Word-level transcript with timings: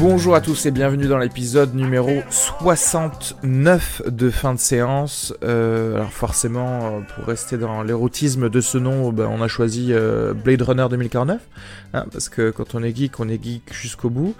Bonjour 0.00 0.34
à 0.34 0.40
tous 0.40 0.64
et 0.64 0.70
bienvenue 0.70 1.08
dans 1.08 1.18
l'épisode 1.18 1.74
numéro 1.74 2.22
69 2.30 4.00
de 4.06 4.30
fin 4.30 4.54
de 4.54 4.58
séance. 4.58 5.34
Euh, 5.44 5.96
alors 5.96 6.10
forcément, 6.10 6.86
euh, 6.86 7.00
pour 7.14 7.26
rester 7.26 7.58
dans 7.58 7.82
l'érotisme 7.82 8.48
de 8.48 8.60
ce 8.62 8.78
nom, 8.78 9.12
ben, 9.12 9.28
on 9.30 9.42
a 9.42 9.48
choisi 9.48 9.88
euh, 9.90 10.32
Blade 10.32 10.62
Runner 10.62 10.86
2049, 10.88 11.42
hein, 11.92 12.06
parce 12.10 12.30
que 12.30 12.50
quand 12.50 12.74
on 12.74 12.82
est 12.82 12.96
geek, 12.96 13.20
on 13.20 13.28
est 13.28 13.44
geek 13.44 13.74
jusqu'au 13.74 14.08
bout. 14.08 14.34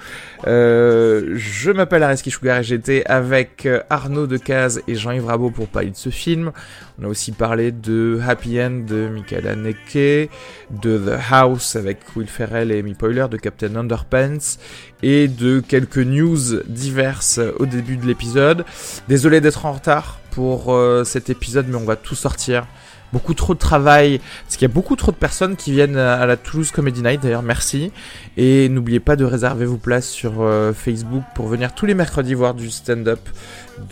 je 0.47 1.71
m'appelle 1.73 2.05
Areski 2.05 2.31
Sugar 2.31 2.61
et 2.61 2.63
j'étais 2.63 3.05
avec 3.05 3.69
Arnaud 3.91 4.27
Decaze 4.27 4.81
et 4.89 4.95
Jean-Yves 4.95 5.27
Rabot 5.27 5.51
pour 5.51 5.69
parler 5.69 5.91
de 5.91 5.97
ce 5.97 6.09
film. 6.09 6.53
On 6.99 7.05
a 7.05 7.09
aussi 7.09 7.33
parlé 7.33 7.71
de 7.71 8.19
Happy 8.27 8.59
End 8.61 8.85
de 8.89 9.09
Michael 9.13 9.47
Haneke, 9.47 10.31
de 10.71 10.99
The 10.99 11.21
House 11.31 11.77
avec 11.77 11.99
Will 12.17 12.29
Ferrell 12.29 12.73
et 12.73 12.79
Amy 12.79 12.95
Poehler, 12.95 13.27
de 13.31 13.37
Captain 13.37 13.77
Underpants 13.77 14.57
et 15.03 15.29
de 15.29 15.50
quelques 15.59 15.99
news 15.99 16.63
diverses 16.67 17.41
au 17.59 17.67
début 17.67 17.97
de 17.97 18.07
l'épisode. 18.07 18.65
Désolé 19.09 19.41
d'être 19.41 19.67
en 19.67 19.73
retard 19.73 20.21
pour 20.31 20.73
euh, 20.73 21.03
cet 21.05 21.31
épisode, 21.31 21.67
mais 21.69 21.77
on 21.77 21.85
va 21.85 21.97
tout 21.97 22.15
sortir. 22.15 22.67
Beaucoup 23.13 23.35
trop 23.35 23.55
de 23.55 23.59
travail, 23.59 24.21
parce 24.45 24.57
qu'il 24.57 24.69
y 24.69 24.71
a 24.71 24.73
beaucoup 24.73 24.95
trop 24.95 25.11
de 25.11 25.17
personnes 25.17 25.57
qui 25.57 25.73
viennent 25.73 25.97
à 25.97 26.25
la 26.27 26.37
Toulouse 26.37 26.71
Comedy 26.71 27.03
Night, 27.03 27.21
d'ailleurs 27.21 27.43
merci. 27.43 27.91
Et 28.37 28.69
n'oubliez 28.69 29.01
pas 29.01 29.17
de 29.17 29.25
réserver 29.25 29.67
vos 29.67 29.79
places 29.79 30.09
sur 30.09 30.43
euh, 30.43 30.73
Facebook 30.73 31.25
pour 31.35 31.49
venir 31.49 31.75
tous 31.75 31.87
les 31.87 31.95
mercredis 31.95 32.35
voir 32.35 32.55
du 32.55 32.71
stand-up 32.71 33.19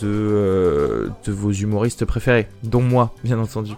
de, 0.00 0.06
euh, 0.06 1.08
de 1.26 1.32
vos 1.32 1.50
humoristes 1.50 2.04
préférés, 2.04 2.48
dont 2.62 2.80
moi, 2.80 3.12
bien 3.24 3.40
entendu. 3.40 3.72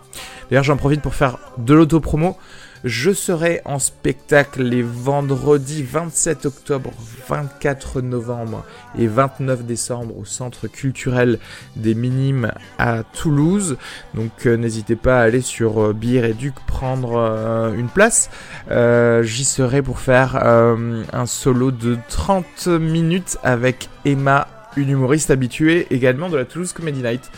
D'ailleurs 0.51 0.65
j'en 0.65 0.77
profite 0.77 1.01
pour 1.01 1.15
faire 1.15 1.39
de 1.57 1.73
l'auto-promo. 1.73 2.37
Je 2.85 3.13
serai 3.13 3.61
en 3.67 3.79
spectacle 3.79 4.63
les 4.63 4.83
vendredis 4.83 5.83
27 5.83 6.47
octobre, 6.47 6.91
24 7.29 8.01
novembre 8.01 8.65
et 8.99 9.07
29 9.07 9.67
décembre 9.67 10.17
au 10.17 10.25
Centre 10.25 10.67
culturel 10.67 11.39
des 11.77 11.95
Minimes 11.95 12.53
à 12.79 13.03
Toulouse. 13.03 13.77
Donc 14.15 14.47
euh, 14.47 14.57
n'hésitez 14.57 14.97
pas 14.97 15.21
à 15.21 15.25
aller 15.25 15.43
sur 15.43 15.83
euh, 15.83 15.97
et 16.03 16.33
Duc 16.33 16.55
prendre 16.67 17.17
euh, 17.19 17.75
une 17.75 17.89
place. 17.89 18.31
Euh, 18.71 19.23
j'y 19.23 19.45
serai 19.45 19.83
pour 19.83 19.99
faire 20.01 20.37
un 20.37 21.27
solo 21.27 21.71
de 21.71 21.99
30 22.09 22.67
minutes 22.69 23.37
avec 23.43 23.91
Emma, 24.07 24.49
une 24.77 24.89
humoriste 24.89 25.31
habituée 25.31 25.87
également 25.91 26.31
de 26.31 26.37
la 26.39 26.47
Toulouse 26.47 26.73
Comedy 26.73 27.03
Night. 27.03 27.31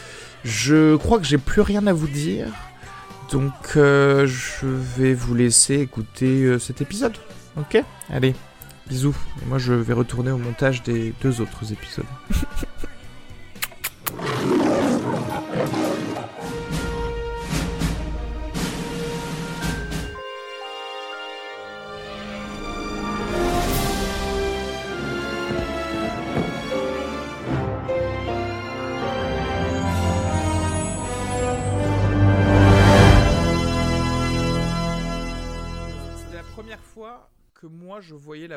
Je 0.45 0.97
crois 0.97 1.19
que 1.19 1.25
j'ai 1.25 1.39
plus 1.39 1.63
rien 1.63 1.87
à 1.87 1.93
vous 1.93 2.09
dire. 2.09 2.47
Donc 3.33 3.77
euh, 3.77 4.27
je 4.27 4.67
vais 4.67 5.15
vous 5.15 5.35
laisser 5.35 5.81
écouter 5.81 6.45
euh, 6.45 6.59
cet 6.59 6.83
épisode. 6.83 7.17
Ok? 7.57 7.83
Allez, 8.11 8.35
bisous. 8.87 9.17
Moi 9.47 9.57
je 9.57 9.73
vais 9.73 9.95
retourner 9.95 10.31
au 10.31 10.37
montage 10.37 10.83
des 10.83 11.15
deux 11.23 11.41
autres 11.41 11.73
épisodes. 11.73 12.05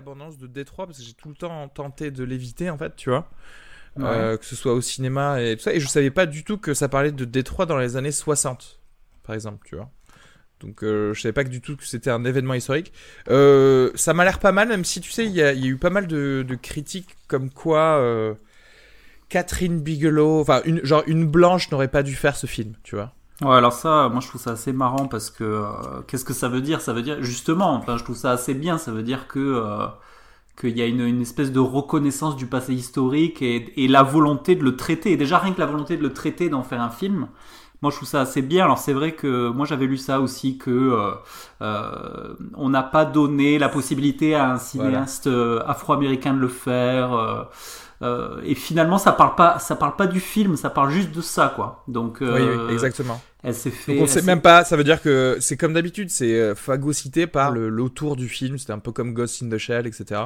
l'abondance 0.06 0.38
de 0.38 0.46
Détroit 0.46 0.86
parce 0.86 1.00
que 1.00 1.04
j'ai 1.04 1.14
tout 1.14 1.30
le 1.30 1.36
temps 1.36 1.68
tenté 1.68 2.12
de 2.12 2.24
l'éviter 2.24 2.70
en 2.70 2.78
fait, 2.78 2.96
tu 2.96 3.10
vois. 3.10 3.28
Euh, 3.98 4.36
que 4.36 4.46
ce 4.46 4.56
soit 4.56 4.74
au 4.74 4.82
cinéma 4.82 5.42
et 5.42 5.56
tout 5.56 5.64
ça. 5.64 5.74
Et 5.74 5.80
je 5.80 5.88
savais 5.88 6.12
pas 6.12 6.26
du 6.26 6.44
tout 6.44 6.58
que 6.58 6.74
ça 6.74 6.90
parlait 6.90 7.12
de 7.12 7.26
Détroit 7.26 7.66
dans 7.66 7.78
les 7.78 7.96
années 7.96 8.12
60, 8.12 8.80
par 9.24 9.34
exemple, 9.34 9.66
tu 9.66 9.76
vois. 9.76 9.90
Donc 10.60 10.84
euh, 10.84 11.14
je 11.14 11.22
savais 11.22 11.34
pas 11.34 11.44
que 11.44 11.50
du 11.50 11.62
tout 11.62 11.76
que 11.76 11.86
c'était 11.86 12.12
un 12.12 12.24
événement 12.24 12.54
historique. 12.54 12.94
Euh, 13.30 13.90
ça 13.96 14.14
m'a 14.14 14.26
l'air 14.26 14.40
pas 14.40 14.52
mal, 14.52 14.68
même 14.68 14.86
si 14.86 15.02
tu 15.02 15.12
sais, 15.12 15.26
il 15.26 15.32
y, 15.32 15.42
a 15.42 15.56
eu 15.56 15.78
pas 15.78 15.90
mal 15.90 16.06
de, 16.06 16.46
critiques 16.62 17.16
comme 17.28 17.50
quoi 17.50 18.36
Catherine 19.30 19.82
Bigelow, 19.82 20.42
enfin, 20.42 20.62
une, 20.66 20.86
genre 20.86 21.04
une 21.08 21.26
blanche 21.26 21.72
n'aurait 21.72 21.88
pas 21.88 22.04
dû 22.04 22.16
faire 22.16 22.36
ce 22.36 22.46
film, 22.46 22.76
tu 22.84 22.96
vois. 22.96 23.15
Ouais, 23.41 23.56
alors 23.56 23.73
ça, 23.73 24.07
moi 24.09 24.22
je 24.22 24.29
trouve 24.29 24.40
ça 24.40 24.51
assez 24.51 24.72
marrant 24.72 25.07
parce 25.07 25.29
que 25.29 25.44
euh, 25.44 25.66
qu'est-ce 26.07 26.23
que 26.23 26.34
ça 26.34 26.47
veut 26.47 26.62
dire? 26.62 26.79
Ça 26.79 26.94
veut 26.94 27.01
dire 27.01 27.22
justement, 27.22 27.73
enfin 27.73 27.97
je 27.97 28.03
trouve 28.03 28.16
ça 28.16 28.31
assez 28.31 28.53
bien. 28.53 28.78
Ça 28.78 28.91
veut 28.91 29.03
dire 29.03 29.28
que 29.28 29.40
euh, 29.40 29.88
qu'il 30.59 30.78
y 30.78 30.81
a 30.81 30.85
une, 30.85 31.01
une, 31.01 31.22
espèce 31.22 31.51
de 31.51 31.59
reconnaissance 31.59 32.38
du 32.38 32.47
passé 32.47 32.74
historique 32.74 33.41
et, 33.41 33.74
et, 33.84 33.90
la 33.90 34.03
volonté 34.03 34.56
de 34.56 34.63
le 34.63 34.78
traiter. 34.78 35.12
Et 35.12 35.18
déjà 35.18 35.38
rien 35.38 35.53
que 35.53 35.59
la 35.59 35.66
volonté 35.66 35.97
de 35.97 36.01
le 36.03 36.13
traiter, 36.13 36.47
d'en 36.50 36.63
faire 36.63 36.81
un 36.81 36.90
film. 36.90 37.28
Moi, 37.81 37.91
je 37.91 37.97
trouve 37.97 38.07
ça 38.07 38.22
assez 38.22 38.41
bien. 38.41 38.63
Alors, 38.63 38.78
c'est 38.78 38.94
vrai 38.94 39.12
que 39.13 39.50
moi, 39.50 39.66
j'avais 39.66 39.85
lu 39.85 39.97
ça 39.97 40.22
aussi 40.22 40.57
que 40.57 40.72
euh, 40.72 41.12
euh 41.62 42.35
on 42.56 42.69
n'a 42.69 42.84
pas 42.84 43.03
donné 43.06 43.59
la 43.59 43.68
possibilité 43.69 44.34
à 44.35 44.51
un 44.51 44.57
cinéaste 44.57 45.29
afro-américain 45.68 46.34
de 46.34 46.40
le 46.40 46.47
faire. 46.47 47.47
Euh, 48.06 48.42
et 48.44 48.56
finalement, 48.56 48.98
ça 48.98 49.12
parle 49.12 49.36
pas, 49.36 49.60
ça 49.60 49.76
parle 49.76 49.96
pas 49.96 50.08
du 50.08 50.20
film, 50.20 50.56
ça 50.58 50.70
parle 50.70 50.92
juste 50.92 51.12
de 51.12 51.22
ça, 51.22 51.52
quoi. 51.56 51.84
Donc, 51.88 52.22
euh, 52.22 52.68
oui, 52.68 52.74
exactement. 52.74 53.22
Elle 53.44 53.54
s'est 53.54 53.72
fait. 53.72 53.96
Donc 53.96 54.04
on 54.04 54.08
sait 54.08 54.22
même 54.22 54.42
pas. 54.42 54.64
Ça 54.64 54.76
veut 54.76 54.84
dire 54.84 55.02
que 55.02 55.38
c'est 55.40 55.58
comme 55.58 55.74
d'habitude, 55.74 56.10
c'est 56.10 56.40
euh, 56.40 56.56
phagocyté 56.56 57.28
par 57.28 57.52
l'autour 57.52 58.16
du 58.16 58.28
film. 58.28 58.58
C'était 58.58 58.74
un 58.74 58.80
peu 58.80 58.92
comme 58.92 59.14
Ghost 59.14 59.44
in 59.44 59.50
the 59.50 59.58
Shell, 59.58 59.86
etc. 59.86 60.22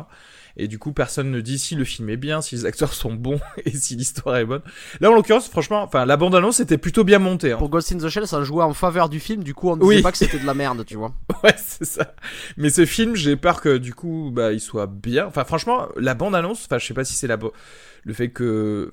Et 0.59 0.67
du 0.67 0.77
coup, 0.77 0.91
personne 0.91 1.31
ne 1.31 1.39
dit 1.41 1.57
si 1.57 1.75
le 1.75 1.85
film 1.85 2.09
est 2.09 2.17
bien, 2.17 2.41
si 2.41 2.55
les 2.55 2.65
acteurs 2.65 2.93
sont 2.93 3.13
bons 3.13 3.39
et 3.65 3.71
si 3.71 3.95
l'histoire 3.95 4.35
est 4.37 4.45
bonne. 4.45 4.61
Là, 4.99 5.09
en 5.09 5.15
l'occurrence, 5.15 5.47
franchement, 5.47 5.81
enfin, 5.81 6.05
la 6.05 6.17
bande-annonce 6.17 6.59
était 6.59 6.77
plutôt 6.77 7.03
bien 7.03 7.19
montée. 7.19 7.53
Hein. 7.53 7.57
Pour 7.57 7.69
Ghost 7.69 7.91
in 7.91 7.97
the 7.97 8.09
Shell, 8.09 8.27
ça 8.27 8.43
jouait 8.43 8.63
en 8.63 8.73
faveur 8.73 9.09
du 9.09 9.19
film. 9.19 9.43
Du 9.43 9.53
coup, 9.53 9.69
on 9.69 9.77
ne 9.77 9.89
disait 9.89 10.01
pas 10.01 10.11
que 10.11 10.17
c'était 10.17 10.39
de 10.39 10.45
la 10.45 10.53
merde, 10.53 10.85
tu 10.85 10.95
vois. 10.95 11.13
ouais, 11.43 11.55
c'est 11.57 11.85
ça. 11.85 12.13
Mais 12.57 12.69
ce 12.69 12.85
film, 12.85 13.15
j'ai 13.15 13.37
peur 13.37 13.61
que 13.61 13.77
du 13.77 13.93
coup, 13.93 14.31
bah, 14.33 14.51
il 14.51 14.59
soit 14.59 14.87
bien. 14.87 15.27
Enfin, 15.27 15.45
franchement, 15.45 15.87
la 15.95 16.13
bande-annonce, 16.13 16.65
enfin, 16.65 16.77
je 16.77 16.85
sais 16.85 16.93
pas 16.93 17.05
si 17.05 17.13
c'est 17.13 17.27
la 17.27 17.37
le 18.03 18.13
fait 18.13 18.29
que 18.29 18.91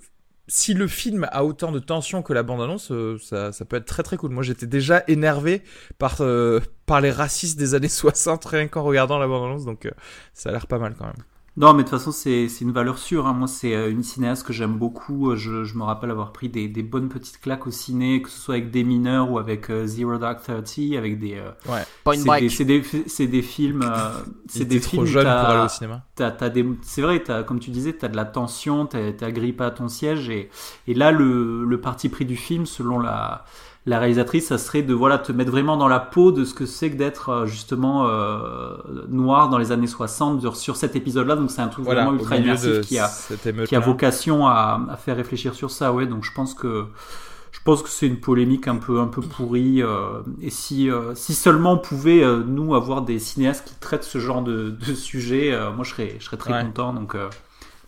si 0.49 0.75
le 0.75 0.87
film 0.87 1.27
a 1.33 1.45
autant 1.45 1.73
de 1.73 1.79
tension 1.79 2.23
que 2.23 2.33
la 2.33 2.43
bande-annonce, 2.43 2.93
euh, 2.93 3.19
ça, 3.19 3.53
ça, 3.53 3.65
peut 3.65 3.77
être 3.77 3.87
très 3.87 4.03
très 4.03 4.17
cool. 4.17 4.31
Moi 4.31 4.43
j'étais 4.43 4.67
déjà 4.67 5.03
énervé 5.09 5.63
par, 5.99 6.21
euh, 6.21 6.61
par 6.87 7.01
les 7.01 7.11
racistes 7.11 7.59
des 7.59 7.75
années 7.75 7.89
60 7.89 8.45
rien 8.45 8.69
qu'en 8.69 8.85
regardant 8.85 9.19
la 9.19 9.27
bande-annonce, 9.27 9.65
donc 9.65 9.87
euh, 9.87 9.91
ça 10.33 10.51
a 10.51 10.53
l'air 10.53 10.67
pas 10.67 10.79
mal 10.79 10.95
quand 10.97 11.07
même. 11.07 11.25
Non, 11.59 11.73
mais 11.73 11.85
de 11.85 11.89
toute 11.89 11.99
façon, 11.99 12.13
c'est 12.13 12.49
une 12.61 12.73
valeur 12.73 12.99
sûre. 12.99 13.27
Hein. 13.27 13.33
Moi, 13.33 13.49
c'est 13.49 13.75
euh, 13.75 13.91
une 13.91 14.03
cinéaste 14.03 14.47
que 14.47 14.53
j'aime 14.53 14.75
beaucoup. 14.75 15.31
Euh, 15.31 15.37
je, 15.37 15.65
je, 15.65 15.75
me 15.77 15.85
rappelle 15.85 16.11
avoir 16.11 16.33
pris 16.33 16.51
des, 16.51 16.69
des, 16.69 16.83
bonnes 16.83 17.09
petites 17.09 17.41
claques 17.41 17.67
au 17.67 17.71
ciné, 17.71 18.21
que 18.21 18.29
ce 18.29 18.39
soit 18.39 18.57
avec 18.57 18.71
des 18.71 18.85
mineurs 18.85 19.31
ou 19.31 19.39
avec 19.39 19.71
euh, 19.71 19.87
Zero 19.87 20.19
Dark 20.19 20.43
Thirty, 20.43 20.99
avec 20.99 21.19
des. 21.19 21.41
ouais. 21.67 21.83
Point 22.05 22.17
C'est 22.17 22.65
des, 22.65 22.81
des, 22.81 23.27
des, 23.27 23.43
films. 23.43 23.91
c'est 24.49 24.67
des 24.67 24.81
films. 24.81 25.05
trop 25.05 25.07
jeune 25.07 25.25
pour 25.25 25.33
aller 25.33 25.65
au 25.65 25.69
cinéma. 25.69 26.03
C'est 26.83 27.01
vrai, 27.01 27.23
as, 27.31 27.43
comme 27.43 27.59
tu 27.59 27.71
disais, 27.71 27.97
tu 27.97 28.05
as 28.05 28.09
de 28.09 28.17
la 28.17 28.27
tension, 28.27 28.87
tu 28.87 28.97
as 28.99 29.33
grippé 29.33 29.65
à 29.65 29.71
ton 29.71 29.89
siège. 29.89 30.29
Et, 30.29 30.51
et 30.87 30.95
là, 30.95 31.11
le, 31.11 31.65
le 31.65 31.81
parti 31.81 32.11
pris 32.11 32.27
du 32.27 32.37
film, 32.37 32.67
selon 32.67 32.99
la 32.99 33.47
la 33.87 34.01
réalisatrice, 34.01 34.49
ça 34.49 34.59
serait 34.59 34.83
de 34.83 34.93
voilà 34.93 35.17
te 35.17 35.31
mettre 35.31 35.53
vraiment 35.53 35.77
dans 35.77 35.87
la 35.87 36.01
peau 36.01 36.33
de 36.33 36.45
ce 36.45 36.55
que 36.55 36.67
c'est 36.67 36.91
que 36.91 36.97
d'être 36.97 37.29
euh, 37.29 37.47
justement 37.47 38.09
euh, 38.09 38.77
noir 39.09 39.49
dans 39.49 39.59
les 39.59 39.71
années 39.71 39.87
60 39.87 40.55
sur 40.57 40.75
cet 40.75 40.97
épisode-là. 40.97 41.37
Donc 41.37 41.53
c'est 41.53 41.63
un 41.63 41.69
truc 41.69 41.85
vraiment 41.85 42.13
ultra 42.13 42.37
immersif 42.37 42.81
qui 42.81 42.99
a 42.99 43.09
qui 43.67 43.77
a 43.77 43.81
vocation 43.81 44.47
à, 44.49 44.85
à, 44.91 44.97
faire 44.97 45.17
réfléchir 45.17 45.55
sur 45.55 45.71
ça. 45.71 45.93
Ouais, 45.93 46.07
donc 46.07 46.25
je 46.25 46.33
pense 46.35 46.53
que 46.53 46.87
je 47.53 47.61
pense 47.65 47.83
que 47.83 47.89
c'est 47.89 48.09
une 48.09 48.19
polémique 48.19 48.67
un 48.67 48.77
peu 48.77 49.01
un 49.01 49.07
peu 49.07 49.23
pourrie. 49.23 49.83
et 50.43 50.51
si 50.51 50.91
si 51.15 51.35
seulement 51.35 51.75
on 51.75 51.79
pouvait 51.79 52.25
nous 52.45 52.75
avoir 52.75 53.03
des 53.03 53.21
cinéastes 53.21 53.69
qui 53.69 53.75
traitent 53.77 54.05
ce 54.05 54.19
genre 54.19 54.43
de, 54.43 54.71
de 54.71 54.95
sujet, 54.95 55.57
moi 55.77 55.85
je 55.85 55.91
serais 55.91 56.17
je 56.19 56.25
serais 56.25 56.37
très 56.37 56.65
content. 56.65 56.93
Donc 56.93 57.17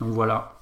donc 0.01 0.11
voilà. 0.11 0.58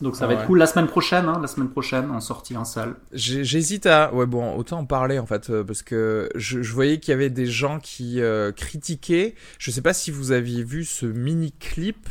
Donc 0.00 0.14
ça 0.16 0.26
va 0.26 0.34
être 0.34 0.46
cool 0.46 0.58
la 0.58 0.66
semaine 0.66 0.86
prochaine, 0.86 1.26
hein, 1.26 1.38
la 1.40 1.48
semaine 1.48 1.70
prochaine 1.70 2.10
en 2.10 2.20
sortie 2.20 2.56
en 2.56 2.64
salle. 2.64 2.96
J'hésite 3.12 3.86
à, 3.86 4.12
ouais 4.12 4.26
bon, 4.26 4.54
autant 4.56 4.78
en 4.80 4.84
parler 4.84 5.18
en 5.18 5.26
fait, 5.26 5.48
euh, 5.48 5.64
parce 5.64 5.82
que 5.82 6.28
je, 6.34 6.62
je 6.62 6.72
voyais 6.72 7.00
qu'il 7.00 7.12
y 7.12 7.14
avait 7.14 7.30
des 7.30 7.46
gens 7.46 7.78
qui 7.78 8.20
euh, 8.20 8.52
critiquaient. 8.52 9.34
Je 9.58 9.70
sais 9.70 9.80
pas 9.80 9.94
si 9.94 10.10
vous 10.10 10.32
aviez 10.32 10.64
vu 10.64 10.84
ce 10.84 11.06
mini 11.06 11.52
clip 11.52 12.08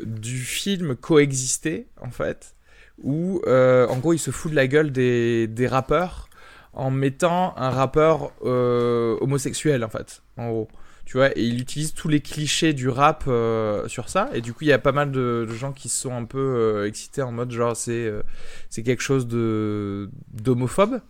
du 0.00 0.38
film 0.38 0.96
Coexister 0.96 1.86
en 2.02 2.10
fait, 2.10 2.54
où 3.02 3.40
euh, 3.46 3.86
en 3.88 3.96
gros 3.96 4.12
il 4.12 4.18
se 4.18 4.30
fout 4.30 4.50
de 4.50 4.56
la 4.56 4.66
gueule 4.66 4.92
des, 4.92 5.46
des 5.46 5.66
rappeurs 5.66 6.28
en 6.74 6.90
mettant 6.90 7.56
un 7.56 7.70
rappeur 7.70 8.32
homosexuel 8.42 9.82
en 9.82 9.88
fait, 9.88 10.22
en 10.36 10.48
gros 10.50 10.68
tu 11.08 11.16
vois, 11.16 11.30
et 11.38 11.42
il 11.42 11.58
utilise 11.58 11.94
tous 11.94 12.08
les 12.08 12.20
clichés 12.20 12.74
du 12.74 12.90
rap 12.90 13.24
euh, 13.28 13.88
sur 13.88 14.10
ça, 14.10 14.28
et 14.34 14.42
du 14.42 14.52
coup 14.52 14.64
il 14.64 14.68
y 14.68 14.74
a 14.74 14.78
pas 14.78 14.92
mal 14.92 15.10
de, 15.10 15.46
gens 15.46 15.72
qui 15.72 15.88
se 15.88 16.02
sont 16.02 16.14
un 16.14 16.26
peu 16.26 16.38
euh, 16.38 16.86
excités 16.86 17.22
en 17.22 17.32
mode 17.32 17.50
genre 17.50 17.74
c'est 17.74 17.92
euh, 18.06 18.22
c'est 18.68 18.82
quelque 18.82 19.00
chose 19.00 19.26
de 19.26 20.10
d'homophobe, 20.34 21.00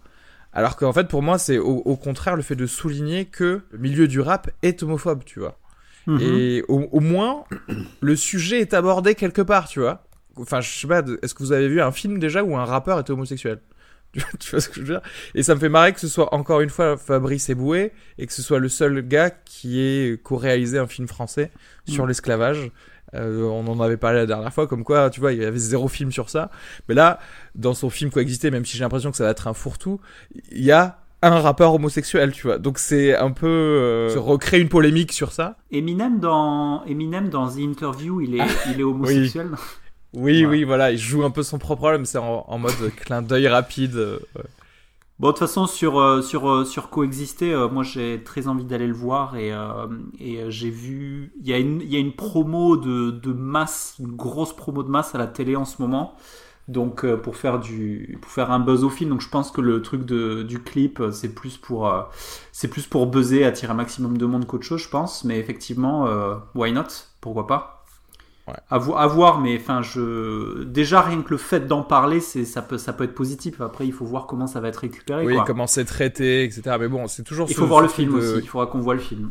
alors 0.53 0.77
qu'en 0.77 0.93
fait 0.93 1.09
pour 1.09 1.21
moi 1.21 1.37
c'est 1.37 1.59
au, 1.59 1.97
contraire 1.97 2.37
le 2.37 2.43
fait 2.43 2.55
de 2.55 2.69
souligner 2.69 3.25
que 3.25 3.63
le 3.73 3.79
milieu 3.79 4.07
du 4.07 4.21
rap 4.21 4.49
est 4.63 4.85
homophobe, 4.85 5.25
tu 5.25 5.41
vois, 5.41 5.59
mhm. 6.07 6.21
et 6.23 6.63
au, 6.69 7.01
moins 7.01 7.43
le 8.01 8.15
sujet 8.15 8.61
est 8.61 8.75
abordé 8.75 9.17
quelque 9.17 9.43
part, 9.43 9.67
tu 9.67 9.81
vois. 9.81 10.05
Enfin 10.37 10.61
je 10.61 10.71
sais 10.71 10.87
pas, 10.87 11.03
est-ce 11.23 11.35
que 11.35 11.43
vous 11.43 11.51
avez 11.51 11.67
vu 11.67 11.81
un 11.81 11.91
film 11.91 12.21
déjà 12.21 12.45
où 12.45 12.57
un 12.57 12.65
rappeur 12.65 13.01
était 13.01 13.11
homosexuel? 13.11 13.59
tu 14.39 14.51
vois 14.51 14.61
ce 14.61 14.69
que 14.69 14.77
je 14.77 14.81
veux 14.81 14.87
dire? 14.87 15.03
Et 15.35 15.43
ça 15.43 15.55
me 15.55 15.61
fait 15.61 15.69
marrer 15.69 15.93
que 15.93 16.01
ce 16.01 16.09
soit 16.09 16.35
encore 16.35 16.61
une 16.61 16.71
fois 16.71 16.97
Fabrice 16.97 17.49
Eboué 17.49 17.93
et 18.19 18.27
que 18.27 18.33
ce 18.33 18.43
soit 18.43 18.59
le 18.59 18.69
seul 18.69 19.07
gars 19.07 19.31
qui 19.31 19.81
ait 19.81 20.19
co-réalisé 20.23 20.79
un 20.79 20.87
film 20.87 21.09
français 21.09 21.51
sur 21.87 22.05
mm. 22.05 22.09
l'esclavage. 22.09 22.71
Euh, 23.15 23.43
on 23.45 23.67
en 23.69 23.81
avait 23.81 23.97
parlé 23.97 24.19
la 24.19 24.27
dernière 24.27 24.53
fois, 24.53 24.67
comme 24.67 24.85
quoi, 24.85 25.09
tu 25.11 25.21
vois, 25.21 25.33
il 25.33 25.41
y 25.41 25.45
avait 25.45 25.59
zéro 25.59 25.89
film 25.89 26.13
sur 26.13 26.29
ça. 26.29 26.51
Mais 26.89 26.95
là, 26.95 27.19
dans 27.55 27.75
son 27.75 27.91
film 27.91 28.11
Coexister, 28.11 28.51
même 28.51 28.65
si 28.65 28.77
j'ai 28.77 28.85
l'impression 28.85 29.11
que 29.11 29.17
ça 29.17 29.25
va 29.25 29.31
être 29.31 29.49
un 29.49 29.55
fourre-tout, 29.55 30.01
il 30.53 30.63
y 30.63 30.73
a 30.73 30.99
un 31.23 31.41
rappeur 31.41 31.75
homosexuel, 31.75 32.33
tu 32.33 32.47
vois. 32.47 32.59
Donc 32.59 32.79
c'est 32.79 33.17
un 33.17 33.31
peu 33.31 33.47
euh, 33.47 34.11
se 34.11 34.19
recréer 34.19 34.61
une 34.61 34.69
polémique 34.69 35.13
sur 35.13 35.33
ça. 35.33 35.57
Eminem 35.71 36.21
dans 36.21 36.85
Eminem 36.85 37.29
dans 37.29 37.49
The 37.49 37.59
Interview, 37.59 38.21
il 38.21 38.37
est 38.37 38.47
il 38.71 38.81
est 38.81 38.85
homosexuel. 38.85 39.49
Oui, 39.53 39.59
oui, 40.15 40.65
voilà, 40.65 40.91
il 40.91 40.99
joue 40.99 41.25
un 41.25 41.31
peu 41.31 41.43
son 41.43 41.59
propre 41.59 41.83
rôle, 41.83 41.99
mais 41.99 42.05
c'est 42.07 42.19
en, 42.19 42.59
mode 42.59 42.73
clin 42.97 43.23
d'œil 43.23 43.49
rapide. 43.49 43.97
Euh, 43.97 44.19
bon, 45.19 45.29
de 45.29 45.33
toute 45.33 45.41
façon, 45.41 45.67
sur, 45.67 46.01
euh, 46.01 46.23
sur, 46.23 46.49
euh, 46.49 46.65
sur 46.65 46.89
Coexister, 46.89 47.67
moi 47.71 47.83
j'ai 47.83 48.23
très 48.25 48.49
envie 48.49 48.65
d'aller 48.65 48.87
le 48.87 48.95
voir 48.95 49.37
et, 49.37 49.53
et 50.19 50.51
j'ai 50.51 50.71
vu. 50.71 51.33
Il 51.41 51.49
y, 51.49 51.53
a 51.53 51.59
une, 51.59 51.83
y 51.83 51.97
a 51.97 51.99
une 51.99 52.15
promo 52.15 52.77
de, 52.77 53.11
de 53.11 53.33
masse, 53.33 53.97
une 54.01 54.17
grosse 54.17 54.55
promo 54.55 54.83
de 54.83 54.91
masse 54.91 55.15
à 55.15 55.19
la 55.19 55.27
télé 55.27 55.57
en 55.57 55.65
ce 55.65 55.81
moment. 55.83 56.15
Donc 56.69 57.07
pour 57.17 57.37
faire 57.37 57.61
du 57.61 58.19
pour 58.21 58.31
faire 58.31 58.51
un 58.51 58.61
buzz 58.61 58.85
au 58.85 58.91
film, 58.91 59.09
donc 59.09 59.23
je 59.23 59.29
pense 59.31 59.51
que 59.51 59.63
le 59.63 59.81
truc 59.81 60.05
de, 60.05 60.43
du 60.43 60.63
clip 60.63 61.03
c'est 61.13 61.35
plus 61.35 61.57
pour 61.57 61.91
c'est 62.53 62.69
plus 62.69 62.87
pour 62.87 63.07
buzzer, 63.07 63.45
attirer 63.45 63.73
un 63.73 63.77
maximum 63.77 64.19
de 64.19 64.27
monde 64.27 64.47
qu'autre 64.47 64.65
chose, 64.65 64.83
je 64.83 64.89
pense. 64.91 65.25
Mais 65.25 65.39
effectivement, 65.39 66.07
why 66.55 66.73
not? 66.73 66.89
Pourquoi 67.23 67.47
pas? 67.47 67.78
À, 68.71 68.79
voir, 68.79 69.41
mais 69.41 69.57
enfin, 69.61 69.83
je 69.83 70.63
déjà 70.65 71.01
rien 71.01 71.23
que 71.23 71.31
le 71.31 71.37
fait 71.37 71.67
d'en 71.67 71.83
parler, 71.83 72.21
c'est 72.21 72.45
ça 72.45 72.63
peut 72.63 72.79
ça 72.79 72.93
peut 72.93 73.05
être 73.05 73.15
positif. 73.15 73.61
Après, 73.61 73.87
il 73.87 73.93
faut 73.93 74.05
voir 74.05 74.27
comment 74.27 74.47
ça 74.47 74.61
va 74.61 74.69
être 74.69 74.79
récupéré. 74.79 75.25
Oui, 75.25 75.37
comment 75.47 75.67
c'est 75.67 75.85
traité, 75.85 76.45
etc. 76.45 76.77
Mais 76.79 76.89
bon, 76.89 77.07
c'est 77.07 77.23
toujours. 77.23 77.47
Il 77.49 77.55
faut 77.55 77.67
voir 77.67 77.81
le 77.81 77.89
film 77.89 78.15
aussi. 78.15 78.41
Il 78.43 78.49
faudra 78.49 78.67
qu'on 78.67 78.81
voit 78.81 78.95
le 78.95 79.01
film. 79.01 79.31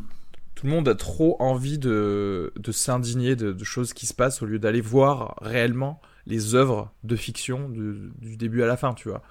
Tout 0.56 0.66
le 0.66 0.72
monde 0.72 0.88
a 0.88 0.96
trop 0.96 1.36
envie 1.40 1.78
de, 1.78 2.52
de 2.58 2.72
s'indigner 2.72 3.36
de, 3.36 3.64
choses 3.64 3.94
qui 3.94 4.08
se 4.08 4.14
passent 4.16 4.42
au 4.42 4.48
lieu 4.48 4.58
d'aller 4.58 4.82
voir 4.82 5.36
réellement 5.40 6.02
les 6.26 6.56
œuvres 6.56 6.92
de 7.04 7.16
fiction 7.16 7.70
du 7.70 8.38
début 8.38 8.64
à 8.64 8.66
la 8.66 8.76
fin, 8.76 8.94
tu 8.94 9.10
vois 9.10 9.22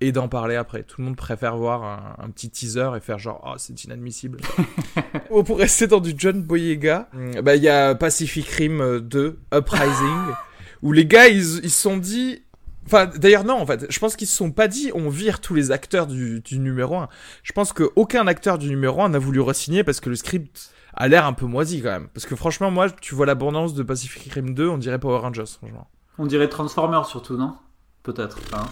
et 0.00 0.12
d'en 0.12 0.28
parler 0.28 0.56
après. 0.56 0.82
Tout 0.82 1.00
le 1.00 1.06
monde 1.06 1.16
préfère 1.16 1.56
voir 1.56 2.16
un, 2.18 2.30
petit 2.30 2.50
teaser 2.50 2.90
et 2.96 3.00
faire 3.00 3.18
genre, 3.18 3.42
oh, 3.46 3.54
c'est 3.58 3.84
inadmissible. 3.84 4.40
oh, 5.30 5.42
pour 5.42 5.58
rester 5.58 5.86
dans 5.86 6.00
du 6.00 6.14
John 6.16 6.42
Boyega, 6.42 7.08
mm, 7.12 7.40
bah, 7.40 7.56
il 7.56 7.62
y 7.62 7.68
a 7.68 7.94
Pacific 7.94 8.46
Rim 8.48 9.00
2, 9.00 9.38
Uprising, 9.54 10.34
où 10.82 10.92
les 10.92 11.06
gars, 11.06 11.28
ils 11.28 11.44
se 11.44 11.68
sont 11.68 11.96
dit, 11.96 12.42
Enfin, 12.86 13.06
d'ailleurs, 13.06 13.44
non, 13.44 13.60
en 13.60 13.66
fait. 13.66 13.86
Je 13.90 13.98
pense 13.98 14.14
qu'ils 14.14 14.28
se 14.28 14.36
sont 14.36 14.52
pas 14.52 14.68
dit, 14.68 14.92
on 14.94 15.08
vire 15.08 15.40
tous 15.40 15.54
les 15.54 15.72
acteurs 15.72 16.06
du, 16.06 16.40
du 16.40 16.60
numéro 16.60 16.96
1. 16.96 17.08
Je 17.42 17.52
pense 17.52 17.72
qu'aucun 17.72 18.28
acteur 18.28 18.58
du 18.58 18.68
numéro 18.68 19.02
1 19.02 19.08
n'a 19.08 19.18
voulu 19.18 19.40
re-signer 19.40 19.82
parce 19.82 19.98
que 19.98 20.08
le 20.08 20.14
script 20.14 20.70
a 20.94 21.08
l'air 21.08 21.26
un 21.26 21.32
peu 21.32 21.46
moisi 21.46 21.82
quand 21.82 21.90
même. 21.90 22.08
Parce 22.14 22.26
que 22.26 22.36
franchement, 22.36 22.70
moi, 22.70 22.88
tu 22.90 23.14
vois 23.16 23.26
l'abondance 23.26 23.74
de 23.74 23.82
Pacific 23.82 24.32
Rim 24.32 24.54
2, 24.54 24.68
on 24.68 24.78
dirait 24.78 25.00
Power 25.00 25.18
Rangers, 25.18 25.46
franchement. 25.46 25.88
On 26.18 26.26
dirait 26.26 26.48
Transformers 26.48 27.06
surtout, 27.06 27.36
non? 27.36 27.56
Peut-être. 28.04 28.38
Hein? 28.54 28.66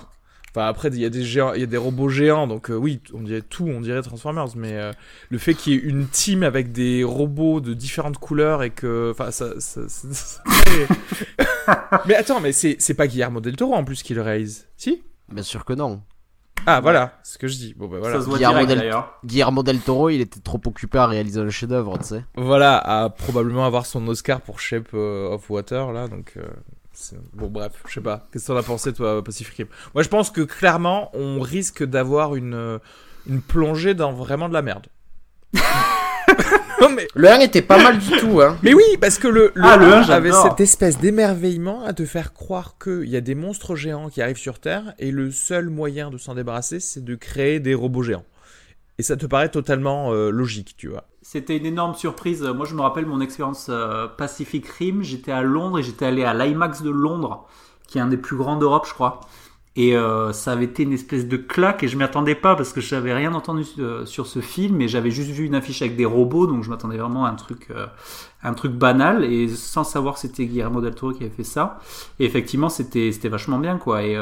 Enfin, 0.56 0.68
après, 0.68 0.88
il 0.88 1.00
y 1.00 1.04
a 1.04 1.10
des 1.10 1.24
géants, 1.24 1.52
il 1.54 1.60
y 1.60 1.64
a 1.64 1.66
des 1.66 1.76
robots 1.76 2.08
géants, 2.08 2.46
donc 2.46 2.70
euh, 2.70 2.76
oui, 2.76 3.00
on 3.12 3.22
dirait 3.22 3.42
tout, 3.42 3.66
on 3.66 3.80
dirait 3.80 4.02
Transformers, 4.02 4.54
mais 4.54 4.74
euh, 4.74 4.92
le 5.28 5.38
fait 5.38 5.54
qu'il 5.54 5.72
y 5.72 5.76
ait 5.76 5.80
une 5.80 6.06
team 6.06 6.44
avec 6.44 6.70
des 6.70 7.02
robots 7.02 7.60
de 7.60 7.74
différentes 7.74 8.18
couleurs 8.18 8.62
et 8.62 8.70
que, 8.70 9.10
enfin, 9.10 9.32
ça, 9.32 9.58
ça, 9.58 9.80
mais 12.06 12.14
attends, 12.14 12.40
mais 12.40 12.52
c'est, 12.52 12.94
pas 12.94 13.08
Guillermo 13.08 13.40
del 13.40 13.56
Toro 13.56 13.74
en 13.74 13.82
plus 13.82 14.04
qui 14.04 14.14
le 14.14 14.22
réalise, 14.22 14.68
si? 14.76 15.02
Bien 15.28 15.42
sûr 15.42 15.64
que 15.64 15.72
non. 15.72 16.02
Ah 16.66 16.80
voilà, 16.80 17.18
c'est 17.24 17.32
ce 17.32 17.38
que 17.38 17.48
je 17.48 17.56
dis. 17.56 17.74
Bon 17.76 17.88
bah 17.88 17.98
voilà. 17.98 18.14
Ça 18.14 18.20
se 18.20 18.26
voit 18.26 18.38
Guillermo, 18.38 18.64
del... 18.64 18.94
Guillermo 19.24 19.62
del 19.64 19.80
Toro, 19.80 20.08
il 20.08 20.20
était 20.20 20.40
trop 20.40 20.60
occupé 20.64 20.98
à 20.98 21.08
réaliser 21.08 21.40
un 21.40 21.50
chef-d'œuvre, 21.50 21.98
tu 21.98 22.04
sais. 22.04 22.24
Voilà, 22.36 22.78
à 22.78 23.10
probablement 23.10 23.66
avoir 23.66 23.86
son 23.86 24.06
Oscar 24.06 24.40
pour 24.40 24.60
Shape 24.60 24.94
euh, 24.94 25.34
of 25.34 25.50
Water 25.50 25.92
là, 25.92 26.06
donc. 26.06 26.38
Bon, 27.32 27.48
bref, 27.48 27.72
je 27.88 27.94
sais 27.94 28.00
pas. 28.00 28.26
Qu'est-ce 28.32 28.46
que 28.46 28.52
t'en 28.52 28.58
as 28.58 28.62
pensé, 28.62 28.92
toi, 28.92 29.22
Pacific 29.22 29.56
Rim? 29.56 29.66
Moi, 29.94 30.02
je 30.02 30.08
pense 30.08 30.30
que 30.30 30.40
clairement, 30.40 31.10
on 31.14 31.40
risque 31.40 31.84
d'avoir 31.84 32.36
une, 32.36 32.54
euh, 32.54 32.78
une 33.28 33.40
plongée 33.40 33.94
dans 33.94 34.12
vraiment 34.12 34.48
de 34.48 34.54
la 34.54 34.62
merde. 34.62 34.86
non, 36.80 36.90
mais... 36.90 37.08
Le 37.14 37.28
1 37.28 37.40
était 37.40 37.62
pas 37.62 37.82
mal 37.82 37.98
du 37.98 38.10
tout, 38.18 38.40
hein. 38.40 38.58
Mais 38.62 38.74
oui, 38.74 38.84
parce 39.00 39.18
que 39.18 39.28
le, 39.28 39.52
le, 39.54 39.64
ah, 39.64 39.78
1 39.78 40.08
avait 40.10 40.32
cette 40.32 40.60
espèce 40.60 40.98
d'émerveillement 40.98 41.84
à 41.84 41.92
te 41.92 42.04
faire 42.04 42.32
croire 42.32 42.76
qu'il 42.82 43.08
y 43.08 43.16
a 43.16 43.20
des 43.20 43.34
monstres 43.34 43.76
géants 43.76 44.08
qui 44.08 44.22
arrivent 44.22 44.36
sur 44.36 44.60
Terre 44.60 44.94
et 44.98 45.10
le 45.10 45.30
seul 45.30 45.70
moyen 45.70 46.10
de 46.10 46.18
s'en 46.18 46.34
débarrasser, 46.34 46.80
c'est 46.80 47.04
de 47.04 47.14
créer 47.14 47.60
des 47.60 47.74
robots 47.74 48.02
géants. 48.02 48.24
Et 48.98 49.02
ça 49.02 49.16
te 49.16 49.26
paraît 49.26 49.48
totalement 49.48 50.12
euh, 50.12 50.30
logique, 50.30 50.76
tu 50.76 50.88
vois. 50.88 51.04
C'était 51.34 51.56
une 51.56 51.66
énorme 51.66 51.96
surprise. 51.96 52.42
Moi, 52.44 52.64
je 52.64 52.76
me 52.76 52.80
rappelle 52.80 53.06
mon 53.06 53.20
expérience 53.20 53.66
euh, 53.68 54.06
Pacific 54.06 54.68
Rim. 54.68 55.02
J'étais 55.02 55.32
à 55.32 55.42
Londres 55.42 55.80
et 55.80 55.82
j'étais 55.82 56.06
allé 56.06 56.22
à 56.22 56.32
l'IMAX 56.32 56.80
de 56.82 56.90
Londres, 56.90 57.44
qui 57.88 57.98
est 57.98 58.00
un 58.00 58.06
des 58.06 58.16
plus 58.16 58.36
grands 58.36 58.54
d'Europe, 58.56 58.86
je 58.86 58.94
crois. 58.94 59.18
Et 59.76 59.96
euh, 59.96 60.32
ça 60.32 60.52
avait 60.52 60.66
été 60.66 60.84
une 60.84 60.92
espèce 60.92 61.26
de 61.26 61.36
claque 61.36 61.82
et 61.82 61.88
je 61.88 61.96
m'y 61.96 62.04
attendais 62.04 62.36
pas 62.36 62.54
parce 62.54 62.72
que 62.72 62.80
je 62.80 62.94
n'avais 62.94 63.12
rien 63.12 63.34
entendu 63.34 63.64
euh, 63.80 64.06
sur 64.06 64.28
ce 64.28 64.38
film 64.38 64.80
et 64.80 64.86
j'avais 64.86 65.10
juste 65.10 65.30
vu 65.30 65.46
une 65.46 65.56
affiche 65.56 65.82
avec 65.82 65.96
des 65.96 66.04
robots 66.04 66.46
donc 66.46 66.62
je 66.62 66.70
m'attendais 66.70 66.96
vraiment 66.96 67.26
à 67.26 67.30
un 67.30 67.34
truc 67.34 67.66
euh, 67.70 67.86
un 68.44 68.54
truc 68.54 68.70
banal 68.70 69.24
et 69.24 69.48
sans 69.48 69.82
savoir 69.82 70.16
c'était 70.16 70.46
Guillermo 70.46 70.80
del 70.80 70.94
Toro 70.94 71.12
qui 71.12 71.24
avait 71.24 71.32
fait 71.32 71.42
ça. 71.42 71.80
Et 72.20 72.24
effectivement 72.24 72.68
c'était 72.68 73.10
c'était 73.10 73.28
vachement 73.28 73.58
bien 73.58 73.78
quoi. 73.78 74.04
Et 74.04 74.16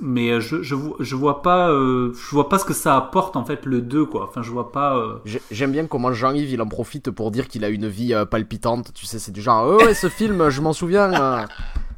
mais 0.00 0.40
je, 0.40 0.62
je 0.62 0.74
je 0.98 1.14
vois 1.14 1.42
pas 1.42 1.68
je 1.68 2.30
vois 2.32 2.48
pas 2.48 2.58
ce 2.58 2.64
que 2.64 2.72
ça 2.72 2.96
apporte 2.96 3.36
en 3.36 3.44
fait 3.44 3.66
le 3.66 3.82
2 3.82 4.06
quoi. 4.06 4.24
Enfin 4.24 4.42
je 4.42 4.50
vois 4.50 4.72
pas. 4.72 5.20
J'aime 5.50 5.70
bien 5.70 5.86
comment 5.86 6.12
Jean-Yves 6.12 6.50
il 6.50 6.62
en 6.62 6.66
profite 6.66 7.10
pour 7.10 7.30
dire 7.30 7.46
qu'il 7.46 7.62
a 7.62 7.68
une 7.68 7.88
vie 7.88 8.14
palpitante. 8.30 8.92
Tu 8.94 9.04
sais 9.04 9.18
c'est 9.18 9.32
du 9.32 9.42
genre 9.42 9.66
oh 9.68 9.84
ouais 9.84 9.94
ce 9.94 10.08
film 10.08 10.48
je 10.48 10.60
m'en 10.62 10.72
souviens. 10.72 11.46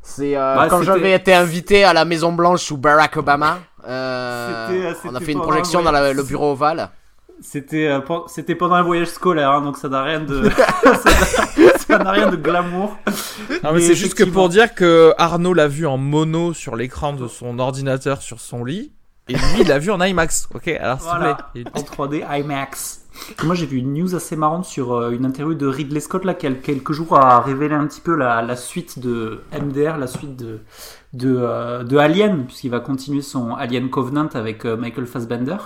C'est 0.09 0.37
euh, 0.37 0.57
bah, 0.57 0.69
quand 0.71 0.83
j'avais 0.83 1.13
été 1.13 1.35
invité 1.35 1.85
à 1.85 1.93
la 1.93 2.07
Maison 2.07 2.33
Blanche 2.33 2.63
sous 2.63 2.79
Barack 2.79 3.19
Obama. 3.19 3.59
Euh, 3.87 4.95
on 5.05 5.15
a 5.15 5.21
fait 5.21 5.33
une 5.33 5.43
projection 5.43 5.83
dans 5.83 5.93
le 5.93 6.23
bureau 6.23 6.53
ovale. 6.53 6.89
C'était 7.41 7.87
euh, 7.87 8.01
c'était 8.27 8.55
pendant 8.55 8.75
un 8.77 8.83
voyage 8.83 9.09
scolaire, 9.09 9.51
hein, 9.51 9.61
donc 9.61 9.77
ça 9.77 9.89
n'a 9.89 10.03
rien 10.03 10.21
de 10.21 10.51
ça 11.87 11.99
n'a 11.99 12.11
rien 12.11 12.31
de 12.31 12.37
glamour. 12.37 12.97
Non, 13.63 13.73
mais 13.75 13.81
c'est 13.81 13.95
juste 13.95 14.15
que 14.15 14.25
pour 14.25 14.49
dire 14.49 14.75
que 14.75 15.13
Arnaud 15.19 15.53
l'a 15.53 15.69
vu 15.69 15.87
en 15.87 15.99
mono 15.99 16.55
sur 16.55 16.75
l'écran 16.75 17.13
de 17.13 17.29
son 17.29 17.59
ordinateur 17.59 18.23
sur 18.23 18.41
son 18.41 18.65
lit, 18.65 18.91
et 19.29 19.35
lui 19.35 19.61
il 19.61 19.69
l'a 19.69 19.79
vu 19.79 19.91
en 19.91 20.01
IMAX. 20.01 20.49
Ok, 20.55 20.69
alors 20.69 20.99
voilà, 20.99 21.51
en 21.75 21.81
3D 21.81 22.25
IMAX. 22.41 23.03
Moi, 23.43 23.55
j'ai 23.55 23.67
vu 23.67 23.79
une 23.79 23.95
news 23.95 24.15
assez 24.15 24.37
marrante 24.37 24.65
sur 24.65 24.95
euh, 24.95 25.11
une 25.11 25.25
interview 25.25 25.55
de 25.55 25.67
Ridley 25.67 26.01
Scott, 26.01 26.25
là, 26.25 26.35
qui 26.35 26.47
a 26.47 26.53
quelques 26.53 26.93
jours 26.93 27.19
a 27.19 27.41
révélé 27.41 27.75
un 27.75 27.87
petit 27.87 28.01
peu 28.01 28.15
la, 28.15 28.43
la 28.43 28.55
suite 28.55 29.01
de 29.01 29.41
MDR, 29.53 29.97
la 29.97 30.07
suite 30.07 30.37
de, 30.37 30.61
de, 31.15 31.35
euh, 31.39 31.85
de 31.85 31.97
Alien, 31.97 32.45
puisqu'il 32.45 32.71
va 32.71 32.81
continuer 32.81 33.23
son 33.23 33.55
Alien 33.55 33.89
Covenant 33.89 34.29
avec 34.35 34.67
euh, 34.67 34.77
Michael 34.77 35.07
Fassbender. 35.07 35.57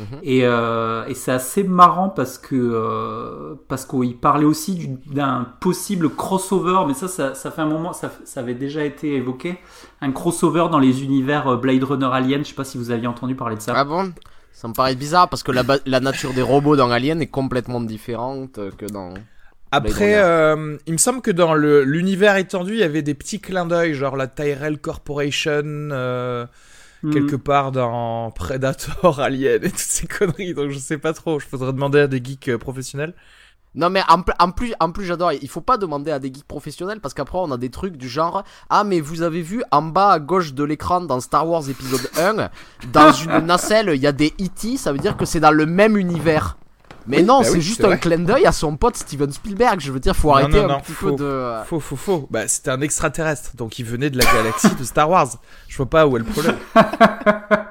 Mhm. 0.00 0.06
Et, 0.22 0.40
euh, 0.44 1.04
et 1.06 1.14
c'est 1.14 1.30
assez 1.30 1.62
marrant 1.62 2.08
parce 2.08 2.38
que 2.38 3.56
parce 3.68 3.84
qu'il 3.84 4.16
parlait 4.16 4.44
aussi 4.44 4.88
d'un 5.06 5.46
possible 5.60 6.10
crossover, 6.10 6.86
mais 6.88 6.94
ça, 6.94 7.06
ça, 7.06 7.34
ça, 7.34 7.50
fait 7.50 7.62
un 7.62 7.66
moment, 7.66 7.92
ça, 7.92 8.10
ça 8.24 8.40
avait 8.40 8.54
déjà 8.54 8.84
été 8.84 9.14
évoqué, 9.14 9.58
un 10.00 10.10
crossover 10.10 10.66
dans 10.70 10.80
les 10.80 11.04
univers 11.04 11.56
Blade 11.58 11.84
Runner 11.84 12.08
Alien. 12.12 12.44
Je 12.44 12.48
sais 12.50 12.54
pas 12.54 12.64
si 12.64 12.78
vous 12.78 12.90
aviez 12.90 13.06
entendu 13.06 13.36
parler 13.36 13.56
de 13.56 13.60
ça. 13.60 13.72
Ah 13.76 13.84
bon? 13.84 14.12
Ça 14.52 14.66
me 14.66 14.74
paraît 14.74 14.96
bizarre 14.96 15.28
parce 15.28 15.42
que 15.42 15.52
la, 15.52 15.62
la 15.86 16.00
nature 16.00 16.34
des 16.34 16.42
robots 16.42 16.76
dans 16.76 16.90
Alien 16.90 17.22
est 17.22 17.28
complètement 17.28 17.80
différente 17.80 18.58
que 18.76 18.86
dans. 18.86 19.14
Après, 19.72 20.16
euh, 20.16 20.76
il 20.86 20.92
me 20.92 20.98
semble 20.98 21.22
que 21.22 21.30
dans 21.30 21.54
l'univers 21.54 22.36
étendu, 22.36 22.72
il 22.72 22.80
y 22.80 22.84
avait 22.84 23.02
des 23.02 23.14
petits 23.14 23.40
clins 23.40 23.66
d'œil, 23.66 23.94
genre 23.94 24.16
la 24.16 24.26
Tyrell 24.26 24.78
Corporation, 24.78 25.62
euh, 25.64 26.46
hmm. 27.02 27.12
quelque 27.12 27.36
part 27.36 27.70
dans 27.70 28.32
Predator, 28.32 29.20
Alien 29.20 29.64
et 29.64 29.70
toutes 29.70 29.78
ces 29.78 30.08
conneries. 30.08 30.54
Donc 30.54 30.70
je 30.70 30.78
sais 30.78 30.98
pas 30.98 31.12
trop. 31.12 31.38
Je 31.38 31.46
faudrait 31.46 31.72
demander 31.72 32.00
à 32.00 32.06
des 32.08 32.22
geeks 32.22 32.48
euh, 32.48 32.58
professionnels. 32.58 33.14
Non 33.76 33.88
mais 33.88 34.02
en, 34.08 34.50
plus, 34.50 34.74
en 34.80 34.90
plus 34.90 35.04
j'adore. 35.04 35.32
Il 35.32 35.48
faut 35.48 35.60
pas 35.60 35.76
demander 35.76 36.10
à 36.10 36.18
des 36.18 36.34
geeks 36.34 36.48
professionnels 36.48 36.98
parce 36.98 37.14
qu'après 37.14 37.38
on 37.38 37.52
a 37.52 37.56
des 37.56 37.70
trucs 37.70 37.96
du 37.96 38.08
genre 38.08 38.42
ah 38.68 38.82
mais 38.82 39.00
vous 39.00 39.22
avez 39.22 39.42
vu 39.42 39.62
en 39.70 39.82
bas 39.82 40.10
à 40.10 40.18
gauche 40.18 40.54
de 40.54 40.64
l'écran 40.64 41.00
dans 41.00 41.20
Star 41.20 41.48
Wars 41.48 41.70
épisode 41.70 42.10
1 42.18 42.50
dans 42.92 43.12
une 43.12 43.38
nacelle 43.46 43.92
il 43.94 44.02
y 44.02 44.08
a 44.08 44.12
des 44.12 44.34
E.T. 44.40 44.76
Ça 44.76 44.92
veut 44.92 44.98
dire 44.98 45.16
que 45.16 45.24
c'est 45.24 45.38
dans 45.38 45.52
le 45.52 45.66
même 45.66 45.96
univers. 45.96 46.56
Mais 47.06 47.22
non, 47.22 47.40
bah 47.40 47.46
c'est 47.46 47.60
juste 47.60 47.84
un 47.84 47.96
clin 47.96 48.18
d'œil 48.18 48.46
à 48.46 48.52
son 48.52 48.76
pote 48.76 48.96
Steven 48.96 49.32
Spielberg. 49.32 49.80
Je 49.80 49.92
veux 49.92 50.00
dire, 50.00 50.14
faut 50.14 50.32
arrêter 50.32 50.60
un 50.60 50.80
petit 50.80 50.92
peu 50.92 51.12
de. 51.12 51.64
Faux, 51.66 51.80
faux, 51.80 51.96
faux. 51.96 52.28
Bah, 52.30 52.46
c'était 52.48 52.70
un 52.70 52.80
extraterrestre, 52.80 53.56
donc 53.56 53.78
il 53.78 53.84
venait 53.84 54.10
de 54.10 54.18
la 54.18 54.24
galaxie 54.24 54.74
de 54.74 54.84
Star 54.84 55.08
Wars. 55.08 55.28
Je 55.68 55.76
vois 55.76 55.86
pas 55.86 56.06
où 56.06 56.16
est 56.16 56.20
le 56.20 56.26
problème. 56.26 56.56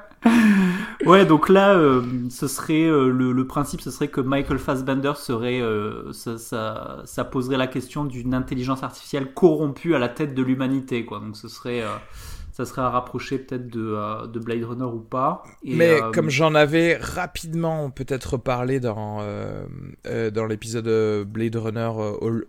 ouais, 1.06 1.24
donc 1.24 1.48
là, 1.48 1.74
euh, 1.74 2.02
ce 2.30 2.48
serait 2.48 2.84
euh, 2.84 3.08
le, 3.08 3.46
principe, 3.46 3.80
ce 3.80 3.90
serait 3.90 4.08
que 4.08 4.20
Michael 4.20 4.58
Fassbender 4.58 5.12
serait, 5.16 5.60
euh, 5.60 6.12
ça, 6.12 6.38
ça, 6.38 7.02
ça, 7.04 7.24
poserait 7.24 7.56
la 7.56 7.66
question 7.66 8.04
d'une 8.04 8.34
intelligence 8.34 8.82
artificielle 8.82 9.32
corrompue 9.32 9.94
à 9.94 9.98
la 9.98 10.08
tête 10.08 10.34
de 10.34 10.42
l'humanité, 10.42 11.04
quoi. 11.04 11.20
Donc 11.20 11.36
ce 11.36 11.48
serait 11.48 11.82
ça 12.64 12.70
serait 12.70 12.82
à 12.82 12.90
rapprocher 12.90 13.38
peut-être 13.38 13.68
de, 13.68 13.94
euh, 13.96 14.26
de, 14.26 14.38
Blade 14.38 14.64
Runner 14.64 14.84
ou 14.84 15.00
pas. 15.00 15.42
Mais 15.64 16.00
euh, 16.00 16.10
comme 16.10 16.28
j'en 16.28 16.54
avais 16.54 16.96
rapidement 16.96 17.90
peut-être 17.90 18.36
parlé 18.36 18.80
dans, 18.80 19.18
euh, 19.22 20.30
dans 20.30 20.44
l'épisode 20.44 21.24
Blade 21.26 21.56
Runner 21.56 21.90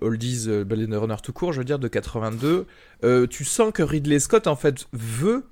Oldies, 0.01 0.47
Blade 0.65 0.93
Runner 0.93 1.15
tout 1.23 1.33
court, 1.33 1.53
je 1.53 1.59
veux 1.59 1.65
dire, 1.65 1.79
de 1.79 1.87
82, 1.87 2.65
tu 3.29 3.45
sens 3.45 3.71
que 3.71 3.83
Ridley 3.83 4.19
Scott 4.19 4.47
en 4.47 4.55
fait 4.55 4.87
veut 4.93 5.45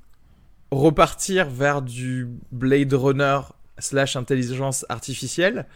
repartir 0.71 1.49
vers 1.49 1.81
du 1.81 2.27
Blade 2.51 2.93
Runner 2.93 3.39
slash 3.77 4.15
intelligence 4.15 4.85
artificielle, 4.89 5.67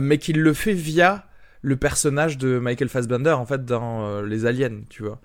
mais 0.00 0.18
qu'il 0.18 0.40
le 0.40 0.52
fait 0.52 0.72
via 0.74 1.26
le 1.62 1.76
personnage 1.76 2.38
de 2.38 2.58
Michael 2.58 2.88
Fassbender 2.88 3.30
en 3.30 3.46
fait 3.46 3.64
dans 3.64 4.20
Les 4.20 4.46
Aliens, 4.46 4.80
tu 4.90 5.04
vois. 5.04 5.20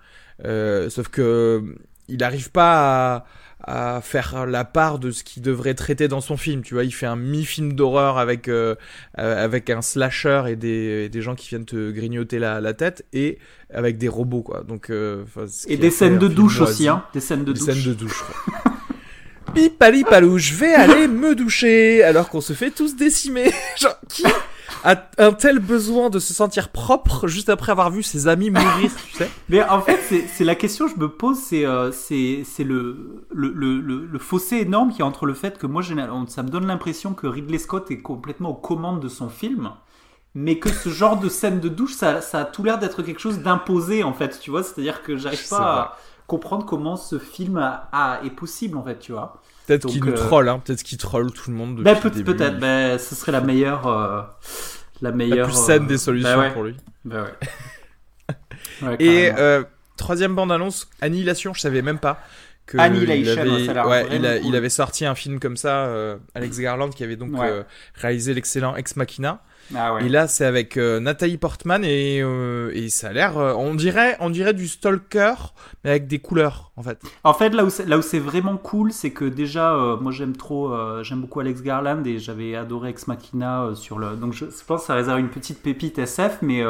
sauf 0.88 1.08
que 1.08 1.74
il 2.12 2.18
n'arrive 2.18 2.50
pas 2.50 3.24
à, 3.64 4.00
faire 4.02 4.44
la 4.46 4.64
part 4.64 4.98
de 4.98 5.10
ce 5.12 5.22
qu'il 5.22 5.42
devrait 5.42 5.74
traiter 5.74 6.08
dans 6.08 6.20
son 6.20 6.36
film. 6.36 6.62
Tu 6.62 6.74
vois, 6.74 6.84
il 6.84 6.92
fait 6.92 7.06
un 7.06 7.16
mi-film 7.16 7.74
d'horreur 7.74 8.18
avec 8.18 8.48
euh, 8.48 8.74
euh, 9.18 9.44
avec 9.44 9.70
un 9.70 9.82
slasher 9.82 10.42
et 10.48 10.56
des, 10.56 11.08
des, 11.08 11.22
gens 11.22 11.36
qui 11.36 11.48
viennent 11.48 11.64
te 11.64 11.90
grignoter 11.92 12.38
la, 12.38 12.60
la 12.60 12.74
tête 12.74 13.06
et 13.12 13.38
avec 13.72 13.98
des 13.98 14.08
robots 14.08 14.42
quoi. 14.42 14.64
Donc 14.64 14.90
euh, 14.90 15.24
et 15.68 15.76
des 15.76 15.90
scènes 15.90 16.18
de 16.18 16.28
douche 16.28 16.60
aussi, 16.60 16.88
hein. 16.88 17.04
Des 17.14 17.20
scènes 17.20 17.44
de 17.44 17.52
douche. 17.52 17.64
Scènes 17.64 17.84
de 17.84 17.94
douche. 17.94 18.24
Pipali 19.54 20.02
palou, 20.04 20.38
je 20.38 20.54
vais 20.54 20.74
aller 20.74 21.06
me 21.06 21.34
doucher 21.34 22.02
alors 22.02 22.28
qu'on 22.28 22.40
se 22.40 22.54
fait 22.54 22.70
tous 22.70 22.96
décimer. 22.96 23.50
Genre 23.80 23.96
qui 24.08 24.24
a 24.84 24.96
un 25.18 25.32
tel 25.32 25.58
besoin 25.58 26.10
de 26.10 26.18
se 26.18 26.34
sentir 26.34 26.68
propre 26.70 27.28
juste 27.28 27.48
après 27.48 27.72
avoir 27.72 27.90
vu 27.90 28.02
ses 28.02 28.28
amis 28.28 28.50
mourir, 28.50 28.90
tu 29.08 29.16
sais. 29.16 29.30
Mais 29.48 29.62
en 29.62 29.80
fait, 29.80 29.98
c'est 30.32 30.44
la 30.44 30.54
question 30.54 30.86
que 30.86 30.92
je 30.94 31.00
me 31.00 31.08
pose, 31.08 31.38
c'est 31.38 31.64
euh, 31.64 31.90
c'est 31.92 32.44
le, 32.64 33.24
le, 33.30 33.50
le, 33.50 33.80
le, 33.80 34.18
fossé 34.18 34.58
énorme 34.58 34.92
qui 34.92 35.00
est 35.00 35.04
entre 35.04 35.26
le 35.26 35.34
fait 35.34 35.58
que 35.58 35.66
moi, 35.66 35.82
ça 36.28 36.42
me 36.42 36.48
donne 36.48 36.66
l'impression 36.66 37.14
que 37.14 37.26
Ridley 37.26 37.58
Scott 37.58 37.90
est 37.90 38.00
complètement 38.00 38.50
aux 38.50 38.54
commandes 38.54 39.00
de 39.00 39.08
son 39.08 39.28
film, 39.28 39.70
mais 40.34 40.58
que 40.58 40.70
ce 40.70 40.88
genre 40.88 41.18
de 41.18 41.28
scène 41.28 41.60
de 41.60 41.68
douche, 41.68 41.94
ça, 41.94 42.20
ça 42.20 42.40
a 42.40 42.44
tout 42.44 42.62
l'air 42.62 42.78
d'être 42.78 43.02
quelque 43.02 43.20
chose 43.20 43.40
d'imposé, 43.40 44.02
en 44.02 44.12
fait, 44.12 44.38
tu 44.40 44.50
vois. 44.50 44.62
C'est-à-dire 44.62 45.02
que 45.02 45.16
j'arrive 45.16 45.48
pas 45.48 45.56
à 45.58 45.98
comprendre 46.26 46.64
comment 46.64 46.96
ce 46.96 47.18
film 47.18 47.58
a, 47.58 48.20
est 48.24 48.30
possible, 48.30 48.76
en 48.78 48.82
fait, 48.82 48.98
tu 48.98 49.12
vois 49.12 49.40
Peut-être 49.66 49.86
qu'il 49.86 50.04
nous 50.04 50.12
euh, 50.12 50.16
troll, 50.16 50.48
hein. 50.48 50.60
peut-être 50.64 50.82
qu'il 50.82 50.98
troll 50.98 51.32
tout 51.32 51.50
le 51.50 51.56
monde. 51.56 51.82
Ben, 51.82 51.94
peut-être, 51.94 52.58
ben, 52.58 52.98
ce 52.98 53.14
serait 53.14 53.32
la 53.32 53.40
meilleure, 53.40 53.86
euh, 53.86 54.22
la 55.00 55.12
meilleure. 55.12 55.48
La 55.48 55.52
plus 55.52 55.64
saine 55.64 55.86
des 55.86 55.94
euh, 55.94 55.98
solutions 55.98 56.38
ben 56.38 56.50
pour 56.50 56.64
lui. 56.64 56.76
Ouais. 58.80 58.96
Et 58.98 59.30
troisième 59.96 60.34
bande 60.34 60.50
annonce, 60.50 60.88
Annihilation, 61.00 61.52
je 61.54 61.60
savais 61.60 61.82
même 61.82 61.98
pas 61.98 62.20
que 62.66 62.78
Annihilation, 62.78 63.44
il 63.44 63.70
avait, 63.70 63.88
ouais, 63.88 64.06
il, 64.10 64.46
il, 64.46 64.56
avait 64.56 64.68
sorti 64.68 65.04
un 65.04 65.14
film 65.14 65.38
comme 65.38 65.56
ça, 65.56 65.92
Alex 66.34 66.58
Garland 66.58 66.90
qui 66.90 67.04
avait 67.04 67.16
donc 67.16 67.32
réalisé 67.94 68.34
l'excellent 68.34 68.74
Ex 68.76 68.96
Machina. 68.96 69.42
Ah 69.74 69.98
et 70.00 70.08
là, 70.08 70.28
c'est 70.28 70.44
avec 70.44 70.76
euh, 70.76 71.00
Nathalie 71.00 71.38
Portman 71.38 71.84
et, 71.84 72.20
euh, 72.22 72.70
et 72.74 72.88
ça 72.88 73.08
a 73.08 73.12
l'air, 73.12 73.38
euh, 73.38 73.54
on 73.54 73.74
dirait, 73.74 74.16
on 74.20 74.30
dirait 74.30 74.54
du 74.54 74.68
Stalker, 74.68 75.34
mais 75.84 75.90
avec 75.90 76.06
des 76.06 76.18
couleurs, 76.18 76.72
en 76.76 76.82
fait. 76.82 77.00
En 77.24 77.32
fait, 77.32 77.50
là 77.50 77.64
où 77.64 77.70
c'est, 77.70 77.86
là 77.86 77.98
où 77.98 78.02
c'est 78.02 78.18
vraiment 78.18 78.56
cool, 78.56 78.92
c'est 78.92 79.10
que 79.10 79.24
déjà, 79.24 79.74
moi 80.00 80.12
j'aime 80.12 80.36
trop, 80.36 80.74
j'aime 81.02 81.20
beaucoup 81.20 81.40
Alex 81.40 81.62
Garland 81.62 82.04
et 82.04 82.18
j'avais 82.18 82.54
adoré 82.54 82.90
Ex 82.90 83.06
Machina 83.06 83.70
sur 83.74 83.98
le. 83.98 84.16
Donc 84.16 84.32
je, 84.32 84.44
pense 84.66 84.82
que 84.82 84.86
ça 84.86 84.94
réserve 84.94 85.18
une 85.18 85.30
petite 85.30 85.62
pépite 85.62 85.98
SF, 85.98 86.38
mais 86.42 86.62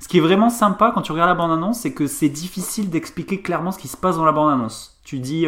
ce 0.00 0.08
qui 0.08 0.18
est 0.18 0.20
vraiment 0.20 0.50
sympa 0.50 0.92
quand 0.94 1.02
tu 1.02 1.12
regardes 1.12 1.30
la 1.30 1.34
bande-annonce, 1.34 1.80
c'est 1.80 1.92
que 1.92 2.06
c'est 2.06 2.28
difficile 2.28 2.90
d'expliquer 2.90 3.40
clairement 3.40 3.72
ce 3.72 3.78
qui 3.78 3.88
se 3.88 3.96
passe 3.96 4.16
dans 4.16 4.24
la 4.24 4.32
bande-annonce. 4.32 5.00
Tu 5.04 5.18
dis, 5.18 5.46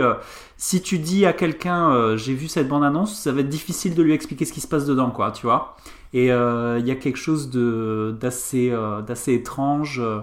si 0.57 0.83
tu 0.83 0.99
dis 0.99 1.27
à 1.27 1.33
quelqu'un, 1.33 2.17
j'ai 2.17 2.35
vu 2.35 2.49
cette 2.49 2.69
bande-annonce, 2.69 3.19
ça 3.19 3.33
va 3.33 3.41
être 3.41 3.49
difficile 3.49 3.95
de 3.95 4.03
lui 4.03 4.13
expliquer 4.13 4.45
ce 4.45 4.53
qui 4.53 4.61
se 4.61 4.69
passe 4.69 4.87
dedans, 4.87 5.11
quoi, 5.11 5.31
tu 5.31 5.47
vois. 5.47 5.77
Et 6.15 6.31
euh, 6.31 6.79
il 6.79 6.87
y 6.87 6.93
a 6.93 6.95
quelque 6.95 7.19
chose 7.19 7.51
d'assez 7.51 8.71
euh, 8.71 9.03
d'assez 9.03 9.35
étrange 9.35 9.99
euh, 9.99 10.21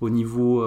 au 0.00 0.08
niveau 0.08 0.64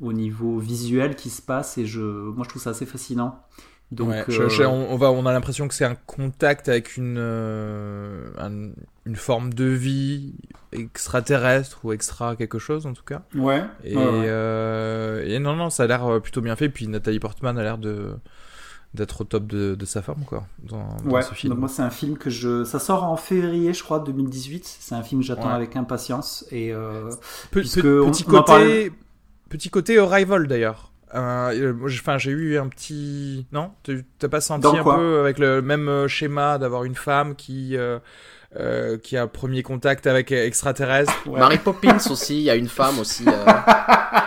au 0.00 0.12
niveau 0.14 0.58
visuel 0.58 1.14
qui 1.16 1.28
se 1.28 1.42
passe 1.42 1.76
et 1.76 1.84
je 1.84 2.00
moi 2.00 2.44
je 2.44 2.48
trouve 2.48 2.62
ça 2.62 2.70
assez 2.70 2.86
fascinant. 2.86 3.44
Donc, 3.92 4.12
on, 4.28 4.96
va, 4.96 5.12
on 5.12 5.24
a 5.24 5.32
l'impression 5.32 5.68
que 5.68 5.74
c'est 5.74 5.84
un 5.84 5.94
contact 5.94 6.68
avec 6.68 6.96
une, 6.96 7.18
une 8.38 9.14
forme 9.14 9.52
de 9.54 9.66
vie 9.66 10.34
extraterrestre 10.72 11.84
ou 11.84 11.92
extra 11.92 12.34
quelque 12.34 12.58
chose 12.58 12.86
en 12.86 12.94
tout 12.94 13.04
cas. 13.04 13.22
Ouais. 13.36 13.62
Et, 13.84 13.92
et 13.92 15.38
non, 15.38 15.54
non, 15.54 15.70
ça 15.70 15.84
a 15.84 15.86
l'air 15.86 16.20
plutôt 16.22 16.40
bien 16.40 16.56
fait. 16.56 16.70
Puis 16.70 16.88
Nathalie 16.88 17.20
Portman 17.20 17.56
a 17.56 17.62
l'air 17.62 17.78
de, 17.78 18.16
d'être 18.94 19.22
au 19.22 19.24
top 19.24 19.46
de, 19.46 19.84
sa 19.84 20.02
forme 20.02 20.24
quoi 20.24 20.44
dans, 20.62 20.96
ouais, 21.04 21.22
ce 21.22 21.34
film. 21.34 21.52
Donc 21.52 21.60
moi 21.60 21.68
c'est 21.68 21.82
un 21.82 21.90
film 21.90 22.16
que 22.16 22.30
je 22.30 22.64
ça 22.64 22.78
sort 22.78 23.04
en 23.04 23.16
février 23.16 23.74
je 23.74 23.82
crois 23.82 23.98
2018 23.98 24.78
c'est 24.80 24.94
un 24.94 25.02
film 25.02 25.20
que 25.20 25.26
j'attends 25.26 25.50
avec 25.50 25.76
impatience 25.76 26.46
et 26.50 26.72
euh, 26.72 27.10
petit 27.50 28.24
côté 28.24 28.92
petit 29.48 29.70
côté 29.70 29.98
Arrival 29.98 30.46
d'ailleurs 30.46 30.92
euh, 31.14 31.72
enfin 31.84 32.18
j'ai 32.18 32.32
eu 32.32 32.58
un 32.58 32.66
petit 32.66 33.46
non? 33.52 33.70
T'as 34.18 34.28
pas 34.28 34.40
senti 34.40 34.66
un 34.66 34.82
peu 34.82 35.20
avec 35.20 35.38
le 35.38 35.62
même 35.62 35.88
euh, 35.88 36.08
schéma 36.08 36.58
d'avoir 36.58 36.84
une 36.84 36.96
femme 36.96 37.36
qui 37.36 37.76
euh, 37.76 37.98
euh, 38.58 38.98
qui 38.98 39.16
a 39.16 39.26
premier 39.26 39.62
contact 39.62 40.06
avec 40.06 40.32
extraterrestre. 40.32 41.12
Mary 41.28 41.58
Poppins 41.58 41.98
aussi, 42.10 42.36
il 42.36 42.42
y 42.42 42.50
a 42.50 42.56
une 42.56 42.68
femme 42.68 42.98
aussi. 42.98 43.24
Euh... 43.26 43.44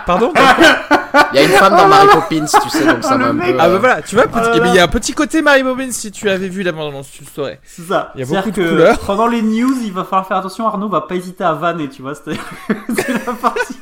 Pardon? 0.06 0.32
Il 1.32 1.36
y 1.36 1.38
a 1.38 1.44
une 1.44 1.50
femme 1.50 1.76
dans 1.76 1.88
Mary 1.88 2.06
Poppins, 2.12 2.46
tu 2.46 2.70
sais, 2.70 2.84
donc 2.86 3.02
ça 3.02 3.16
m'a 3.16 3.28
un 3.28 3.36
peu. 3.36 3.56
Ah 3.58 3.68
bah 3.68 3.78
voilà, 3.78 4.02
tu 4.02 4.14
vois, 4.14 4.24
oh 4.32 4.38
il 4.64 4.74
y 4.74 4.78
a 4.78 4.84
un 4.84 4.88
petit 4.88 5.12
côté 5.12 5.42
Mary 5.42 5.62
Poppins 5.62 5.90
si 5.90 6.10
tu 6.10 6.28
avais 6.28 6.48
vu 6.48 6.62
la 6.62 6.72
bande-annonce, 6.72 7.10
tu 7.10 7.24
le 7.24 7.28
saurais. 7.28 7.60
C'est 7.64 7.82
ça. 7.82 8.12
Il 8.14 8.20
y 8.20 8.22
a 8.22 8.26
beaucoup 8.26 8.50
de 8.50 8.68
couleurs. 8.68 8.98
Pendant 9.00 9.26
les 9.26 9.42
news, 9.42 9.74
il 9.82 9.92
va 9.92 10.04
falloir 10.04 10.26
faire 10.26 10.38
attention, 10.38 10.66
Arnaud 10.66 10.88
va 10.88 11.02
pas 11.02 11.14
hésiter 11.14 11.44
à 11.44 11.52
vanner, 11.52 11.88
tu 11.88 12.02
vois, 12.02 12.14
c'est 12.14 12.32
la 13.26 13.32
partie. 13.34 13.78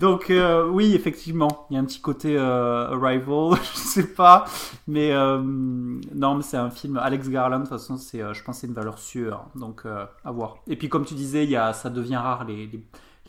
Donc 0.00 0.30
euh, 0.30 0.68
oui, 0.68 0.94
effectivement, 0.94 1.66
il 1.70 1.74
y 1.74 1.76
a 1.76 1.80
un 1.80 1.84
petit 1.84 2.00
côté 2.00 2.36
euh, 2.36 2.94
Arrival, 2.94 3.58
je 3.74 3.78
sais 3.78 4.06
pas, 4.06 4.44
mais 4.86 5.12
euh, 5.12 5.38
non, 5.42 6.34
mais 6.36 6.42
c'est 6.42 6.56
un 6.56 6.70
film 6.70 6.98
Alex 6.98 7.28
Garland. 7.28 7.58
De 7.58 7.62
toute 7.62 7.70
façon, 7.70 7.96
c'est, 7.96 8.22
je 8.32 8.42
pense, 8.44 8.58
c'est 8.58 8.66
une 8.66 8.74
valeur 8.74 8.98
sûre, 8.98 9.44
donc 9.54 9.84
à 9.86 10.30
voir. 10.30 10.58
Et 10.66 10.76
puis 10.76 10.88
comme 10.88 11.04
tu 11.04 11.14
disais, 11.14 11.44
il 11.44 11.50
y 11.50 11.56
a, 11.56 11.72
ça 11.72 11.90
devient 11.90 12.16
rare 12.16 12.44
les, 12.44 12.66
les, 12.66 12.84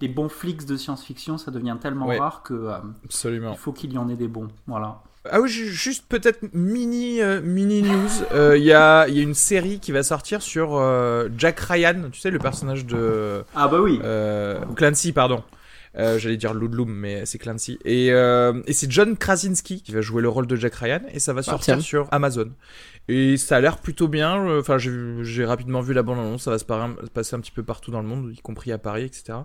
bons 0.07 0.29
flics 0.29 0.65
de 0.65 0.77
science-fiction, 0.77 1.37
ça 1.37 1.51
devient 1.51 1.77
tellement 1.81 2.07
rare 2.07 2.43
que 2.43 2.69
absolument, 3.05 3.51
il 3.51 3.57
faut 3.57 3.73
qu'il 3.73 3.93
y 3.93 3.97
en 3.97 4.09
ait 4.09 4.15
des 4.15 4.27
bons, 4.27 4.47
voilà. 4.67 5.01
ah 5.29 5.41
oui, 5.41 5.49
juste 5.49 6.05
peut-être 6.07 6.39
mini 6.53 7.19
mini 7.43 7.81
news. 7.81 8.55
Il 8.55 8.63
y, 8.63 8.73
a, 8.73 9.07
y 9.07 9.19
a 9.19 9.21
une 9.21 9.33
série 9.33 9.79
qui 9.79 9.91
va 9.91 10.03
sortir 10.03 10.41
sur 10.41 10.81
Jack 11.37 11.59
Ryan, 11.59 12.09
tu 12.11 12.19
sais 12.19 12.31
le 12.31 12.39
personnage 12.39 12.85
de 12.85 13.43
ah 13.55 13.67
bah 13.67 13.81
oui 13.81 13.99
Clancy 14.75 15.11
pardon. 15.11 15.43
Euh, 15.97 16.19
j'allais 16.19 16.37
dire 16.37 16.53
Ludlum, 16.53 16.89
mais 16.89 17.25
c'est 17.25 17.39
Clancy. 17.39 17.79
Et, 17.83 18.11
euh, 18.11 18.61
et 18.67 18.73
c'est 18.73 18.89
John 18.91 19.17
Krasinski 19.17 19.81
qui 19.81 19.91
va 19.91 20.01
jouer 20.01 20.21
le 20.21 20.29
rôle 20.29 20.45
de 20.45 20.55
Jack 20.55 20.75
Ryan 20.75 21.01
et 21.11 21.19
ça 21.19 21.33
va 21.33 21.41
sortir 21.41 21.81
sur 21.81 22.07
Amazon. 22.11 22.51
Et 23.11 23.37
ça 23.37 23.57
a 23.57 23.59
l'air 23.59 23.79
plutôt 23.79 24.07
bien. 24.07 24.59
Enfin, 24.59 24.77
j'ai 24.77 25.43
rapidement 25.43 25.81
vu 25.81 25.95
la 25.95 26.03
bande-annonce. 26.03 26.43
Ça 26.43 26.51
va 26.51 26.59
se 26.59 26.65
passer 26.65 27.35
un 27.35 27.39
petit 27.39 27.51
peu 27.51 27.63
partout 27.63 27.89
dans 27.89 28.01
le 28.01 28.07
monde, 28.07 28.31
y 28.31 28.39
compris 28.39 28.71
à 28.71 28.77
Paris, 28.77 29.03
etc. 29.03 29.39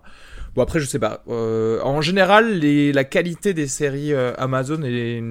Bon, 0.55 0.63
après, 0.63 0.81
je 0.81 0.85
sais 0.85 0.99
pas. 0.99 1.25
Euh, 1.29 1.81
en 1.83 2.03
général, 2.03 2.59
les, 2.59 2.93
la 2.93 3.05
qualité 3.05 3.55
des 3.55 3.67
séries 3.67 4.15
Amazon 4.15 4.83
est, 4.83 5.23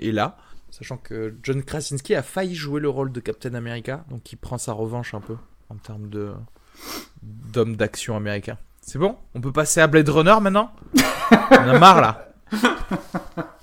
est, 0.00 0.12
là. 0.12 0.36
Sachant 0.70 0.96
que 0.96 1.34
John 1.42 1.60
Krasinski 1.64 2.14
a 2.14 2.22
failli 2.22 2.54
jouer 2.54 2.80
le 2.80 2.88
rôle 2.88 3.10
de 3.10 3.18
Captain 3.18 3.54
America. 3.54 4.04
Donc, 4.10 4.32
il 4.32 4.36
prend 4.36 4.58
sa 4.58 4.72
revanche 4.72 5.12
un 5.14 5.20
peu 5.20 5.36
en 5.68 5.74
termes 5.74 6.08
de 6.08 6.32
d'homme 7.22 7.74
d'action 7.74 8.16
américain. 8.16 8.58
C'est 8.80 9.00
bon? 9.00 9.16
On 9.34 9.40
peut 9.40 9.50
passer 9.50 9.80
à 9.80 9.88
Blade 9.88 10.08
Runner 10.08 10.36
maintenant? 10.40 10.70
On 11.50 11.54
a 11.54 11.78
marre 11.80 12.00
là. 12.00 12.28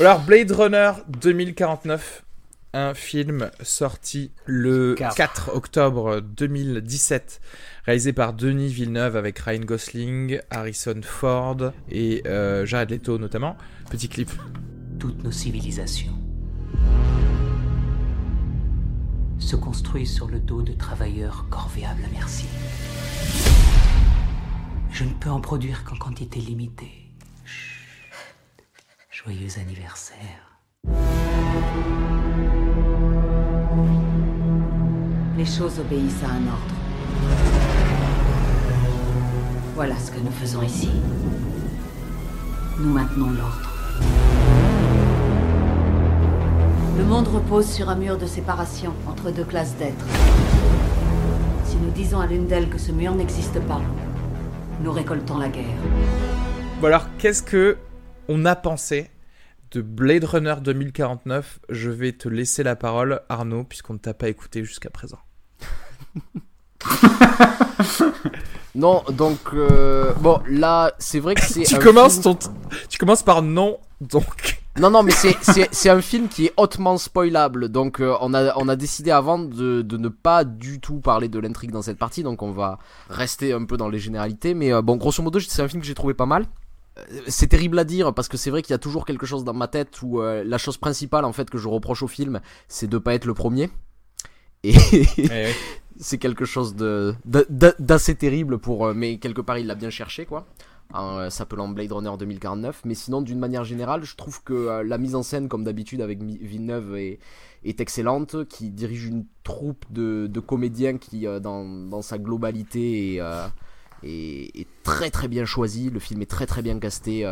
Alors, 0.00 0.20
Blade 0.22 0.50
Runner 0.50 0.90
2049, 1.08 2.24
un 2.74 2.94
film 2.94 3.50
sorti 3.62 4.32
le 4.46 4.94
4, 4.94 5.50
octobre 5.54 6.20
2017, 6.20 7.40
réalisé 7.84 8.12
par 8.12 8.32
Denis 8.32 8.68
Villeneuve 8.68 9.16
avec 9.16 9.38
Ryan 9.38 9.60
Gosling, 9.60 10.40
Harrison 10.50 11.00
Ford 11.02 11.72
et 11.90 12.22
euh, 12.26 12.64
Jared 12.64 12.90
Leto 12.90 13.18
notamment. 13.18 13.56
Petit 13.90 14.08
clip. 14.08 14.30
Toutes 14.98 15.22
nos 15.22 15.32
civilisations 15.32 16.18
se 19.38 19.56
construisent 19.56 20.14
sur 20.14 20.28
le 20.28 20.38
dos 20.38 20.62
de 20.62 20.72
travailleurs 20.72 21.46
corvéables 21.50 22.04
à 22.04 22.08
merci. 22.12 22.46
Je 24.90 25.04
ne 25.04 25.12
peux 25.14 25.30
en 25.30 25.40
produire 25.40 25.84
qu'en 25.84 25.96
quantité 25.96 26.38
limitée. 26.38 27.10
Joyeux 29.10 29.58
anniversaire. 29.58 30.60
Les 35.36 35.46
choses 35.46 35.78
obéissent 35.78 36.22
à 36.24 36.32
un 36.32 36.46
ordre. 36.46 36.74
Voilà 39.74 39.96
ce 39.96 40.10
que 40.10 40.20
nous 40.20 40.30
faisons 40.30 40.60
ici. 40.62 40.90
Nous 42.78 42.92
maintenons 42.92 43.30
l'ordre. 43.30 43.70
Le 46.98 47.04
monde 47.04 47.28
repose 47.28 47.66
sur 47.66 47.88
un 47.88 47.94
mur 47.94 48.18
de 48.18 48.26
séparation 48.26 48.92
entre 49.08 49.30
deux 49.30 49.44
classes 49.44 49.74
d'êtres. 49.76 50.04
Si 51.64 51.76
nous 51.76 51.90
disons 51.90 52.20
à 52.20 52.26
l'une 52.26 52.46
d'elles 52.46 52.68
que 52.68 52.78
ce 52.78 52.92
mur 52.92 53.14
n'existe 53.14 53.58
pas, 53.60 53.80
nous 54.82 54.92
récoltons 54.92 55.38
la 55.38 55.48
guerre. 55.48 55.64
Bon 56.82 56.88
alors, 56.88 57.06
qu'est-ce 57.16 57.42
que 57.42 57.78
on 58.28 58.44
a 58.44 58.54
pensé 58.54 59.08
de 59.72 59.80
Blade 59.80 60.24
Runner 60.24 60.54
2049 60.62 61.60
Je 61.68 61.90
vais 61.90 62.12
te 62.12 62.28
laisser 62.28 62.62
la 62.62 62.76
parole, 62.76 63.20
Arnaud, 63.28 63.64
puisqu'on 63.64 63.94
ne 63.94 63.98
t'a 63.98 64.14
pas 64.14 64.28
écouté 64.28 64.64
jusqu'à 64.64 64.90
présent. 64.90 65.18
non, 68.74 69.02
donc 69.10 69.38
euh, 69.54 70.12
bon, 70.20 70.40
là, 70.48 70.92
c'est 70.98 71.20
vrai 71.20 71.34
que 71.34 71.42
c'est. 71.42 71.62
tu 71.62 71.78
commences 71.78 72.20
ton, 72.20 72.36
tu 72.88 72.98
commences 72.98 73.22
par 73.22 73.42
non, 73.42 73.78
donc. 74.00 74.58
Non, 74.80 74.90
non, 74.90 75.02
mais 75.02 75.12
c'est 75.12 75.90
un 75.90 76.00
film 76.00 76.28
qui 76.28 76.46
est 76.46 76.52
hautement 76.56 76.96
spoilable. 76.96 77.68
Donc, 77.68 78.00
euh, 78.00 78.16
on, 78.22 78.32
a, 78.32 78.56
on 78.56 78.68
a 78.68 78.76
décidé 78.76 79.10
avant 79.10 79.38
de, 79.38 79.82
de 79.82 79.96
ne 79.98 80.08
pas 80.08 80.44
du 80.44 80.80
tout 80.80 81.00
parler 81.00 81.28
de 81.28 81.38
l'intrigue 81.38 81.72
dans 81.72 81.82
cette 81.82 81.98
partie. 81.98 82.22
Donc, 82.22 82.40
on 82.40 82.52
va 82.52 82.78
rester 83.10 83.52
un 83.52 83.66
peu 83.66 83.76
dans 83.76 83.90
les 83.90 83.98
généralités. 83.98 84.54
Mais 84.54 84.72
euh, 84.72 84.80
bon, 84.80 84.96
grosso 84.96 85.22
modo, 85.22 85.40
c'est 85.40 85.60
un 85.60 85.68
film 85.68 85.82
que 85.82 85.86
j'ai 85.86 85.94
trouvé 85.94 86.14
pas 86.14 86.24
mal. 86.24 86.46
Euh, 86.98 87.20
c'est 87.26 87.48
terrible 87.48 87.78
à 87.78 87.84
dire 87.84 88.12
parce 88.14 88.28
que 88.28 88.36
c'est 88.36 88.50
vrai 88.50 88.62
qu'il 88.62 88.72
y 88.72 88.74
a 88.74 88.78
toujours 88.78 89.06
quelque 89.06 89.26
chose 89.26 89.44
dans 89.44 89.54
ma 89.54 89.68
tête 89.68 90.02
où 90.02 90.20
la 90.20 90.58
chose 90.58 90.76
principale 90.76 91.24
en 91.24 91.32
fait 91.32 91.50
que 91.50 91.58
je 91.58 91.68
reproche 91.68 92.02
au 92.02 92.08
film, 92.08 92.40
c'est 92.68 92.88
de 92.88 92.98
pas 92.98 93.14
être 93.14 93.24
le 93.24 93.34
premier. 93.34 93.70
Et 94.64 94.74
c'est 95.98 96.18
quelque 96.18 96.44
chose 96.44 96.76
de 96.76 97.14
d'assez 97.24 98.14
terrible 98.14 98.58
pour. 98.58 98.94
mais 98.94 99.18
quelque 99.18 99.40
part, 99.40 99.58
il 99.58 99.66
l'a 99.66 99.74
bien 99.74 99.90
cherché 99.90 100.26
quoi 100.26 100.46
en 100.92 101.18
euh, 101.18 101.30
s'appelant 101.30 101.68
Blade 101.68 101.92
Runner 101.92 102.12
2049. 102.18 102.82
Mais 102.84 102.94
sinon, 102.94 103.22
d'une 103.22 103.38
manière 103.38 103.64
générale, 103.64 104.04
je 104.04 104.16
trouve 104.16 104.42
que 104.42 104.52
euh, 104.52 104.84
la 104.84 104.98
mise 104.98 105.14
en 105.14 105.22
scène, 105.22 105.48
comme 105.48 105.64
d'habitude 105.64 106.00
avec 106.00 106.22
Villeneuve, 106.22 106.96
est, 106.96 107.18
est, 107.64 107.80
excellente, 107.80 108.46
qui 108.48 108.70
dirige 108.70 109.06
une 109.06 109.26
troupe 109.44 109.84
de, 109.90 110.26
de 110.26 110.40
comédiens 110.40 110.98
qui, 110.98 111.26
euh, 111.26 111.40
dans, 111.40 111.64
dans, 111.64 112.02
sa 112.02 112.18
globalité, 112.18 113.14
est, 113.14 113.20
est, 114.04 114.66
très 114.82 115.10
très 115.10 115.28
bien 115.28 115.44
choisi. 115.44 115.90
Le 115.90 115.98
film 115.98 116.22
est 116.22 116.30
très 116.30 116.46
très 116.46 116.62
bien 116.62 116.78
casté. 116.78 117.24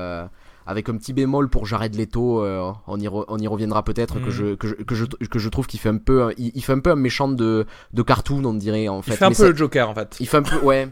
avec 0.67 0.89
un 0.89 0.97
petit 0.97 1.13
bémol 1.13 1.49
pour 1.49 1.67
Jared 1.67 1.95
Leto, 1.95 2.45
on, 2.87 2.99
y 2.99 3.09
on 3.09 3.39
y 3.39 3.47
reviendra 3.47 3.83
peut-être 3.83 4.21
que, 4.21 4.29
mm. 4.29 4.31
je, 4.31 4.55
que, 4.55 4.67
je, 4.69 4.75
que, 4.75 4.95
je, 4.95 5.05
que 5.05 5.39
je 5.39 5.49
trouve 5.49 5.67
qu'il 5.67 5.81
fait 5.81 5.89
un 5.89 5.99
peu, 5.99 6.33
il, 6.39 6.63
fait 6.63 6.73
un 6.73 6.81
peu 6.81 6.91
un 6.91 6.97
méchant 6.97 7.29
de, 7.29 7.67
de 7.93 8.03
cartoon, 8.03 8.45
on 8.45 8.55
dirait 8.55 8.89
en 8.89 9.03
fait. 9.03 9.13
Il 9.13 9.17
fait 9.17 9.25
un 9.25 9.33
peu 9.33 9.51
le 9.51 9.57
Joker 9.57 9.89
en 9.89 9.95
fait. 9.95 10.17
Il 10.21 10.29
fait 10.29 10.37
un 10.37 10.43
peu, 10.43 10.59
ouais. 10.59 10.89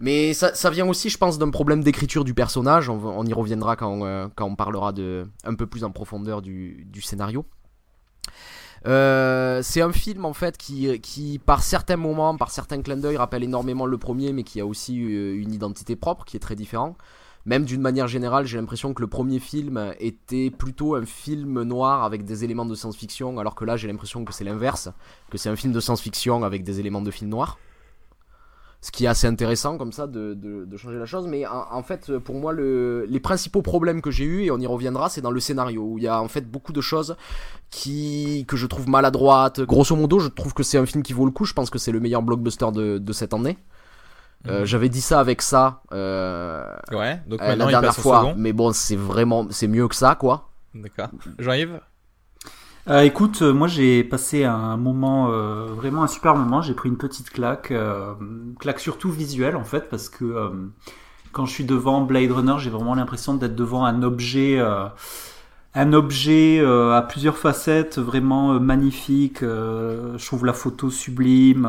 Mais 0.00 0.32
ça, 0.32 0.54
ça, 0.54 0.70
vient 0.70 0.86
aussi, 0.86 1.10
je 1.10 1.18
pense, 1.18 1.38
d'un 1.38 1.50
problème 1.50 1.82
d'écriture 1.82 2.24
du 2.24 2.34
personnage. 2.34 2.88
On, 2.88 3.00
on, 3.04 3.24
y 3.24 3.32
reviendra 3.32 3.76
quand, 3.76 4.04
euh, 4.04 4.28
quand 4.36 4.46
on 4.46 4.54
parlera 4.54 4.92
de, 4.92 5.26
un 5.44 5.54
peu 5.54 5.66
plus 5.66 5.84
en 5.84 5.90
profondeur 5.90 6.40
du, 6.40 6.86
du 6.88 7.00
scénario. 7.00 7.44
Euh, 8.86 9.60
c'est 9.62 9.80
un 9.80 9.92
film 9.92 10.24
en 10.24 10.32
fait 10.32 10.56
qui, 10.56 11.00
qui, 11.00 11.38
par 11.38 11.62
certains 11.62 11.96
moments, 11.96 12.36
par 12.36 12.50
certains 12.50 12.80
clins 12.82 12.96
d'œil, 12.96 13.16
rappelle 13.16 13.44
énormément 13.44 13.86
le 13.86 13.98
premier, 13.98 14.32
mais 14.32 14.44
qui 14.44 14.60
a 14.60 14.66
aussi 14.66 15.02
euh, 15.02 15.40
une 15.40 15.52
identité 15.52 15.96
propre 15.96 16.24
qui 16.24 16.36
est 16.36 16.40
très 16.40 16.56
différent. 16.56 16.96
Même 17.46 17.64
d'une 17.64 17.80
manière 17.80 18.08
générale, 18.08 18.44
j'ai 18.46 18.58
l'impression 18.58 18.92
que 18.92 19.00
le 19.00 19.06
premier 19.06 19.38
film 19.38 19.94
était 20.00 20.50
plutôt 20.50 20.96
un 20.96 21.06
film 21.06 21.62
noir 21.62 22.04
avec 22.04 22.24
des 22.24 22.44
éléments 22.44 22.66
de 22.66 22.74
science-fiction, 22.74 23.38
alors 23.38 23.54
que 23.54 23.64
là 23.64 23.76
j'ai 23.76 23.88
l'impression 23.88 24.24
que 24.24 24.34
c'est 24.34 24.44
l'inverse, 24.44 24.90
que 25.30 25.38
c'est 25.38 25.48
un 25.48 25.56
film 25.56 25.72
de 25.72 25.80
science-fiction 25.80 26.42
avec 26.44 26.62
des 26.62 26.78
éléments 26.78 27.00
de 27.00 27.10
film 27.10 27.30
noir 27.30 27.58
ce 28.80 28.92
qui 28.92 29.06
est 29.06 29.08
assez 29.08 29.26
intéressant 29.26 29.76
comme 29.76 29.92
ça 29.92 30.06
de, 30.06 30.34
de, 30.34 30.76
changer 30.76 30.98
la 30.98 31.06
chose. 31.06 31.26
Mais 31.26 31.44
en, 31.46 31.82
fait, 31.82 32.16
pour 32.18 32.36
moi, 32.36 32.52
le, 32.52 33.06
les 33.08 33.20
principaux 33.20 33.62
problèmes 33.62 34.00
que 34.00 34.10
j'ai 34.10 34.24
eu 34.24 34.42
et 34.44 34.50
on 34.50 34.58
y 34.58 34.66
reviendra, 34.66 35.08
c'est 35.08 35.20
dans 35.20 35.32
le 35.32 35.40
scénario 35.40 35.82
où 35.82 35.98
il 35.98 36.04
y 36.04 36.08
a 36.08 36.20
en 36.22 36.28
fait 36.28 36.48
beaucoup 36.48 36.72
de 36.72 36.80
choses 36.80 37.16
qui 37.70 38.44
que 38.46 38.56
je 38.56 38.66
trouve 38.66 38.88
maladroites. 38.88 39.60
Grosso 39.60 39.96
modo, 39.96 40.20
je 40.20 40.28
trouve 40.28 40.54
que 40.54 40.62
c'est 40.62 40.78
un 40.78 40.86
film 40.86 41.02
qui 41.02 41.12
vaut 41.12 41.26
le 41.26 41.32
coup. 41.32 41.44
Je 41.44 41.54
pense 41.54 41.70
que 41.70 41.78
c'est 41.78 41.92
le 41.92 42.00
meilleur 42.00 42.22
blockbuster 42.22 42.70
de, 42.72 42.98
de 42.98 43.12
cette 43.12 43.34
année. 43.34 43.58
Euh, 44.46 44.60
mhm. 44.60 44.66
J'avais 44.66 44.88
dit 44.88 45.00
ça 45.00 45.20
avec 45.20 45.42
ça. 45.42 45.82
Euh, 45.92 46.64
ouais. 46.92 47.20
Donc 47.26 47.42
euh, 47.42 47.56
la 47.56 47.66
dernière 47.66 47.94
fois, 47.94 48.34
mais 48.36 48.52
bon, 48.52 48.72
c'est 48.72 48.96
vraiment, 48.96 49.48
c'est 49.50 49.66
mieux 49.66 49.88
que 49.88 49.96
ça, 49.96 50.14
quoi. 50.14 50.50
D'accord. 50.74 51.08
Jean-Yves? 51.38 51.80
Euh, 52.88 53.02
écoute, 53.02 53.42
euh, 53.42 53.52
moi 53.52 53.68
j'ai 53.68 54.02
passé 54.02 54.44
un 54.44 54.78
moment, 54.78 55.30
euh, 55.30 55.66
vraiment 55.66 56.04
un 56.04 56.06
super 56.06 56.34
moment. 56.34 56.62
J'ai 56.62 56.72
pris 56.72 56.88
une 56.88 56.96
petite 56.96 57.28
claque, 57.28 57.72
claque 58.58 58.80
surtout 58.80 59.10
visuelle 59.10 59.56
en 59.56 59.64
fait, 59.64 59.90
parce 59.90 60.08
que 60.08 60.50
quand 61.32 61.44
je 61.44 61.52
suis 61.52 61.64
devant 61.64 62.00
Blade 62.02 62.30
Runner, 62.32 62.54
j'ai 62.58 62.70
vraiment 62.70 62.94
l'impression 62.94 63.34
d'être 63.34 63.54
devant 63.54 63.84
un 63.84 64.02
objet, 64.02 64.58
un 65.74 65.92
objet 65.92 66.60
à 66.60 67.02
plusieurs 67.02 67.36
facettes, 67.36 67.98
vraiment 67.98 68.58
magnifique. 68.58 69.40
je 69.42 70.26
trouve 70.26 70.46
la 70.46 70.54
photo 70.54 70.90
sublime, 70.90 71.68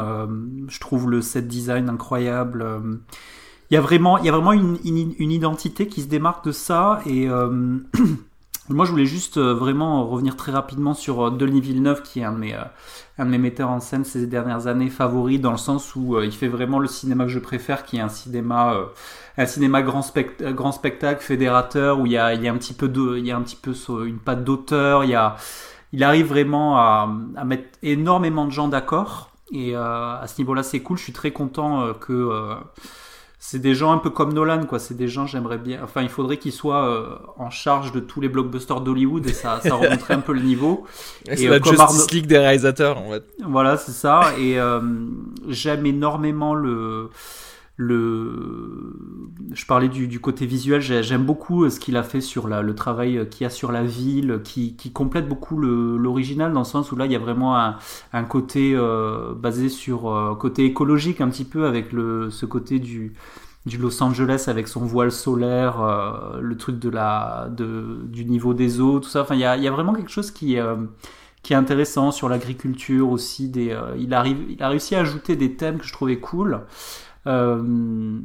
je 0.69 0.79
trouve 0.79 1.09
le 1.09 1.21
set 1.21 1.47
design 1.47 1.89
incroyable. 1.89 2.65
Il 3.71 3.75
y 3.75 3.77
a 3.77 3.81
vraiment, 3.81 4.17
une, 4.53 4.77
une, 4.83 5.31
identité 5.31 5.87
qui 5.87 6.01
se 6.01 6.07
démarque 6.07 6.45
de 6.45 6.51
ça 6.51 7.01
et 7.05 7.27
Moi, 8.71 8.85
je 8.85 8.91
voulais 8.91 9.07
juste 9.07 9.37
euh, 9.37 9.55
vraiment 9.55 10.07
revenir 10.07 10.35
très 10.35 10.51
rapidement 10.51 10.93
sur 10.93 11.25
euh, 11.25 11.31
Denis 11.31 11.59
Villeneuve, 11.59 12.03
qui 12.03 12.19
est 12.19 12.23
un 12.23 12.33
de 12.33 12.37
mes, 12.37 12.53
euh, 12.53 12.61
un 13.17 13.25
de 13.25 13.31
mes 13.31 13.39
metteurs 13.39 13.71
en 13.71 13.79
scène 13.79 14.03
ces 14.03 14.27
dernières 14.27 14.67
années 14.67 14.91
favoris, 14.91 15.41
dans 15.41 15.49
le 15.49 15.57
sens 15.57 15.95
où 15.95 16.21
il 16.21 16.31
fait 16.31 16.47
vraiment 16.47 16.77
le 16.77 16.87
cinéma 16.87 17.23
que 17.23 17.31
je 17.31 17.39
préfère, 17.39 17.83
qui 17.83 17.97
est 17.97 18.01
un 18.01 18.09
cinéma, 18.09 18.75
un 19.37 19.45
cinéma 19.47 19.81
grand, 19.81 20.05
grand 20.39 20.71
spectacle, 20.71 21.23
fédérateur, 21.23 21.99
où 21.99 22.05
il 22.05 22.11
y 22.11 22.17
a, 22.17 22.35
il 22.35 22.43
y 22.43 22.47
a 22.47 22.53
un 22.53 22.57
petit 22.57 22.75
peu 22.75 22.87
de, 22.87 23.17
il 23.17 23.25
y 23.25 23.31
a 23.31 23.37
un 23.37 23.41
petit 23.41 23.55
peu 23.55 23.73
une 24.05 24.19
patte 24.19 24.43
d'auteur, 24.43 25.03
il 25.03 25.09
y 25.09 25.15
a, 25.15 25.35
il 25.91 26.03
arrive 26.03 26.27
vraiment 26.27 26.77
à, 26.77 27.09
à 27.35 27.45
mettre 27.45 27.79
énormément 27.81 28.45
de 28.45 28.51
gens 28.51 28.67
d'accord. 28.67 29.31
Et 29.51 29.75
à 29.75 30.25
ce 30.27 30.39
niveau-là, 30.39 30.61
c'est 30.61 30.81
cool. 30.81 30.97
Je 30.99 31.03
suis 31.03 31.13
très 31.13 31.31
content 31.31 31.91
que 31.95 32.53
c'est 33.41 33.59
des 33.59 33.73
gens 33.73 33.93
un 33.93 33.97
peu 33.97 34.09
comme 34.09 34.33
Nolan, 34.33 34.65
quoi. 34.65 34.79
C'est 34.79 34.97
des 34.97 35.07
gens, 35.07 35.25
j'aimerais 35.25 35.57
bien. 35.57 35.79
Enfin, 35.81 36.01
il 36.01 36.09
faudrait 36.09 36.35
qu'ils 36.37 36.51
soient 36.51 36.89
euh, 36.89 37.15
en 37.37 37.49
charge 37.49 37.93
de 37.93 38.01
tous 38.01 38.19
les 38.19 38.27
blockbusters 38.27 38.81
d'Hollywood 38.81 39.25
et 39.27 39.33
ça, 39.33 39.61
ça 39.63 39.75
remonterait 39.75 40.15
un 40.15 40.19
peu 40.19 40.33
le 40.33 40.41
niveau. 40.41 40.85
C'est 41.25 41.47
la 41.47 41.55
euh, 41.55 41.63
Justice 41.63 42.11
League 42.11 42.27
des 42.27 42.37
réalisateurs, 42.37 42.97
en 42.97 43.11
fait. 43.11 43.23
Voilà, 43.47 43.77
c'est 43.77 43.93
ça. 43.93 44.33
Et 44.37 44.59
euh, 44.59 44.81
j'aime 45.47 45.85
énormément 45.85 46.53
le 46.53 47.09
le, 47.81 48.97
je 49.53 49.65
parlais 49.65 49.87
du, 49.87 50.19
côté 50.19 50.45
visuel, 50.45 50.81
j'aime 50.81 51.23
beaucoup 51.23 51.63
euh, 51.63 51.69
ce 51.69 51.79
qu'il 51.79 51.95
a 51.95 52.03
fait 52.03 52.19
sur 52.19 52.49
le 52.49 52.75
travail 52.75 53.17
euh, 53.17 53.23
qu'il 53.23 53.45
y 53.45 53.47
a 53.47 53.49
sur 53.49 53.71
la 53.71 53.83
ville, 53.83 54.41
qui, 54.43 54.75
complète 54.93 55.29
beaucoup 55.29 55.57
l'original 55.57 56.51
dans 56.51 56.59
le 56.59 56.65
sens 56.65 56.91
où 56.91 56.97
là 56.97 57.05
il 57.05 57.13
y 57.13 57.15
a 57.15 57.19
vraiment 57.19 57.57
un, 57.57 58.23
côté 58.25 58.73
euh, 58.75 59.33
basé 59.33 59.69
sur 59.69 60.35
côté 60.37 60.65
écologique 60.65 61.21
un 61.21 61.29
petit 61.29 61.45
peu 61.45 61.65
avec 61.67 61.91
ce 61.91 62.45
côté 62.45 62.79
du, 62.79 63.13
Los 63.79 64.03
Angeles 64.03 64.45
avec 64.47 64.67
son 64.67 64.81
voile 64.81 65.11
solaire, 65.11 65.77
le 66.41 66.57
truc 66.57 66.79
du 66.79 68.25
niveau 68.25 68.53
des 68.53 68.81
eaux, 68.81 68.99
tout 68.99 69.07
ça. 69.07 69.21
Enfin, 69.21 69.35
il 69.35 69.41
y 69.41 69.45
a, 69.45 69.71
vraiment 69.71 69.93
quelque 69.93 70.11
chose 70.11 70.31
qui, 70.31 70.55
est 70.55 71.53
intéressant 71.53 72.11
sur 72.11 72.27
l'agriculture 72.27 73.09
aussi. 73.09 73.49
Il 73.97 74.13
a 74.13 74.67
réussi 74.67 74.95
à 74.95 74.99
ajouter 74.99 75.37
des 75.37 75.55
thèmes 75.55 75.77
que 75.77 75.85
je 75.85 75.93
trouvais 75.93 76.17
cool. 76.17 76.61
Euh, 77.27 78.19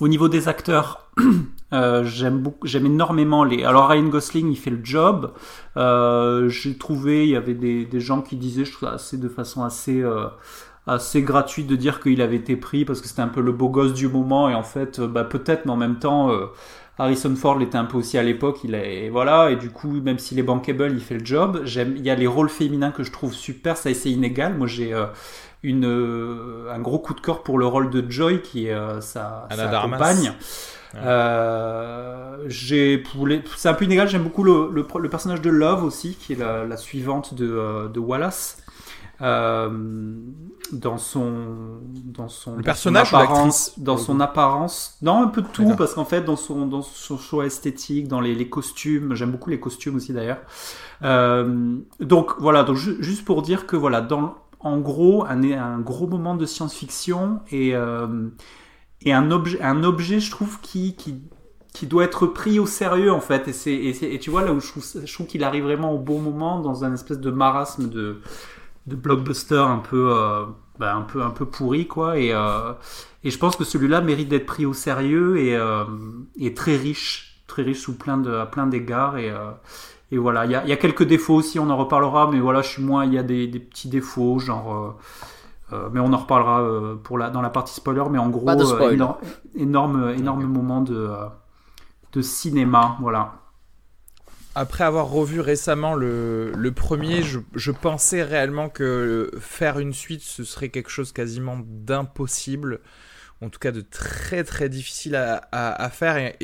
au 0.00 0.08
niveau 0.08 0.28
des 0.28 0.48
acteurs, 0.48 1.10
euh, 1.72 2.04
j'aime 2.04 2.86
énormément 2.86 3.44
les. 3.44 3.64
Alors 3.64 3.88
Ryan 3.88 4.08
Gosling, 4.08 4.50
il 4.50 4.56
fait 4.56 4.70
le 4.70 4.80
job. 4.82 5.32
Euh, 5.76 6.48
j'ai 6.48 6.76
trouvé, 6.76 7.24
il 7.24 7.30
y 7.30 7.36
avait 7.36 7.54
des, 7.54 7.84
des, 7.84 8.00
gens 8.00 8.22
qui 8.22 8.36
disaient, 8.36 8.64
je 8.64 8.72
trouve 8.72 8.88
assez 8.88 9.18
de 9.18 9.28
façon 9.28 9.64
assez 9.64 10.04
assez 10.86 11.22
gratuite 11.22 11.66
de 11.66 11.76
dire 11.76 12.00
qu'il 12.00 12.20
avait 12.22 12.36
été 12.36 12.56
pris 12.56 12.84
parce 12.84 13.00
que 13.00 13.06
c'était 13.06 13.22
un 13.22 13.28
peu 13.28 13.42
le 13.42 13.52
beau 13.52 13.68
gosse 13.68 13.92
du 13.94 14.08
moment 14.08 14.48
et 14.48 14.54
en 14.54 14.62
fait, 14.62 15.00
bah, 15.00 15.24
peut-être, 15.24 15.66
mais 15.66 15.72
en 15.72 15.76
même 15.76 15.98
temps. 15.98 16.30
Harrison 17.00 17.34
Ford 17.34 17.58
l'était 17.58 17.78
un 17.78 17.84
peu 17.84 17.96
aussi 17.96 18.18
à 18.18 18.22
l'époque, 18.22 18.60
il 18.64 18.74
est 18.74 19.08
voilà 19.08 19.50
et 19.50 19.56
du 19.56 19.70
coup 19.70 19.90
même 19.90 20.18
s'il 20.18 20.38
est 20.38 20.42
bankable, 20.42 20.92
il 20.92 21.00
fait 21.00 21.18
le 21.18 21.24
job. 21.24 21.62
J'aime, 21.64 21.94
il 21.96 22.04
y 22.04 22.10
a 22.10 22.14
les 22.14 22.26
rôles 22.26 22.50
féminins 22.50 22.90
que 22.90 23.02
je 23.02 23.10
trouve 23.10 23.32
super, 23.32 23.76
ça 23.76 23.92
c'est 23.94 24.10
inégal. 24.10 24.54
Moi 24.54 24.66
j'ai 24.66 24.94
une, 25.62 25.86
euh, 25.86 26.72
un 26.72 26.78
gros 26.78 26.98
coup 26.98 27.14
de 27.14 27.20
cœur 27.20 27.42
pour 27.42 27.58
le 27.58 27.66
rôle 27.66 27.90
de 27.90 28.08
Joy 28.10 28.40
qui 28.40 28.66
est 28.66 28.74
euh, 28.74 29.00
sa, 29.00 29.48
compagne. 29.82 30.32
Euh, 30.96 32.36
j'ai 32.48 33.02
c'est 33.56 33.68
un 33.68 33.74
peu 33.74 33.84
inégal. 33.84 34.08
J'aime 34.08 34.24
beaucoup 34.24 34.42
le, 34.42 34.70
le, 34.72 35.08
personnage 35.08 35.40
de 35.40 35.50
Love 35.50 35.84
aussi, 35.84 36.14
qui 36.14 36.32
est 36.32 36.36
la, 36.36 36.64
la 36.64 36.76
suivante 36.76 37.34
de, 37.34 37.88
de 37.88 38.00
Wallace. 38.00 38.62
Dans 39.20 40.98
son 40.98 41.32
dans 42.04 42.28
son 42.28 42.56
le 42.56 42.62
personnage 42.62 43.12
apparence, 43.12 43.78
dans 43.78 43.96
son 43.96 44.20
apparence. 44.20 44.96
Non 45.02 45.22
un 45.22 45.28
peu 45.28 45.42
de 45.42 45.48
tout 45.48 45.74
parce 45.76 45.94
qu'en 45.94 46.04
fait 46.04 46.22
dans 46.22 46.36
son 46.36 46.66
dans 46.66 46.82
son 46.82 47.18
choix 47.18 47.46
esthétique 47.46 48.08
dans 48.08 48.20
les, 48.20 48.34
les 48.34 48.48
costumes 48.48 49.14
j'aime 49.14 49.30
beaucoup 49.30 49.50
les 49.50 49.60
costumes 49.60 49.96
aussi 49.96 50.12
d'ailleurs. 50.12 50.40
Donc 51.02 52.32
voilà 52.38 52.62
donc 52.64 52.76
juste 52.76 53.24
pour 53.24 53.42
dire 53.42 53.66
que 53.66 53.76
voilà 53.76 54.00
dans 54.00 54.36
en 54.60 54.78
gros 54.78 55.24
un, 55.24 55.42
un 55.42 55.78
gros 55.80 56.06
moment 56.06 56.34
de 56.36 56.46
science-fiction 56.46 57.40
et, 57.50 57.74
euh, 57.74 58.28
et 59.02 59.12
un, 59.12 59.30
objet, 59.30 59.60
un 59.62 59.82
objet, 59.82 60.20
je 60.20 60.30
trouve, 60.30 60.60
qui, 60.60 60.94
qui, 60.96 61.22
qui 61.72 61.86
doit 61.86 62.04
être 62.04 62.26
pris 62.26 62.58
au 62.58 62.66
sérieux 62.66 63.12
en 63.12 63.20
fait. 63.20 63.48
Et, 63.48 63.52
c'est, 63.52 63.74
et, 63.74 64.18
tu 64.18 64.30
vois 64.30 64.42
là 64.42 64.52
où 64.52 64.60
je 64.60 64.68
trouve, 64.68 64.84
je 65.04 65.12
trouve 65.12 65.26
qu'il 65.26 65.44
arrive 65.44 65.64
vraiment 65.64 65.92
au 65.92 65.98
bon 65.98 66.20
moment 66.20 66.60
dans 66.60 66.84
un 66.84 66.92
espèce 66.92 67.18
de 67.18 67.30
marasme 67.30 67.88
de, 67.88 68.20
de 68.90 68.96
blockbuster 68.96 69.56
un 69.56 69.78
peu, 69.78 70.12
euh, 70.14 70.44
bah, 70.78 70.94
un 70.94 71.02
peu, 71.02 71.22
un 71.22 71.30
peu 71.30 71.46
pourri 71.46 71.86
quoi. 71.86 72.18
Et, 72.18 72.32
euh, 72.32 72.72
et 73.24 73.30
je 73.30 73.38
pense 73.38 73.56
que 73.56 73.64
celui-là 73.64 74.00
mérite 74.02 74.28
d'être 74.28 74.46
pris 74.46 74.66
au 74.66 74.74
sérieux 74.74 75.38
et, 75.38 75.58
et 76.38 76.54
très 76.54 76.76
riche, 76.76 77.42
très 77.46 77.62
riche 77.62 77.80
sous 77.80 77.96
plein 77.96 78.18
de, 78.18 78.32
à 78.32 78.46
plein 78.46 78.66
d'égards 78.66 79.16
et 79.16 79.32
et 80.12 80.18
voilà, 80.18 80.44
il 80.44 80.50
y 80.50 80.54
a, 80.54 80.76
quelques 80.76 81.04
défauts 81.04 81.34
aussi, 81.34 81.60
on 81.60 81.70
en 81.70 81.76
reparlera, 81.76 82.28
mais 82.30 82.40
voilà, 82.40 82.62
je 82.62 82.68
suis 82.68 82.82
moins, 82.82 83.04
il 83.04 83.14
y 83.14 83.18
a 83.18 83.22
des, 83.22 83.46
petits 83.48 83.88
défauts, 83.88 84.40
genre. 84.40 84.74
Euh, 84.74 84.96
euh, 85.72 85.88
mais 85.92 86.00
on 86.00 86.12
en 86.12 86.16
reparlera 86.16 86.62
euh, 86.62 86.96
pour 86.96 87.16
la, 87.16 87.30
dans 87.30 87.40
la 87.40 87.50
partie 87.50 87.74
spoiler, 87.74 88.02
mais 88.10 88.18
en 88.18 88.28
gros, 88.28 88.44
énorme, 89.54 90.12
énorme 90.18 90.44
moment 90.46 90.80
de, 90.80 91.10
de 92.12 92.22
cinéma, 92.22 92.96
voilà. 93.00 93.34
Après 94.60 94.84
avoir 94.84 95.08
revu 95.08 95.40
récemment 95.40 95.94
le, 95.94 96.70
premier, 96.76 97.22
je, 97.22 97.70
pensais 97.70 98.22
réellement 98.22 98.68
que 98.68 99.30
faire 99.40 99.78
une 99.78 99.94
suite, 99.94 100.20
ce 100.20 100.44
serait 100.44 100.68
quelque 100.68 100.90
chose 100.90 101.12
quasiment 101.12 101.62
d'impossible, 101.64 102.80
en 103.40 103.48
tout 103.48 103.58
cas 103.58 103.72
de 103.72 103.80
très 103.80 104.44
très 104.44 104.68
difficile 104.68 105.14
à, 105.16 105.90
faire. 105.90 106.34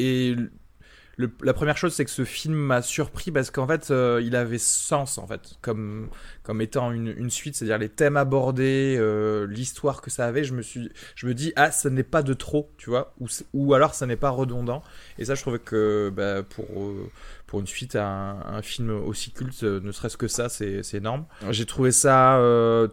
La 1.18 1.54
première 1.54 1.78
chose, 1.78 1.94
c'est 1.94 2.04
que 2.04 2.10
ce 2.10 2.24
film 2.24 2.54
m'a 2.54 2.82
surpris 2.82 3.30
parce 3.30 3.50
qu'en 3.50 3.66
fait, 3.66 3.90
euh, 3.90 4.20
il 4.22 4.36
avait 4.36 4.58
sens 4.58 5.16
en 5.16 5.26
fait, 5.26 5.56
comme 5.62 6.08
comme 6.42 6.60
étant 6.60 6.92
une, 6.92 7.08
une 7.08 7.30
suite, 7.30 7.56
c'est-à-dire 7.56 7.78
les 7.78 7.88
thèmes 7.88 8.18
abordés, 8.18 8.96
euh, 8.98 9.46
l'histoire 9.46 10.02
que 10.02 10.10
ça 10.10 10.26
avait. 10.26 10.44
Je 10.44 10.52
me 10.52 10.60
suis, 10.60 10.90
je 11.14 11.26
me 11.26 11.32
dis 11.32 11.54
ah, 11.56 11.70
ça 11.70 11.88
n'est 11.88 12.02
pas 12.02 12.22
de 12.22 12.34
trop, 12.34 12.70
tu 12.76 12.90
vois, 12.90 13.14
ou 13.18 13.28
ou 13.54 13.72
alors 13.72 13.94
ça 13.94 14.04
n'est 14.06 14.16
pas 14.16 14.30
redondant. 14.30 14.82
Et 15.18 15.24
ça, 15.24 15.34
je 15.34 15.40
trouvais 15.40 15.58
que 15.58 16.12
bah, 16.14 16.42
pour 16.42 16.66
euh, 16.82 17.10
pour 17.46 17.60
une 17.60 17.66
suite 17.66 17.96
à 17.96 18.06
un, 18.06 18.56
un 18.58 18.62
film 18.62 18.90
aussi 18.90 19.30
culte, 19.30 19.62
ne 19.62 19.92
serait-ce 19.92 20.18
que 20.18 20.28
ça, 20.28 20.50
c'est 20.50 20.82
énorme. 20.92 21.24
J'ai 21.50 21.64
trouvé 21.64 21.92
ça 21.92 22.38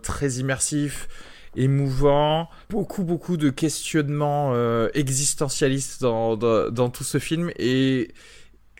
très 0.02 0.30
immersif 0.34 1.10
émouvant, 1.56 2.50
beaucoup 2.70 3.04
beaucoup 3.04 3.38
de 3.38 3.50
questionnements 3.50 4.52
euh, 4.54 4.89
existentialistes 4.94 6.02
dans, 6.02 6.36
dans, 6.36 6.89
tout 6.89 7.04
ce 7.04 7.20
film 7.20 7.52
et 7.58 8.13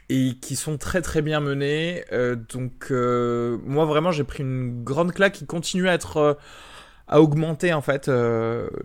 et 0.10 0.34
qui 0.42 0.56
sont 0.56 0.78
très 0.78 1.02
très 1.02 1.22
bien 1.22 1.40
menés. 1.40 2.04
Euh, 2.12 2.36
donc 2.36 2.88
euh, 2.92 3.58
moi 3.66 3.86
vraiment 3.86 4.12
j'ai 4.12 4.24
pris 4.24 4.44
une 4.44 4.84
grande 4.84 5.14
claque 5.14 5.34
qui 5.34 5.46
continue 5.46 5.88
à 5.88 5.94
être 5.94 6.38
à 7.08 7.22
augmenter 7.22 7.74
en 7.74 7.82
fait 7.82 8.10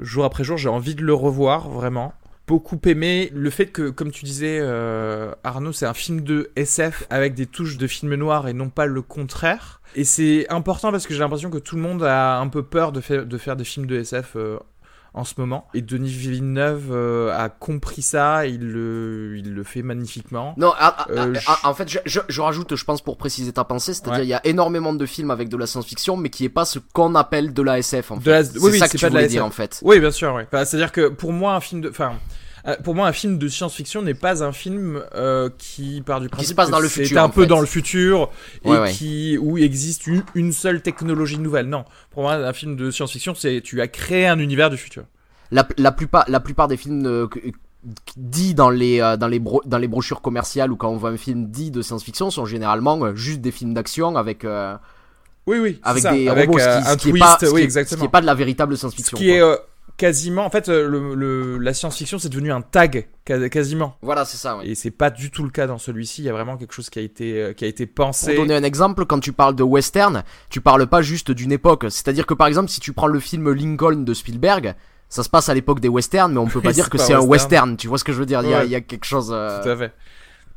jour 0.00 0.24
après 0.24 0.44
jour. 0.44 0.56
J'ai 0.56 0.68
envie 0.68 0.94
de 0.94 1.02
le 1.02 1.14
revoir 1.14 1.68
vraiment 1.68 2.12
beaucoup 2.48 2.80
aimé 2.86 3.30
le 3.34 3.50
fait 3.50 3.66
que, 3.66 3.90
comme 3.90 4.10
tu 4.10 4.24
disais, 4.24 4.58
euh, 4.60 5.32
Arnaud, 5.44 5.72
c'est 5.72 5.86
un 5.86 5.94
film 5.94 6.22
de 6.22 6.50
SF 6.56 7.06
avec 7.10 7.34
des 7.34 7.44
touches 7.46 7.76
de 7.76 7.86
film 7.86 8.14
noir 8.14 8.48
et 8.48 8.54
non 8.54 8.70
pas 8.70 8.86
le 8.86 9.02
contraire. 9.02 9.82
Et 9.94 10.04
c'est 10.04 10.50
important 10.50 10.90
parce 10.90 11.06
que 11.06 11.12
j'ai 11.12 11.20
l'impression 11.20 11.50
que 11.50 11.58
tout 11.58 11.76
le 11.76 11.82
monde 11.82 12.02
a 12.02 12.38
un 12.38 12.48
peu 12.48 12.62
peur 12.62 12.90
de, 12.90 13.00
de 13.22 13.38
faire 13.38 13.54
des 13.54 13.64
films 13.64 13.86
de 13.86 14.00
SF 14.00 14.32
euh, 14.36 14.58
en 15.14 15.24
ce 15.24 15.34
moment. 15.38 15.66
Et 15.74 15.82
Denis 15.82 16.10
Villeneuve 16.10 16.90
euh, 16.90 17.36
a 17.36 17.48
compris 17.48 18.02
ça, 18.02 18.46
il 18.46 18.60
le, 18.60 19.36
il 19.38 19.54
le 19.54 19.64
fait 19.64 19.82
magnifiquement. 19.82 20.54
Non, 20.56 20.72
ah, 20.78 20.96
ah, 21.16 21.26
ah, 21.46 21.58
en 21.64 21.74
fait, 21.74 21.88
je, 22.04 22.40
rajoute, 22.40 22.76
je 22.76 22.84
pense, 22.84 23.02
pour 23.02 23.16
préciser 23.16 23.52
ta 23.52 23.64
pensée, 23.64 23.94
c'est-à-dire 23.94 24.24
il 24.24 24.28
y 24.28 24.34
a 24.34 24.46
énormément 24.46 24.92
de 24.92 25.06
films 25.06 25.30
avec 25.30 25.48
de 25.48 25.56
la 25.56 25.66
science-fiction, 25.66 26.16
mais 26.16 26.30
qui 26.30 26.44
est 26.44 26.50
pas 26.50 26.64
ce 26.64 26.78
qu'on 26.92 27.14
appelle 27.14 27.52
de 27.52 27.62
la 27.62 27.78
SF, 27.78 28.10
en 28.10 28.20
fait. 28.20 28.44
C'est 28.44 28.78
ça 28.78 28.88
que 28.88 28.96
tu 28.96 29.06
voulais 29.06 29.28
dire, 29.28 29.44
en 29.44 29.50
fait. 29.50 29.80
Oui, 29.82 30.00
bien 30.00 30.10
sûr, 30.10 30.34
oui. 30.34 30.42
c'est-à-dire 30.50 30.92
que 30.92 31.08
pour 31.08 31.32
moi, 31.32 31.54
un 31.54 31.60
film 31.60 31.80
de... 31.80 31.90
Enfin, 31.90 32.12
euh, 32.12 32.14
pour 32.82 32.94
moi, 32.94 33.06
un 33.06 33.12
film 33.12 33.38
de 33.38 33.48
science-fiction 33.48 34.02
n'est 34.02 34.14
pas 34.14 34.42
un 34.42 34.52
film 34.52 35.02
euh, 35.14 35.50
qui 35.58 36.02
part 36.04 36.20
du 36.20 36.28
principe 36.28 36.46
qui 36.46 36.50
se 36.50 36.54
passe 36.54 36.70
dans 36.70 36.80
le 36.80 36.88
futur. 36.88 37.08
C'est 37.08 37.18
un 37.18 37.28
peu 37.28 37.46
dans 37.46 37.60
le 37.60 37.66
futur 37.66 38.30
et 38.64 38.90
qui 38.92 39.38
où 39.38 39.58
existe 39.58 40.08
une, 40.34 40.52
seule 40.52 40.82
technologie 40.82 41.38
nouvelle. 41.38 41.66
Non, 41.66 41.84
pour 42.10 42.22
moi, 42.22 42.34
un 42.34 42.52
film 42.52 42.76
de 42.76 42.90
science-fiction, 42.90 43.34
c'est 43.34 43.60
tu 43.62 43.80
as 43.80 43.88
créé 43.88 44.26
un 44.26 44.38
univers 44.38 44.70
du 44.70 44.76
futur. 44.76 45.04
La, 45.50 45.64
plupart, 45.64 46.24
la 46.28 46.40
plupart 46.40 46.68
des 46.68 46.76
films 46.76 47.06
euh, 47.06 47.26
dits 48.16 48.54
dans 48.54 48.70
les, 48.70 48.98
dans, 49.18 49.28
les 49.28 49.40
dans 49.64 49.78
les 49.78 49.88
brochures 49.88 50.20
commerciales 50.20 50.70
ou 50.70 50.76
quand 50.76 50.90
on 50.90 50.96
voit 50.96 51.10
un 51.10 51.16
film 51.16 51.46
dit 51.46 51.70
de 51.70 51.80
science-fiction 51.80 52.30
sont 52.30 52.44
généralement 52.44 53.14
juste 53.14 53.40
des 53.40 53.50
films 53.50 53.72
d'action 53.72 54.16
avec. 54.16 54.44
oui, 55.46 55.58
oui. 55.58 55.80
Avec 55.82 56.02
des 56.02 56.28
robots, 56.28 56.58
un 56.58 56.96
twist, 56.96 57.46
oui, 57.52 57.62
exactement. 57.62 57.90
Ce 57.90 57.96
qui 57.96 58.02
n'est 58.02 58.10
pas 58.10 58.20
de 58.20 58.26
la 58.26 58.34
véritable 58.34 58.76
science-fiction. 58.76 59.16
Ce 59.16 59.22
qui 59.22 59.30
est 59.30 59.42
quasiment. 59.96 60.44
En 60.44 60.50
fait, 60.50 60.68
euh, 60.68 60.88
le, 60.88 61.58
la 61.58 61.74
science-fiction, 61.74 62.18
c'est 62.18 62.28
devenu 62.28 62.52
un 62.52 62.60
tag, 62.60 63.08
quasiment. 63.24 63.96
Voilà, 64.02 64.24
c'est 64.24 64.36
ça. 64.36 64.58
Et 64.62 64.74
c'est 64.74 64.90
pas 64.90 65.10
du 65.10 65.30
tout 65.30 65.44
le 65.44 65.50
cas 65.50 65.66
dans 65.66 65.78
celui-ci. 65.78 66.22
Il 66.22 66.24
y 66.26 66.28
a 66.28 66.32
vraiment 66.32 66.56
quelque 66.56 66.72
chose 66.72 66.90
qui 66.90 66.98
a 66.98 67.02
été, 67.02 67.42
euh, 67.42 67.52
qui 67.52 67.64
a 67.64 67.68
été 67.68 67.86
pensé. 67.86 68.34
Pour 68.34 68.44
donner 68.44 68.56
un 68.56 68.62
exemple, 68.62 69.04
quand 69.06 69.20
tu 69.20 69.32
parles 69.32 69.56
de 69.56 69.62
western, 69.62 70.22
tu 70.50 70.60
parles 70.60 70.86
pas 70.86 71.02
juste 71.02 71.30
d'une 71.30 71.52
époque. 71.52 71.86
C'est-à-dire 71.88 72.26
que 72.26 72.34
par 72.34 72.46
exemple, 72.46 72.68
si 72.68 72.80
tu 72.80 72.92
prends 72.92 73.06
le 73.06 73.20
film 73.20 73.52
Lincoln 73.52 74.04
de 74.04 74.14
Spielberg, 74.14 74.74
ça 75.08 75.22
se 75.22 75.28
passe 75.28 75.48
à 75.48 75.54
l'époque 75.54 75.80
des 75.80 75.88
westerns, 75.88 76.32
mais 76.32 76.38
on 76.38 76.46
peut 76.46 76.60
pas 76.60 76.72
dire 76.74 76.90
que 76.90 76.98
c'est 76.98 77.14
un 77.14 77.20
western. 77.20 77.76
Tu 77.76 77.88
vois 77.88 77.98
ce 77.98 78.04
que 78.04 78.12
je 78.12 78.18
veux 78.18 78.26
dire 78.26 78.42
il, 78.42 78.70
y 78.70 78.74
a, 78.74 78.80
quelque 78.80 79.06
chose. 79.06 79.30
Euh, 79.32 79.62
tout 79.62 79.68
à 79.68 79.76
fait. 79.76 79.92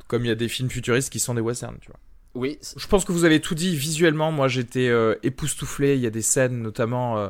Comme 0.07 0.25
il 0.25 0.27
y 0.27 0.31
a 0.31 0.35
des 0.35 0.49
films 0.49 0.69
futuristes 0.69 1.11
qui 1.11 1.19
sont 1.19 1.33
des 1.33 1.41
westerns, 1.41 1.77
tu 1.81 1.87
vois. 1.87 1.99
Oui. 2.33 2.59
Je 2.77 2.87
pense 2.87 3.03
que 3.03 3.11
vous 3.11 3.25
avez 3.25 3.41
tout 3.41 3.55
dit 3.55 3.75
visuellement. 3.75 4.31
Moi, 4.31 4.47
j'étais 4.47 4.89
époustouflé. 5.23 5.95
Il 5.95 6.01
y 6.01 6.07
a 6.07 6.09
des 6.09 6.21
scènes, 6.21 6.61
notamment. 6.61 7.17
Euh, 7.17 7.29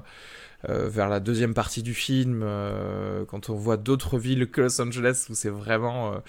vers 0.67 1.09
la 1.09 1.19
deuxième 1.19 1.53
partie 1.53 1.81
du 1.83 1.93
film, 1.93 2.41
euh, 2.43 3.25
quand 3.25 3.49
on 3.49 3.55
voit 3.55 3.77
d'autres 3.77 4.17
villes 4.17 4.49
que 4.49 4.61
Los 4.61 4.81
Angeles, 4.81 5.25
où 5.29 5.33
c'est 5.33 5.49
vraiment, 5.49 6.21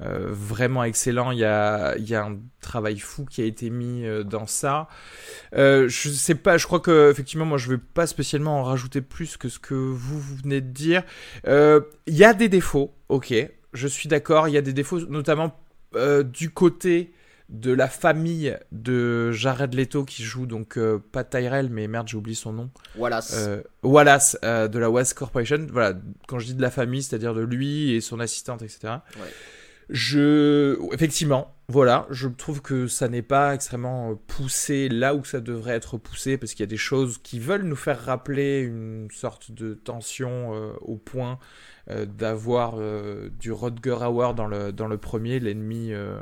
euh, 0.00 0.28
vraiment 0.30 0.84
excellent. 0.84 1.30
Il 1.30 1.38
y 1.38 1.44
a, 1.44 1.94
un 1.96 2.38
travail 2.60 2.98
fou 2.98 3.24
qui 3.24 3.42
a 3.42 3.44
été 3.44 3.70
mis 3.70 4.04
dans 4.24 4.46
ça. 4.46 4.88
je 5.52 5.88
sais 5.88 6.34
pas, 6.34 6.58
je 6.58 6.66
crois 6.66 6.80
que 6.80 7.10
effectivement, 7.10 7.46
moi, 7.46 7.58
je 7.58 7.70
vais 7.70 7.78
pas 7.78 8.06
spécialement 8.06 8.60
en 8.60 8.64
rajouter 8.64 9.00
plus 9.00 9.36
que 9.36 9.48
ce 9.48 9.58
que 9.58 9.74
vous, 9.74 10.20
vous 10.20 10.36
venez 10.36 10.60
de 10.60 10.70
dire. 10.70 11.02
Il 11.46 11.82
y 12.14 12.24
a 12.24 12.34
des 12.34 12.48
défauts, 12.48 12.94
ok, 13.08 13.34
je 13.72 13.88
suis 13.88 14.08
d'accord. 14.08 14.48
Il 14.48 14.52
y 14.52 14.58
a 14.58 14.62
des 14.62 14.72
défauts, 14.72 15.00
notamment 15.06 15.58
du 16.32 16.50
côté 16.50 17.12
de 17.48 17.72
la 17.72 17.88
famille 17.88 18.56
de 18.72 19.32
Jared 19.32 19.74
Leto 19.74 20.04
qui 20.04 20.22
joue 20.22 20.46
donc 20.46 20.76
euh, 20.76 20.98
pas 20.98 21.24
Tyrell 21.24 21.70
mais 21.70 21.88
merde 21.88 22.08
j'ai 22.08 22.16
oublié 22.16 22.36
son 22.36 22.52
nom. 22.52 22.70
Wallace. 22.96 23.34
Euh, 23.36 23.62
Wallace 23.82 24.38
euh, 24.44 24.68
de 24.68 24.78
la 24.78 24.90
West 24.90 25.14
Corporation. 25.14 25.66
Voilà, 25.70 25.94
quand 26.26 26.38
je 26.38 26.46
dis 26.46 26.54
de 26.54 26.62
la 26.62 26.70
famille, 26.70 27.02
c'est-à-dire 27.02 27.34
de 27.34 27.40
lui 27.40 27.94
et 27.94 28.00
son 28.00 28.20
assistante, 28.20 28.62
etc. 28.62 28.96
Ouais. 29.16 29.28
Je, 29.88 30.76
effectivement, 30.92 31.54
voilà, 31.68 32.06
je 32.10 32.28
trouve 32.28 32.60
que 32.60 32.86
ça 32.88 33.08
n'est 33.08 33.22
pas 33.22 33.54
extrêmement 33.54 34.16
poussé 34.26 34.90
là 34.90 35.14
où 35.14 35.24
ça 35.24 35.40
devrait 35.40 35.72
être 35.72 35.96
poussé 35.96 36.36
parce 36.36 36.52
qu'il 36.52 36.60
y 36.60 36.64
a 36.64 36.66
des 36.66 36.76
choses 36.76 37.16
qui 37.22 37.38
veulent 37.38 37.62
nous 37.62 37.76
faire 37.76 38.04
rappeler 38.04 38.60
une 38.60 39.08
sorte 39.10 39.50
de 39.50 39.72
tension 39.72 40.52
au 40.82 40.96
point 40.96 41.38
d'avoir 42.06 42.74
euh, 42.78 43.30
du 43.40 43.50
Rodger 43.50 43.96
Hour 44.02 44.34
dans 44.34 44.46
le, 44.46 44.72
dans 44.72 44.88
le 44.88 44.98
premier, 44.98 45.40
l'ennemi, 45.40 45.92
euh, 45.92 46.18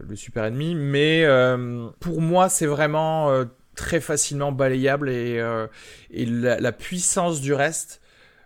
le 0.00 0.16
super 0.16 0.44
ennemi. 0.44 0.74
Mais 0.74 1.24
euh, 1.24 1.88
pour 2.00 2.20
moi, 2.20 2.48
c'est 2.48 2.66
vraiment 2.66 3.30
euh, 3.30 3.44
très 3.74 4.00
facilement 4.00 4.52
balayable 4.52 5.10
et, 5.10 5.38
euh, 5.38 5.66
et 6.10 6.24
la, 6.24 6.60
la 6.60 6.72
puissance 6.72 7.40
du 7.40 7.52
reste 7.52 8.00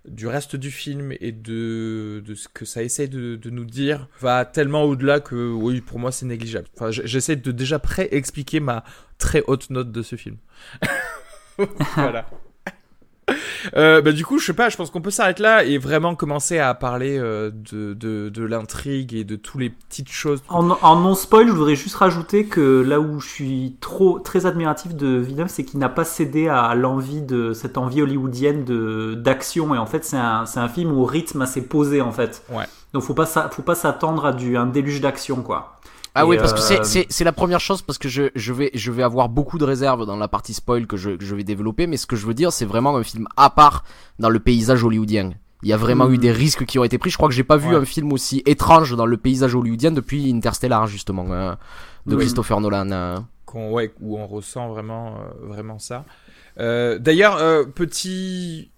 du 0.09 0.29
reste 0.29 0.55
du 0.55 0.71
film 0.71 1.13
et 1.21 1.33
de, 1.33 2.23
de 2.25 2.35
ce 2.35 2.47
que 2.47 2.65
ça 2.65 2.83
essaie 2.83 3.09
de, 3.09 3.35
de 3.35 3.51
nous 3.51 3.65
dire 3.65 4.09
va 4.21 4.45
tellement 4.45 4.85
au-delà 4.85 5.19
que 5.19 5.35
oui 5.53 5.81
pour 5.81 5.99
moi 5.99 6.13
c'est 6.13 6.27
négligeable. 6.27 6.69
Enfin 6.75 6.91
j'essaie 6.91 7.35
de 7.35 7.51
déjà 7.51 7.81
pré-expliquer 7.81 8.61
ma 8.61 8.85
très 9.19 9.43
haute 9.49 9.69
note 9.71 9.91
de 9.91 10.03
ce 10.03 10.15
film. 10.15 10.37
voilà. 11.97 12.27
Euh, 13.77 14.01
bah, 14.01 14.13
du 14.13 14.25
coup, 14.25 14.39
je 14.39 14.47
sais 14.47 14.53
pas, 14.53 14.69
je 14.69 14.77
pense 14.77 14.91
qu'on 14.91 15.01
peut 15.01 15.11
s'arrêter 15.11 15.43
là 15.43 15.65
et 15.65 15.79
vraiment 15.79 16.15
commencer 16.15 16.59
à 16.59 16.73
parler 16.75 17.19
euh, 17.19 17.51
de, 17.51 17.95
de, 17.95 18.29
de 18.29 18.45
l'intrigue 18.45 19.15
et 19.15 19.25
de 19.25 19.35
toutes 19.37 19.61
les 19.61 19.71
petites 19.71 20.11
choses. 20.11 20.43
En, 20.49 20.71
en 20.71 20.97
non-spoil, 21.01 21.49
je 21.49 21.53
voudrais 21.53 21.75
juste 21.75 21.97
rajouter 21.97 22.47
que 22.47 22.83
là 22.87 23.01
où 23.01 23.19
je 23.19 23.29
suis 23.29 23.77
trop 23.81 24.21
très 24.21 24.47
admiratif 24.47 24.95
de 24.95 25.17
Villeneuve, 25.17 25.49
c'est 25.49 25.65
qu'il 25.65 25.81
n'a 25.81 25.89
pas 25.89 26.05
cédé 26.05 26.49
à 26.49 26.75
l'envie 26.75 27.23
de 27.23 27.53
cette 27.53 27.79
envie 27.79 28.03
hollywoodienne 28.03 28.65
de 28.65 29.15
d'action. 29.15 29.75
Et 29.75 29.79
en 29.79 29.87
fait, 29.87 30.05
c'est 30.05 30.17
un, 30.17 30.47
c'est 30.47 30.61
un 30.61 30.69
film 30.69 30.93
au 30.93 31.05
rythme 31.05 31.43
assez 31.43 31.63
posé 31.63 32.01
en 32.01 32.13
fait. 32.13 32.45
Ouais. 32.51 32.65
Donc 32.93 33.03
faut 33.03 33.15
pas 33.15 33.27
faut 33.27 33.63
pas 33.63 33.75
s'attendre 33.75 34.27
à 34.27 34.33
du 34.33 34.57
un 34.57 34.67
déluge 34.67 35.01
d'action 35.01 35.43
quoi. 35.43 35.76
Ah 36.17 36.23
Et, 36.23 36.27
oui, 36.27 36.37
parce 36.39 36.53
que 36.55 36.61
c'est- 36.61 36.81
euh, 36.81 36.85
c'est 36.85 37.07
c'est 37.11 37.25
la 37.25 37.33
première 37.33 37.61
chose, 37.61 37.83
parce 37.83 37.99
que 37.99 38.09
je, 38.09 38.31
je, 38.35 38.53
vais, 38.53 38.71
je 38.75 38.91
vais 38.91 39.03
avoir 39.03 39.29
beaucoup 39.29 39.59
de 39.59 39.65
réserves 39.65 40.07
dans 40.07 40.17
la 40.17 40.29
partie 40.29 40.55
spoil 40.55 40.87
que 40.87 40.97
je, 40.97 41.11
que 41.11 41.25
je 41.25 41.35
vais 41.37 41.45
développer, 41.45 41.87
mais 41.87 41.97
ce 41.97 42.07
que 42.07 42.17
je 42.17 42.27
veux 42.27 42.35
dire, 42.35 42.53
c'est 42.53 42.65
vraiment 42.65 42.97
un 42.97 43.03
film 43.03 43.27
à 43.37 43.51
part 43.51 43.85
dans 44.19 44.31
le 44.31 44.41
paysage 44.41 44.83
hollywoodien. 44.83 45.31
Il 45.63 45.69
y 45.69 45.73
a 45.73 45.77
vraiment 45.77 46.09
eu 46.11 46.19
des 46.19 46.33
risques 46.33 46.65
qui 46.67 46.79
ont 46.79 46.85
été 46.85 46.99
pris. 46.99 47.11
Je 47.11 47.17
crois 47.17 47.29
que 47.29 47.35
j'ai 47.35 47.45
pas 47.45 47.57
vu 47.57 47.71
Ouais. 47.71 47.77
un 47.77 47.85
film 47.85 48.13
aussi 48.13 48.43
étrange 48.47 48.95
dans 48.97 49.07
le 49.07 49.17
paysage 49.17 49.55
hollywoodien 49.55 49.91
depuis 49.91 50.31
Interstellar, 50.33 50.87
justement, 50.87 51.27
euh, 51.31 51.55
de 52.07 52.15
Oui. 52.15 52.23
Christopher 52.23 52.61
Nolan. 52.61 52.91
euh. 52.93 53.19
qu'on 53.47 53.71
ouais, 53.73 53.93
où 54.01 54.19
on 54.19 54.27
ressent 54.27 54.69
vraiment 54.69 55.17
euh, 55.17 55.47
vraiment 55.47 55.79
ça. 55.79 56.05
Euh, 56.59 56.99
D'ailleurs, 56.99 57.37
euh, 57.37 57.65
petit 57.65 58.71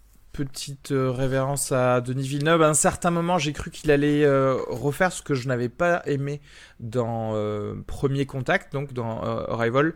petite 0.45 0.93
euh, 0.93 1.11
révérence 1.11 1.73
à 1.73 2.01
Denis 2.01 2.29
Villeneuve. 2.29 2.63
À 2.63 2.69
un 2.69 2.75
certain 2.75 3.11
moment, 3.11 3.39
j'ai 3.39 3.53
cru 3.53 3.73
qu'il 3.73 3.91
allait 3.91 4.25
euh, 4.25 4.57
refaire 4.69 5.11
ce 5.13 5.21
que 5.21 5.35
je 5.35 5.49
n'avais 5.49 5.69
pas 5.69 6.01
aimé 6.07 6.41
dans 6.79 7.33
euh, 7.35 7.75
Premier 7.89 8.25
Contact, 8.25 8.73
donc 8.73 8.93
dans 8.93 9.21
Arrival, 9.21 9.95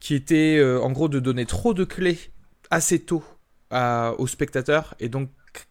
qui 0.00 0.14
était 0.14 0.62
en 0.82 0.90
gros 0.92 1.08
de 1.08 1.20
donner 1.20 1.44
trop 1.44 1.74
de 1.74 1.84
clés 1.84 2.18
assez 2.70 3.00
tôt 3.00 3.22
à, 3.70 4.14
aux 4.18 4.26
spectateurs 4.26 4.94
et 4.98 5.08
donc 5.08 5.28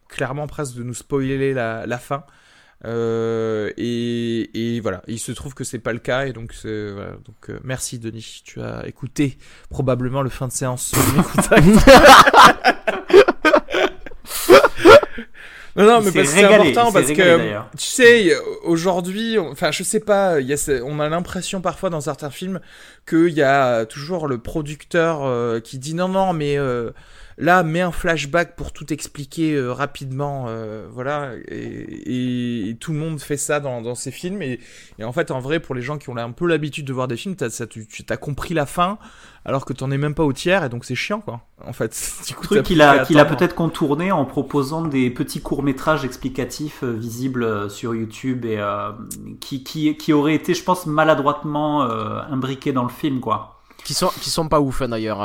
clairement 0.08 0.46
presque 0.46 0.76
de 0.76 0.82
nous 0.82 0.94
spoiler 0.94 1.52
la, 1.52 1.98
fin. 1.98 2.24
Et, 2.84 4.80
voilà, 4.82 5.02
il 5.08 5.18
se 5.18 5.32
trouve 5.32 5.54
que 5.54 5.64
c'est 5.64 5.80
pas 5.80 5.92
le 5.92 5.98
cas 5.98 6.26
et 6.26 6.32
donc 6.32 6.54
merci 7.64 7.98
Denis, 7.98 8.42
tu 8.44 8.60
as 8.60 8.86
écouté 8.86 9.38
probablement 9.68 10.22
le 10.22 10.30
fin 10.30 10.46
de 10.46 10.52
séance. 10.52 10.92
non 15.76 15.84
non, 15.84 16.00
mais 16.00 16.10
parce 16.12 16.28
que 16.32 16.38
c'est 16.40 16.44
important 16.44 16.92
parce 16.92 17.06
régalé, 17.08 17.38
que 17.72 17.76
tu 17.76 17.84
sais 17.86 18.34
aujourd'hui, 18.64 19.38
on- 19.38 19.50
enfin 19.50 19.70
je 19.70 19.82
sais 19.82 20.00
pas, 20.00 20.40
y 20.40 20.52
a, 20.52 20.70
on 20.84 21.00
a 21.00 21.08
l'impression 21.08 21.60
parfois 21.60 21.90
dans 21.90 22.00
certains 22.00 22.30
films 22.30 22.60
qu'il 23.06 23.28
y 23.30 23.42
a 23.42 23.84
toujours 23.86 24.26
le 24.26 24.38
producteur 24.38 25.20
euh, 25.24 25.60
qui 25.60 25.78
dit 25.78 25.94
non 25.94 26.08
non 26.08 26.32
mais 26.32 26.56
euh, 26.58 26.90
là 27.38 27.62
mets 27.62 27.82
un 27.82 27.92
flashback 27.92 28.56
pour 28.56 28.72
tout 28.72 28.92
expliquer 28.92 29.54
euh, 29.54 29.72
rapidement 29.72 30.46
euh, 30.48 30.86
voilà 30.90 31.32
et, 31.48 31.54
et- 31.56 32.68
et 32.70 32.76
tout 32.76 32.92
le 32.92 32.98
monde 32.98 33.20
fait 33.20 33.36
ça 33.36 33.60
dans, 33.60 33.82
dans 33.82 33.94
ces 33.94 34.10
films 34.10 34.40
et, 34.42 34.58
et 34.98 35.04
en 35.04 35.12
fait 35.12 35.30
en 35.30 35.40
vrai 35.40 35.60
pour 35.60 35.74
les 35.74 35.82
gens 35.82 35.98
qui 35.98 36.08
ont 36.08 36.16
un 36.16 36.32
peu 36.32 36.46
l'habitude 36.46 36.86
de 36.86 36.92
voir 36.92 37.08
des 37.08 37.16
films 37.16 37.36
t'as, 37.36 37.50
ça, 37.50 37.66
tu, 37.66 37.86
t'as 37.86 38.16
compris 38.16 38.54
la 38.54 38.64
fin 38.66 38.98
alors 39.44 39.64
que 39.64 39.72
t'en 39.72 39.90
es 39.90 39.98
même 39.98 40.14
pas 40.14 40.24
au 40.24 40.32
tiers 40.32 40.64
et 40.64 40.68
donc 40.68 40.84
c'est 40.84 40.94
chiant 40.94 41.20
quoi 41.20 41.42
en 41.64 41.72
fait 41.74 41.94
du 42.26 42.34
coup, 42.34 42.46
truc 42.46 42.62
qu'il 42.64 42.80
a, 42.82 43.00
qu'il 43.04 43.18
a 43.18 43.24
peut-être 43.26 43.54
contourné 43.54 44.10
en 44.12 44.24
proposant 44.24 44.82
des 44.82 45.10
petits 45.10 45.40
courts-métrages 45.40 46.04
explicatifs 46.04 46.82
euh, 46.82 46.92
visibles 46.92 47.44
euh, 47.44 47.68
sur 47.68 47.94
YouTube 47.94 48.44
et 48.46 48.58
euh, 48.58 48.90
qui, 49.40 49.62
qui, 49.62 49.96
qui 49.96 50.12
auraient 50.12 50.34
été, 50.34 50.54
je 50.54 50.62
pense, 50.62 50.86
maladroitement 50.86 51.82
euh, 51.84 52.20
imbriqués 52.30 52.72
dans 52.72 52.82
le 52.82 52.88
film, 52.90 53.20
quoi. 53.20 53.60
Qui 53.84 53.94
sont, 53.94 54.08
qui 54.20 54.30
sont 54.30 54.48
pas 54.48 54.60
ouf, 54.60 54.82
hein, 54.82 54.88
d'ailleurs. 54.88 55.22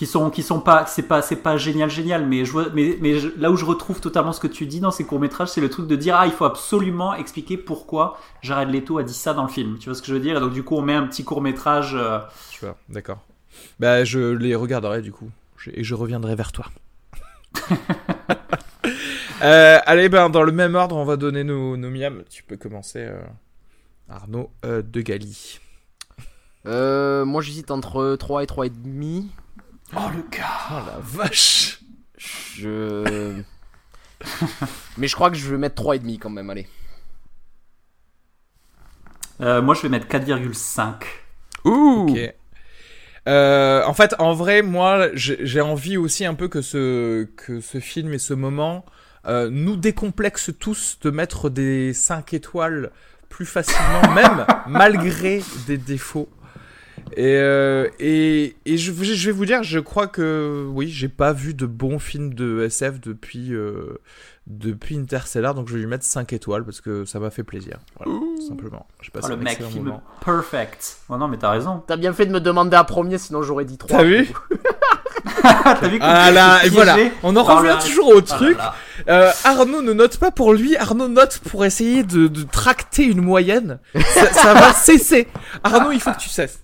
Qui 0.00 0.06
sont, 0.06 0.30
qui 0.30 0.42
sont 0.42 0.60
pas, 0.60 0.86
c'est 0.86 1.02
pas, 1.02 1.20
c'est 1.20 1.36
pas 1.36 1.58
génial, 1.58 1.90
génial, 1.90 2.26
mais 2.26 2.46
je 2.46 2.52
vois, 2.52 2.68
mais, 2.72 2.96
mais 3.02 3.18
je- 3.18 3.28
là 3.38 3.50
où 3.50 3.56
je 3.56 3.66
retrouve 3.66 4.00
totalement 4.00 4.32
ce 4.32 4.40
que 4.40 4.46
tu 4.46 4.64
dis 4.64 4.80
dans 4.80 4.90
ces 4.90 5.04
courts-métrages, 5.04 5.48
c'est 5.50 5.60
le 5.60 5.68
truc 5.68 5.86
de 5.86 5.94
dire, 5.94 6.16
ah, 6.16 6.24
il 6.24 6.32
faut 6.32 6.46
absolument 6.46 7.12
expliquer 7.12 7.58
pourquoi 7.58 8.18
Jared 8.40 8.70
Leto 8.70 8.96
a 8.96 9.02
dit 9.02 9.12
ça 9.12 9.34
dans 9.34 9.42
le 9.42 9.50
film. 9.50 9.76
Tu 9.78 9.90
vois 9.90 9.94
ce 9.94 10.00
que 10.00 10.08
je 10.08 10.14
veux 10.14 10.20
dire? 10.20 10.38
Et 10.38 10.40
donc, 10.40 10.54
du 10.54 10.62
coup, 10.62 10.74
on 10.76 10.80
met 10.80 10.94
un 10.94 11.06
petit 11.06 11.22
court-métrage, 11.22 11.94
euh, 11.94 12.18
tu 12.50 12.64
vois 12.64 12.76
d'accord 12.88 13.18
bah 13.78 14.04
je 14.04 14.20
les 14.20 14.54
regarderai 14.54 15.02
du 15.02 15.12
coup 15.12 15.28
Je- 15.58 15.70
et 15.74 15.84
je 15.84 15.94
reviendrai 15.94 16.34
vers 16.34 16.52
toi 16.52 16.64
Euh, 19.42 19.78
allez 19.86 20.08
ben 20.08 20.28
dans 20.30 20.42
le 20.42 20.52
même 20.52 20.74
ordre 20.74 20.96
on 20.96 21.04
va 21.04 21.16
donner 21.16 21.44
nos, 21.44 21.76
nos 21.76 21.90
miams 21.90 22.22
tu 22.28 22.42
peux 22.42 22.56
commencer 22.58 23.00
euh, 23.00 23.20
Arnaud 24.08 24.50
euh, 24.64 24.82
de 24.82 25.00
Gali 25.02 25.58
Euh, 26.66 27.24
moi, 27.24 27.40
j'hésite 27.40 27.70
entre 27.70 28.16
3 28.16 28.42
et 28.42 28.46
3,5. 28.46 29.24
Oh, 29.96 30.08
le 30.14 30.22
gars! 30.30 30.46
oh 30.70 30.86
la 30.86 30.98
vache 31.00 31.80
Je. 32.18 33.42
Mais 34.96 35.08
je 35.08 35.14
crois 35.14 35.30
que 35.30 35.36
je 35.36 35.50
vais 35.50 35.58
mettre 35.58 35.82
3,5 35.82 36.18
quand 36.18 36.30
même, 36.30 36.50
allez. 36.50 36.68
Euh, 39.40 39.62
moi, 39.62 39.74
je 39.74 39.82
vais 39.82 39.88
mettre 39.88 40.06
4,5. 40.06 40.94
Ouh 41.64 42.06
Ok. 42.08 42.18
Euh, 43.28 43.84
en 43.84 43.94
fait, 43.94 44.14
en 44.18 44.32
vrai, 44.32 44.62
moi, 44.62 45.08
j'ai 45.14 45.38
j'ai 45.44 45.60
envie 45.60 45.96
aussi 45.96 46.24
un 46.24 46.34
peu 46.34 46.48
que 46.48 46.62
ce, 46.62 47.24
que 47.36 47.60
ce 47.60 47.78
film 47.78 48.14
et 48.14 48.18
ce 48.18 48.34
moment 48.34 48.84
euh, 49.26 49.50
nous 49.50 49.76
décomplexent 49.76 50.52
tous 50.58 50.98
de 51.02 51.10
mettre 51.10 51.50
des 51.50 51.92
5 51.92 52.32
étoiles 52.32 52.90
plus 53.28 53.46
facilement, 53.46 54.14
même 54.14 54.46
malgré 54.66 55.42
des 55.66 55.76
défauts. 55.76 56.28
Et, 57.16 57.36
euh, 57.36 57.88
et, 57.98 58.56
et 58.66 58.76
je, 58.78 58.92
je 58.92 59.26
vais 59.26 59.32
vous 59.32 59.46
dire, 59.46 59.62
je 59.62 59.78
crois 59.78 60.06
que 60.06 60.66
oui, 60.70 60.88
j'ai 60.88 61.08
pas 61.08 61.32
vu 61.32 61.54
de 61.54 61.66
bons 61.66 61.98
films 61.98 62.34
de 62.34 62.62
SF 62.62 63.00
depuis, 63.00 63.52
euh, 63.54 63.98
depuis 64.46 64.96
Interstellar, 64.96 65.54
donc 65.54 65.68
je 65.68 65.74
vais 65.74 65.80
lui 65.80 65.86
mettre 65.86 66.04
5 66.04 66.32
étoiles 66.32 66.64
parce 66.64 66.80
que 66.80 67.04
ça 67.04 67.18
m'a 67.20 67.30
fait 67.30 67.44
plaisir. 67.44 67.78
Voilà, 67.98 68.18
tout 68.36 68.46
simplement. 68.48 68.86
J'ai 69.02 69.10
passé 69.10 69.28
Oh, 69.30 69.34
le 69.34 69.40
un 69.40 69.44
mec, 69.44 69.62
film 69.62 69.84
moment. 69.84 70.02
perfect. 70.24 70.98
Oh 71.08 71.16
non, 71.16 71.28
mais 71.28 71.36
t'as 71.38 71.50
raison. 71.50 71.82
T'as 71.86 71.96
bien 71.96 72.12
fait 72.12 72.26
de 72.26 72.32
me 72.32 72.40
demander 72.40 72.76
à 72.76 72.84
premier, 72.84 73.18
sinon 73.18 73.42
j'aurais 73.42 73.64
dit 73.64 73.76
3. 73.78 73.98
T'as 73.98 74.04
vu 74.04 74.28
t'as 75.42 75.88
vu 75.88 75.98
Ah 76.00 76.30
là, 76.30 76.64
et 76.64 76.68
voilà, 76.68 76.96
on 77.22 77.34
en 77.36 77.42
revient 77.42 77.76
toujours 77.84 78.08
au 78.08 78.12
Oh 78.16 78.20
là 78.20 78.22
truc. 78.22 78.58
là. 78.58 78.74
Euh, 79.08 79.30
Arnaud 79.44 79.82
ne 79.82 79.92
note 79.92 80.18
pas 80.18 80.30
pour 80.30 80.52
lui, 80.52 80.76
Arnaud 80.76 81.08
note 81.08 81.40
pour 81.50 81.64
essayer 81.64 82.02
de, 82.02 82.26
de 82.28 82.42
tracter 82.42 83.04
une 83.04 83.20
moyenne. 83.22 83.78
Ça, 84.14 84.26
ça 84.32 84.54
va 84.54 84.72
cesser. 84.72 85.26
Arnaud, 85.64 85.92
il 85.92 86.00
faut 86.00 86.12
que 86.12 86.18
tu 86.18 86.28
cesses. 86.28 86.62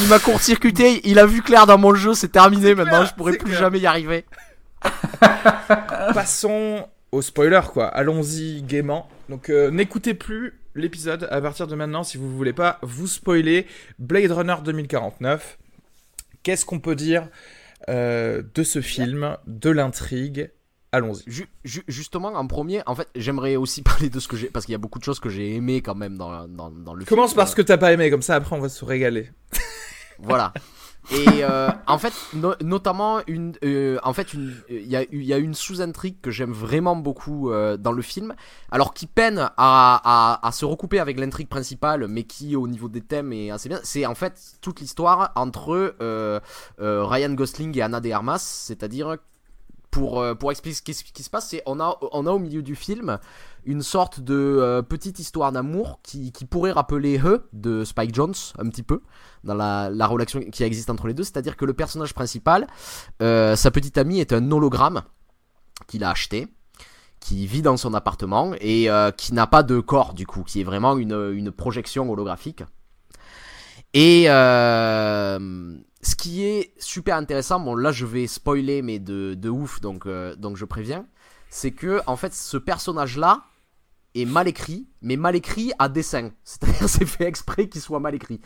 Il 0.00 0.08
m'a 0.08 0.18
court-circuité, 0.18 1.00
il 1.04 1.18
a 1.18 1.26
vu 1.26 1.42
clair 1.42 1.66
dans 1.66 1.78
mon 1.78 1.94
jeu, 1.94 2.14
c'est 2.14 2.28
terminé 2.32 2.74
maintenant, 2.74 3.04
je 3.04 3.14
pourrais 3.14 3.32
plus 3.32 3.46
clair. 3.50 3.58
jamais 3.60 3.78
y 3.80 3.86
arriver. 3.86 4.24
Passons 6.14 6.86
au 7.12 7.22
spoiler, 7.22 7.60
quoi. 7.72 7.86
Allons-y 7.86 8.62
gaiement. 8.62 9.08
Donc, 9.28 9.50
euh, 9.50 9.70
n'écoutez 9.70 10.14
plus 10.14 10.58
l'épisode 10.74 11.28
à 11.30 11.40
partir 11.40 11.66
de 11.66 11.74
maintenant 11.74 12.04
si 12.04 12.16
vous 12.18 12.34
voulez 12.36 12.52
pas 12.52 12.78
vous 12.82 13.06
spoiler. 13.06 13.66
Blade 13.98 14.30
Runner 14.30 14.54
2049. 14.64 15.58
Qu'est-ce 16.48 16.64
qu'on 16.64 16.80
peut 16.80 16.96
dire 16.96 17.28
euh, 17.90 18.42
de 18.54 18.62
ce 18.62 18.80
film, 18.80 19.36
de 19.46 19.68
l'intrigue? 19.68 20.50
Allons-y. 20.92 21.22
Ju- 21.30 21.48
ju- 21.62 21.84
justement, 21.88 22.28
en 22.28 22.46
premier, 22.46 22.80
en 22.86 22.94
fait, 22.94 23.06
j'aimerais 23.14 23.56
aussi 23.56 23.82
parler 23.90 24.08
de 24.08 24.18
ce 24.18 24.28
que 24.28 24.38
j'ai, 24.38 24.46
parce 24.48 24.64
qu'il 24.64 24.72
y 24.72 24.74
a 24.74 24.78
beaucoup 24.78 24.98
de 24.98 25.04
choses 25.04 25.20
que 25.20 25.28
j'ai 25.28 25.54
aimé 25.56 25.82
quand 25.82 25.94
même 25.94 26.16
dans, 26.16 26.48
dans, 26.48 26.70
dans 26.70 26.94
le 26.94 27.04
Commence 27.04 27.32
film. 27.32 27.36
par 27.36 27.48
ce 27.48 27.54
que 27.54 27.60
t'as 27.60 27.76
pas 27.76 27.92
aimé, 27.92 28.08
comme 28.08 28.22
ça 28.22 28.36
après 28.36 28.56
on 28.56 28.60
va 28.60 28.70
se 28.70 28.82
régaler. 28.82 29.30
Voilà. 30.20 30.54
Et 31.10 31.42
euh, 31.42 31.70
en 31.86 31.98
fait, 31.98 32.12
notamment 32.62 33.20
une, 33.26 33.54
euh, 33.64 33.98
en 34.02 34.12
fait, 34.12 34.34
il 34.34 34.52
y 34.68 34.94
a, 34.94 35.04
y 35.10 35.32
a 35.32 35.38
une 35.38 35.54
sous-intrigue 35.54 36.16
que 36.20 36.30
j'aime 36.30 36.52
vraiment 36.52 36.96
beaucoup 36.96 37.50
euh, 37.50 37.78
dans 37.78 37.92
le 37.92 38.02
film, 38.02 38.34
alors 38.70 38.92
qui 38.92 39.06
peine 39.06 39.38
à, 39.38 39.50
à, 39.56 40.46
à 40.46 40.52
se 40.52 40.66
recouper 40.66 40.98
avec 40.98 41.18
l'intrigue 41.18 41.48
principale, 41.48 42.08
mais 42.08 42.24
qui 42.24 42.56
au 42.56 42.68
niveau 42.68 42.88
des 42.88 43.00
thèmes 43.00 43.32
est 43.32 43.50
assez 43.50 43.70
bien. 43.70 43.80
C'est 43.84 44.04
en 44.04 44.14
fait 44.14 44.58
toute 44.60 44.80
l'histoire 44.80 45.32
entre 45.34 45.94
Ryan 46.78 47.32
Gosling 47.32 47.76
et 47.78 47.82
Anna 47.82 48.00
de 48.00 48.10
Armas, 48.10 48.38
c'est-à-dire 48.38 49.16
pour, 49.90 50.22
pour 50.38 50.50
expliquer 50.50 50.92
ce 50.92 51.02
qui 51.02 51.22
se 51.22 51.30
passe, 51.30 51.48
c'est 51.48 51.62
on 51.64 51.80
a, 51.80 51.96
on 52.12 52.26
a 52.26 52.30
au 52.30 52.38
milieu 52.38 52.62
du 52.62 52.76
film 52.76 53.18
une 53.64 53.82
sorte 53.82 54.20
de 54.20 54.34
euh, 54.34 54.82
petite 54.82 55.18
histoire 55.18 55.52
d'amour 55.52 56.00
qui, 56.02 56.32
pourrait 56.48 56.72
rappeler 56.72 57.16
He 57.16 57.40
de 57.52 57.84
Spike 57.84 58.14
Jones 58.14 58.34
un 58.58 58.68
petit 58.68 58.82
peu 58.82 59.02
dans 59.44 59.54
la, 59.54 60.06
relation 60.06 60.40
qui 60.40 60.64
existe 60.64 60.90
entre 60.90 61.06
les 61.06 61.14
deux. 61.14 61.24
C'est-à-dire 61.24 61.56
que 61.56 61.64
le 61.64 61.74
personnage 61.74 62.14
principal, 62.14 62.66
euh, 63.22 63.56
sa 63.56 63.70
petite 63.70 63.98
amie 63.98 64.20
est 64.20 64.32
un 64.32 64.50
hologramme 64.50 65.02
qu'il 65.86 66.04
a 66.04 66.10
acheté 66.10 66.48
qui 67.20 67.46
vit 67.46 67.62
dans 67.62 67.76
son 67.76 67.94
appartement 67.94 68.52
et 68.60 68.88
euh, 68.88 69.10
qui 69.10 69.34
n'a 69.34 69.46
pas 69.46 69.62
de 69.62 69.80
corps 69.80 70.14
du 70.14 70.26
coup, 70.26 70.44
qui 70.44 70.60
est 70.60 70.64
vraiment 70.64 70.96
une, 70.96 71.50
projection 71.50 72.10
holographique. 72.10 72.62
Et 73.92 74.24
ce 74.26 76.14
qui 76.16 76.44
est 76.44 76.72
super 76.78 77.16
intéressant, 77.16 77.58
bon 77.58 77.74
là 77.74 77.90
je 77.90 78.06
vais 78.06 78.26
spoiler 78.26 78.82
mais 78.82 78.98
de, 78.98 79.34
de 79.34 79.48
ouf 79.48 79.80
donc, 79.80 80.06
donc 80.38 80.56
je 80.56 80.64
préviens, 80.64 81.06
c'est 81.50 81.72
que 81.72 82.00
en 82.06 82.16
fait 82.16 82.34
ce 82.34 82.56
personnage 82.56 83.16
là 83.16 83.44
est 84.14 84.24
mal 84.24 84.48
écrit, 84.48 84.88
mais 85.02 85.16
mal 85.16 85.36
écrit 85.36 85.72
à 85.78 85.88
dessin. 85.88 86.30
C'est-à-dire 86.44 86.88
c'est 86.88 87.06
fait 87.06 87.26
exprès 87.26 87.68
qu'il 87.68 87.80
soit 87.80 88.00
mal 88.00 88.14
écrit. 88.14 88.40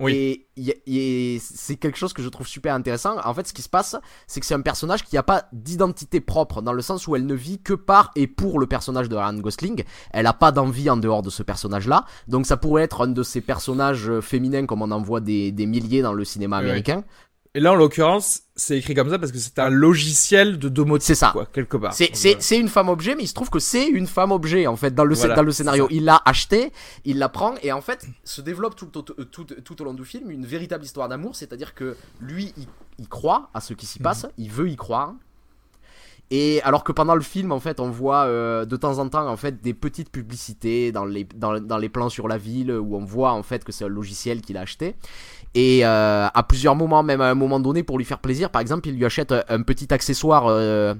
Oui. 0.00 0.46
Et, 0.86 1.38
c'est 1.40 1.76
quelque 1.76 1.96
chose 1.96 2.12
que 2.12 2.22
je 2.22 2.28
trouve 2.28 2.46
super 2.46 2.74
intéressant. 2.74 3.16
En 3.24 3.34
fait, 3.34 3.46
ce 3.46 3.52
qui 3.52 3.62
se 3.62 3.68
passe, 3.68 3.96
c'est 4.26 4.40
que 4.40 4.46
c'est 4.46 4.54
un 4.54 4.60
personnage 4.60 5.04
qui 5.04 5.14
n'a 5.14 5.22
pas 5.22 5.44
d'identité 5.52 6.20
propre, 6.20 6.62
dans 6.62 6.72
le 6.72 6.82
sens 6.82 7.06
où 7.06 7.16
elle 7.16 7.26
ne 7.26 7.34
vit 7.34 7.60
que 7.60 7.74
par 7.74 8.10
et 8.16 8.26
pour 8.26 8.58
le 8.58 8.66
personnage 8.66 9.08
de 9.08 9.16
Ryan 9.16 9.34
Gosling. 9.34 9.84
Elle 10.10 10.24
n'a 10.24 10.32
pas 10.32 10.52
d'envie 10.52 10.90
en 10.90 10.96
dehors 10.96 11.22
de 11.22 11.30
ce 11.30 11.42
personnage-là. 11.42 12.04
Donc 12.28 12.46
ça 12.46 12.56
pourrait 12.56 12.82
être 12.82 13.02
un 13.02 13.08
de 13.08 13.22
ces 13.22 13.40
personnages 13.40 14.20
féminins 14.20 14.66
comme 14.66 14.82
on 14.82 14.90
en 14.90 15.00
voit 15.00 15.20
des, 15.20 15.52
milliers 15.52 16.02
dans 16.02 16.12
le 16.12 16.24
cinéma 16.24 16.58
américain. 16.58 17.04
Et 17.56 17.60
là, 17.60 17.72
en 17.72 17.76
l'occurrence, 17.76 18.42
c'est 18.56 18.78
écrit 18.78 18.94
comme 18.94 19.08
ça 19.08 19.18
parce 19.18 19.30
que 19.30 19.38
c'est 19.38 19.60
un 19.60 19.68
logiciel 19.68 20.58
de 20.58 20.68
domotique. 20.68 21.06
C'est 21.06 21.14
ça. 21.14 21.30
Quoi, 21.32 21.46
quelque 21.46 21.76
part. 21.76 21.94
C'est, 21.94 22.10
c'est, 22.12 22.42
c'est 22.42 22.58
une 22.58 22.68
femme 22.68 22.88
objet, 22.88 23.14
mais 23.14 23.22
il 23.22 23.28
se 23.28 23.34
trouve 23.34 23.48
que 23.48 23.60
c'est 23.60 23.86
une 23.86 24.08
femme 24.08 24.32
objet, 24.32 24.66
en 24.66 24.74
fait, 24.74 24.92
dans 24.92 25.04
le, 25.04 25.14
dans 25.14 25.42
le 25.42 25.52
scénario. 25.52 25.86
Il 25.90 26.04
l'a 26.04 26.20
acheté, 26.24 26.72
il 27.04 27.18
la 27.18 27.28
prend, 27.28 27.54
et 27.62 27.70
en 27.70 27.80
fait, 27.80 28.06
se 28.24 28.40
développe 28.40 28.74
tout, 28.74 28.86
tout, 28.86 29.02
tout, 29.02 29.44
tout 29.44 29.82
au 29.82 29.84
long 29.84 29.94
du 29.94 30.04
film 30.04 30.32
une 30.32 30.44
véritable 30.44 30.84
histoire 30.84 31.08
d'amour, 31.08 31.36
c'est-à-dire 31.36 31.74
que 31.74 31.96
lui, 32.20 32.52
il, 32.98 33.08
croit 33.08 33.50
à 33.54 33.60
ce 33.60 33.72
qui 33.72 33.86
s'y 33.86 34.00
passe, 34.00 34.24
mhm. 34.24 34.30
il 34.38 34.50
veut 34.50 34.68
y 34.68 34.76
croire. 34.76 35.14
Et 36.36 36.60
alors 36.64 36.82
que 36.82 36.90
pendant 36.90 37.14
le 37.14 37.20
film, 37.20 37.52
en 37.52 37.60
fait, 37.60 37.78
on 37.78 37.90
voit 37.90 38.24
euh, 38.24 38.64
de 38.64 38.74
temps 38.74 38.98
en 38.98 39.08
temps, 39.08 39.24
en 39.28 39.36
fait, 39.36 39.62
des 39.62 39.72
petites 39.72 40.10
publicités 40.10 40.90
dans 40.90 41.04
les, 41.04 41.24
plans 41.88 42.08
sur 42.08 42.26
la 42.26 42.38
ville 42.38 42.72
où 42.72 42.96
on 42.96 43.04
voit, 43.04 43.30
en 43.30 43.44
fait, 43.44 43.62
que 43.62 43.70
c'est 43.70 43.84
un 43.84 43.88
logiciel 43.88 44.40
qu'il 44.40 44.56
a 44.56 44.62
acheté. 44.62 44.96
Et 45.54 45.86
euh, 45.86 46.26
à 46.34 46.42
plusieurs 46.42 46.74
moments, 46.74 47.04
même 47.04 47.20
à 47.20 47.30
un 47.30 47.36
moment 47.36 47.60
donné, 47.60 47.84
pour 47.84 47.98
lui 47.98 48.04
faire 48.04 48.18
plaisir, 48.18 48.50
par 48.50 48.60
exemple, 48.60 48.88
il 48.88 48.96
lui 48.96 49.04
achète 49.04 49.32
un 49.48 49.62
petit 49.62 49.94
accessoire, 49.94 50.46
euh, 50.48 50.94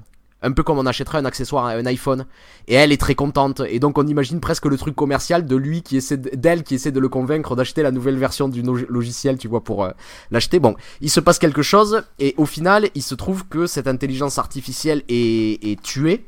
un 0.45 0.51
peu 0.51 0.63
comme 0.63 0.77
on 0.77 0.85
achèterait 0.85 1.17
un 1.17 1.25
accessoire 1.25 1.65
à 1.65 1.71
un 1.71 1.85
iPhone. 1.85 2.25
Et 2.67 2.75
elle 2.75 2.91
est 2.91 3.01
très 3.01 3.15
contente. 3.15 3.61
Et 3.67 3.79
donc 3.79 3.97
on 3.97 4.07
imagine 4.07 4.39
presque 4.39 4.65
le 4.65 4.77
truc 4.77 4.95
commercial 4.95 5.45
de 5.45 5.55
lui 5.55 5.81
qui 5.81 5.97
essaie 5.97 6.17
d'elle 6.17 6.63
qui 6.63 6.75
essaie 6.75 6.91
de 6.91 6.99
le 6.99 7.09
convaincre 7.09 7.55
d'acheter 7.55 7.81
la 7.81 7.91
nouvelle 7.91 8.17
version 8.17 8.47
du 8.47 8.61
logiciel, 8.61 9.37
tu 9.37 9.47
vois, 9.47 9.63
pour 9.63 9.83
euh, 9.83 9.91
l'acheter. 10.31 10.59
Bon, 10.59 10.75
il 11.01 11.09
se 11.09 11.19
passe 11.19 11.39
quelque 11.39 11.61
chose 11.61 12.03
et 12.19 12.35
au 12.37 12.45
final, 12.45 12.89
il 12.95 13.01
se 13.01 13.15
trouve 13.15 13.47
que 13.47 13.65
cette 13.67 13.87
intelligence 13.87 14.37
artificielle 14.37 15.03
est, 15.09 15.63
est 15.63 15.81
tuée 15.81 16.25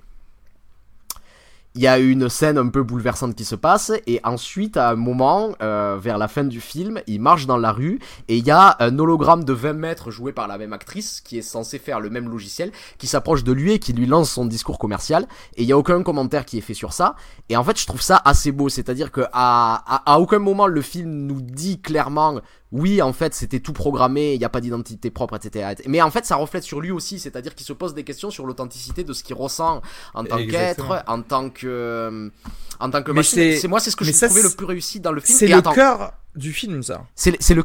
il 1.78 1.84
y 1.84 1.88
a 1.88 2.00
une 2.00 2.28
scène 2.28 2.58
un 2.58 2.70
peu 2.70 2.82
bouleversante 2.82 3.36
qui 3.36 3.46
se 3.46 3.54
passe 3.54 3.92
et 4.08 4.20
ensuite 4.24 4.78
à 4.78 4.90
un 4.90 4.96
moment 4.96 5.56
euh, 5.62 5.96
vers 6.02 6.18
la 6.18 6.28
fin 6.28 6.44
du 6.44 6.60
film 6.60 7.00
il 7.06 7.22
marche 7.22 7.46
dans 7.46 7.58
la 7.58 7.72
rue 7.72 8.00
et 8.28 8.36
il 8.36 8.44
y 8.44 8.50
a 8.50 8.76
un 8.80 8.98
hologramme 8.98 9.44
de 9.44 9.54
20 9.54 9.74
mètres 9.74 10.10
joué 10.10 10.32
par 10.34 10.48
la 10.48 10.58
même 10.58 10.74
actrice 10.74 11.22
qui 11.22 11.38
est 11.38 11.44
censé 11.44 11.78
faire 11.78 12.00
le 12.00 12.10
même 12.10 12.30
logiciel 12.30 12.72
qui 12.98 13.06
s'approche 13.06 13.44
de 13.44 13.52
lui 13.52 13.74
et 13.74 13.80
qui 13.80 13.94
lui 13.94 14.08
lance 14.08 14.32
son 14.32 14.46
discours 14.46 14.80
commercial 14.80 15.28
et 15.56 15.62
il 15.62 15.68
y 15.68 15.72
a 15.72 15.78
aucun 15.78 16.02
commentaire 16.02 16.46
qui 16.46 16.58
est 16.58 16.62
fait 16.62 16.74
sur 16.74 16.94
ça. 16.94 17.16
Et 17.50 17.56
en 17.56 17.63
fait 17.63 17.80
je 17.80 17.86
trouve 17.86 18.02
ça 18.02 18.20
assez 18.26 18.52
beau 18.52 18.70
c'est 18.70 18.90
à 18.90 18.96
dire 18.96 19.12
que 19.12 19.22
à, 19.32 20.02
à 20.12 20.20
aucun 20.20 20.40
moment 20.40 20.66
le 20.66 20.82
film 20.82 21.12
nous 21.28 21.42
dit 21.42 21.80
clairement 21.80 22.42
oui, 22.72 23.02
en 23.02 23.14
fait, 23.14 23.34
c'était 23.34 23.60
tout 23.60 23.72
programmé, 23.72 24.34
il 24.34 24.40
n'y 24.40 24.46
a 24.46 24.50
pas 24.50 24.60
d'identité 24.60 25.10
propre, 25.10 25.36
etc. 25.36 25.76
Mais 25.88 26.02
en 26.02 26.12
fait, 26.12 26.26
ça 26.26 26.36
reflète 26.36 26.64
sur 26.64 26.82
lui 26.82 26.92
aussi, 26.92 27.18
c'est-à-dire 27.18 27.56
qu'il 27.56 27.66
se 27.66 27.74
pose 27.74 27.94
des 27.94 28.04
questions 28.04 28.30
sur 28.30 28.46
l'authenticité 28.46 29.04
de 29.04 29.14
ce 29.14 29.24
qu'il 29.24 29.36
ressent 29.36 29.82
en 30.14 30.24
tant 30.26 30.46
qu'être, 30.46 31.04
en 31.08 31.22
tant 31.22 31.50
que, 31.50 32.32
en 32.80 32.90
tant 32.90 33.04
que 33.04 33.12
machine. 33.12 33.58
C'est 33.58 33.68
moi, 33.68 33.80
c'est 33.80 33.92
ce 33.92 33.96
que 33.96 34.04
j'ai 34.04 34.14
trouvé 34.14 34.42
le 34.42 34.50
plus 34.50 34.66
réussi 34.66 35.00
dans 35.00 35.12
le 35.12 35.22
film. 35.22 35.38
C'est 35.38 35.48
le 35.48 35.62
cœur 35.62 36.14
du 36.36 36.52
film, 36.52 36.84
ça. 36.84 37.06
C'est 37.16 37.54
le. 37.54 37.64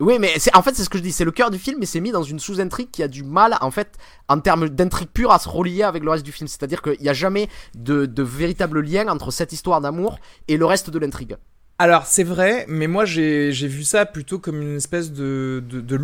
Oui, 0.00 0.18
mais 0.18 0.32
c'est 0.38 0.54
en 0.56 0.62
fait 0.62 0.74
c'est 0.74 0.82
ce 0.82 0.90
que 0.90 0.98
je 0.98 1.02
dis, 1.02 1.12
c'est 1.12 1.24
le 1.24 1.30
cœur 1.30 1.50
du 1.50 1.58
film, 1.58 1.76
mais 1.78 1.86
c'est 1.86 2.00
mis 2.00 2.10
dans 2.10 2.24
une 2.24 2.40
sous-intrigue 2.40 2.90
qui 2.90 3.04
a 3.04 3.08
du 3.08 3.22
mal, 3.22 3.56
en 3.60 3.70
fait, 3.70 3.98
en 4.28 4.40
termes 4.40 4.68
d'intrigue 4.68 5.10
pure, 5.10 5.30
à 5.30 5.38
se 5.38 5.48
relier 5.48 5.84
avec 5.84 6.02
le 6.02 6.10
reste 6.10 6.24
du 6.24 6.32
film. 6.32 6.48
C'est-à-dire 6.48 6.82
qu'il 6.82 7.00
n'y 7.00 7.08
a 7.08 7.12
jamais 7.12 7.48
de, 7.76 8.06
de 8.06 8.22
véritable 8.24 8.80
lien 8.80 9.06
entre 9.06 9.30
cette 9.30 9.52
histoire 9.52 9.80
d'amour 9.80 10.18
et 10.48 10.56
le 10.56 10.66
reste 10.66 10.90
de 10.90 10.98
l'intrigue. 10.98 11.36
Alors 11.82 12.06
c'est 12.06 12.22
vrai, 12.22 12.64
mais 12.68 12.86
moi 12.86 13.04
j'ai 13.04 13.50
vu 13.50 13.82
ça 13.82 14.06
plutôt 14.06 14.38
comme 14.38 14.62
une 14.62 14.76
espèce 14.76 15.10
de, 15.10 15.60
de, 15.68 15.98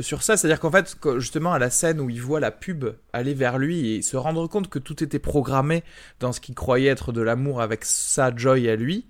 sur 0.00 0.22
ça. 0.22 0.38
C'est-à-dire 0.38 0.58
qu'en 0.58 0.70
fait, 0.70 0.96
justement 1.18 1.52
à 1.52 1.58
la 1.58 1.68
scène 1.68 2.00
où 2.00 2.08
il 2.08 2.22
voit 2.22 2.40
la 2.40 2.50
pub 2.50 2.86
aller 3.12 3.34
vers 3.34 3.58
lui 3.58 3.90
et 3.92 4.00
se 4.00 4.16
rendre 4.16 4.46
compte 4.46 4.70
que 4.70 4.78
tout 4.78 5.04
était 5.04 5.18
programmé 5.18 5.84
dans 6.18 6.32
ce 6.32 6.40
qu'il 6.40 6.54
croyait 6.54 6.88
être 6.88 7.12
de 7.12 7.20
l'amour 7.20 7.60
avec 7.60 7.84
sa 7.84 8.34
joy 8.34 8.70
à 8.70 8.76
lui, 8.76 9.04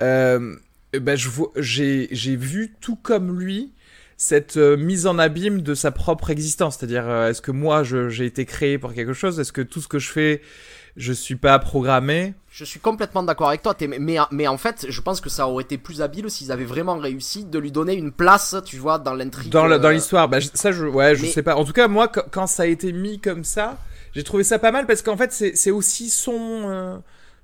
euh, 0.00 0.54
ben 0.92 1.18
j'ai 1.56 2.36
vu 2.36 2.76
tout 2.80 2.94
comme 2.94 3.36
lui 3.36 3.72
cette 4.16 4.58
euh, 4.58 4.76
mise 4.76 5.08
en 5.08 5.18
abîme 5.18 5.62
de 5.62 5.74
sa 5.74 5.90
propre 5.90 6.30
existence. 6.30 6.76
C'est-à-dire, 6.78 7.08
euh, 7.08 7.30
est-ce 7.30 7.42
que 7.42 7.50
moi 7.50 7.82
j'ai 7.82 8.26
été 8.26 8.44
créé 8.44 8.78
pour 8.78 8.94
quelque 8.94 9.12
chose? 9.12 9.40
Est-ce 9.40 9.52
que 9.52 9.62
tout 9.62 9.80
ce 9.80 9.88
que 9.88 9.98
je 9.98 10.08
fais 10.08 10.40
je 10.98 11.12
suis 11.12 11.36
pas 11.36 11.58
programmé. 11.60 12.34
Je 12.50 12.64
suis 12.64 12.80
complètement 12.80 13.22
d'accord 13.22 13.48
avec 13.48 13.62
toi, 13.62 13.74
mais, 13.80 14.18
mais 14.32 14.48
en 14.48 14.58
fait, 14.58 14.86
je 14.88 15.00
pense 15.00 15.20
que 15.20 15.30
ça 15.30 15.48
aurait 15.48 15.62
été 15.62 15.78
plus 15.78 16.02
habile 16.02 16.28
s'ils 16.28 16.50
avaient 16.50 16.64
vraiment 16.64 16.98
réussi 16.98 17.44
de 17.44 17.58
lui 17.58 17.70
donner 17.70 17.94
une 17.94 18.10
place, 18.10 18.56
tu 18.64 18.78
vois, 18.78 18.98
dans 18.98 19.14
l'intrigue. 19.14 19.52
Dans, 19.52 19.68
dans 19.68 19.84
euh, 19.84 19.92
l'histoire, 19.92 20.28
bah, 20.28 20.38
ça, 20.40 20.72
je, 20.72 20.84
ouais, 20.84 21.14
je 21.14 21.24
sais 21.26 21.44
pas. 21.44 21.54
En 21.54 21.64
tout 21.64 21.72
cas, 21.72 21.86
moi, 21.86 22.08
quand 22.08 22.48
ça 22.48 22.64
a 22.64 22.66
été 22.66 22.92
mis 22.92 23.20
comme 23.20 23.44
ça, 23.44 23.78
j'ai 24.12 24.24
trouvé 24.24 24.42
ça 24.42 24.58
pas 24.58 24.72
mal 24.72 24.86
parce 24.86 25.02
qu'en 25.02 25.16
fait, 25.16 25.32
c'est 25.32 25.70
aussi 25.70 26.10
son. 26.10 26.62
Euh, 26.66 26.96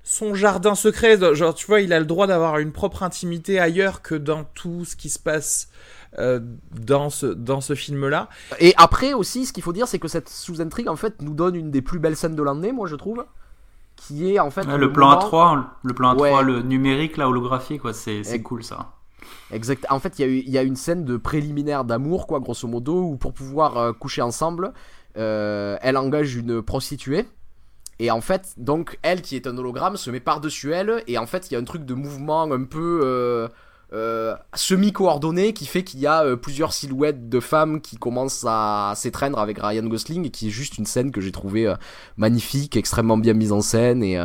son 0.07 0.35
jardin 0.35 0.75
secret, 0.75 1.17
genre 1.33 1.55
tu 1.55 1.65
vois, 1.65 1.81
il 1.81 1.91
a 1.91 1.99
le 1.99 2.05
droit 2.05 2.27
d'avoir 2.27 2.59
une 2.59 2.71
propre 2.71 3.01
intimité 3.01 3.59
ailleurs 3.59 4.03
que 4.03 4.13
dans 4.13 4.43
tout 4.43 4.85
ce 4.85 4.95
qui 4.95 5.09
se 5.09 5.17
passe 5.17 5.67
euh, 6.19 6.39
dans 6.79 7.09
ce, 7.09 7.25
dans 7.25 7.59
ce 7.59 7.73
film-là. 7.73 8.29
Et 8.59 8.75
après 8.77 9.13
aussi, 9.13 9.47
ce 9.47 9.51
qu'il 9.51 9.63
faut 9.63 9.73
dire, 9.73 9.87
c'est 9.87 9.97
que 9.97 10.07
cette 10.07 10.29
sous-intrigue, 10.29 10.89
en 10.89 10.95
fait, 10.95 11.23
nous 11.23 11.33
donne 11.33 11.55
une 11.55 11.71
des 11.71 11.81
plus 11.81 11.97
belles 11.97 12.15
scènes 12.15 12.35
de 12.35 12.43
l'année, 12.43 12.71
moi 12.71 12.87
je 12.87 12.95
trouve 12.95 13.25
qui 13.95 14.31
est 14.33 14.39
en 14.39 14.49
fait 14.51 14.65
le, 14.65 14.91
plan 14.91 15.17
A3 15.17 15.63
le 15.83 15.93
plan 15.93 16.15
A3 16.15 16.43
le 16.43 16.61
numérique 16.61 17.17
la 17.17 17.27
holographie 17.29 17.77
quoi 17.77 17.93
c'est 17.93 18.41
cool 18.41 18.63
ça. 18.63 18.91
Exact. 19.51 19.85
En 19.89 19.99
fait 19.99 20.19
il 20.19 20.25
y, 20.25 20.49
a 20.49 20.51
y 20.51 20.57
a 20.57 20.63
une 20.63 20.75
scène 20.75 21.05
de 21.05 21.17
préliminaire 21.17 21.83
d'amour 21.83 22.27
quoi 22.27 22.39
grosso 22.39 22.67
modo 22.67 23.01
où 23.01 23.17
pour 23.17 23.33
pouvoir 23.33 23.77
euh, 23.77 23.93
coucher 23.93 24.21
ensemble 24.21 24.73
euh, 25.17 25.77
elle 25.81 25.97
engage 25.97 26.35
une 26.35 26.61
prostituée. 26.61 27.25
Et 27.99 28.11
en 28.11 28.21
fait 28.21 28.53
donc 28.57 28.99
elle 29.01 29.21
qui 29.21 29.35
est 29.35 29.47
un 29.47 29.57
hologramme 29.57 29.97
se 29.97 30.09
met 30.09 30.19
par 30.19 30.41
dessus 30.41 30.73
elle. 30.73 31.03
Et 31.07 31.17
en 31.17 31.25
fait 31.25 31.49
il 31.49 31.53
y 31.53 31.57
a 31.57 31.59
un 31.59 31.63
truc 31.63 31.85
de 31.85 31.93
mouvement 31.93 32.43
un 32.43 32.63
peu 32.63 33.49
euh, 33.93 34.15
euh, 34.15 34.35
semi-coordonné 34.53 35.53
qui 35.53 35.65
fait 35.65 35.83
qu'il 35.83 35.99
y 35.99 36.07
a 36.07 36.23
euh, 36.23 36.35
plusieurs 36.35 36.73
silhouettes 36.73 37.29
de 37.29 37.39
femmes 37.39 37.81
qui 37.81 37.97
commencent 37.97 38.45
à 38.47 38.93
s'étreindre 38.95 39.39
avec 39.39 39.59
Ryan 39.59 39.85
Gosling 39.85 40.25
et 40.25 40.29
qui 40.29 40.47
est 40.47 40.51
juste 40.51 40.77
une 40.77 40.85
scène 40.85 41.11
que 41.11 41.21
j'ai 41.21 41.31
trouvé 41.31 41.67
euh, 41.67 41.75
magnifique, 42.17 42.77
extrêmement 42.77 43.17
bien 43.17 43.33
mise 43.33 43.51
en 43.51 43.61
scène 43.61 44.03
et 44.03 44.17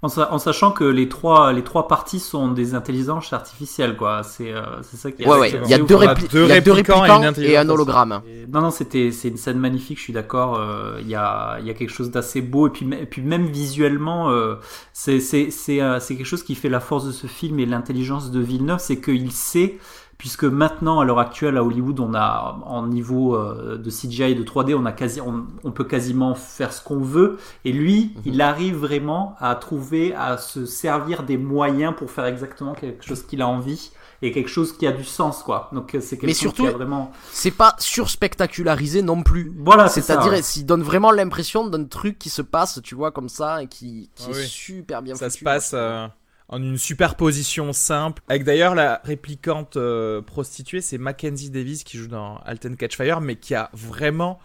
en, 0.00 0.38
sachant 0.38 0.70
que 0.70 0.84
les 0.84 1.08
trois, 1.08 1.52
les 1.52 1.64
trois 1.64 1.88
parties 1.88 2.20
sont 2.20 2.52
des 2.52 2.76
intelligences 2.76 3.32
artificielles, 3.32 3.96
quoi. 3.96 4.22
C'est 4.22 4.52
euh, 4.52 4.80
ça 4.82 5.10
qui 5.10 5.24
est. 5.24 5.28
Ouais, 5.28 5.38
ouais. 5.38 5.60
Il 5.64 5.70
y 5.70 5.74
a 5.74 5.78
deux, 5.78 5.96
répliquants, 5.96 7.04
et, 7.04 7.56
un 7.56 7.68
hologramme. 7.68 8.22
non, 8.48 8.60
non, 8.60 8.70
c'était 8.70 9.10
c'est 9.10 9.26
une 9.26 9.36
scène 9.36 9.58
magnifique. 9.58 9.98
Je 9.98 10.04
suis 10.04 10.12
d'accord. 10.12 10.56
Euh, 10.56 10.98
il 11.00 11.08
y 11.08 11.16
a 11.16 11.58
il 11.58 11.66
y 11.66 11.70
a 11.70 11.74
quelque 11.74 11.90
chose 11.90 12.12
d'assez 12.12 12.42
beau 12.42 12.68
et 12.68 12.70
puis 12.70 12.88
et 12.92 13.06
puis 13.06 13.22
même 13.22 13.46
visuellement, 13.46 14.30
euh, 14.30 14.54
c'est 14.92 15.18
c'est 15.18 15.50
c'est 15.50 15.80
c'est 15.98 16.14
quelque 16.14 16.26
chose 16.26 16.44
qui 16.44 16.54
fait 16.54 16.68
la 16.68 16.80
force 16.80 17.04
de 17.04 17.12
ce 17.12 17.26
film 17.26 17.58
et 17.58 17.66
l'intelligence 17.66 18.30
de 18.30 18.38
Villeneuve, 18.38 18.78
c'est 18.78 19.00
qu'il 19.00 19.32
sait 19.32 19.78
puisque 20.18 20.44
maintenant 20.44 20.98
à 20.98 21.04
l'heure 21.04 21.20
actuelle 21.20 21.56
à 21.56 21.64
Hollywood 21.64 22.00
on 22.00 22.12
a 22.12 22.60
en 22.64 22.86
niveau 22.86 23.36
euh, 23.36 23.78
de 23.78 23.88
CGI 23.88 24.32
et 24.32 24.34
de 24.34 24.42
3D 24.42 24.74
on 24.74 24.84
a 24.84 24.92
quasi 24.92 25.20
on, 25.20 25.70
peut 25.70 25.84
quasiment 25.84 26.34
faire 26.34 26.72
ce 26.72 26.82
qu'on 26.82 26.98
veut 26.98 27.38
et 27.64 27.72
lui 27.72 28.12
mhm. 28.16 28.22
il 28.26 28.42
arrive 28.42 28.76
vraiment 28.76 29.36
à 29.38 29.54
trouver 29.54 30.14
à 30.14 30.36
se 30.36 30.66
servir 30.66 31.22
des 31.22 31.38
moyens 31.38 31.94
pour 31.96 32.10
faire 32.10 32.26
exactement 32.26 32.74
quelque 32.74 33.04
chose 33.06 33.22
qu'il 33.22 33.40
a 33.42 33.48
envie 33.48 33.92
et 34.20 34.32
quelque 34.32 34.48
chose 34.48 34.76
qui 34.76 34.84
a 34.86 34.92
du 34.92 35.04
sens 35.04 35.44
quoi. 35.44 35.70
Donc 35.72 35.90
c'est 36.00 36.16
quelque 36.16 36.26
Mais 36.26 36.32
chose 36.32 36.40
surtout, 36.40 36.62
qui 36.62 36.68
a 36.68 36.72
vraiment. 36.72 37.12
C'est 37.30 37.52
pas 37.52 37.76
surspectacularisé 37.78 39.00
non 39.00 39.22
plus. 39.22 39.52
Voilà, 39.58 39.88
c'est-à-dire 39.88 40.44
s'il 40.44 40.66
donne 40.66 40.82
vraiment 40.82 41.12
l'impression 41.12 41.68
d'un 41.68 41.84
truc 41.84 42.18
qui 42.18 42.28
se 42.28 42.42
passe, 42.42 42.80
tu 42.82 42.96
vois, 42.96 43.12
comme 43.12 43.28
ça 43.28 43.62
et 43.62 43.68
qui, 43.68 44.10
qui 44.16 44.26
ah 44.34 44.36
est 44.36 44.42
super 44.42 45.02
bien 45.02 45.14
ça 45.14 45.30
se 45.30 45.38
passe 45.44 45.72
en 46.48 46.62
une 46.62 46.78
superposition 46.78 47.72
simple. 47.72 48.22
Avec 48.28 48.44
d'ailleurs 48.44 48.74
la 48.74 49.00
réplicante 49.04 49.76
euh, 49.76 50.22
prostituée, 50.22 50.80
c'est 50.80 50.98
Mackenzie 50.98 51.50
Davis 51.50 51.84
qui 51.84 51.98
joue 51.98 52.08
dans 52.08 52.38
Alten 52.44 52.76
Catchfire, 52.76 53.20
mais 53.20 53.36
qui 53.36 53.54
a 53.54 53.70
vraiment 53.72 54.38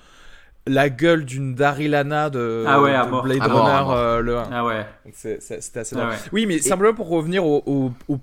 la 0.65 0.89
gueule 0.89 1.25
d'une 1.25 1.55
Darilana 1.55 2.29
de, 2.29 2.63
ah 2.67 2.81
ouais, 2.81 2.93
Blade 3.23 3.41
Runner 3.41 3.91
euh, 3.91 4.19
le 4.21 4.37
1. 4.37 4.49
Ah 4.51 4.65
ouais. 4.65 4.85
C'était 5.13 5.79
assez 5.79 5.95
ah 5.97 6.11
Oui, 6.31 6.45
mais 6.45 6.59
simplement 6.59 6.93
pour 6.93 7.09
revenir 7.09 7.45
au, 7.45 7.91
au, 8.07 8.19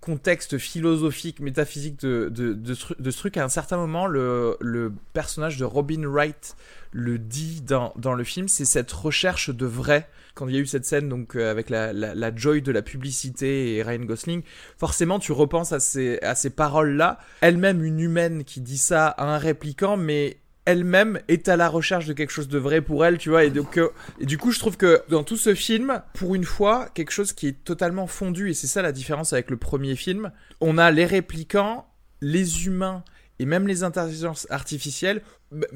contexte 0.00 0.58
philosophique, 0.58 1.40
métaphysique 1.40 2.00
de, 2.00 2.28
de, 2.30 2.52
de, 2.52 2.74
ce 3.10 3.18
truc, 3.18 3.36
à 3.36 3.44
un 3.44 3.48
certain 3.48 3.78
moment, 3.78 4.06
le, 4.06 4.56
le 4.60 4.92
personnage 5.12 5.56
de 5.56 5.64
Robin 5.64 6.06
Wright 6.06 6.56
le 6.92 7.18
dit 7.18 7.62
dans, 7.62 7.94
dans 7.96 8.12
le 8.12 8.22
film, 8.22 8.48
c'est 8.48 8.66
cette 8.66 8.92
recherche 8.92 9.50
de 9.50 9.66
vrai. 9.66 10.08
Quand 10.34 10.46
il 10.48 10.54
y 10.54 10.58
a 10.58 10.60
eu 10.60 10.66
cette 10.66 10.84
scène 10.84 11.08
donc 11.08 11.36
euh, 11.36 11.50
avec 11.50 11.70
la, 11.70 11.92
la, 11.92 12.36
joy 12.36 12.62
de 12.62 12.70
la 12.72 12.82
publicité 12.82 13.76
et 13.76 13.82
Ryan 13.82 14.04
Gosling, 14.04 14.42
forcément 14.78 15.18
tu 15.18 15.32
repenses 15.32 15.72
à 15.72 15.80
ces, 15.80 16.18
à 16.20 16.34
ces 16.34 16.50
paroles-là. 16.50 17.18
Elle-même 17.40 17.82
une 17.82 18.00
humaine 18.00 18.44
qui 18.44 18.60
dit 18.60 18.78
ça 18.78 19.08
à 19.08 19.24
un 19.24 19.38
répliquant, 19.38 19.96
mais 19.96 20.38
elle-même 20.64 21.20
est 21.28 21.48
à 21.48 21.56
la 21.56 21.68
recherche 21.68 22.06
de 22.06 22.12
quelque 22.12 22.30
chose 22.30 22.48
de 22.48 22.58
vrai 22.58 22.80
pour 22.80 23.04
elle, 23.04 23.18
tu 23.18 23.30
vois. 23.30 23.44
Et, 23.44 23.50
donc, 23.50 23.78
euh, 23.78 23.88
et 24.20 24.26
du 24.26 24.38
coup, 24.38 24.52
je 24.52 24.58
trouve 24.58 24.76
que 24.76 25.02
dans 25.08 25.24
tout 25.24 25.36
ce 25.36 25.54
film, 25.54 26.02
pour 26.14 26.34
une 26.34 26.44
fois, 26.44 26.88
quelque 26.94 27.10
chose 27.10 27.32
qui 27.32 27.48
est 27.48 27.64
totalement 27.64 28.06
fondu, 28.06 28.50
et 28.50 28.54
c'est 28.54 28.66
ça 28.66 28.82
la 28.82 28.92
différence 28.92 29.32
avec 29.32 29.50
le 29.50 29.56
premier 29.56 29.96
film, 29.96 30.30
on 30.60 30.78
a 30.78 30.90
les 30.90 31.04
répliquants, 31.04 31.86
les 32.20 32.66
humains 32.66 33.04
et 33.38 33.44
même 33.44 33.66
les 33.66 33.82
intelligences 33.82 34.46
artificielles, 34.50 35.22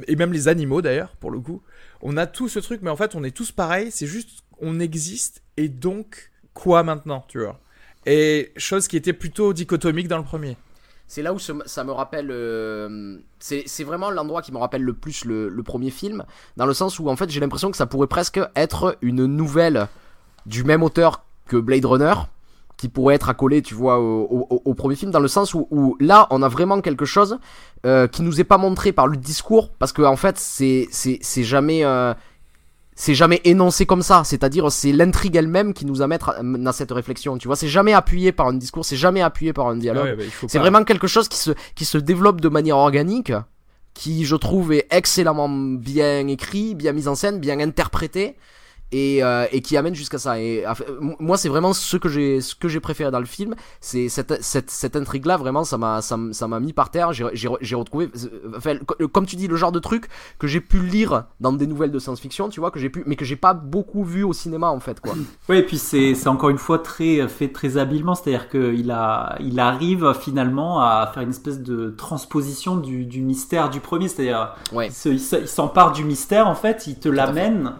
et 0.07 0.15
même 0.15 0.33
les 0.33 0.47
animaux 0.47 0.83
d'ailleurs, 0.83 1.17
pour 1.17 1.31
le 1.31 1.41
coup. 1.41 1.63
On 2.01 2.17
a 2.17 2.27
tout 2.27 2.49
ce 2.49 2.61
truc, 2.61 2.81
mais 2.83 2.91
en 2.91 2.97
fait, 2.97 3.15
on 3.15 3.25
est 3.25 3.33
tous 3.33 3.51
pareils, 3.51 3.91
c'est 3.91 4.07
juste, 4.07 4.45
on 4.61 4.79
existe, 4.79 5.43
et 5.57 5.69
donc, 5.69 6.31
quoi 6.55 6.85
maintenant, 6.85 7.25
tu 7.29 7.41
vois? 7.41 7.61
Et 8.07 8.53
chose 8.57 8.87
qui 8.87 8.97
était 8.97 9.13
plutôt 9.13 9.53
dichotomique 9.53 10.07
dans 10.07 10.19
le 10.19 10.25
premier. 10.25 10.57
C'est 11.09 11.23
là 11.23 11.33
où 11.33 11.39
ça 11.39 11.85
me 11.85 11.93
rappelle. 11.93 12.31
Euh, 12.31 13.19
c'est 13.39 13.85
vraiment 13.85 14.11
l'endroit 14.11 14.43
qui 14.43 14.53
me 14.53 14.59
rappelle 14.59 14.83
le 14.83 14.93
plus 14.93 15.25
le, 15.25 15.63
premier 15.63 15.91
film, 15.91 16.25
dans 16.57 16.67
le 16.67 16.75
sens 16.75 16.99
où 16.99 17.09
en 17.09 17.17
fait 17.17 17.31
j'ai 17.31 17.41
l'impression 17.41 17.71
que 17.71 17.77
ça 17.77 17.87
pourrait 17.87 18.09
presque 18.09 18.41
être 18.57 18.97
une 19.03 19.27
nouvelle 19.27 19.87
du 20.47 20.65
même 20.65 20.83
auteur 20.83 21.23
que 21.47 21.57
Blade 21.57 21.85
Runner, 21.85 22.15
qui 22.77 22.89
pourrait 22.89 23.15
être 23.15 23.29
accolé, 23.29 23.63
tu 23.63 23.75
vois, 23.75 23.99
au, 23.99 24.75
premier 24.75 24.97
film, 24.97 25.11
dans 25.11 25.21
le 25.21 25.29
sens 25.29 25.55
où, 25.55 25.97
là, 26.01 26.27
on 26.31 26.43
a 26.43 26.49
vraiment 26.49 26.81
quelque 26.81 27.05
chose 27.05 27.39
euh, 27.87 28.07
qui 28.07 28.23
nous 28.23 28.41
est 28.41 28.45
pas 28.45 28.59
montré 28.59 28.93
par 28.93 29.07
le 29.07 29.17
discours, 29.17 29.71
parce 29.79 29.93
que 29.93 30.03
en 30.03 30.17
fait, 30.17 30.39
c'est 30.39 30.89
c'est 30.91 31.45
jamais 31.45 31.85
euh, 31.85 32.15
c'est 32.99 33.15
jamais 33.15 33.43
énoncé 33.45 33.85
comme 33.85 34.03
ça, 34.03 34.25
c'est-à-dire 34.25 34.73
c'est 34.73 34.91
l'intrigue 34.91 35.37
elle-même 35.37 35.75
qui 35.75 35.85
nous 35.85 36.01
amène 36.01 36.19
dans 36.43 36.73
cette 36.73 36.91
réflexion, 36.91 37.37
tu 37.37 37.47
vois, 37.47 37.55
c'est 37.55 37.69
jamais 37.69 37.93
appuyé 37.93 38.33
par 38.33 38.49
un 38.49 38.55
discours, 38.55 38.87
c'est 38.87 38.97
jamais 38.97 39.21
appuyé 39.21 39.53
par 39.53 39.69
un 39.69 39.77
dialogue, 39.77 40.17
bah, 40.17 40.25
c'est 40.49 40.59
vraiment 40.59 40.83
quelque 40.83 41.07
chose 41.07 41.29
qui 41.29 41.37
se, 41.37 41.51
qui 41.75 41.85
se 41.85 41.99
développe 41.99 42.41
de 42.41 42.49
manière 42.49 42.79
organique, 42.79 43.33
qui 43.93 44.25
je 44.25 44.35
trouve 44.35 44.73
est 44.73 44.87
excellemment 44.91 45.49
bien 45.49 46.27
écrit, 46.27 46.75
bien 46.75 46.93
mis 46.93 47.07
en 47.07 47.15
scène, 47.15 47.39
bien 47.39 47.61
interprété, 47.61 48.37
et, 48.93 49.23
euh, 49.23 49.47
et 49.53 49.63
qui 49.63 49.77
amène 49.77 49.95
jusqu'à 49.95 50.19
ça. 50.19 50.41
Et 50.41 50.65
moi, 51.01 51.37
c'est 51.37 51.49
vraiment 51.49 51.73
ce 51.73 51.97
que 51.97 52.09
j'ai 52.09 52.41
ce 52.41 52.55
que 52.55 52.69
j'ai 52.69 52.81
préféré 52.81 53.11
dans 53.11 53.21
le 53.21 53.27
film, 53.27 53.55
c'est 53.81 54.09
cette, 54.09 54.43
cette, 54.43 54.71
cette 54.71 54.97
intrigue 54.97 55.27
là. 55.27 55.37
Vraiment, 55.37 55.65
ça 55.65 55.79
m'a 55.79 56.01
ça 56.03 56.49
m'a 56.49 56.61
mis 56.61 56.73
par 56.73 56.91
terre. 56.91 57.13
J'ai 57.13 57.77
retrouvé, 57.77 58.11
enfin, 58.57 58.77
comme 59.13 59.27
tu 59.27 59.37
dis, 59.37 59.49
le 59.49 59.57
genre 59.57 59.73
de 59.73 59.79
truc 59.79 60.09
que 60.39 60.47
j'ai 60.47 60.61
pu 60.61 60.81
lire 60.81 61.25
dans 61.41 61.53
des 61.53 61.67
nouvelles 61.67 61.91
de 61.91 61.99
science-fiction, 61.99 62.49
tu 62.49 62.61
vois, 62.61 62.71
que 62.71 62.79
j'ai 62.79 62.91
pu, 62.91 63.03
mais 63.07 63.17
que 63.17 63.25
j'ai 63.25 63.37
pas 63.37 63.55
beaucoup 63.55 64.05
vu 64.05 64.23
au 64.23 64.33
cinéma 64.33 64.71
en 64.71 64.81
fait, 64.81 65.01
quoi. 65.01 65.15
Oui, 65.49 65.59
et 65.59 65.63
puis 65.63 65.79
c'est 65.79 66.15
c'est 66.15 66.29
encore 66.29 66.51
une 66.51 66.59
fois 66.59 66.79
très 66.79 67.29
fait 67.29 67.49
très 67.49 67.77
habilement, 67.77 68.15
c'est-à-dire 68.15 68.49
qu'il 68.49 68.91
a 68.91 69.37
il 69.41 69.61
arrive 69.61 70.13
finalement 70.15 70.81
à 70.81 71.11
faire 71.13 71.23
une 71.23 71.31
espèce 71.31 71.61
de 71.61 71.91
transposition 71.91 72.77
du, 72.77 73.05
du 73.05 73.21
mystère 73.21 73.71
du 73.71 73.81
premier, 73.81 74.09
c'est-à-dire 74.09 74.55
ouais. 74.73 74.91
il 75.05 75.21
s'empare 75.21 75.93
du 75.93 76.05
mystère 76.05 76.49
en 76.49 76.55
fait, 76.55 76.87
il 76.87 76.99
te 76.99 77.09
l'amène 77.09 77.75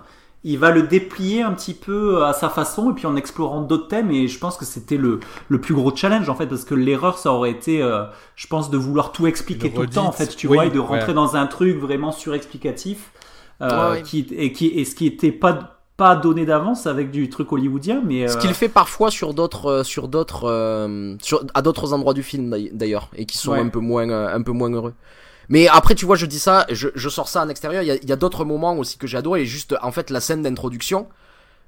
il 0.47 0.61
va 0.61 0.71
le 0.71 0.85
déplier 0.85 1.43
un 1.43 1.53
petit 1.53 1.75
peu 1.75 2.25
à 2.25 2.33
sa 2.33 2.49
façon 2.49 2.93
et 2.93 2.95
puis 2.95 3.07
en 3.07 3.17
explorant 3.17 3.63
d'autres 3.63 3.89
thèmes 3.89 4.13
et 4.13 4.29
je 4.29 4.39
pense 4.39 4.57
que 4.57 4.65
c'était 4.65 4.97
le, 4.97 5.19
le 5.49 5.61
plus 5.61 5.75
gros 5.75 5.95
challenge 5.95 6.29
en 6.29 6.37
fait 6.37 6.47
parce 6.47 6.65
que 6.65 6.75
l'erreur 6.75 7.19
ça 7.19 7.33
aurait 7.33 7.51
été 7.51 7.83
euh, 7.83 8.05
je 8.37 8.47
pense 8.47 8.71
de 8.71 8.77
vouloir 8.77 9.11
tout 9.11 9.27
expliquer 9.27 9.73
tout 9.73 9.81
le 9.81 9.89
temps 9.89 10.07
en 10.07 10.13
fait 10.13 10.37
tu 10.37 10.47
vois 10.47 10.67
et 10.67 10.71
de 10.71 10.79
rentrer 10.79 11.15
dans 11.15 11.35
un 11.35 11.49
truc 11.49 11.77
vraiment 11.79 12.13
surexplicatif 12.13 13.11
euh, 13.61 14.01
qui 14.03 14.21
et 14.37 14.53
qui 14.53 14.69
et 14.69 14.85
ce 14.85 14.95
qui 14.95 15.07
était 15.07 15.33
pas 15.33 15.81
pas 15.97 16.15
donné 16.15 16.47
d'avance 16.47 16.87
avec 16.87 17.11
du 17.11 17.29
truc 17.29 17.51
hollywoodien 17.51 18.01
mais 18.05 18.29
ce 18.29 18.37
qu'il 18.37 18.51
euh, 18.51 18.55
fait 18.55 18.69
parfois 18.69 19.11
sur 19.11 19.35
d'autres 19.35 19.83
sur 19.83 20.07
d'autres 20.07 20.87
sur 21.23 21.45
à 21.55 21.63
d'autres 21.63 21.93
endroits 21.93 22.15
du 22.15 22.23
film 22.23 22.55
d'ailleurs 22.73 23.11
et 23.17 23.27
qui 23.27 23.37
sont 23.37 23.53
un 23.53 23.69
peu 23.69 23.81
moins 23.81 24.09
un 24.09 24.43
peu 24.43 24.53
moins 24.53 24.71
heureux 24.71 24.95
mais 25.49 25.69
après, 25.69 25.95
tu 25.95 26.07
vois, 26.07 26.17
je 26.17 26.27
dis 26.27 26.39
ça, 26.39 26.67
je, 26.71 26.89
je 26.95 27.09
sors 27.09 27.29
ça 27.29 27.43
en 27.43 27.49
extérieur. 27.49 27.83
Il 27.83 27.87
y 27.87 28.13
a, 28.13 28.15
a 28.15 28.17
d'autres 28.17 28.45
moments 28.45 28.77
aussi 28.77 28.99
que 28.99 29.07
j'ai 29.07 29.19
adoré. 29.19 29.43
Et 29.43 29.47
juste, 29.47 29.75
en 29.83 29.93
fait, 29.93 30.11
la 30.11 30.21
scène 30.21 30.43
d'introduction. 30.43 31.09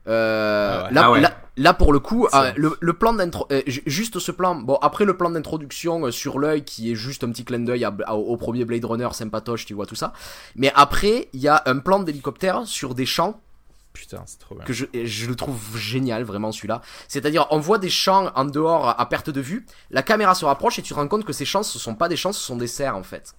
Euh, 0.06 0.84
ah 0.86 0.90
là, 0.90 1.12
ah 1.14 1.20
là, 1.20 1.36
là, 1.58 1.74
pour 1.74 1.92
le 1.92 1.98
coup, 1.98 2.26
euh, 2.32 2.52
le, 2.56 2.76
le, 2.80 2.92
plan 2.94 3.12
d'intro, 3.12 3.46
euh, 3.52 3.60
juste 3.66 4.18
ce 4.18 4.32
plan. 4.32 4.54
Bon, 4.54 4.76
après 4.80 5.04
le 5.04 5.16
plan 5.16 5.28
d'introduction 5.28 6.06
euh, 6.06 6.10
sur 6.10 6.38
l'œil 6.38 6.64
qui 6.64 6.90
est 6.90 6.94
juste 6.94 7.24
un 7.24 7.30
petit 7.30 7.44
clin 7.44 7.58
d'œil 7.58 7.86
au 8.08 8.36
premier 8.38 8.64
Blade 8.64 8.84
Runner 8.86 9.08
sympatoche, 9.12 9.66
tu 9.66 9.74
vois 9.74 9.84
tout 9.84 9.96
ça. 9.96 10.14
Mais 10.56 10.72
après, 10.74 11.28
il 11.34 11.40
y 11.40 11.48
a 11.48 11.62
un 11.66 11.78
plan 11.78 12.00
d'hélicoptère 12.00 12.66
sur 12.66 12.94
des 12.94 13.06
champs 13.06 13.40
Putain, 13.92 14.22
c'est 14.26 14.38
trop 14.38 14.54
bien. 14.54 14.64
Que 14.64 14.72
je, 14.72 14.84
je 14.94 15.26
le 15.26 15.34
trouve 15.34 15.76
génial, 15.76 16.22
vraiment, 16.22 16.52
celui-là. 16.52 16.82
C'est-à-dire, 17.08 17.46
on 17.50 17.58
voit 17.58 17.78
des 17.78 17.90
champs 17.90 18.30
en 18.36 18.44
dehors 18.44 18.88
à 19.00 19.08
perte 19.08 19.28
de 19.28 19.40
vue, 19.40 19.66
la 19.90 20.02
caméra 20.02 20.36
se 20.36 20.44
rapproche 20.44 20.78
et 20.78 20.82
tu 20.82 20.90
te 20.90 20.94
rends 20.94 21.08
compte 21.08 21.24
que 21.24 21.32
ces 21.32 21.44
champs, 21.44 21.64
ce 21.64 21.78
sont 21.80 21.96
pas 21.96 22.08
des 22.08 22.16
champs, 22.16 22.32
ce 22.32 22.40
sont 22.40 22.56
des 22.56 22.68
serres, 22.68 22.96
en 22.96 23.02
fait. 23.02 23.34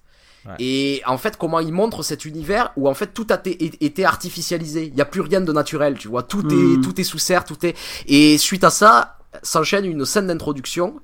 Et 0.58 1.02
en 1.06 1.18
fait, 1.18 1.36
comment 1.36 1.60
il 1.60 1.72
montre 1.72 2.02
cet 2.02 2.24
univers 2.24 2.72
où 2.76 2.88
en 2.88 2.94
fait 2.94 3.08
tout 3.12 3.26
a 3.30 3.38
été 3.44 4.04
artificialisé. 4.04 4.86
Il 4.86 4.94
n'y 4.94 5.00
a 5.00 5.04
plus 5.04 5.20
rien 5.20 5.40
de 5.40 5.52
naturel, 5.52 5.98
tu 5.98 6.08
vois. 6.08 6.22
Tout 6.22 6.46
est 6.48 6.54
hmm. 6.54 6.80
tout 6.80 7.00
est 7.00 7.04
sous 7.04 7.18
serre, 7.18 7.44
tout 7.44 7.64
est. 7.66 7.76
Et 8.06 8.38
suite 8.38 8.64
à 8.64 8.70
ça, 8.70 9.18
s'enchaîne 9.42 9.84
une 9.84 10.04
scène 10.04 10.26
d'introduction 10.28 11.00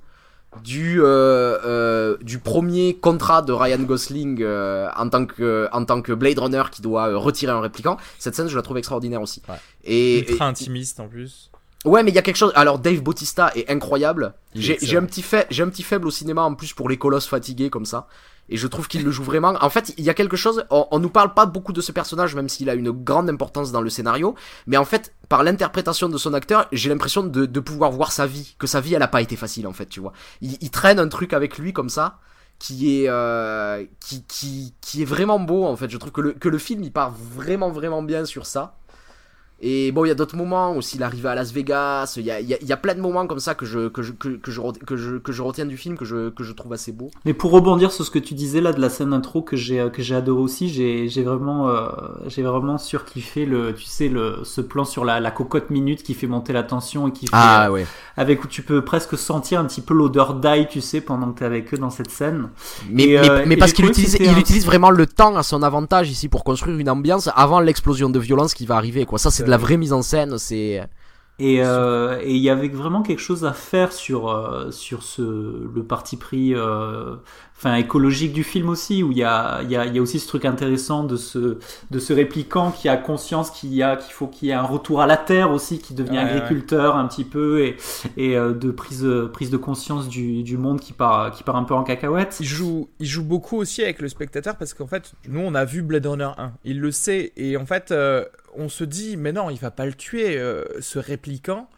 du 0.63 1.01
euh, 1.01 1.57
euh, 1.65 2.17
du 2.21 2.39
premier 2.39 2.95
contrat 2.95 3.41
de 3.41 3.51
Ryan 3.53 3.79
Gosling 3.79 4.41
euh, 4.41 4.89
en 4.95 5.09
tant 5.09 5.25
que 5.25 5.67
en 5.71 5.85
tant 5.85 6.01
que 6.01 6.13
Blade 6.13 6.39
Runner 6.39 6.63
qui 6.71 6.81
doit 6.81 7.15
retirer 7.15 7.51
un 7.51 7.61
répliquant. 7.61 7.97
Cette 8.17 8.35
scène, 8.35 8.47
je 8.47 8.55
la 8.55 8.61
trouve 8.61 8.77
extraordinaire 8.77 9.21
aussi. 9.21 9.41
Et 9.83 10.19
ultra 10.29 10.47
intimiste 10.47 10.99
en 10.99 11.07
plus. 11.07 11.51
Ouais, 11.85 12.03
mais 12.03 12.11
il 12.11 12.15
y 12.15 12.17
a 12.17 12.21
quelque 12.21 12.37
chose. 12.37 12.51
Alors 12.55 12.79
Dave 12.79 13.01
Bautista 13.01 13.51
est 13.55 13.69
incroyable. 13.69 14.33
J'ai 14.55 14.97
un 14.97 15.05
petit 15.05 15.21
fait, 15.21 15.47
j'ai 15.51 15.63
un 15.63 15.69
petit 15.69 15.83
faible 15.83 16.07
au 16.07 16.11
cinéma 16.11 16.41
en 16.41 16.55
plus 16.55 16.73
pour 16.73 16.89
les 16.89 16.97
colosses 16.97 17.27
fatigués 17.27 17.69
comme 17.69 17.85
ça. 17.85 18.07
Et 18.49 18.57
je 18.57 18.67
trouve 18.67 18.87
qu'il 18.87 19.03
le 19.03 19.11
joue 19.11 19.23
vraiment. 19.23 19.55
En 19.61 19.69
fait, 19.69 19.93
il 19.97 20.03
y 20.03 20.09
a 20.09 20.13
quelque 20.13 20.37
chose. 20.37 20.65
On, 20.69 20.87
on, 20.91 20.99
nous 20.99 21.09
parle 21.09 21.33
pas 21.33 21.45
beaucoup 21.45 21.73
de 21.73 21.81
ce 21.81 21.91
personnage, 21.91 22.35
même 22.35 22.49
s'il 22.49 22.69
a 22.69 22.73
une 22.73 22.91
grande 22.91 23.29
importance 23.29 23.71
dans 23.71 23.81
le 23.81 23.89
scénario. 23.89 24.35
Mais 24.67 24.77
en 24.77 24.85
fait, 24.85 25.13
par 25.29 25.43
l'interprétation 25.43 26.09
de 26.09 26.17
son 26.17 26.33
acteur, 26.33 26.67
j'ai 26.71 26.89
l'impression 26.89 27.23
de, 27.23 27.59
pouvoir 27.59 27.91
voir 27.91 28.11
sa 28.11 28.25
vie, 28.25 28.55
que 28.59 28.67
sa 28.67 28.81
vie, 28.81 28.93
elle 28.93 29.01
a 29.01 29.07
pas 29.07 29.21
été 29.21 29.35
facile, 29.35 29.67
en 29.67 29.73
fait, 29.73 29.87
tu 29.87 29.99
vois. 29.99 30.13
Il, 30.41 30.57
il 30.61 30.71
traîne 30.71 30.99
un 30.99 31.09
truc 31.09 31.33
avec 31.33 31.57
lui 31.57 31.73
comme 31.73 31.89
ça, 31.89 32.19
qui 32.59 33.03
est 33.03 33.09
euh, 33.09 33.85
qui, 33.99 34.23
qui 34.23 34.73
qui 34.81 35.01
est 35.01 35.05
vraiment 35.05 35.39
beau, 35.39 35.65
en 35.65 35.75
fait. 35.75 35.89
Je 35.89 35.97
trouve 35.97 36.11
que 36.11 36.21
le 36.21 36.33
que 36.33 36.49
le 36.49 36.57
film, 36.57 36.83
il 36.83 36.91
part 36.91 37.11
vraiment 37.11 37.69
vraiment 37.69 38.01
bien 38.01 38.25
sur 38.25 38.45
ça. 38.45 38.77
Et 39.59 39.91
bon, 39.91 40.05
il 40.05 40.09
y 40.09 40.11
a 40.11 40.15
d'autres 40.15 40.35
moments 40.35 40.75
aussi, 40.75 40.99
l'arrivée 40.99 41.29
à 41.29 41.35
Las 41.35 41.51
Vegas, 41.51 42.13
il 42.17 42.25
y 42.25 42.31
a, 42.31 42.39
y, 42.39 42.55
y 42.61 42.71
a, 42.71 42.77
plein 42.77 42.93
de 42.93 43.01
moments 43.01 43.25
comme 43.25 43.39
ça 43.39 43.55
que 43.55 43.65
je, 43.65 43.87
que 43.87 44.03
je, 44.03 44.11
que, 44.11 44.29
que 44.29 44.51
je, 44.51 44.61
que 44.61 44.95
je, 44.95 45.15
que 45.17 45.31
je 45.31 45.41
retiens 45.41 45.65
du 45.65 45.77
film, 45.77 45.97
que 45.97 46.05
je, 46.05 46.29
que 46.29 46.43
je 46.43 46.53
trouve 46.53 46.73
assez 46.73 46.91
beau. 46.91 47.09
Mais 47.25 47.33
pour 47.33 47.49
rebondir 47.49 47.91
sur 47.91 48.05
ce 48.05 48.11
que 48.11 48.19
tu 48.19 48.35
disais 48.35 48.61
là 48.61 48.71
de 48.71 48.79
la 48.79 48.89
scène 48.89 49.13
intro 49.13 49.41
que 49.41 49.55
j'ai, 49.55 49.87
que 49.91 50.03
j'ai 50.03 50.13
adoré 50.13 50.39
aussi, 50.39 50.69
j'ai, 50.69 51.09
j'ai 51.09 51.23
vraiment, 51.23 51.69
euh, 51.69 51.87
j'ai 52.27 52.43
vraiment 52.43 52.77
surkiffé 52.77 53.47
le, 53.47 53.73
tu 53.73 53.85
sais, 53.85 54.09
le, 54.09 54.41
ce 54.43 54.61
plan 54.61 54.85
sur 54.85 55.03
la, 55.03 55.19
la 55.19 55.31
cocotte 55.31 55.71
minute 55.71 56.03
qui 56.03 56.13
fait 56.13 56.27
monter 56.27 56.53
la 56.53 56.61
tension 56.61 57.07
et 57.07 57.11
qui 57.11 57.25
fait, 57.25 57.31
ah, 57.33 57.71
ouais. 57.71 57.87
avec 58.15 58.43
où 58.43 58.47
tu 58.47 58.61
peux 58.61 58.85
presque 58.85 59.17
sentir 59.17 59.59
un 59.59 59.65
petit 59.65 59.81
peu 59.81 59.95
l'odeur 59.95 60.35
d'ail, 60.35 60.67
tu 60.67 60.81
sais, 60.81 61.01
pendant 61.01 61.31
que 61.31 61.39
t'es 61.39 61.45
avec 61.45 61.73
eux 61.73 61.77
dans 61.77 61.89
cette 61.89 62.11
scène. 62.11 62.49
Mais, 62.91 63.07
mais, 63.07 63.17
euh, 63.17 63.43
mais, 63.47 63.57
parce 63.57 63.73
qu'il 63.73 63.85
utilise, 63.85 64.17
il 64.19 64.37
utilise 64.37 64.67
vraiment 64.67 64.91
le 64.91 65.07
temps 65.07 65.35
à 65.35 65.41
son 65.41 65.63
avantage 65.63 66.11
ici 66.11 66.29
pour 66.29 66.43
construire 66.43 66.77
une 66.77 66.91
ambiance 66.91 67.27
avant 67.35 67.59
l'explosion 67.59 68.11
de 68.11 68.19
violence 68.19 68.53
qui 68.53 68.67
va 68.67 68.75
arriver, 68.75 69.05
quoi. 69.05 69.17
Ça, 69.17 69.31
c'est 69.31 69.46
de 69.47 69.51
la 69.51 69.57
vraie 69.57 69.77
mise 69.77 69.93
en 69.93 70.01
scène, 70.01 70.37
c'est. 70.37 70.87
Et 71.39 71.63
euh, 71.63 72.19
il 72.25 72.37
y 72.37 72.49
avait 72.49 72.67
vraiment 72.67 73.03
quelque 73.03 73.21
chose 73.21 73.45
à 73.45 73.53
faire 73.53 73.91
sur 73.93 74.27
euh, 74.29 74.71
sur 74.71 75.03
ce 75.03 75.21
le 75.21 75.83
parti 75.83 76.17
pris 76.17 76.55
euh, 76.55 77.15
enfin 77.55 77.75
écologique 77.75 78.33
du 78.33 78.43
film 78.43 78.69
aussi 78.69 79.03
où 79.03 79.11
il 79.11 79.19
y 79.19 79.23
a 79.23 79.61
il 79.61 79.69
y 79.69 79.75
a, 79.75 79.85
y 79.85 79.99
a 79.99 80.01
aussi 80.01 80.17
ce 80.19 80.27
truc 80.27 80.45
intéressant 80.45 81.03
de 81.03 81.15
ce 81.15 81.59
de 81.91 81.99
ce 81.99 82.11
répliquant 82.11 82.71
qui 82.71 82.89
a 82.89 82.97
conscience 82.97 83.51
qu'il 83.51 83.71
y 83.71 83.83
a 83.83 83.97
qu'il 83.97 84.13
faut 84.13 84.25
qu'il 84.25 84.47
y 84.47 84.51
ait 84.51 84.55
un 84.55 84.63
retour 84.63 84.99
à 84.99 85.05
la 85.05 85.15
terre 85.15 85.51
aussi 85.51 85.77
qui 85.77 85.93
devient 85.93 86.17
agriculteur 86.17 86.95
un 86.95 87.07
petit 87.07 87.23
peu 87.23 87.61
et 87.61 87.77
et 88.17 88.35
de 88.35 88.71
prise 88.71 89.07
prise 89.31 89.51
de 89.51 89.57
conscience 89.57 90.07
du, 90.07 90.41
du 90.41 90.57
monde 90.57 90.79
qui 90.79 90.93
part 90.93 91.29
qui 91.29 91.43
part 91.43 91.55
un 91.55 91.65
peu 91.65 91.75
en 91.75 91.83
cacahuète. 91.83 92.37
Il 92.39 92.47
joue 92.47 92.89
il 92.99 93.05
joue 93.05 93.23
beaucoup 93.23 93.57
aussi 93.57 93.83
avec 93.83 94.01
le 94.01 94.09
spectateur 94.09 94.57
parce 94.57 94.73
qu'en 94.73 94.87
fait 94.87 95.11
nous 95.27 95.41
on 95.41 95.53
a 95.53 95.65
vu 95.65 95.83
Blade 95.83 96.07
Runner 96.07 96.31
1, 96.35 96.53
il 96.63 96.79
le 96.79 96.89
sait 96.89 97.31
et 97.37 97.57
en 97.57 97.67
fait 97.67 97.93
on 98.57 98.69
se 98.69 98.83
dit, 98.83 99.17
mais 99.17 99.31
non, 99.31 99.49
il 99.49 99.57
va 99.57 99.71
pas 99.71 99.85
le 99.85 99.93
tuer, 99.93 100.37
euh, 100.37 100.65
ce 100.79 100.99
répliquant, 100.99 101.69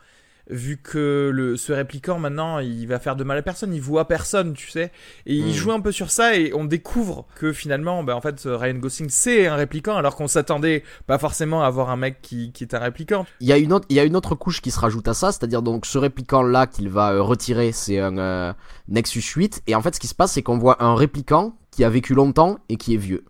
vu 0.49 0.77
que 0.77 1.30
le, 1.34 1.57
ce 1.57 1.71
répliquant, 1.73 2.19
maintenant, 2.19 2.59
il 2.59 2.88
va 2.88 2.99
faire 2.99 3.15
de 3.15 3.23
mal 3.23 3.38
à 3.38 3.41
personne, 3.41 3.73
il 3.73 3.82
voit 3.82 4.07
personne, 4.07 4.53
tu 4.53 4.69
sais. 4.69 4.91
Et 5.25 5.36
il 5.36 5.47
hmm. 5.47 5.53
joue 5.53 5.71
un 5.71 5.80
peu 5.80 5.91
sur 5.91 6.09
ça, 6.09 6.36
et 6.36 6.53
on 6.53 6.65
découvre 6.65 7.27
que 7.36 7.53
finalement, 7.53 8.03
bah, 8.03 8.15
en 8.15 8.21
fait, 8.21 8.41
Ryan 8.45 8.75
Gosling, 8.75 9.09
c'est 9.09 9.47
un 9.47 9.55
répliquant, 9.55 9.95
alors 9.95 10.15
qu'on 10.15 10.27
s'attendait 10.27 10.84
pas 11.07 11.17
forcément 11.17 11.63
à 11.63 11.67
avoir 11.67 11.89
un 11.89 11.97
mec 11.97 12.21
qui, 12.21 12.51
est 12.59 12.73
un 12.73 12.80
répliquant. 12.80 13.25
Il 13.39 13.47
y, 13.47 13.53
a 13.53 13.57
une 13.57 13.73
autre, 13.73 13.86
il 13.89 13.95
y 13.95 13.99
a 13.99 14.03
une 14.03 14.15
autre 14.15 14.36
couche 14.36 14.61
qui 14.61 14.71
se 14.71 14.80
rajoute 14.80 15.07
à 15.07 15.13
ça, 15.13 15.32
c'est-à-dire 15.32 15.61
donc 15.61 15.86
ce 15.86 15.97
répliquant-là 15.97 16.67
qu'il 16.67 16.89
va 16.89 17.13
euh, 17.13 17.21
retirer, 17.21 17.71
c'est 17.71 17.99
un 17.99 18.17
euh, 18.17 18.53
Nexus 18.88 19.21
8, 19.21 19.63
et 19.67 19.75
en 19.75 19.82
fait, 19.82 19.95
ce 19.95 19.99
qui 19.99 20.07
se 20.07 20.15
passe, 20.15 20.34
c'est 20.34 20.43
qu'on 20.43 20.57
voit 20.57 20.84
un 20.84 20.95
répliquant 20.95 21.55
qui 21.71 21.84
a 21.84 21.89
vécu 21.89 22.15
longtemps 22.15 22.57
et 22.69 22.77
qui 22.77 22.95
est 22.95 22.97
vieux. 22.97 23.23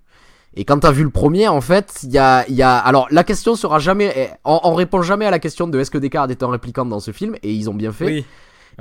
Et 0.56 0.66
quand 0.66 0.80
t'as 0.80 0.92
vu 0.92 1.04
le 1.04 1.10
premier, 1.10 1.48
en 1.48 1.62
fait, 1.62 2.00
il 2.04 2.12
y 2.12 2.18
a, 2.18 2.44
y 2.50 2.62
a, 2.62 2.78
alors 2.78 3.08
la 3.12 3.24
question 3.24 3.56
sera 3.56 3.80
jamais, 3.80 4.12
eh, 4.16 4.28
on, 4.46 4.74
répond 4.74 5.02
jamais 5.02 5.26
à 5.26 5.32
la 5.32 5.40
question 5.40 5.68
de 5.68 5.80
est-ce 5.80 5.92
que 5.92 5.98
Descartes 5.98 6.32
est 6.32 6.44
un 6.44 6.50
répliquant 6.50 6.86
dans 6.86 7.00
ce 7.00 7.12
film, 7.12 7.36
et 7.44 7.54
ils 7.54 7.70
ont 7.70 7.74
bien 7.74 7.92
fait. 7.92 8.06
Oui. 8.06 8.26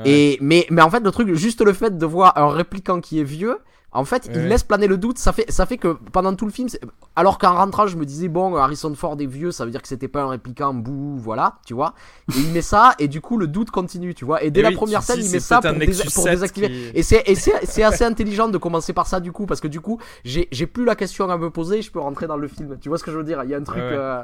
Et 0.04 0.38
mais, 0.40 0.66
mais 0.70 0.80
en 0.80 0.90
fait, 0.90 1.00
le 1.00 1.10
truc, 1.10 1.32
juste 1.34 1.60
le 1.60 1.72
fait 1.72 1.98
de 1.98 2.06
voir 2.06 2.38
un 2.38 2.48
répliquant 2.48 3.00
qui 3.00 3.20
est 3.20 3.24
vieux, 3.24 3.58
en 3.93 4.05
fait, 4.05 4.28
il 4.34 4.49
laisse 4.49 4.64
planer 4.64 4.86
le 4.86 4.99
doute. 4.99 5.18
Ça 5.18 5.32
fait, 5.32 5.51
ça 5.51 5.64
fait 5.64 5.78
que 5.78 5.97
pendant 6.12 6.34
tout 6.34 6.45
le 6.45 6.53
film, 6.53 6.68
alors 7.16 7.39
qu'en 7.39 7.55
rentrant, 7.55 7.86
je 7.86 7.97
me 7.97 8.05
disais 8.05 8.28
bon, 8.28 8.55
Harrison 8.55 8.95
Ford 8.95 9.16
est 9.18 9.26
vieux, 9.26 9.51
ça 9.51 9.64
veut 9.64 9.70
dire 9.70 9.80
que 9.80 9.89
c'était 9.89 10.09
pas 10.09 10.22
un 10.22 10.28
répliquant, 10.28 10.74
bouh, 10.74 11.16
voilà, 11.16 11.59
tu 11.66 11.74
vois. 11.74 11.95
Et 12.34 12.39
il 12.39 12.53
met 12.53 12.62
ça, 12.62 12.95
et 12.99 13.09
du 13.09 13.20
coup, 13.20 13.39
le 13.39 13.47
doute 13.47 13.70
continue, 13.70 14.14
tu 14.14 14.24
vois. 14.24 14.43
Et 14.43 14.51
dès 14.51 14.62
la 14.62 14.72
première 14.72 15.03
scène, 15.03 15.20
il 15.22 15.30
met 15.30 15.41
ça 15.41 15.61
pour, 15.61 16.24
désactiver. 16.24 16.93
Et 16.95 17.03
c'est, 17.03 17.82
assez 17.82 18.05
intelligent 18.05 18.49
de 18.49 18.59
commencer 18.59 18.93
par 18.93 19.07
ça, 19.07 19.20
du 19.20 19.32
coup, 19.32 19.47
parce 19.47 19.61
que 19.61 19.68
du 19.68 19.80
coup, 19.80 19.99
j'ai, 20.24 20.47
plus 20.66 20.84
la 20.84 20.95
question 20.95 21.30
à 21.30 21.39
me 21.39 21.51
poser, 21.51 21.80
je 21.80 21.91
peux 21.91 22.01
rentrer 22.01 22.26
dans 22.26 22.36
le 22.36 22.49
film. 22.49 22.78
Tu 22.80 22.89
vois 22.89 22.99
ce 22.99 23.05
que 23.05 23.11
je 23.11 23.16
veux 23.16 23.24
dire? 23.24 23.43
Il 23.45 23.51
y 23.51 23.55
a 23.55 23.59
un 23.59 23.62
truc. 23.62 23.78
Euh, 23.78 24.22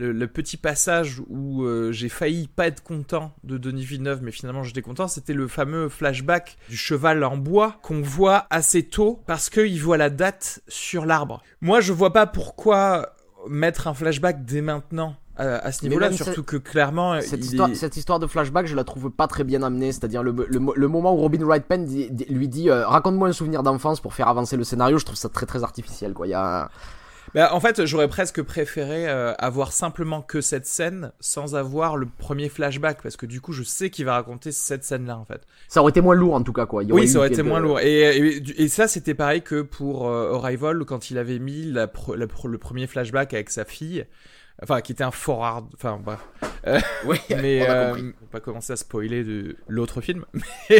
le, 0.00 0.26
petit 0.26 0.56
passage 0.56 1.20
où 1.28 1.64
euh, 1.64 1.92
j'ai 1.92 2.08
failli 2.08 2.48
pas 2.48 2.66
être 2.66 2.82
content 2.82 3.32
de 3.44 3.58
Denis 3.58 3.84
Villeneuve, 3.84 4.20
mais 4.22 4.32
finalement 4.32 4.62
j'étais 4.62 4.82
content, 4.82 5.08
c'était 5.08 5.34
le 5.34 5.48
fameux 5.48 5.88
flashback 5.88 6.56
du 6.68 6.76
cheval 6.76 7.22
en 7.24 7.36
bois 7.36 7.78
qu'on 7.82 8.00
voit 8.00 8.46
assez 8.50 8.82
tôt 8.82 9.22
parce 9.26 9.50
qu'il 9.50 9.80
voit 9.82 9.96
la 9.96 10.10
date 10.10 10.60
sur 10.68 11.06
l'arbre. 11.06 11.42
Moi, 11.60 11.80
je 11.80 11.92
vois 11.92 12.12
pas 12.12 12.26
pourquoi 12.26 13.14
mettre 13.48 13.88
un 13.88 13.94
flashback 13.94 14.44
dès 14.44 14.60
maintenant 14.60 15.16
à 15.40 15.72
ce 15.72 15.86
niveau-là, 15.86 16.12
surtout 16.12 16.42
que 16.42 16.56
clairement. 16.56 17.20
Cette, 17.22 17.44
histoire, 17.44 17.70
cette 17.74 17.96
histoire 17.96 18.18
de 18.18 18.26
flashback, 18.26 18.66
je 18.66 18.76
la 18.76 18.84
trouve 18.84 19.10
pas 19.10 19.26
très 19.26 19.44
bien 19.44 19.62
amenée. 19.62 19.90
C'est-à-dire 19.92 20.22
le, 20.22 20.34
le, 20.48 20.88
moment 20.88 21.14
où 21.14 21.16
Robin 21.16 21.42
Wright 21.44 21.64
Penn 21.64 21.86
lui 22.28 22.48
dit 22.48 22.68
euh, 22.68 22.86
Raconte-moi 22.86 23.28
un 23.28 23.32
souvenir 23.32 23.62
d'enfance 23.62 24.00
pour 24.00 24.12
faire 24.12 24.28
avancer 24.28 24.56
le 24.58 24.64
scénario, 24.64 24.98
je 24.98 25.04
trouve 25.06 25.16
ça 25.16 25.30
très 25.30 25.46
très 25.46 25.62
artificiel. 25.64 26.12
Quoi. 26.12 26.26
Il 26.26 26.30
y 26.30 26.34
a. 26.34 26.70
Bah, 27.34 27.54
en 27.54 27.60
fait, 27.60 27.84
j'aurais 27.84 28.08
presque 28.08 28.42
préféré 28.42 29.08
euh, 29.08 29.32
avoir 29.38 29.72
simplement 29.72 30.22
que 30.22 30.40
cette 30.40 30.66
scène 30.66 31.12
sans 31.20 31.54
avoir 31.54 31.96
le 31.96 32.06
premier 32.06 32.48
flashback 32.48 33.02
parce 33.02 33.16
que 33.16 33.26
du 33.26 33.40
coup, 33.40 33.52
je 33.52 33.62
sais 33.62 33.90
qu'il 33.90 34.04
va 34.04 34.14
raconter 34.14 34.52
cette 34.52 34.84
scène-là 34.84 35.16
en 35.16 35.24
fait. 35.24 35.42
Ça 35.68 35.80
aurait 35.80 35.90
été 35.90 36.00
moins 36.00 36.14
lourd 36.14 36.34
en 36.34 36.42
tout 36.42 36.52
cas 36.52 36.66
quoi. 36.66 36.82
oui, 36.82 37.08
ça 37.08 37.18
aurait 37.18 37.28
été 37.28 37.42
moins 37.42 37.60
lourd. 37.60 37.80
Et, 37.80 38.42
et, 38.56 38.68
ça, 38.68 38.88
c'était 38.88 39.14
pareil 39.14 39.42
que 39.42 39.62
pour 39.62 40.08
euh, 40.08 40.34
Arrival 40.34 40.84
quand 40.84 41.10
il 41.10 41.18
avait 41.18 41.38
mis 41.38 41.70
la 41.70 41.90
le 42.14 42.58
premier 42.58 42.86
flashback 42.86 43.34
avec 43.34 43.50
sa 43.50 43.64
fille 43.64 44.06
enfin 44.62 44.80
qui 44.80 44.92
était 44.92 45.04
un 45.04 45.10
forward 45.10 45.66
enfin 45.74 46.00
bref 46.02 46.20
euh, 46.66 46.78
oui, 47.06 47.16
mais 47.30 47.62
on, 47.62 47.70
euh, 47.70 47.92
va 47.94 48.26
pas 48.30 48.40
commencer 48.40 48.72
à 48.72 48.76
spoiler 48.76 49.24
de 49.24 49.56
l'autre 49.68 50.00
film 50.00 50.24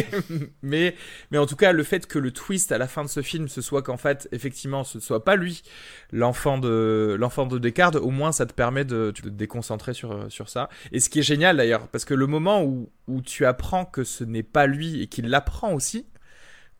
mais, 0.61 0.95
mais, 1.31 1.37
en 1.37 1.45
tout 1.45 1.55
cas 1.55 1.71
le 1.71 1.83
fait 1.83 2.05
que 2.05 2.19
le 2.19 2.31
twist 2.31 2.71
à 2.71 2.77
la 2.77 2.87
fin 2.87 3.03
de 3.03 3.09
ce 3.09 3.21
film 3.21 3.47
ce 3.47 3.61
soit 3.61 3.81
qu'en 3.81 3.97
fait 3.97 4.27
effectivement 4.31 4.83
ce 4.83 4.97
ne 4.97 5.01
soit 5.01 5.23
pas 5.23 5.35
lui 5.35 5.63
l'enfant 6.11 6.57
de 6.57 7.15
l'enfant 7.19 7.45
de 7.45 7.57
Descartes 7.57 7.95
au 7.95 8.11
moins 8.11 8.31
ça 8.31 8.45
te 8.45 8.53
permet 8.53 8.85
de, 8.85 9.11
te 9.11 9.27
déconcentrer 9.27 9.93
sur 9.93 10.31
sur 10.31 10.49
ça 10.49 10.69
et 10.91 10.99
ce 10.99 11.09
qui 11.09 11.19
est 11.19 11.23
génial 11.23 11.57
d'ailleurs 11.57 11.87
parce 11.87 12.05
que 12.05 12.13
le 12.13 12.27
moment 12.27 12.63
où 12.63 12.89
où 13.07 13.21
tu 13.21 13.45
apprends 13.45 13.85
que 13.85 14.03
ce 14.03 14.23
n'est 14.23 14.43
pas 14.43 14.67
lui 14.67 15.01
et 15.01 15.07
qu'il 15.07 15.29
l'apprend 15.29 15.73
aussi 15.73 16.05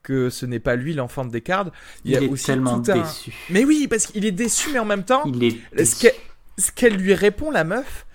que 0.04 0.30
ce 0.30 0.45
n'est 0.45 0.60
pas 0.60 0.76
lui 0.76 0.93
l'enfant 0.93 1.26
de 1.26 1.30
Descartes. 1.30 1.72
Il, 2.06 2.12
il 2.12 2.24
est 2.24 2.28
aussi 2.28 2.45
tellement 2.45 2.80
déçu. 2.80 3.34
Mais 3.52 3.64
oui, 3.64 3.88
parce 3.88 4.08
qu'il 4.08 4.26
est 4.26 4.32
déçu, 4.32 4.72
mais 4.74 4.80
en 4.80 4.86
même 4.86 5.04
temps, 5.04 5.24
il 5.26 5.43
est 5.43 5.86
ce 5.86 6.08
qu'elle 6.70 6.95
lui 6.95 7.16
répond, 7.16 7.49
la 7.49 7.64
meuf, 7.64 8.05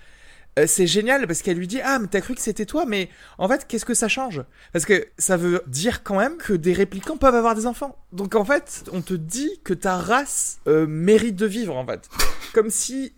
euh, 0.57 0.65
c'est 0.67 0.87
génial 0.87 1.27
parce 1.27 1.41
qu'elle 1.41 1.57
lui 1.57 1.67
dit 1.67 1.81
Ah, 1.83 1.99
mais 1.99 2.07
t'as 2.07 2.21
cru 2.21 2.35
que 2.35 2.41
c'était 2.41 2.65
toi, 2.65 2.85
mais 2.85 3.09
en 3.37 3.47
fait, 3.47 3.67
qu'est-ce 3.67 3.85
que 3.85 3.93
ça 3.93 4.07
change? 4.07 4.43
Parce 4.73 4.85
que 4.85 5.07
ça 5.17 5.37
veut 5.37 5.61
dire 5.67 6.03
quand 6.03 6.17
même 6.17 6.37
que 6.37 6.53
des 6.53 6.73
réplicants 6.73 7.17
peuvent 7.17 7.35
avoir 7.35 7.55
des 7.55 7.67
enfants. 7.67 7.97
Donc 8.11 8.35
en 8.35 8.45
fait, 8.45 8.85
on 8.91 9.01
te 9.01 9.13
dit 9.13 9.59
que 9.63 9.73
ta 9.73 9.97
race 9.97 10.59
euh, 10.67 10.87
mérite 10.87 11.35
de 11.35 11.45
vivre, 11.45 11.75
en 11.75 11.85
fait. 11.85 12.09
Comme 12.53 12.69
si 12.69 13.13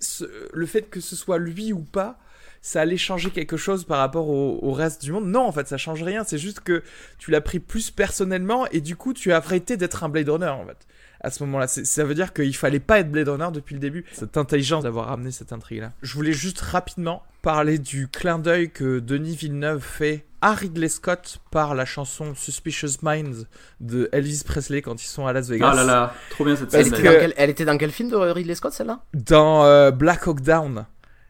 le 0.53 0.65
fait 0.65 0.83
que 0.83 0.99
ce 0.99 1.15
soit 1.15 1.37
lui 1.37 1.71
ou 1.71 1.79
pas, 1.83 2.19
ça 2.61 2.81
allait 2.81 2.97
changer 2.97 3.29
quelque 3.29 3.57
chose 3.57 3.83
par 3.83 3.99
rapport 3.99 4.29
au, 4.29 4.71
reste 4.71 5.03
du 5.03 5.11
monde. 5.11 5.27
Non, 5.27 5.45
en 5.45 5.51
fait, 5.51 5.67
ça 5.67 5.77
change 5.77 6.03
rien. 6.03 6.23
C'est 6.23 6.37
juste 6.37 6.61
que 6.61 6.83
tu 7.17 7.31
l'as 7.31 7.41
pris 7.41 7.59
plus 7.59 7.91
personnellement 7.91 8.67
et 8.67 8.81
du 8.81 8.95
coup, 8.95 9.13
tu 9.13 9.31
as 9.31 9.37
arrêté 9.37 9.77
d'être 9.77 10.03
un 10.03 10.09
Blade 10.09 10.29
Runner, 10.29 10.47
en 10.47 10.65
fait 10.65 10.85
à 11.21 11.31
ce 11.31 11.43
moment-là. 11.43 11.67
Ça 11.67 12.03
veut 12.03 12.15
dire 12.15 12.33
qu'il 12.33 12.55
fallait 12.55 12.79
pas 12.79 12.99
être 12.99 13.11
Blade 13.11 13.27
Runner 13.27 13.49
depuis 13.53 13.73
le 13.73 13.79
début. 13.79 14.05
Cette 14.13 14.37
intelligence 14.37 14.83
d'avoir 14.83 15.07
ramené 15.07 15.31
cette 15.31 15.53
intrigue-là. 15.53 15.91
Je 16.01 16.13
voulais 16.13 16.33
juste 16.33 16.61
rapidement 16.61 17.23
parler 17.41 17.77
du 17.77 18.07
clin 18.07 18.39
d'œil 18.39 18.69
que 18.69 18.99
Denis 18.99 19.35
Villeneuve 19.35 19.81
fait 19.81 20.25
à 20.41 20.53
Ridley 20.53 20.87
Scott 20.87 21.39
par 21.51 21.75
la 21.75 21.85
chanson 21.85 22.33
Suspicious 22.33 23.01
Minds 23.01 23.45
de 23.81 24.09
Elvis 24.13 24.43
Presley 24.45 24.81
quand 24.81 25.01
ils 25.03 25.07
sont 25.07 25.27
à 25.27 25.33
Las 25.33 25.49
Vegas. 25.49 25.69
Ah 25.71 25.75
là 25.75 25.83
là, 25.83 26.13
trop 26.29 26.45
bien 26.45 26.55
cette 26.55 26.71
scène. 26.71 26.93
Elle, 27.35 27.49
était 27.49 27.65
dans 27.65 27.77
quel 27.77 27.91
film 27.91 28.09
de 28.09 28.15
Ridley 28.15 28.55
Scott 28.55 28.73
celle-là? 28.73 29.01
Dans 29.13 29.65
euh, 29.65 29.91
Black 29.91 30.27
Hawk 30.27 30.41
Down. 30.41 30.85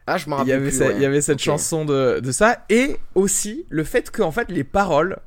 Ah, 0.06 0.16
je 0.18 0.28
m'en 0.28 0.36
rappelle. 0.36 0.48
Il 0.48 0.74
y 0.74 0.82
avait, 0.82 0.96
il 0.96 1.02
y 1.02 1.06
avait 1.06 1.20
cette 1.20 1.38
chanson 1.38 1.84
de, 1.84 2.20
de 2.20 2.32
ça. 2.32 2.64
Et 2.68 2.96
aussi 3.14 3.66
le 3.68 3.84
fait 3.84 4.10
que 4.10 4.22
en 4.22 4.32
fait 4.32 4.50
les 4.50 4.64
paroles 4.64 5.18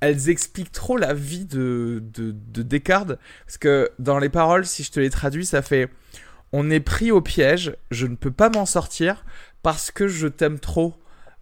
elles 0.00 0.28
expliquent 0.28 0.72
trop 0.72 0.96
la 0.96 1.12
vie 1.14 1.44
de, 1.44 2.02
de, 2.14 2.32
de 2.32 2.62
Descartes. 2.62 3.18
Parce 3.46 3.58
que 3.58 3.90
dans 3.98 4.18
les 4.18 4.28
paroles, 4.28 4.64
si 4.66 4.82
je 4.84 4.90
te 4.92 5.00
les 5.00 5.10
traduis, 5.10 5.46
ça 5.46 5.62
fait 5.62 5.88
On 6.52 6.70
est 6.70 6.80
pris 6.80 7.10
au 7.10 7.20
piège, 7.20 7.76
je 7.90 8.06
ne 8.06 8.16
peux 8.16 8.30
pas 8.30 8.48
m'en 8.48 8.66
sortir 8.66 9.24
parce 9.62 9.90
que 9.90 10.08
je 10.08 10.28
t'aime 10.28 10.60
trop. 10.60 10.94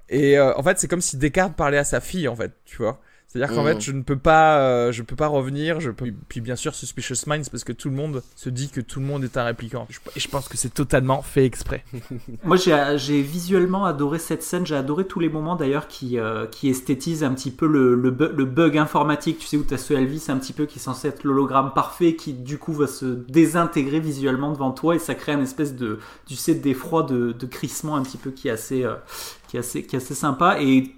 Et 0.09 0.39
euh, 0.39 0.57
en 0.57 0.63
fait, 0.63 0.79
c'est 0.79 0.89
comme 0.89 1.01
si 1.01 1.17
Descartes 1.17 1.55
parlait 1.57 1.79
à 1.79 1.85
sa 1.85 2.01
fille, 2.01 2.29
en 2.29 2.37
fait, 2.37 2.53
tu 2.65 2.79
vois. 2.79 3.01
C'est-à-dire 3.37 3.55
qu'en 3.55 3.65
fait, 3.65 3.75
mm. 3.75 3.81
je 3.81 3.93
ne 3.93 4.03
peux 4.03 4.17
pas, 4.17 4.59
euh, 4.59 4.93
je 4.93 5.03
peux 5.03 5.17
pas 5.17 5.27
revenir. 5.27 5.81
Je 5.81 5.91
peux... 5.91 6.07
Puis 6.29 6.41
bien 6.41 6.57
sûr, 6.57 6.75
Suspicious 6.75 7.27
Minds, 7.27 7.51
parce 7.51 7.65
que 7.65 7.73
tout 7.73 7.91
le 7.91 7.97
monde 7.97 8.23
se 8.35 8.49
dit 8.49 8.71
que 8.71 8.81
tout 8.81 9.01
le 9.01 9.07
monde 9.07 9.25
est 9.25 9.37
un 9.37 9.45
répliquant. 9.45 9.87
Et 10.17 10.21
je 10.21 10.29
pense 10.29 10.49
que 10.49 10.57
c'est 10.57 10.73
totalement 10.73 11.21
fait 11.21 11.45
exprès. 11.45 11.85
Moi, 12.45 12.57
j'ai 12.57 13.23
visuellement 13.23 13.85
adoré 13.85 14.19
cette 14.19 14.43
scène. 14.43 14.65
J'ai 14.65 14.77
adoré 14.77 15.07
tous 15.07 15.21
les 15.21 15.29
moments 15.29 15.57
d'ailleurs 15.57 15.87
qui, 15.87 16.19
euh, 16.19 16.47
qui 16.47 16.69
esthétisent 16.69 17.25
un 17.25 17.35
petit 17.35 17.51
peu 17.51 17.67
le, 17.67 17.95
le, 17.95 18.45
bug 18.45 18.79
informatique. 18.79 19.39
Tu 19.39 19.47
sais, 19.47 19.57
où 19.57 19.65
tu 19.65 19.75
as 19.75 19.79
ce 19.79 19.93
Elvis 19.93 20.25
un 20.29 20.39
petit 20.39 20.55
peu 20.55 20.65
qui 20.65 20.79
est 20.79 20.83
censé 20.83 21.09
être 21.09 21.25
l'hologramme 21.25 21.73
parfait, 21.75 22.17
qui 22.17 22.33
du 22.33 22.59
coup 22.59 22.73
va 22.73 22.87
se 22.87 23.05
désintégrer 23.05 24.01
visuellement 24.01 24.51
devant 24.53 24.71
toi 24.71 24.95
et 24.95 24.99
ça 24.99 25.15
crée 25.15 25.33
une 25.33 25.41
espèce 25.41 25.75
de, 25.75 25.99
tu 26.27 26.37
sais, 26.37 26.55
d'effroi, 26.55 27.03
de, 27.03 27.33
de 27.33 27.47
crissement 27.47 27.97
un 27.97 28.03
petit 28.03 28.19
peu 28.19 28.31
qui 28.31 28.49
est 28.49 28.53
assez, 28.53 28.85
euh, 28.85 28.95
qui 29.49 29.57
est 29.57 29.61
assez, 29.61 29.83
qui 29.83 29.97
est 29.97 29.99
assez 29.99 30.15
sympa. 30.15 30.63
Et 30.63 30.95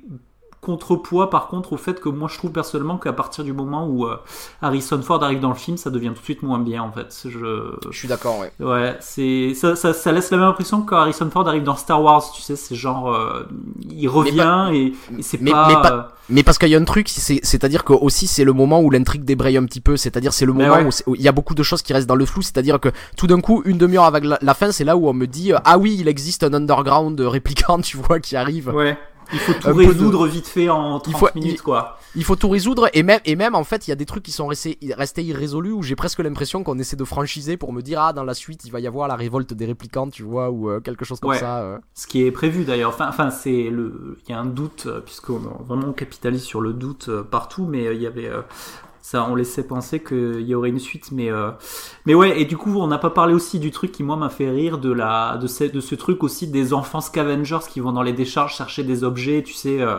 contrepoids 0.60 1.30
par 1.30 1.48
contre 1.48 1.72
au 1.72 1.76
fait 1.76 2.00
que 2.00 2.08
moi 2.08 2.28
je 2.30 2.36
trouve 2.36 2.50
personnellement 2.50 2.98
qu'à 2.98 3.12
partir 3.12 3.44
du 3.44 3.52
moment 3.52 3.86
où 3.86 4.06
euh, 4.06 4.16
Harrison 4.60 5.00
Ford 5.02 5.22
arrive 5.22 5.40
dans 5.40 5.50
le 5.50 5.54
film 5.54 5.76
ça 5.76 5.90
devient 5.90 6.08
tout 6.08 6.20
de 6.20 6.24
suite 6.24 6.42
moins 6.42 6.58
bien 6.58 6.82
en 6.82 6.90
fait. 6.90 7.14
Je, 7.24 7.76
je 7.90 7.96
suis 7.96 8.08
d'accord 8.08 8.40
ouais. 8.40 8.52
Ouais 8.58 8.96
c'est 9.00 9.54
ça, 9.54 9.76
ça, 9.76 9.92
ça, 9.92 10.12
laisse 10.12 10.30
la 10.30 10.38
même 10.38 10.48
impression 10.48 10.82
que 10.82 10.90
quand 10.90 10.96
Harrison 10.96 11.30
Ford 11.30 11.46
arrive 11.48 11.62
dans 11.62 11.76
Star 11.76 12.02
Wars 12.02 12.32
tu 12.32 12.42
sais 12.42 12.56
c'est 12.56 12.74
genre 12.74 13.14
euh, 13.14 13.44
il 13.88 14.08
revient 14.08 14.70
et, 14.72 14.92
c'est 15.22 15.38
pas, 15.38 15.68
mais, 15.68 15.74
pas 15.74 16.16
mais 16.28 16.42
parce 16.42 16.58
qu'il 16.58 16.68
y 16.68 16.74
a 16.74 16.78
un 16.78 16.84
truc 16.84 17.08
c'est 17.08 17.64
à 17.64 17.68
dire 17.68 17.84
que 17.84 17.92
aussi 17.92 18.26
c'est 18.26 18.44
le 18.44 18.52
moment 18.52 18.80
où 18.80 18.90
l'intrigue 18.90 19.24
débraye 19.24 19.56
un 19.56 19.64
petit 19.64 19.80
peu 19.80 19.96
c'est 19.96 20.16
à 20.16 20.20
dire 20.20 20.32
c'est 20.32 20.46
le 20.46 20.52
moment 20.52 20.88
où, 21.06 21.14
il 21.14 21.22
y 21.22 21.28
a 21.28 21.32
beaucoup 21.32 21.54
de 21.54 21.62
choses 21.62 21.82
qui 21.82 21.92
restent 21.92 22.08
dans 22.08 22.16
le 22.16 22.26
flou 22.26 22.42
c'est 22.42 22.58
à 22.58 22.62
dire 22.62 22.80
que 22.80 22.88
tout 23.16 23.28
d'un 23.28 23.40
coup 23.40 23.62
une 23.64 23.78
demi-heure 23.78 24.04
avec 24.04 24.24
la, 24.24 24.54
fin 24.54 24.72
c'est 24.72 24.84
là 24.84 24.96
où 24.96 25.08
on 25.08 25.14
me 25.14 25.26
dit 25.26 25.52
ah 25.64 25.78
oui 25.78 25.96
il 26.00 26.08
existe 26.08 26.42
un 26.42 26.52
underground 26.52 27.20
répliquant 27.20 27.80
tu 27.82 27.96
vois 27.96 28.18
qui 28.18 28.34
arrive 28.34 28.68
ouais 28.68 28.98
il 29.32 29.38
faut 29.38 29.52
tout 29.54 29.74
résoudre 29.74 30.26
vite 30.26 30.46
fait 30.46 30.68
en 30.68 30.98
30 31.00 31.34
minutes, 31.34 31.62
quoi. 31.62 31.98
Il 32.14 32.24
faut 32.24 32.36
tout 32.36 32.48
résoudre 32.48 32.88
et 32.94 33.02
même, 33.02 33.20
et 33.24 33.36
même 33.36 33.54
en 33.54 33.64
fait, 33.64 33.86
il 33.86 33.90
y 33.90 33.92
a 33.92 33.96
des 33.96 34.06
trucs 34.06 34.22
qui 34.22 34.32
sont 34.32 34.46
restés, 34.46 34.78
restés 34.96 35.22
irrésolus 35.22 35.72
où 35.72 35.82
j'ai 35.82 35.96
presque 35.96 36.20
l'impression 36.20 36.62
qu'on 36.64 36.78
essaie 36.78 36.96
de 36.96 37.04
franchiser 37.04 37.56
pour 37.56 37.72
me 37.72 37.82
dire, 37.82 38.00
ah, 38.00 38.12
dans 38.12 38.24
la 38.24 38.34
suite, 38.34 38.64
il 38.64 38.72
va 38.72 38.80
y 38.80 38.86
avoir 38.86 39.08
la 39.08 39.16
révolte 39.16 39.54
des 39.54 39.66
réplicantes, 39.66 40.12
tu 40.12 40.22
vois, 40.22 40.50
ou 40.50 40.70
euh, 40.70 40.80
quelque 40.80 41.04
chose 41.04 41.20
comme 41.20 41.34
ça. 41.34 41.60
Euh. 41.60 41.78
Ce 41.94 42.06
qui 42.06 42.22
est 42.24 42.32
prévu 42.32 42.64
d'ailleurs. 42.64 42.90
Enfin, 42.90 43.08
enfin 43.08 43.30
c'est 43.30 43.70
le, 43.70 44.18
il 44.26 44.32
y 44.32 44.34
a 44.34 44.40
un 44.40 44.46
doute, 44.46 44.84
euh, 44.86 45.00
puisqu'on 45.00 45.38
vraiment 45.38 45.92
capitalise 45.92 46.42
sur 46.42 46.60
le 46.60 46.72
doute 46.72 47.10
partout, 47.30 47.66
mais 47.66 47.94
il 47.94 48.02
y 48.02 48.06
avait 48.06 48.30
ça 49.10 49.24
on 49.24 49.34
laissait 49.34 49.66
penser 49.66 50.00
qu'il 50.02 50.42
y 50.42 50.54
aurait 50.54 50.68
une 50.68 50.78
suite 50.78 51.12
mais 51.12 51.30
euh, 51.30 51.50
mais 52.04 52.12
ouais 52.12 52.42
et 52.42 52.44
du 52.44 52.58
coup 52.58 52.78
on 52.78 52.86
n'a 52.88 52.98
pas 52.98 53.08
parlé 53.08 53.32
aussi 53.32 53.58
du 53.58 53.70
truc 53.70 53.90
qui 53.90 54.02
moi 54.02 54.16
m'a 54.16 54.28
fait 54.28 54.50
rire 54.50 54.76
de 54.76 54.92
la 54.92 55.38
de 55.38 55.46
ce, 55.46 55.64
de 55.64 55.80
ce 55.80 55.94
truc 55.94 56.22
aussi 56.22 56.46
des 56.46 56.74
enfants 56.74 57.00
scavengers 57.00 57.66
qui 57.70 57.80
vont 57.80 57.92
dans 57.92 58.02
les 58.02 58.12
décharges 58.12 58.54
chercher 58.54 58.82
des 58.82 59.04
objets 59.04 59.42
tu 59.42 59.54
sais 59.54 59.80
euh, 59.80 59.96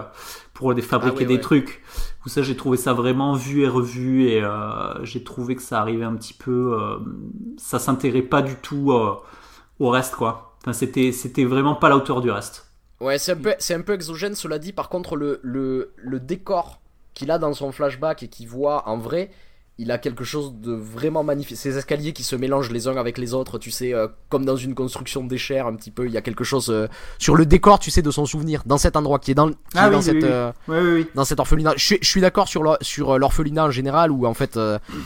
pour 0.53 0.75
des 0.75 0.83
fabriquer 0.83 1.23
ah 1.23 1.27
des 1.27 1.39
trucs. 1.39 1.81
Tout 2.21 2.29
ça 2.29 2.43
j'ai 2.43 2.55
trouvé 2.55 2.77
ça 2.77 2.93
vraiment 2.93 3.33
vu 3.33 3.63
et 3.63 3.67
revu 3.67 4.27
et 4.27 4.43
euh, 4.43 5.03
j'ai 5.03 5.23
trouvé 5.23 5.55
que 5.55 5.63
ça 5.63 5.79
arrivait 5.81 6.05
un 6.05 6.15
petit 6.15 6.35
peu 6.35 6.77
ça 7.57 7.79
s'intégrait 7.79 8.21
pas 8.21 8.43
du 8.43 8.55
tout 8.55 8.93
au 9.79 9.89
reste 9.89 10.13
quoi. 10.15 10.55
Enfin 10.61 10.73
c'était 10.73 11.11
c'était 11.13 11.45
vraiment 11.45 11.73
pas 11.73 11.89
la 11.89 11.97
hauteur 11.97 12.21
du 12.21 12.29
reste. 12.29 12.67
Ouais, 12.99 13.17
c'est 13.17 13.31
un, 13.31 13.37
peu, 13.37 13.55
c'est 13.59 13.73
un 13.73 13.81
peu 13.81 13.93
exogène, 13.93 14.35
cela 14.35 14.59
dit. 14.59 14.73
Par 14.73 14.89
contre, 14.89 15.15
le, 15.15 15.39
le, 15.41 15.93
le 15.95 16.19
décor 16.19 16.81
qu'il 17.13 17.31
a 17.31 17.37
dans 17.37 17.53
son 17.53 17.71
flashback 17.71 18.23
et 18.23 18.27
qu'il 18.27 18.47
voit 18.47 18.87
en 18.87 18.97
vrai, 18.97 19.29
il 19.79 19.91
a 19.91 19.97
quelque 19.97 20.25
chose 20.25 20.53
de 20.55 20.73
vraiment 20.73 21.23
magnifique. 21.23 21.55
Ces 21.55 21.77
escaliers 21.77 22.11
qui 22.11 22.25
se 22.25 22.35
mélangent 22.35 22.69
les 22.69 22.89
uns 22.89 22.97
avec 22.97 23.17
les 23.17 23.33
autres, 23.33 23.57
tu 23.57 23.71
sais, 23.71 23.93
euh, 23.93 24.09
comme 24.27 24.43
dans 24.43 24.57
une 24.57 24.75
construction 24.75 25.23
d'échelle 25.23 25.65
un 25.65 25.73
petit 25.73 25.89
peu. 25.89 26.05
Il 26.05 26.11
y 26.11 26.17
a 26.17 26.21
quelque 26.21 26.43
chose 26.43 26.69
euh, 26.69 26.89
sur 27.17 27.33
le 27.33 27.45
décor, 27.45 27.79
tu 27.79 27.89
sais, 27.89 28.01
de 28.01 28.11
son 28.11 28.25
souvenir, 28.25 28.61
dans 28.65 28.77
cet 28.77 28.97
endroit 28.97 29.19
qui 29.19 29.31
est 29.31 29.35
dans, 29.35 29.51
ah 29.75 29.89
dans 29.89 30.01
cette, 30.01 30.25
euh, 30.25 30.51
dans 31.15 31.23
cet 31.23 31.39
orphelinat. 31.39 31.75
Je, 31.77 31.95
suis 32.01 32.19
d'accord 32.19 32.49
sur 32.49 32.77
sur 32.81 33.17
l'orphelinat 33.17 33.67
en 33.67 33.71
général, 33.71 34.11
où 34.11 34.27
en 34.27 34.33
fait, 34.33 34.59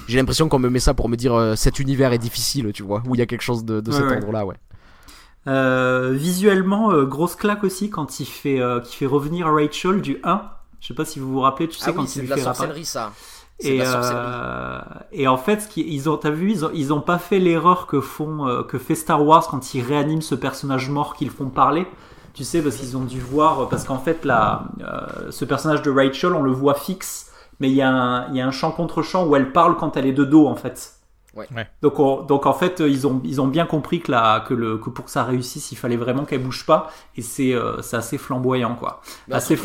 j'ai 0.08 0.18
l'impression 0.18 0.50
qu'on 0.50 0.60
me 0.60 0.70
met 0.70 0.80
ça 0.80 0.96
pour 0.96 1.08
me 1.08 1.18
dire 1.18 1.54
cet 1.56 1.80
univers 1.80 2.12
est 2.12 2.18
difficile, 2.18 2.72
tu 2.74 2.82
vois, 2.82 3.04
où 3.08 3.14
il 3.14 3.20
y 3.20 3.22
a 3.22 3.28
quelque 3.28 3.44
chose 3.44 3.64
de, 3.64 3.80
de 3.80 3.92
cet 3.92 4.12
endroit-là, 4.12 4.44
ouais. 4.48 6.18
visuellement, 6.18 7.04
grosse 7.04 7.36
claque 7.36 7.64
aussi 7.64 7.92
quand 7.92 8.20
il 8.20 8.26
fait, 8.26 8.60
qui 8.86 8.96
fait 8.96 9.06
revenir 9.06 9.46
Rachel 9.46 10.02
du 10.02 10.18
1 10.24 10.42
je 10.84 10.90
sais 10.90 10.94
pas 10.94 11.06
si 11.06 11.18
vous 11.18 11.32
vous 11.32 11.40
rappelez, 11.40 11.70
tu 11.70 11.78
sais 11.78 11.86
ah 11.92 11.94
quand 11.94 12.06
c'est 12.06 12.24
de 12.24 12.30
la 12.30 12.38
sorcellerie 12.38 12.84
ça. 12.84 13.14
Et, 13.62 13.80
euh, 13.82 14.82
et 15.14 15.30
en 15.30 15.38
fait, 15.38 15.62
ce 15.62 15.68
qui, 15.70 15.82
ils 15.88 16.10
ont, 16.10 16.18
t'as 16.18 16.32
vu, 16.32 16.52
ils 16.52 16.66
ont, 16.66 16.72
ils 16.74 16.92
ont 16.92 17.00
pas 17.00 17.18
fait 17.18 17.40
l'erreur 17.40 17.88
que 17.88 18.02
font, 18.02 18.46
euh, 18.48 18.64
que 18.64 18.78
fait 18.78 18.96
Star 18.96 19.26
Wars 19.26 19.48
quand 19.48 19.74
ils 19.74 19.82
réaniment 19.82 20.22
ce 20.22 20.36
personnage 20.36 20.90
mort 20.90 21.16
qu'ils 21.16 21.30
font 21.30 21.48
parler. 21.48 21.88
Tu 22.34 22.44
sais, 22.44 22.62
parce 22.62 22.76
qu'ils 22.76 22.98
ont 22.98 23.06
dû 23.06 23.22
voir, 23.22 23.70
parce 23.70 23.86
qu'en 23.86 24.00
fait, 24.00 24.26
là, 24.26 24.66
euh, 24.82 25.32
ce 25.32 25.46
personnage 25.46 25.84
de 25.84 25.92
Rachel, 25.92 26.34
on 26.34 26.42
le 26.42 26.52
voit 26.52 26.74
fixe, 26.74 27.32
mais 27.62 27.70
il 27.70 27.76
y, 27.76 27.82
a 27.82 27.90
un, 27.90 28.28
il 28.32 28.36
y 28.36 28.42
a 28.42 28.48
un 28.48 28.52
champ 28.52 28.72
contre 28.72 29.04
champ 29.04 29.26
où 29.26 29.38
elle 29.38 29.54
parle 29.54 29.78
quand 29.78 29.96
elle 29.96 30.08
est 30.08 30.14
de 30.14 30.26
dos, 30.26 30.48
en 30.48 30.56
fait. 30.56 30.93
Ouais. 31.36 31.48
Donc, 31.82 32.28
donc 32.28 32.46
en 32.46 32.54
fait, 32.54 32.80
ils 32.80 33.08
ont, 33.08 33.20
ils 33.24 33.42
ont 33.42 33.48
bien 33.48 33.66
compris 33.66 34.02
que, 34.02 34.12
la, 34.12 34.44
que, 34.48 34.54
le, 34.54 34.78
que 34.78 34.90
pour 34.90 35.06
que 35.06 35.12
ça 35.12 35.24
réussisse, 35.24 35.72
il 35.72 35.76
fallait 35.76 35.98
vraiment 35.98 36.26
qu'elle 36.26 36.44
bouge 36.44 36.66
pas. 36.66 36.92
Et 37.18 37.22
c'est 37.22 37.54
euh, 37.54 37.78
assez 37.92 38.18
flamboyant, 38.18 38.76
quoi. 38.76 39.02
assez 39.32 39.58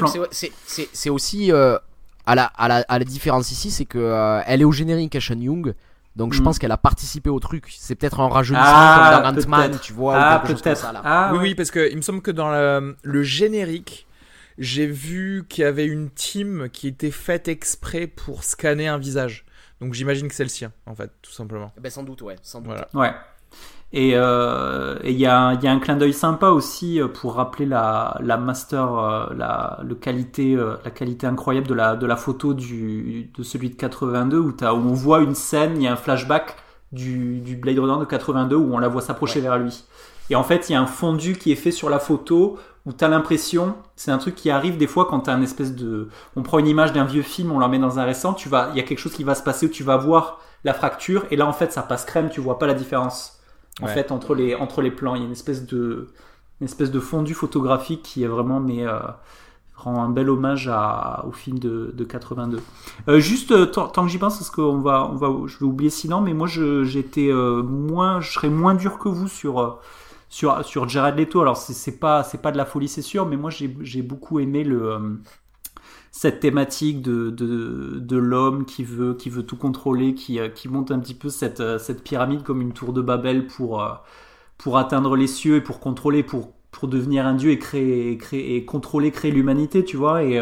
C'est 0.92 1.10
aussi, 1.10 1.52
euh, 1.52 1.78
à, 2.26 2.34
la, 2.34 2.44
à, 2.44 2.68
la, 2.68 2.84
à 2.88 2.98
la 2.98 3.04
différence 3.04 3.52
ici, 3.52 3.70
c'est 3.70 3.84
que 3.84 3.98
euh, 3.98 4.40
elle 4.46 4.62
est 4.62 4.64
au 4.64 4.72
générique 4.72 5.14
à 5.16 5.20
Sean 5.20 5.38
Young. 5.38 5.74
Donc 6.16 6.32
je 6.32 6.40
mm. 6.40 6.44
pense 6.44 6.58
qu'elle 6.58 6.72
a 6.72 6.78
participé 6.78 7.30
au 7.30 7.38
truc. 7.38 7.66
C'est 7.78 7.94
peut-être 7.94 8.20
un 8.20 8.28
rajeunissement 8.28 8.66
ah, 8.66 9.22
comme 9.22 9.34
dans 9.34 9.42
Ant-Man, 9.42 9.78
tu 9.80 9.92
vois. 9.92 10.16
Ah, 10.16 10.42
peut-être. 10.44 10.92
Ah, 11.04 11.30
oui, 11.32 11.38
oui, 11.40 11.54
parce 11.54 11.70
que 11.70 11.90
il 11.90 11.96
me 11.96 12.02
semble 12.02 12.22
que 12.22 12.30
dans 12.30 12.50
le, 12.50 12.96
le 13.02 13.22
générique, 13.22 14.06
j'ai 14.58 14.86
vu 14.86 15.44
qu'il 15.48 15.62
y 15.62 15.66
avait 15.66 15.86
une 15.86 16.10
team 16.10 16.68
qui 16.72 16.88
était 16.88 17.12
faite 17.12 17.46
exprès 17.46 18.06
pour 18.06 18.42
scanner 18.42 18.88
un 18.88 18.98
visage. 18.98 19.44
Donc 19.80 19.94
j'imagine 19.94 20.28
que 20.28 20.34
c'est 20.34 20.44
le 20.44 20.48
sien, 20.48 20.72
en 20.86 20.94
fait, 20.94 21.10
tout 21.22 21.32
simplement. 21.32 21.72
Eh 21.76 21.80
ben, 21.80 21.90
sans 21.90 22.02
doute, 22.02 22.22
ouais. 22.22 22.36
Sans 22.42 22.60
doute. 22.60 22.76
Ouais. 22.94 23.12
Et 23.92 24.12
euh, 24.14 24.98
il 25.02 25.18
y, 25.18 25.24
a 25.24 25.48
un 25.48 25.78
clin 25.78 25.96
d'œil 25.96 26.12
sympa 26.12 26.48
aussi 26.48 27.00
euh, 27.00 27.08
pour 27.08 27.34
rappeler 27.34 27.64
la, 27.64 28.18
la 28.22 28.36
master, 28.36 28.98
euh, 28.98 29.26
la, 29.34 29.80
le 29.82 29.94
qualité, 29.94 30.54
la 30.84 30.90
qualité 30.90 31.26
incroyable 31.26 31.66
de 31.66 31.74
la, 31.74 31.96
de 31.96 32.04
la 32.04 32.16
photo 32.16 32.52
du, 32.52 33.30
de 33.34 33.42
celui 33.42 33.70
de 33.70 33.76
82 33.76 34.38
où, 34.38 34.54
as, 34.60 34.74
où 34.74 34.78
on 34.78 34.92
voit 34.92 35.20
une 35.20 35.34
scène, 35.34 35.76
il 35.76 35.84
y 35.84 35.86
a 35.86 35.92
un 35.92 35.96
flashback 35.96 36.56
du, 36.92 37.40
du 37.40 37.56
Blade 37.56 37.78
Runner 37.78 37.98
de 37.98 38.04
82 38.04 38.56
où 38.56 38.74
on 38.74 38.78
la 38.78 38.88
voit 38.88 39.00
s'approcher 39.00 39.40
vers 39.40 39.58
lui. 39.58 39.84
Et 40.28 40.36
en 40.36 40.44
fait, 40.44 40.68
il 40.68 40.72
y 40.72 40.74
a 40.74 40.80
un 40.82 40.86
fondu 40.86 41.36
qui 41.36 41.50
est 41.52 41.56
fait 41.56 41.70
sur 41.70 41.88
la 41.88 41.98
photo 41.98 42.58
où 42.89 42.93
tu 42.95 43.05
as 43.05 43.09
l'impression, 43.09 43.74
c'est 43.97 44.11
un 44.11 44.16
truc 44.16 44.34
qui 44.34 44.49
arrive 44.49 44.78
des 44.78 44.86
fois 44.86 45.05
quand 45.05 45.20
tu 45.20 45.30
as 45.30 45.34
un 45.34 45.43
espèce 45.43 45.76
de. 45.76 46.09
On 46.36 46.43
prend 46.43 46.59
une 46.59 46.66
image 46.66 46.95
d'un 46.95 47.05
vieux 47.05 47.22
film, 47.22 47.53
on 47.53 47.59
la 47.59 47.68
met 47.68 47.78
dans 47.78 47.99
un 47.99 48.05
récent, 48.05 48.32
tu 48.32 48.49
vas, 48.49 48.70
il 48.72 48.78
y 48.78 48.80
a 48.80 48.82
quelque 48.82 48.99
chose 48.99 49.12
qui 49.12 49.24
va 49.24 49.34
se 49.34 49.43
passer 49.43 49.66
où 49.66 49.68
tu 49.68 49.84
vas 49.84 49.99
voir 49.99 50.41
la 50.64 50.72
fracture, 50.72 51.26
et 51.30 51.36
là 51.36 51.47
en 51.47 51.53
fait 51.53 51.70
ça 51.70 51.82
passe 51.82 52.07
crème, 52.07 52.30
tu 52.30 52.41
vois 52.41 52.59
pas 52.59 52.66
la 52.66 52.72
différence 52.72 53.41
en 53.82 53.86
fait 53.86 54.11
entre 54.11 54.34
les, 54.34 54.55
entre 54.55 54.80
les 54.80 54.91
plans. 54.91 55.14
Il 55.14 55.20
y 55.20 55.22
a 55.22 55.26
une 55.26 55.32
espèce 55.32 55.66
de, 55.66 56.09
une 56.62 56.64
espèce 56.64 56.91
de 56.91 56.99
fondu 56.99 57.34
photographique 57.34 58.03
qui 58.03 58.24
est 58.24 58.28
vraiment, 58.28 58.59
mais. 58.59 58.86
Euh, 58.86 58.99
rend 59.76 60.03
un 60.03 60.09
bel 60.09 60.28
hommage 60.28 60.66
à, 60.66 61.24
au 61.28 61.30
film 61.30 61.61
de, 61.61 61.93
de 61.95 62.03
82. 62.03 62.61
Euh, 63.07 63.20
juste 63.20 63.53
euh, 63.53 63.64
tant, 63.64 63.89
que 63.89 64.09
j'y 64.09 64.18
pense, 64.18 64.36
parce 64.36 64.51
qu'on 64.51 64.78
va, 64.78 65.09
on 65.09 65.14
va, 65.14 65.28
je 65.47 65.57
vais 65.57 65.66
oublier 65.66 65.89
sinon, 65.89 66.20
mais 66.20 66.34
moi 66.34 66.49
j'étais 66.49 67.30
moins, 67.32 68.20
je 68.20 68.32
serais 68.32 68.49
moins 68.49 68.74
dur 68.74 68.99
que 68.99 69.09
vous 69.09 69.28
sur 69.28 69.78
sur, 70.28 70.64
sur 70.64 70.88
Jared 70.88 71.16
Leto. 71.16 71.40
Alors, 71.40 71.56
c'est 71.56 71.98
pas, 71.98 72.22
pas 72.42 72.52
de 72.52 72.56
la 72.56 72.64
folie, 72.64 72.88
c'est 72.88 73.02
sûr, 73.02 73.26
mais 73.26 73.36
moi, 73.36 73.50
j'ai 73.50 74.02
beaucoup 74.02 74.40
aimé 74.40 74.64
le, 74.64 74.92
euh, 74.92 74.98
cette 76.10 76.40
thématique 76.40 77.02
de, 77.02 77.30
de, 77.30 77.98
de 77.98 78.16
l'homme 78.16 78.64
qui 78.64 78.84
veut, 78.84 79.14
qui 79.14 79.30
veut 79.30 79.44
tout 79.44 79.56
contrôler, 79.56 80.14
qui, 80.14 80.38
euh, 80.38 80.48
qui 80.48 80.68
monte 80.68 80.90
un 80.90 80.98
petit 80.98 81.14
peu 81.14 81.28
cette, 81.28 81.60
euh, 81.60 81.78
cette 81.78 82.02
pyramide 82.02 82.42
comme 82.42 82.60
une 82.60 82.72
tour 82.72 82.92
de 82.92 83.00
Babel 83.00 83.46
pour, 83.46 83.82
pour 84.58 84.78
atteindre 84.78 85.16
les 85.16 85.26
cieux 85.26 85.56
et 85.56 85.60
pour 85.60 85.80
contrôler, 85.80 86.22
pour, 86.22 86.52
pour 86.70 86.88
devenir 86.88 87.26
un 87.26 87.34
dieu 87.34 87.50
et 87.50 87.58
créer, 87.58 88.16
créer 88.18 88.56
et 88.56 88.64
contrôler, 88.64 89.10
créer 89.10 89.30
l'humanité, 89.30 89.84
tu 89.84 89.96
vois. 89.96 90.22
Et, 90.24 90.36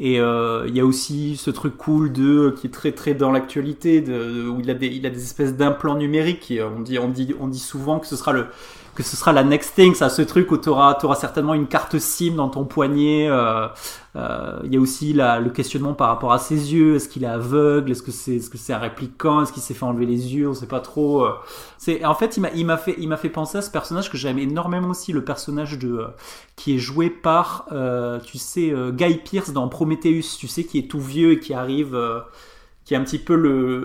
et 0.00 0.14
il 0.16 0.76
y 0.76 0.80
a 0.80 0.84
aussi 0.84 1.36
ce 1.36 1.50
truc 1.50 1.76
cool 1.76 2.12
de 2.12 2.54
qui 2.58 2.68
est 2.68 2.70
très 2.70 2.92
très 2.92 3.14
dans 3.14 3.30
l'actualité, 3.30 4.02
où 4.48 4.60
il 4.60 4.70
a 4.70 4.74
des, 4.74 4.86
il 4.88 5.04
a 5.06 5.10
des 5.10 5.22
espèces 5.22 5.56
d'implants 5.56 5.96
numériques. 5.96 6.52
on 6.76 6.80
dit, 6.80 6.98
on 6.98 7.08
dit, 7.08 7.34
on 7.40 7.48
dit 7.48 7.58
souvent 7.58 7.98
que 7.98 8.06
ce 8.06 8.16
sera 8.16 8.32
le 8.32 8.46
que 8.98 9.04
ce 9.04 9.16
sera 9.16 9.32
la 9.32 9.44
next 9.44 9.76
thing, 9.76 9.94
ça, 9.94 10.08
ce 10.08 10.22
truc 10.22 10.50
où 10.50 10.58
tu 10.58 10.68
auras, 10.68 10.98
certainement 11.14 11.54
une 11.54 11.68
carte 11.68 12.00
SIM 12.00 12.34
dans 12.34 12.48
ton 12.48 12.64
poignet. 12.64 13.28
Euh, 13.28 13.68
euh, 14.16 14.58
il 14.64 14.74
y 14.74 14.76
a 14.76 14.80
aussi 14.80 15.12
le 15.12 15.48
questionnement 15.50 15.94
par 15.94 16.08
rapport 16.08 16.32
à 16.32 16.40
ses 16.40 16.74
yeux. 16.74 16.96
Est-ce 16.96 17.08
qu'il 17.08 17.22
est 17.22 17.28
aveugle? 17.28 17.92
Est-ce 17.92 18.02
que 18.02 18.10
c'est 18.10 18.40
ce 18.40 18.50
que 18.50 18.58
c'est 18.58 18.72
un 18.72 18.78
répliquant? 18.78 19.40
Est-ce 19.40 19.52
qu'il 19.52 19.62
s'est 19.62 19.74
fait 19.74 19.84
enlever 19.84 20.04
les 20.04 20.34
yeux? 20.34 20.48
On 20.48 20.54
sait 20.54 20.66
pas 20.66 20.80
trop. 20.80 21.24
Euh. 21.24 21.30
En 22.04 22.14
fait, 22.16 22.40
il 22.56 22.66
m'a 22.66 22.76
fait 22.76 22.96
fait 23.18 23.28
penser 23.28 23.58
à 23.58 23.62
ce 23.62 23.70
personnage 23.70 24.10
que 24.10 24.16
j'aime 24.16 24.40
énormément 24.40 24.88
aussi, 24.88 25.12
le 25.12 25.22
personnage 25.22 25.78
de 25.78 26.04
qui 26.56 26.74
est 26.74 26.78
joué 26.78 27.08
par 27.08 27.66
tu 28.24 28.36
sais 28.36 28.74
Guy 28.94 29.18
Pierce 29.18 29.52
dans 29.52 29.68
Prometheus. 29.68 30.36
Tu 30.40 30.48
sais 30.48 30.64
qui 30.64 30.76
est 30.76 30.90
tout 30.90 31.00
vieux 31.00 31.34
et 31.34 31.38
qui 31.38 31.54
arrive 31.54 31.96
qui 32.88 32.94
est 32.94 32.96
un 32.96 33.04
petit 33.04 33.18
peu 33.18 33.36
le 33.36 33.84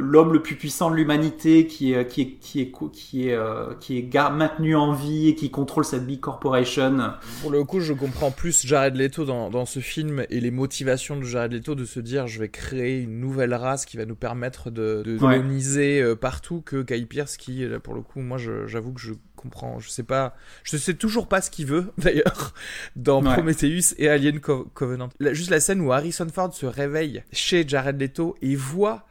l'homme 0.00 0.32
le, 0.32 0.42
plus 0.42 0.56
puissant 0.56 0.90
de 0.90 0.96
l'humanité, 0.96 1.68
qui 1.68 1.92
est 1.92 2.04
qui 2.08 2.22
est 2.22 2.30
qui 2.40 2.60
est 2.60 2.72
qui 2.92 3.28
est 3.28 3.34
euh, 3.34 3.74
qui 3.78 3.96
est 3.96 4.30
maintenu 4.32 4.74
en 4.74 4.92
vie 4.92 5.28
et 5.28 5.36
qui 5.36 5.52
contrôle 5.52 5.84
cette 5.84 6.04
big 6.04 6.18
corporation. 6.18 7.12
Pour 7.42 7.52
le 7.52 7.62
coup, 7.62 7.78
je 7.78 7.92
comprends 7.92 8.32
plus 8.32 8.66
Jared 8.66 8.96
Leto 8.96 9.24
dans, 9.24 9.50
dans 9.50 9.66
ce 9.66 9.78
film 9.78 10.24
et 10.30 10.40
les 10.40 10.50
motivations 10.50 11.16
de 11.16 11.22
Jared 11.22 11.52
Leto 11.52 11.76
de 11.76 11.84
se 11.84 12.00
dire 12.00 12.26
je 12.26 12.40
vais 12.40 12.48
créer 12.48 12.98
une 12.98 13.20
nouvelle 13.20 13.54
race 13.54 13.86
qui 13.86 13.96
va 13.96 14.04
nous 14.04 14.16
permettre 14.16 14.72
de, 14.72 15.04
de 15.04 15.16
coloniser 15.16 16.02
euh, 16.02 16.16
partout 16.16 16.60
que 16.60 16.82
Guy 16.82 17.06
Pierce 17.06 17.36
qui 17.36 17.64
pour 17.84 17.94
le 17.94 18.00
coup 18.00 18.18
moi 18.18 18.36
j'avoue 18.66 18.92
que 18.92 19.00
je 19.00 19.12
comprends. 19.40 19.80
Je 19.80 19.88
sais 19.88 20.02
pas. 20.02 20.36
Je 20.64 20.76
sais 20.76 20.94
toujours 20.94 21.28
pas 21.28 21.40
ce 21.40 21.50
qu'il 21.50 21.66
veut, 21.66 21.92
d'ailleurs, 21.98 22.54
dans 22.96 23.22
Prometheus 23.22 23.94
et 23.98 24.08
Alien 24.08 24.40
Covenant. 24.40 25.08
juste 25.32 25.50
la 25.50 25.60
scène 25.60 25.80
où 25.80 25.92
Harrison 25.92 26.28
Ford 26.32 26.54
se 26.54 26.66
réveille 26.66 27.22
chez 27.32 27.66
Jared 27.66 28.00
Leto 28.00 28.36
et 28.42 28.54
voit 28.54 29.06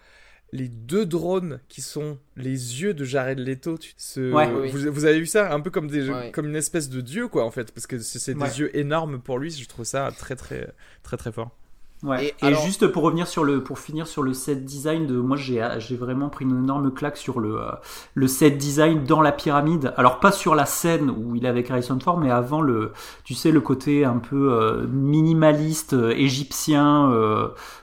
les 0.51 0.67
deux 0.67 1.05
drones 1.05 1.59
qui 1.67 1.81
sont 1.81 2.17
les 2.35 2.81
yeux 2.81 2.93
de 2.93 3.03
Jared 3.03 3.39
Leto. 3.39 3.77
vous, 4.15 5.05
avez 5.05 5.19
vu 5.19 5.27
ça 5.27 5.53
un 5.53 5.59
peu 5.59 5.69
comme, 5.69 5.87
des, 5.87 6.09
comme 6.33 6.47
une 6.47 6.55
espèce 6.55 6.89
de 6.89 7.01
dieu, 7.01 7.27
quoi, 7.27 7.45
en 7.45 7.51
fait, 7.51 7.71
parce 7.71 7.87
que 7.87 7.99
c'est 7.99 8.33
des 8.33 8.59
yeux 8.59 8.75
énormes 8.75 9.19
pour 9.19 9.37
lui. 9.37 9.51
Je 9.51 9.67
trouve 9.67 9.85
ça 9.85 10.11
très, 10.17 10.35
très, 10.35 10.73
très, 11.03 11.17
très 11.17 11.31
fort. 11.31 11.55
Ouais. 12.01 12.33
Et, 12.41 12.53
juste 12.53 12.87
pour 12.87 13.03
revenir 13.03 13.27
sur 13.27 13.43
le, 13.43 13.61
pour 13.61 13.77
finir 13.77 14.07
sur 14.07 14.23
le 14.23 14.33
set 14.33 14.63
design 14.63 15.05
de, 15.05 15.17
moi 15.17 15.35
j'ai, 15.35 15.67
j'ai 15.79 15.97
vraiment 15.97 16.29
pris 16.29 16.45
une 16.45 16.63
énorme 16.63 16.93
claque 16.93 17.17
sur 17.17 17.41
le, 17.41 17.59
euh, 17.59 17.71
le 18.13 18.27
set 18.27 18.57
design 18.57 19.03
dans 19.03 19.21
la 19.21 19.33
pyramide. 19.33 19.93
Alors 19.97 20.21
pas 20.21 20.31
sur 20.31 20.55
la 20.55 20.65
scène 20.65 21.09
où 21.09 21.35
il 21.35 21.45
est 21.45 21.49
avec 21.49 21.69
Harrison 21.69 21.99
Ford, 21.99 22.17
mais 22.17 22.31
avant 22.31 22.61
le, 22.61 22.93
tu 23.25 23.33
sais 23.33 23.51
le 23.51 23.59
côté 23.59 24.05
un 24.05 24.17
peu 24.17 24.53
euh, 24.53 24.87
minimaliste 24.87 25.91
euh, 25.91 26.11
égyptien 26.11 26.79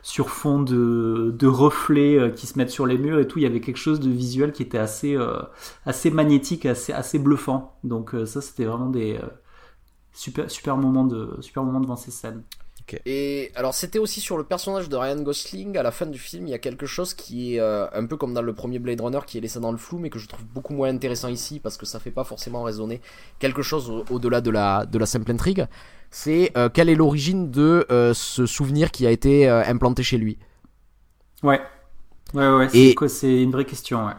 sur 0.03 0.31
fond 0.31 0.63
de, 0.63 1.35
de 1.39 1.47
reflets 1.47 2.33
qui 2.35 2.47
se 2.47 2.57
mettent 2.59 2.71
sur 2.71 2.87
les 2.87 2.97
murs 2.97 3.19
et 3.19 3.29
tout. 3.29 3.39
Il 3.39 3.43
y 3.43 3.47
avait 3.47 3.61
quelque 3.61 3.77
chose 3.77 4.01
de 4.01 4.11
visuel 4.11 4.53
qui 4.53 4.63
était 4.63 4.79
assez, 4.79 5.17
assez 5.85 6.11
magnétique, 6.11 6.65
assez, 6.65 6.93
assez 6.93 7.19
bluffant. 7.19 7.77
Donc 7.85 8.15
ça 8.25 8.41
c'était 8.41 8.65
vraiment 8.65 8.89
des 8.89 9.19
super, 10.13 10.51
super 10.51 10.77
moment 10.77 11.05
de, 11.05 11.37
super 11.41 11.63
moment 11.65 11.81
devant 11.81 11.97
ces 11.97 12.11
scènes. 12.11 12.43
Et 13.05 13.53
alors 13.55 13.75
c'était 13.75 13.99
aussi 13.99 14.21
sur 14.21 14.37
le 14.37 14.45
personnage 14.45 14.89
de 14.89 14.97
Ryan 14.97 15.21
Gosling 15.21 15.77
à 15.77 15.83
la 15.83 15.91
fin 15.91 16.07
du 16.07 16.19
film, 16.19 16.47
il 16.47 16.51
y 16.51 16.55
a 16.55 16.59
quelque 16.59 16.87
chose 16.87 17.15
qui 17.15 17.55
est 17.55 17.61
euh, 17.61 17.87
un 17.93 18.07
peu 18.07 18.17
comme 18.17 18.33
dans 18.35 18.43
le 18.43 18.53
premier 18.55 18.79
Blade 18.79 19.01
Runner 19.01 19.19
qui 19.27 19.39
est 19.39 19.41
laissé 19.41 19.61
dans 19.61 19.73
le 19.73 19.79
flou 19.79 19.99
mais 19.99 20.11
que 20.11 20.19
je 20.19 20.29
trouve 20.29 20.45
beaucoup 20.45 20.75
moins 20.75 20.89
intéressant 20.89 21.29
ici 21.29 21.59
parce 21.61 21.77
que 21.77 21.87
ça 21.87 21.99
fait 21.99 22.11
pas 22.11 22.25
forcément 22.25 22.63
résonner 22.63 23.01
quelque 23.39 23.63
chose 23.63 24.05
au-delà 24.11 24.41
de 24.41 24.51
la 24.51 24.87
de 24.87 24.99
la 24.99 25.07
simple 25.07 25.31
intrigue. 25.31 25.67
C'est 26.11 26.53
euh, 26.57 26.69
quelle 26.69 26.89
est 26.89 26.95
l'origine 26.95 27.51
de 27.51 27.87
euh, 27.91 28.15
ce 28.15 28.47
souvenir 28.47 28.91
qui 28.91 29.07
a 29.07 29.11
été 29.11 29.49
implanté 29.49 30.03
chez 30.03 30.19
lui? 30.19 30.39
Ouais. 31.43 31.61
Ouais 32.35 32.49
ouais, 32.49 33.09
c'est 33.09 33.43
une 33.43 33.53
vraie 33.53 33.65
question 33.65 34.07
ouais. 34.07 34.13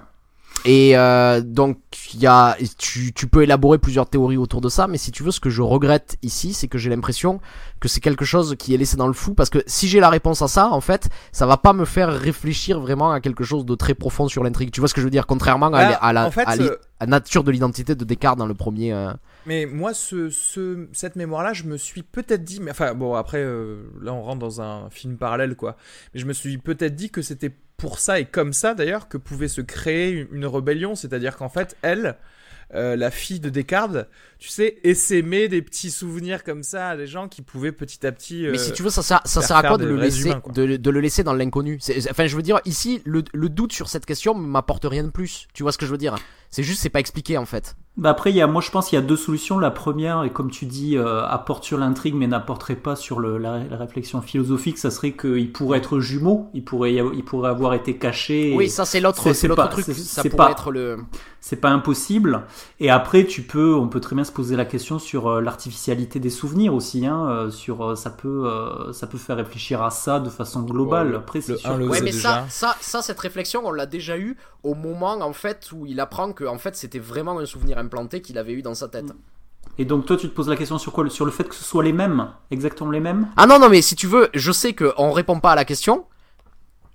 Et 0.70 0.98
euh, 0.98 1.40
donc, 1.40 1.78
y 2.14 2.26
a, 2.28 2.58
tu, 2.78 3.14
tu, 3.14 3.28
peux 3.28 3.42
élaborer 3.44 3.78
plusieurs 3.78 4.06
théories 4.10 4.36
autour 4.36 4.60
de 4.60 4.68
ça, 4.68 4.86
mais 4.88 4.98
si 4.98 5.14
tu 5.14 5.24
veux, 5.24 5.32
ce 5.32 5.40
que 5.40 5.50
je 5.50 5.62
regrette 5.62 6.18
ici, 6.24 6.52
c'est 6.52 6.68
que 6.68 6.78
j'ai 6.78 6.90
l'impression 6.90 7.40
que 7.80 7.88
c'est 7.88 8.02
quelque 8.02 8.26
chose 8.26 8.54
qui 8.60 8.74
est 8.74 8.78
laissé 8.78 8.98
dans 8.98 9.08
le 9.08 9.14
flou, 9.14 9.34
parce 9.34 9.50
que 9.50 9.60
si 9.66 9.88
j'ai 9.88 10.02
la 10.02 10.10
réponse 10.10 10.42
à 10.42 10.50
ça, 10.50 10.68
en 10.68 10.82
fait, 10.82 11.08
ça 11.32 11.46
va 11.46 11.56
pas 11.56 11.72
me 11.72 11.86
faire 11.86 12.12
réfléchir 12.12 12.82
vraiment 12.82 13.14
à 13.14 13.22
quelque 13.22 13.46
chose 13.46 13.66
de 13.66 13.76
très 13.76 13.94
profond 13.94 14.28
sur 14.28 14.44
l'intrigue. 14.44 14.70
Tu 14.72 14.82
vois 14.82 14.90
ce 14.90 14.94
que 14.94 15.00
je 15.00 15.06
veux 15.06 15.12
dire? 15.12 15.26
Contrairement 15.26 15.68
à, 15.68 15.70
bah, 15.70 16.12
la, 16.12 16.30
à, 17.00 17.06
nature 17.06 17.46
de 17.46 17.52
l'identité 17.52 17.96
de 17.96 18.04
Descartes 18.04 18.38
dans 18.38 18.46
le 18.46 18.54
premier. 18.54 18.92
Euh. 18.92 19.14
Mais 19.46 19.66
moi, 19.66 19.94
ce, 19.94 20.30
ce 20.30 20.90
cette 20.92 21.16
mémoire-là, 21.16 21.54
je 21.54 21.64
me 21.64 21.78
suis 21.78 22.04
peut-être 22.04 22.44
dit, 22.44 22.60
mais 22.60 22.72
enfin 22.72 22.94
bon, 22.94 23.14
après, 23.14 23.42
euh, 23.42 23.84
là, 24.02 24.14
on 24.14 24.22
rentre 24.22 24.40
dans 24.40 24.60
un 24.60 24.90
film 24.90 25.16
parallèle, 25.16 25.56
quoi. 25.56 25.78
Mais 26.14 26.20
je 26.20 26.26
me 26.26 26.34
suis 26.34 26.58
peut-être 26.58 26.96
dit 26.96 27.10
que 27.10 27.22
c'était 27.22 27.56
pour 27.78 28.00
ça 28.00 28.20
et 28.20 28.26
comme 28.26 28.54
ça 28.54 28.74
d'ailleurs 28.74 29.08
que 29.08 29.18
pouvait 29.18 29.48
se 29.48 29.62
créer 29.62 30.28
une 30.32 30.46
rébellion, 30.46 30.96
c'est-à-dire 30.96 31.38
qu'en 31.38 31.50
fait, 31.50 31.78
elle, 31.84 32.18
euh, 32.74 32.96
la 32.98 33.12
fille 33.12 33.40
de 33.40 33.50
Descartes, 33.50 34.08
tu 34.40 34.50
sais, 34.50 34.80
essaimer 34.84 35.48
des 35.48 35.62
petits 35.62 35.92
souvenirs 35.92 36.44
comme 36.44 36.64
ça 36.64 36.90
à 36.90 36.98
des 36.98 37.08
gens 37.08 37.30
qui 37.30 37.42
pouvaient 37.42 37.72
petit 37.72 38.06
à 38.06 38.12
petit. 38.12 38.46
mais 38.52 38.58
si 38.58 38.74
tu 38.74 38.84
veux, 38.84 38.90
ça 38.90 39.04
sert, 39.04 39.22
ça 39.26 39.42
sert 39.42 39.56
à 39.56 39.64
quoi 39.64 39.78
de 39.78 39.86
le, 39.86 39.96
laisser, 39.96 40.34
de, 40.54 40.76
de, 40.76 40.90
le 40.90 41.00
laisser 41.00 41.24
dans 41.24 41.34
l'inconnu? 41.34 41.80
Enfin, 42.10 42.28
je 42.28 42.36
veux 42.36 42.42
dire, 42.42 42.60
ici, 42.66 43.02
le, 43.06 43.24
le 43.34 43.50
doute 43.50 43.72
sur 43.72 43.88
cette 43.88 44.06
question 44.06 44.34
m'apporte 44.34 44.86
rien 44.86 45.04
de 45.04 45.12
plus. 45.12 45.48
Tu 45.54 45.64
vois 45.64 45.72
ce 45.72 45.78
que 45.78 45.86
je 45.86 45.92
veux 45.92 45.98
dire? 45.98 46.16
C'est 46.50 46.64
juste, 46.64 46.82
c'est 46.82 46.90
pas 46.90 47.00
expliqué 47.00 47.38
en 47.38 47.46
fait. 47.46 47.76
Bah 47.98 48.12
après, 48.12 48.30
il 48.30 48.36
y 48.36 48.42
a, 48.42 48.48
moi 48.48 48.62
je 48.62 48.70
pense 48.70 48.90
qu'il 48.90 48.96
y 48.96 49.02
a 49.02 49.06
deux 49.06 49.16
solutions. 49.16 49.58
La 49.58 49.72
première, 49.72 50.24
et 50.24 50.30
comme 50.30 50.52
tu 50.52 50.66
dis, 50.66 50.96
euh, 50.96 51.26
apporte 51.26 51.64
sur 51.64 51.80
l'intrigue 51.80 52.14
mais 52.14 52.28
n'apporterait 52.28 52.76
pas 52.76 52.96
sur 52.96 53.20
le, 53.20 53.40
la, 53.40 53.58
réflexion 53.72 54.22
philosophique, 54.22 54.78
ça 54.78 54.92
serait 54.92 55.14
qu'il 55.14 55.52
pourrait 55.52 55.80
être 55.80 56.00
jumeau, 56.00 56.48
il 56.54 56.64
pourrait, 56.64 56.94
il 56.94 57.26
pourrait 57.26 57.50
avoir 57.50 57.74
été 57.74 57.98
caché. 57.98 58.54
Oui, 58.56 58.70
ça 58.70 58.86
c'est 58.86 59.00
l'autre, 59.00 59.34
c'est 59.34 59.48
l'autre 59.48 59.68
truc. 59.70 59.86
Ça 59.86 60.22
pourrait 60.22 60.36
pas, 60.36 60.52
être 60.52 60.70
le. 60.70 60.98
C'est 61.40 61.56
pas 61.56 61.70
impossible. 61.70 62.44
Et 62.80 62.92
après, 62.92 63.26
tu 63.26 63.42
peux, 63.42 63.74
on 63.74 63.88
peut 63.88 64.00
très 64.00 64.16
bien 64.16 64.26
se 64.26 64.32
poser 64.32 64.56
la 64.56 64.66
question 64.66 65.00
sur 65.00 65.28
euh, 65.28 65.42
l'artificialité 65.42 66.20
des 66.20 66.30
souvenirs 66.30 66.76
aussi. 66.76 67.08
Hein, 67.08 67.28
euh, 67.30 67.50
sur, 67.50 67.98
ça 67.98 68.12
peut, 68.12 68.48
ça 68.92 69.08
peut 69.08 69.18
faire 69.18 69.38
réfléchir 69.38 69.82
à 69.82 69.90
ça 69.90 70.20
de 70.20 70.30
façon 70.30 70.62
globale. 70.62 71.16
après, 71.16 71.42
c'est 71.42 71.58
sûr. 71.58 71.72
Ouais, 71.80 72.02
mais 72.02 72.12
ça, 72.12 72.46
ça, 72.50 72.76
ça, 72.80 73.02
cette 73.02 73.20
réflexion, 73.20 73.62
on 73.66 73.72
l'a 73.72 73.88
déjà 73.88 74.20
eu 74.20 74.38
au 74.68 74.74
moment 74.74 75.14
en 75.22 75.34
fait 75.34 75.70
où 75.72 75.86
il 75.86 76.00
apprend 76.00 76.34
que 76.34 76.44
en 76.44 76.58
fait 76.58 76.76
c'était 76.76 77.00
vraiment 77.00 77.40
un 77.40 77.46
souvenir 77.46 77.78
implanté 77.88 78.22
qu'il 78.22 78.38
avait 78.38 78.54
eu 78.54 78.62
dans 78.62 78.76
sa 78.76 78.88
tête. 78.88 79.12
Et 79.80 79.86
donc 79.86 80.06
toi 80.06 80.18
tu 80.18 80.30
te 80.30 80.34
poses 80.34 80.50
la 80.50 80.56
question 80.56 80.78
sur 80.78 80.92
quoi 80.92 81.10
Sur 81.10 81.26
le 81.26 81.32
fait 81.32 81.48
que 81.48 81.56
ce 81.56 81.64
soit 81.64 81.84
les 81.84 81.94
mêmes, 81.94 82.30
exactement 82.52 82.92
les 82.92 83.00
mêmes? 83.00 83.28
Ah 83.36 83.48
non 83.48 83.60
non 83.60 83.70
mais 83.70 83.82
si 83.82 83.96
tu 83.96 84.08
veux, 84.08 84.30
je 84.34 84.52
sais 84.52 84.74
qu'on 84.74 85.12
répond 85.12 85.40
pas 85.40 85.52
à 85.52 85.56
la 85.56 85.66
question. 85.66 86.06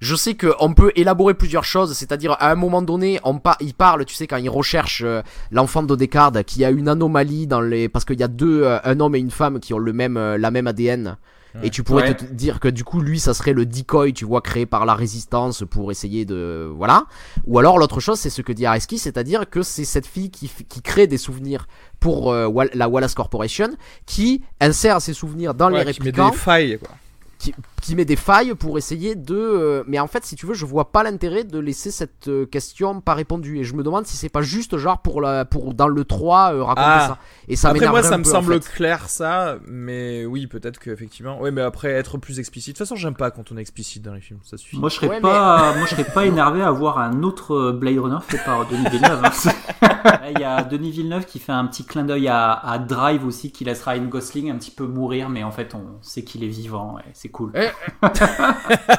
Je 0.01 0.16
sais 0.16 0.34
qu'on 0.34 0.74
peut 0.74 0.90
élaborer 0.97 1.34
plusieurs 1.34 1.62
choses, 1.62 1.93
c'est-à-dire 1.93 2.32
à 2.40 2.51
un 2.51 2.57
moment 2.57 2.82
donné, 2.82 3.20
on 3.22 3.40
il 3.61 3.72
parle, 3.72 4.05
tu 4.05 4.16
sais, 4.16 4.26
quand 4.26 4.36
il 4.36 4.51
recherche 4.51 5.03
euh, 5.05 5.22
l'enfant 5.53 5.84
de 5.84 5.95
Descartes, 5.95 6.43
qui 6.43 6.64
a 6.64 6.70
une 6.70 6.88
anomalie 6.88 7.47
dans 7.47 7.61
les, 7.61 7.88
parce 7.88 8.05
qu'il 8.05 8.18
y 8.18 8.24
a 8.24 8.28
deux, 8.28 8.64
euh, 8.64 8.80
un 8.82 8.99
homme 8.99 9.14
et 9.14 9.20
une 9.20 9.30
femme 9.30 9.61
qui 9.61 9.72
ont 9.74 9.78
le 9.78 9.93
même, 9.93 10.16
euh, 10.16 10.36
la 10.38 10.51
même 10.51 10.66
ADN 10.66 11.18
et 11.62 11.70
tu 11.70 11.82
pourrais 11.82 12.14
te 12.14 12.24
dire 12.24 12.61
que 12.61 12.68
du 12.68 12.84
coup, 12.84 13.00
lui, 13.00 13.20
ça 13.20 13.34
serait 13.34 13.53
le 13.53 13.66
decoy, 13.66 14.12
tu 14.12 14.24
vois, 14.24 14.40
créé 14.40 14.66
par 14.66 14.86
la 14.86 14.94
résistance 14.94 15.64
pour 15.68 15.90
essayer 15.90 16.24
de. 16.24 16.70
Voilà. 16.74 17.07
Ou 17.46 17.59
alors, 17.59 17.78
l'autre 17.78 18.00
chose, 18.00 18.18
c'est 18.18 18.30
ce 18.30 18.42
que 18.42 18.53
dit 18.53 18.64
Areski, 18.64 18.98
c'est-à-dire 18.98 19.48
que 19.48 19.62
c'est 19.62 19.84
cette 19.84 20.07
fille 20.07 20.30
qui, 20.30 20.50
qui 20.68 20.82
crée 20.82 21.07
des 21.07 21.18
souvenirs 21.18 21.66
pour 22.00 22.32
euh, 22.32 22.48
la 22.74 22.88
Wallace 22.88 23.14
Corporation, 23.14 23.68
qui 24.07 24.42
insère 24.61 25.03
ses 25.03 25.12
souvenirs 25.12 25.55
dans 25.55 25.68
les 25.68 25.82
réplicants. 25.82 26.30
Qui 26.30 26.30
met 26.30 26.30
des 26.30 26.36
failles, 26.36 26.78
quoi 26.78 26.96
qui, 27.42 27.55
met 27.97 28.05
des 28.05 28.16
failles 28.16 28.55
pour 28.55 28.78
essayer 28.78 29.14
de. 29.14 29.37
Euh, 29.37 29.85
mais 29.87 29.99
en 29.99 30.07
fait, 30.07 30.24
si 30.24 30.37
tu 30.37 30.47
veux, 30.47 30.55
je 30.55 30.64
vois 30.64 30.93
pas 30.93 31.03
l'intérêt 31.03 31.45
de 31.45 31.59
laisser 31.59 31.91
cette 31.91 32.28
euh, 32.28 32.47
question 32.47 33.01
pas 33.01 33.14
répondue. 33.14 33.59
Et 33.59 33.64
je 33.64 33.74
me 33.74 33.83
demande 33.83 34.07
si 34.07 34.16
c'est 34.16 34.28
pas 34.28 34.43
juste 34.43 34.76
genre 34.76 35.03
pour, 35.03 35.20
la, 35.20 35.45
pour 35.45 35.74
dans 35.74 35.89
le 35.89 36.05
3 36.05 36.55
euh, 36.55 36.62
raconter 36.62 36.87
ah. 36.87 37.07
ça. 37.09 37.18
Et 37.49 37.57
ça 37.57 37.70
Après, 37.70 37.89
moi, 37.89 38.03
ça 38.03 38.18
me 38.18 38.24
semble 38.24 38.61
clair 38.61 39.09
ça, 39.09 39.57
mais 39.66 40.24
oui, 40.24 40.47
peut-être 40.47 40.78
qu'effectivement. 40.78 41.39
Oui, 41.41 41.51
mais 41.51 41.62
après, 41.62 41.91
être 41.91 42.18
plus 42.18 42.39
explicite. 42.39 42.74
De 42.74 42.78
toute 42.78 42.87
façon, 42.87 42.97
j'aime 42.97 43.14
pas 43.14 43.30
quand 43.30 43.53
on 43.53 43.57
est 43.57 43.61
explicite 43.61 44.03
dans 44.03 44.14
les 44.14 44.20
films, 44.20 44.41
ça 44.45 44.57
suffit. 44.57 44.78
Moi, 44.78 44.89
je 44.89 44.97
serais, 44.97 45.20
pas, 45.20 45.74
moi, 45.76 45.87
je 45.87 45.91
serais 45.91 46.05
pas 46.05 46.24
énervé 46.26 46.62
à 46.62 46.70
voir 46.70 46.99
un 46.99 47.22
autre 47.22 47.72
Blade 47.72 47.99
Runner 47.99 48.18
fait 48.26 48.39
par 48.45 48.66
Denis 48.68 48.89
Villeneuve. 48.91 49.24
Hein. 49.24 49.89
Il 50.35 50.41
y 50.41 50.45
a 50.45 50.62
Denis 50.62 50.91
Villeneuve 50.91 51.26
qui 51.26 51.39
fait 51.39 51.53
un 51.53 51.66
petit 51.66 51.85
clin 51.85 52.05
d'œil 52.05 52.28
à, 52.28 52.53
à, 52.53 52.78
Drive 52.78 53.26
aussi, 53.26 53.53
qui 53.53 53.64
laissera 53.64 53.97
une 53.97 54.09
Gosling 54.09 54.51
un 54.51 54.57
petit 54.57 54.70
peu 54.70 54.87
mourir, 54.87 55.28
mais 55.28 55.43
en 55.43 55.51
fait, 55.51 55.74
on 55.74 56.03
sait 56.03 56.22
qu'il 56.22 56.45
est 56.45 56.49
vivant. 56.49 56.97
c'est 57.12 57.28
cool. 57.28 57.53
Eh, 57.55 57.68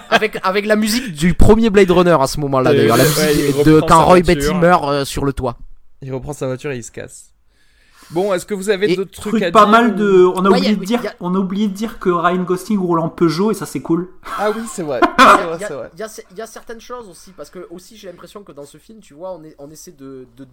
avec, 0.09 0.38
avec 0.43 0.65
la 0.65 0.76
musique 0.76 1.13
du 1.13 1.34
premier 1.34 1.69
Blade 1.69 1.91
Runner 1.91 2.17
à 2.19 2.28
ce 2.28 2.39
moment-là, 2.39 2.74
d'ailleurs. 2.74 2.97
La 2.97 3.03
musique 3.03 3.65
de 3.65 3.82
quand 3.82 4.05
Roy 4.05 4.21
Betty 4.21 4.53
meurt 4.53 4.86
euh, 4.88 5.05
sur 5.05 5.26
le 5.26 5.34
toit. 5.34 5.57
Il 6.01 6.13
reprend 6.13 6.34
sa 6.34 6.47
voiture 6.47 6.71
et 6.71 6.78
il 6.78 6.84
se 6.84 6.91
casse. 6.91 7.32
Bon, 8.14 8.32
est-ce 8.32 8.45
que 8.45 8.53
vous 8.53 8.70
avez 8.70 8.95
d'autres 8.95 9.11
trucs 9.11 9.41
à 9.41 9.51
pas 9.51 9.66
mal 9.66 9.95
de. 9.95 10.26
On 10.36 10.45
a, 10.45 10.49
oublié 10.49 10.76
de 10.76 10.86
dire, 10.86 11.01
on 11.20 11.34
a 11.34 11.39
oublié 11.39 11.68
de 11.68 11.74
dire 11.74 11.97
que 11.97 12.09
Ryan 12.09 12.43
Gosling 12.43 12.80
roule 12.80 12.99
en 12.99 13.09
Peugeot 13.09 13.51
et 13.51 13.53
ça 13.55 13.66
c'est 13.66 13.82
cool. 13.82 14.09
Ah 14.38 14.51
oui, 14.55 14.61
c'est 14.72 14.84
vrai. 14.84 15.01
Il 15.93 16.38
y, 16.38 16.41
a 16.41 16.47
certaines 16.47 16.80
choses 16.80 17.09
aussi 17.09 17.32
parce 17.32 17.49
que 17.49 17.68
aussi 17.72 17.97
j'ai 17.97 18.07
l'impression 18.07 18.43
que 18.43 18.51
dans 18.51 18.66
ce 18.66 18.78
film, 18.78 18.99
tu 18.99 19.16
vois, 19.16 19.34
on, 19.34 19.43
est, 19.43 19.55
on 19.57 19.70
essaie 19.72 19.91
de, 19.91 20.28
de, 20.38 20.45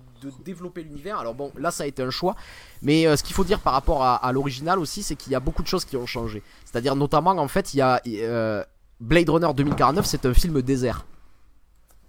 développer 0.43 0.83
l'univers. 0.83 1.19
Alors 1.19 1.35
bon, 1.35 1.53
là 1.59 1.71
ça 1.71 1.85
a 1.85 1.87
été 1.87 2.03
un 2.03 2.11
choix, 2.11 2.35
mais 2.83 3.07
euh, 3.07 3.17
ce 3.17 3.23
qu'il 3.23 3.35
faut 3.35 3.45
dire 3.45 3.61
par 3.61 3.75
rapport 3.75 4.03
à, 4.03 4.33
l'original 4.33 4.79
aussi, 4.79 5.03
c'est 5.03 5.17
qu'il 5.17 5.33
y 5.33 5.35
a 5.35 5.41
beaucoup 5.41 5.63
de 5.63 5.69
choses 5.69 5.85
qui 5.85 5.97
ont 5.97 6.07
changé. 6.07 6.43
C'est-à-dire 6.65 6.97
notamment 6.97 7.33
en 7.33 7.49
fait, 7.49 7.75
il 7.75 7.79
y 7.79 7.83
a 7.83 8.01
euh, 8.07 8.65
Blade 9.01 9.29
Runner 9.29 9.53
2049, 9.55 10.07
c'est 10.07 10.25
un 10.25 10.35
film 10.35 10.63
désert. 10.63 11.05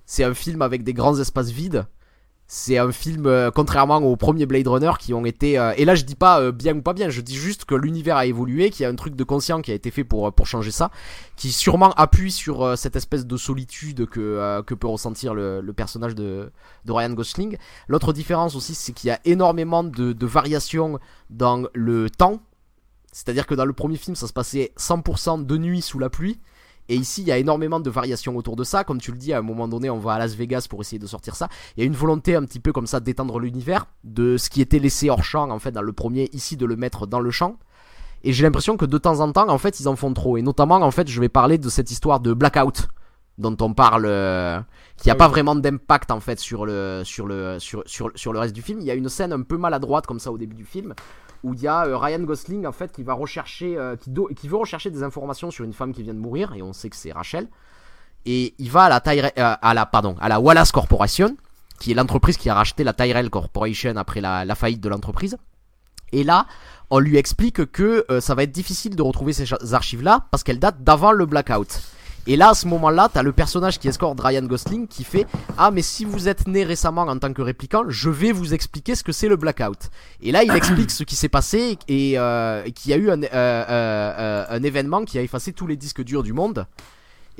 C'est 0.06 0.24
un 0.24 0.34
film 0.34 0.62
avec 0.62 0.84
des 0.84 0.94
grands 0.94 1.20
espaces 1.20 1.50
vides 1.50 1.86
c'est 2.54 2.78
un 2.78 2.92
film 2.92 3.28
euh, 3.28 3.50
contrairement 3.50 4.00
aux 4.00 4.18
premiers 4.18 4.46
Blade 4.46 4.68
Runner 4.68 4.92
qui 5.00 5.14
ont 5.14 5.24
été 5.26 5.58
euh, 5.58 5.72
et 5.78 5.86
là 5.86 5.96
je 5.96 6.04
dis 6.04 6.16
pas 6.16 6.42
euh, 6.42 6.52
bien 6.52 6.76
ou 6.76 6.82
pas 6.82 6.92
bien 6.92 7.08
je 7.08 7.22
dis 7.22 7.38
juste 7.38 7.64
que 7.64 7.76
l'univers 7.76 8.18
a 8.18 8.26
évolué 8.26 8.72
qu'il 8.72 8.84
y 8.84 8.86
a 8.86 8.90
un 8.90 8.96
truc 8.96 9.16
de 9.16 9.24
conscient 9.24 9.62
qui 9.62 9.72
a 9.72 9.74
été 9.74 9.90
fait 9.90 10.04
pour 10.04 10.34
pour 10.34 10.48
changer 10.48 10.72
ça 10.72 10.92
qui 11.38 11.54
sûrement 11.54 11.94
appuie 11.94 12.30
sur 12.30 12.78
cette 12.78 12.98
espèce 12.98 13.26
de 13.26 13.38
solitude 13.38 14.06
que 14.06 14.62
que 14.64 14.74
peut 14.74 14.88
ressentir 14.88 15.34
le, 15.34 15.62
le 15.62 15.72
personnage 15.72 16.14
de, 16.14 16.52
de 16.84 16.92
Ryan 16.92 17.12
Gosling. 17.12 17.58
L'autre 17.88 18.12
différence 18.12 18.54
aussi 18.58 18.76
c'est 18.76 18.92
qu'il 18.92 19.08
y 19.08 19.12
a 19.12 19.22
énormément 19.24 19.86
de, 19.86 20.12
de 20.12 20.26
variations 20.26 21.00
dans 21.30 21.64
le 21.74 22.10
temps. 22.10 22.42
C'est-à-dire 23.14 23.48
que 23.48 23.56
dans 23.56 23.66
le 23.66 23.74
premier 23.74 23.96
film 23.96 24.18
ça 24.18 24.28
se 24.28 24.34
passait 24.34 24.74
100% 24.78 25.46
de 25.46 25.58
nuit 25.58 25.82
sous 25.82 26.00
la 26.00 26.10
pluie 26.10 26.42
et 26.92 26.96
ici, 26.96 27.22
il 27.22 27.28
y 27.30 27.32
a 27.32 27.38
énormément 27.38 27.80
de 27.80 27.90
variations 27.90 28.36
autour 28.36 28.58
de 28.58 28.66
ça. 28.66 28.84
Comme 28.84 29.00
tu 29.00 29.14
le 29.14 29.18
dis, 29.18 29.32
à 29.32 29.38
un 29.38 29.42
moment 29.42 29.70
donné, 29.70 29.90
on 29.90 29.98
va 29.98 30.16
à 30.16 30.20
Las 30.20 30.36
Vegas 30.36 30.68
pour 30.70 30.82
essayer 30.82 31.00
de 31.00 31.08
sortir 31.08 31.38
ça. 31.38 31.48
Il 31.78 31.80
y 31.80 31.84
a 31.84 31.86
une 31.86 31.96
volonté 31.96 32.36
un 32.36 32.44
petit 32.44 32.60
peu 32.60 32.74
comme 32.74 32.86
ça 32.86 33.00
d'étendre 33.00 33.40
l'univers, 33.40 33.86
de 34.04 34.36
ce 34.36 34.50
qui 34.50 34.60
était 34.60 34.78
laissé 34.78 35.10
hors 35.10 35.24
champ, 35.24 35.50
en 35.50 35.58
fait, 35.58 35.72
dans 35.72 35.82
le 35.82 35.94
premier, 35.94 36.30
ici, 36.34 36.58
de 36.58 36.66
le 36.66 36.76
mettre 36.76 37.08
dans 37.08 37.22
le 37.22 37.32
champ. 37.32 37.56
Et 38.26 38.34
j'ai 38.34 38.44
l'impression 38.44 38.76
que 38.76 38.84
de 38.84 38.98
temps 38.98 39.22
en 39.22 39.32
temps, 39.32 39.48
en 39.48 39.58
fait, 39.58 39.80
ils 39.80 39.88
en 39.88 39.96
font 39.96 40.14
trop. 40.14 40.36
Et 40.36 40.42
notamment, 40.42 40.76
en 40.76 40.92
fait, 40.92 41.08
je 41.08 41.22
vais 41.22 41.30
parler 41.30 41.58
de 41.58 41.70
cette 41.70 41.92
histoire 41.92 42.20
de 42.20 42.34
blackout 42.34 42.90
dont 43.38 43.56
on 43.62 43.74
parle, 43.74 44.06
euh, 44.06 44.60
qui 44.98 45.08
n'a 45.08 45.14
ah 45.14 45.16
pas 45.16 45.30
vraiment 45.30 45.56
d'impact 45.56 46.12
en 46.12 46.20
fait 46.20 46.40
sur 46.40 46.66
le, 46.66 47.04
sur, 47.06 47.26
le, 47.26 47.58
sur, 47.58 47.84
sur, 47.86 48.12
sur 48.16 48.34
le 48.34 48.40
reste 48.40 48.54
du 48.54 48.62
film. 48.62 48.82
Il 48.82 48.86
y 48.86 48.92
a 48.92 48.96
une 48.96 49.08
scène 49.08 49.32
un 49.32 49.44
peu 49.44 49.58
maladroite 49.58 50.06
comme 50.06 50.20
ça 50.20 50.30
au 50.30 50.38
début 50.38 50.56
du 50.56 50.66
film 50.66 50.94
où 51.44 51.54
il 51.54 51.62
y 51.62 51.68
a 51.68 51.86
euh, 51.86 51.98
Ryan 51.98 52.20
Gosling 52.20 52.66
en 52.66 52.72
fait 52.72 52.92
qui 52.92 53.04
va 53.04 53.14
rechercher, 53.14 53.78
euh, 53.78 53.96
qui, 53.96 54.48
veut 54.48 54.58
rechercher 54.58 54.90
des 54.90 55.04
informations 55.04 55.52
sur 55.52 55.66
une 55.66 55.74
femme 55.74 55.94
qui 55.94 56.04
vient 56.04 56.14
de 56.14 56.20
mourir 56.20 56.54
et 56.54 56.62
on 56.62 56.74
sait 56.74 56.90
que 56.90 56.96
c'est 56.96 57.12
Rachel. 57.12 57.48
Et 58.26 58.54
il 58.60 58.70
va 58.70 58.84
à 58.84 58.90
la, 58.90 59.00
Tyrell, 59.00 59.32
euh, 59.38 59.56
à 59.62 59.74
la, 59.74 59.86
pardon, 59.86 60.16
à 60.20 60.30
la 60.30 60.40
Wallace 60.40 60.72
Corporation, 60.72 61.36
qui 61.80 61.92
est 61.92 61.96
l'entreprise 61.96 62.38
qui 62.38 62.50
a 62.50 62.54
racheté 62.54 62.84
la 62.84 62.94
Tyrell 62.94 63.30
Corporation 63.30 63.96
après 63.96 64.22
la, 64.22 64.46
la 64.46 64.56
faillite 64.56 64.82
de 64.82 64.90
l'entreprise. 64.90 65.38
Et 66.12 66.24
là, 66.24 66.46
on 66.90 67.00
lui 67.00 67.18
explique 67.18 67.72
que 67.72 68.06
ça 68.20 68.36
va 68.36 68.44
être 68.44 68.52
difficile 68.52 68.98
de 68.98 69.02
retrouver 69.02 69.32
ces 69.32 69.74
archives-là 69.74 70.26
parce 70.30 70.44
qu'elles 70.44 70.60
datent 70.60 70.84
d'avant 70.84 71.14
le 71.14 71.26
blackout. 71.26 71.82
Et 72.28 72.36
là, 72.36 72.50
à 72.50 72.54
ce 72.54 72.68
moment-là, 72.68 73.10
t'as 73.12 73.24
le 73.24 73.32
personnage 73.32 73.80
qui 73.80 73.88
escorte 73.88 74.20
Ryan 74.20 74.44
Gosling 74.44 74.88
qui 74.88 75.04
fait 75.04 75.26
Ah, 75.58 75.72
mais 75.72 75.82
si 75.82 76.06
vous 76.06 76.28
êtes 76.28 76.48
né 76.48 76.64
récemment 76.64 77.02
en 77.02 77.18
tant 77.18 77.34
que 77.34 77.42
répliquant, 77.42 77.84
je 77.88 78.10
vais 78.10 78.32
vous 78.32 78.54
expliquer 78.54 78.94
ce 78.94 79.04
que 79.04 79.12
c'est 79.12 79.28
le 79.28 79.38
blackout. 79.38 79.90
Et 80.22 80.32
là, 80.32 80.44
il 80.44 80.52
explique 80.52 80.92
ce 80.92 81.04
qui 81.04 81.16
s'est 81.16 81.30
passé 81.30 81.80
et, 81.88 82.20
euh, 82.20 82.64
qu'il 82.76 82.92
y 82.92 82.94
a 82.94 82.98
eu 82.98 83.10
un, 83.10 83.24
euh, 83.24 83.28
euh, 83.34 84.46
un 84.50 84.64
événement 84.64 85.04
qui 85.04 85.18
a 85.18 85.24
effacé 85.24 85.52
tous 85.52 85.66
les 85.66 85.78
disques 85.78 86.04
durs 86.04 86.22
du 86.22 86.34
monde. 86.34 86.68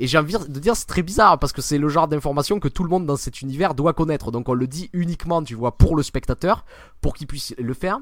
Et 0.00 0.08
j'ai 0.08 0.18
envie 0.18 0.34
de 0.34 0.58
dire, 0.58 0.74
c'est 0.74 0.86
très 0.86 1.02
bizarre 1.02 1.38
parce 1.38 1.52
que 1.52 1.62
c'est 1.62 1.78
le 1.78 1.88
genre 1.88 2.08
d'information 2.08 2.58
que 2.58 2.66
tout 2.68 2.82
le 2.82 2.88
monde 2.88 3.06
dans 3.06 3.16
cet 3.16 3.40
univers 3.40 3.74
doit 3.74 3.92
connaître. 3.92 4.32
Donc 4.32 4.48
on 4.48 4.54
le 4.54 4.66
dit 4.66 4.90
uniquement, 4.92 5.44
tu 5.44 5.54
vois, 5.54 5.76
pour 5.76 5.94
le 5.94 6.02
spectateur, 6.02 6.64
pour 7.00 7.14
qu'il 7.14 7.28
puisse 7.28 7.54
le 7.56 7.74
faire. 7.74 8.00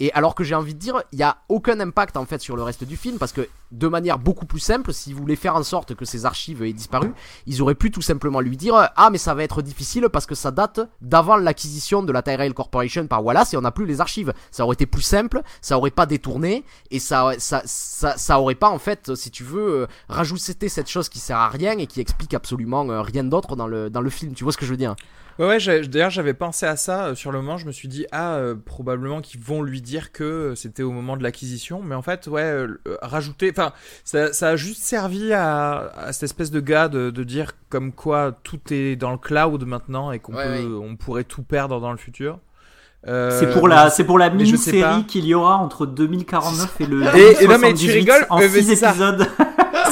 Et 0.00 0.12
alors 0.12 0.34
que 0.34 0.44
j'ai 0.44 0.54
envie 0.54 0.74
de 0.74 0.78
dire, 0.78 1.02
il 1.12 1.18
y 1.18 1.24
a 1.24 1.38
aucun 1.48 1.80
impact 1.80 2.16
en 2.16 2.24
fait 2.24 2.40
sur 2.40 2.56
le 2.56 2.62
reste 2.62 2.84
du 2.84 2.96
film 2.96 3.18
parce 3.18 3.32
que 3.32 3.48
de 3.72 3.88
manière 3.88 4.18
beaucoup 4.18 4.46
plus 4.46 4.60
simple, 4.60 4.92
s'ils 4.92 5.14
voulaient 5.14 5.36
faire 5.36 5.56
en 5.56 5.64
sorte 5.64 5.94
que 5.94 6.04
ces 6.04 6.24
archives 6.24 6.62
aient 6.62 6.72
disparu, 6.72 7.12
ils 7.46 7.60
auraient 7.62 7.74
pu 7.74 7.90
tout 7.90 8.00
simplement 8.00 8.40
lui 8.40 8.56
dire 8.56 8.90
ah 8.94 9.08
mais 9.10 9.18
ça 9.18 9.34
va 9.34 9.42
être 9.42 9.60
difficile 9.60 10.08
parce 10.12 10.26
que 10.26 10.36
ça 10.36 10.52
date 10.52 10.80
d'avant 11.00 11.36
l'acquisition 11.36 12.02
de 12.02 12.12
la 12.12 12.22
Tyrell 12.22 12.54
Corporation 12.54 13.06
par 13.08 13.24
Wallace 13.24 13.54
et 13.54 13.56
on 13.56 13.62
n'a 13.62 13.72
plus 13.72 13.86
les 13.86 14.00
archives. 14.00 14.32
Ça 14.52 14.64
aurait 14.64 14.74
été 14.74 14.86
plus 14.86 15.02
simple, 15.02 15.42
ça 15.60 15.76
aurait 15.76 15.90
pas 15.90 16.06
détourné 16.06 16.64
et 16.90 17.00
ça 17.00 17.32
ça 17.38 17.62
ça, 17.66 18.40
aurait 18.40 18.54
pas 18.54 18.70
en 18.70 18.78
fait 18.78 19.14
si 19.16 19.30
tu 19.32 19.42
veux 19.42 19.88
rajouter 20.08 20.68
cette 20.68 20.88
chose 20.88 21.08
qui 21.08 21.18
sert 21.18 21.38
à 21.38 21.48
rien 21.48 21.76
et 21.78 21.86
qui 21.86 22.00
explique 22.00 22.34
absolument 22.34 22.88
euh, 22.88 23.02
rien 23.02 23.24
d'autre 23.24 23.56
dans 23.56 23.66
le 23.66 23.90
dans 23.90 24.00
le 24.00 24.10
film. 24.10 24.34
Tu 24.34 24.44
vois 24.44 24.52
ce 24.52 24.58
que 24.58 24.64
je 24.64 24.70
veux 24.70 24.76
dire? 24.76 24.94
Ouais, 25.38 25.46
ouais 25.46 25.86
d'ailleurs 25.86 26.10
j'avais 26.10 26.34
pensé 26.34 26.66
à 26.66 26.76
ça 26.76 27.06
euh, 27.06 27.14
sur 27.14 27.30
le 27.30 27.40
moment, 27.40 27.58
je 27.58 27.66
me 27.66 27.72
suis 27.72 27.88
dit 27.88 28.06
ah 28.10 28.34
euh, 28.34 28.54
probablement 28.56 29.20
qu'ils 29.20 29.40
vont 29.40 29.62
lui 29.62 29.80
dire 29.80 30.10
que 30.10 30.24
euh, 30.24 30.54
c'était 30.54 30.82
au 30.82 30.90
moment 30.90 31.16
de 31.16 31.22
l'acquisition, 31.22 31.80
mais 31.82 31.94
en 31.94 32.02
fait 32.02 32.26
ouais 32.26 32.66
rajouter, 33.02 33.50
enfin 33.50 33.72
ça, 34.04 34.32
ça, 34.32 34.48
a 34.48 34.56
juste 34.56 34.82
servi 34.82 35.32
à, 35.32 35.92
à, 35.96 36.12
cette 36.12 36.24
espèce 36.24 36.50
de 36.50 36.60
gars 36.60 36.88
de, 36.88 37.10
de, 37.10 37.24
dire 37.24 37.52
comme 37.68 37.92
quoi 37.92 38.36
tout 38.42 38.60
est 38.70 38.96
dans 38.96 39.12
le 39.12 39.18
cloud 39.18 39.64
maintenant 39.64 40.10
et 40.10 40.18
qu'on 40.18 40.32
peut 40.32 40.80
on 40.82 40.96
pourrait 40.96 41.24
tout 41.24 41.42
perdre 41.42 41.80
dans 41.80 41.92
le 41.92 41.98
futur. 41.98 42.40
c'est 43.04 43.52
pour 43.52 43.68
la, 43.68 43.90
c'est 43.90 44.04
pour 44.04 44.18
la 44.18 44.30
mini-série 44.30 45.04
qu'il 45.06 45.24
y 45.24 45.34
aura 45.34 45.56
entre 45.56 45.86
2049 45.86 46.80
et 46.80 46.86
le. 46.86 47.02
Et, 47.16 47.44
et 47.44 47.46
non 47.46 47.58
mais 47.58 47.74
tu 47.74 47.90
rigoles, 47.90 48.26
en 48.28 48.40
6 48.40 48.70
épisodes. 48.70 49.28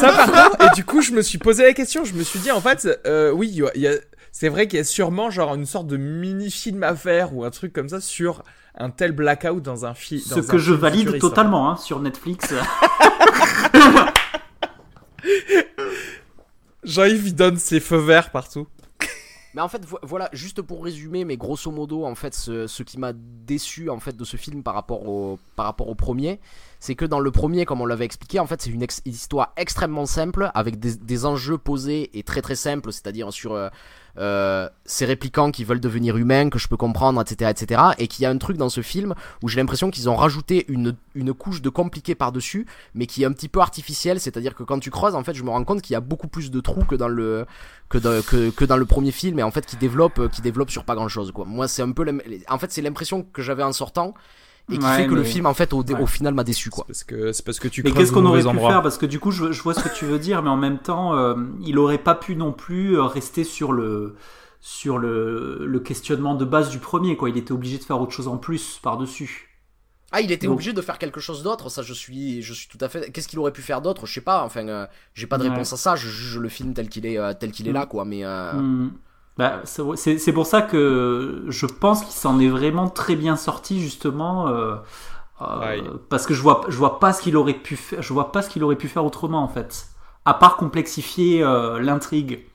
Ça, 0.01 0.13
par 0.13 0.51
contre, 0.51 0.65
et 0.65 0.75
du 0.75 0.85
coup, 0.85 1.01
je 1.01 1.13
me 1.13 1.23
suis 1.23 1.39
posé 1.39 1.63
la 1.63 1.73
question. 1.73 2.05
Je 2.05 2.15
me 2.15 2.23
suis 2.23 2.39
dit, 2.39 2.51
en 2.51 2.61
fait, 2.61 2.87
euh, 3.07 3.31
oui, 3.31 3.51
il 3.75 3.81
y 3.81 3.87
a, 3.87 3.93
c'est 4.39 4.51
vrai 4.51 4.69
qu'il 4.69 4.77
y 4.77 4.81
a 4.81 4.85
sûrement 4.85 5.31
genre 5.31 5.55
une 5.55 5.65
sorte 5.65 5.87
de 5.87 5.97
mini-film 5.97 6.83
à 6.83 6.95
faire 6.95 7.35
ou 7.35 7.45
un 7.45 7.51
truc 7.51 7.73
comme 7.73 7.89
ça 7.89 8.03
sur 8.03 8.43
un 8.77 8.91
tel 8.91 9.13
blackout 9.13 9.63
dans 9.63 9.87
un 9.87 9.95
film. 9.95 10.21
Ce 10.21 10.41
que 10.41 10.59
je 10.59 10.75
valide 10.75 11.19
totalement 11.19 11.71
hein, 11.71 11.79
sur 11.79 12.01
Netflix. 12.01 12.53
Jean-Yves, 16.85 17.29
il 17.29 17.35
donne 17.35 17.57
ses 17.57 17.81
feux 17.81 17.97
verts 17.97 18.31
partout. 18.31 18.67
Mais 19.55 19.63
en 19.63 19.69
fait, 19.69 19.81
voilà, 20.03 20.29
juste 20.35 20.61
pour 20.61 20.85
résumer, 20.85 21.25
mais 21.25 21.39
grosso 21.39 21.71
modo, 21.71 22.05
en 22.05 22.15
fait, 22.15 22.35
ce, 22.35 22.83
qui 22.83 22.99
m'a 22.99 23.15
déçu 23.15 23.89
en 23.89 24.01
fait 24.01 24.15
de 24.15 24.23
ce 24.23 24.37
film 24.37 24.63
par 24.63 24.75
rapport 24.75 25.09
au, 25.09 25.39
par 25.57 25.65
rapport 25.65 25.89
au 25.89 25.95
premier, 25.95 26.41
c'est 26.79 26.95
que 26.95 27.07
dans 27.07 27.21
le 27.21 27.31
premier, 27.31 27.65
comme 27.65 27.81
on 27.81 27.87
l'avait 27.87 28.05
expliqué, 28.05 28.39
en 28.39 28.47
fait, 28.47 28.61
c'est 28.61 28.69
une, 28.69 28.87
histoire 29.07 29.55
extrêmement 29.57 30.05
simple 30.05 30.51
avec 30.53 30.79
des, 30.79 31.25
enjeux 31.25 31.57
posés 31.57 32.11
et 32.19 32.23
très 32.23 32.43
très 32.43 32.55
simples, 32.55 32.93
c'est-à-dire 32.93 33.33
sur 33.33 33.55
euh, 33.55 33.71
euh, 34.19 34.69
ces 34.85 35.05
réplicants 35.05 35.51
qui 35.51 35.65
veulent 35.65 35.81
devenir 35.81 36.17
humains, 36.17 36.49
que 36.51 36.59
je 36.59 36.69
peux 36.69 36.77
comprendre, 36.77 37.21
etc., 37.21 37.51
etc. 37.51 37.83
Et 37.99 38.09
qu'il 38.09 38.23
y 38.23 38.27
a 38.27 38.31
un 38.31 38.39
truc 38.39 38.57
dans 38.57 38.69
ce 38.69 38.81
film 38.81 39.15
où 39.43 39.49
j'ai 39.49 39.61
l'impression 39.61 39.91
qu'ils 39.91 40.09
ont 40.09 40.17
rajouté 40.17 40.65
une, 40.69 40.97
une 41.15 41.35
couche 41.35 41.63
de 41.63 41.69
compliqué 41.69 42.15
par-dessus, 42.15 42.67
mais 42.95 43.07
qui 43.07 43.23
est 43.23 43.27
un 43.27 43.33
petit 43.33 43.49
peu 43.49 43.61
artificielle. 43.61 44.21
C'est-à-dire 44.21 44.55
que 44.55 44.63
quand 44.63 44.79
tu 44.79 44.91
creuses, 44.91 45.15
en 45.15 45.25
fait, 45.25 45.35
je 45.35 45.43
me 45.43 45.51
rends 45.51 45.65
compte 45.65 45.83
qu'il 45.83 45.95
y 45.95 45.97
a 45.97 46.01
beaucoup 46.01 46.29
plus 46.29 46.51
de 46.51 46.61
trous 46.61 46.85
que 46.85 46.95
dans 46.95 47.09
le 47.09 47.47
que, 47.89 47.99
que, 47.99 48.51
que, 48.51 48.65
dans 48.65 48.77
le 48.77 48.87
premier 48.87 49.13
film, 49.13 49.39
et 49.39 49.43
en 49.43 49.51
fait, 49.51 49.65
qui 49.65 49.77
développe, 49.77 50.29
qui 50.31 50.43
développe 50.43 50.71
sur 50.71 50.85
pas 50.85 50.95
grand-chose. 50.95 51.31
Quoi. 51.33 51.45
Moi, 51.45 51.69
c'est 51.69 51.83
un 51.83 51.93
peu, 51.93 52.05
en 52.49 52.59
fait, 52.59 52.73
c'est 52.73 52.83
l'impression 52.83 53.23
que 53.23 53.43
j'avais 53.43 53.63
en 53.63 53.73
sortant 53.73 54.15
et 54.71 54.79
qui 54.79 54.87
fait 54.87 55.07
que 55.07 55.15
le 55.15 55.23
film 55.23 55.47
en 55.47 55.55
fait 55.55 55.73
au, 55.73 55.83
au 55.83 56.07
final 56.07 56.35
m'a 56.35 56.45
déçu 56.45 56.71
quoi. 56.71 56.85
Parce 56.87 57.05
que 57.05 57.33
c'est 57.33 57.45
parce 57.45 57.61
que 57.61 57.69
tu. 57.69 57.83
Mais 57.83 57.93
qu'est-ce 57.93 58.13
qu'on 58.13 58.27
aurait 58.27 58.43
pu 58.43 58.59
faire 58.59 58.83
Parce 58.83 58.99
que 58.99 59.07
du 59.07 59.21
coup 59.21 59.31
je, 59.31 59.53
je, 59.53 59.63
vois 59.63 59.75
ce 59.75 59.83
que 59.83 59.95
tu 59.95 60.05
veux 60.05 60.19
dire, 60.19 60.43
mais 60.43 60.51
en 60.51 60.57
même 60.57 60.79
temps 60.79 61.15
euh, 61.17 61.35
il 61.65 61.79
aurait 61.79 61.99
pas 61.99 62.15
pu 62.15 62.37
non 62.37 62.53
plus 62.53 62.97
euh, 62.97 63.05
rester 63.05 63.45
sur 63.45 63.73
le 63.73 64.17
sur 64.61 64.99
le, 64.99 65.65
le 65.65 65.81
questionnement 65.81 66.35
de 66.35 66.45
base 66.45 66.71
du 66.71 66.79
premier 66.79 67.17
quoi. 67.17 67.31
Il 67.31 67.37
était 67.37 67.53
obligé 67.53 67.79
de 67.79 67.85
faire 67.85 68.01
autre 68.01 68.13
chose 68.13 68.29
en 68.29 68.39
plus 68.39 68.81
par 68.83 68.97
dessus. 68.97 69.53
Ah, 70.13 70.21
il 70.21 70.33
était 70.33 70.47
obligé 70.47 70.73
de 70.73 70.81
faire 70.81 70.99
quelque 70.99 71.21
chose 71.21 71.43
d'autre, 71.43 71.69
ça 71.69 71.83
je 71.83 71.93
suis, 71.93 72.41
je 72.41 72.55
suis 72.55 72.69
tout 72.69 72.79
à 72.81 72.89
fait. 72.89 73.11
Qu'est-ce 73.11 73.29
qu'il 73.29 73.39
aurait 73.39 73.53
pu 73.53 73.63
faire 73.63 73.83
d'autre? 73.83 74.07
Je 74.07 74.15
sais 74.15 74.21
pas, 74.21 74.45
enfin, 74.45 74.67
euh, 74.69 74.87
j'ai 75.15 75.27
pas 75.27 75.37
de 75.37 75.49
réponse 75.49 75.73
à 75.73 75.77
ça, 75.77 75.97
je 75.97 76.09
juge 76.09 76.39
le 76.39 76.49
film 76.49 76.75
tel 76.75 76.89
qu'il 76.89 77.07
est, 77.07 77.19
tel 77.39 77.51
qu'il 77.51 77.69
est 77.69 77.73
là, 77.73 77.87
quoi, 77.87 78.05
mais. 78.05 78.25
Mm. 78.25 78.93
Bah, 79.37 79.61
c'est 79.67 80.33
pour 80.33 80.47
ça 80.47 80.63
que 80.63 81.45
je 81.49 81.67
pense 81.67 82.03
qu'il 82.03 82.15
s'en 82.15 82.41
est 82.41 82.49
vraiment 82.49 82.89
très 82.89 83.17
bien 83.17 83.37
sorti 83.37 83.83
justement 83.83 84.49
euh, 84.49 84.77
euh, 85.43 85.83
parce 86.09 86.27
que 86.27 86.33
je 86.33 86.41
vois 86.41 86.63
je 86.69 86.77
vois 86.79 86.99
pas 86.99 87.13
ce 87.13 87.21
qu'il 87.21 87.37
aurait 87.37 87.53
pu 87.53 87.77
faire 87.77 88.01
je 88.01 88.13
vois 88.15 88.33
pas 88.33 88.41
ce 88.41 88.49
qu'il 88.49 88.65
aurait 88.65 88.77
pu 88.77 88.89
faire 88.89 89.05
autrement 89.05 89.43
en 89.43 89.49
fait. 89.49 89.89
À 90.25 90.33
part 90.35 90.57
complexifier 90.57 91.43
euh, 91.43 91.79
l'intrigue. 91.81 92.47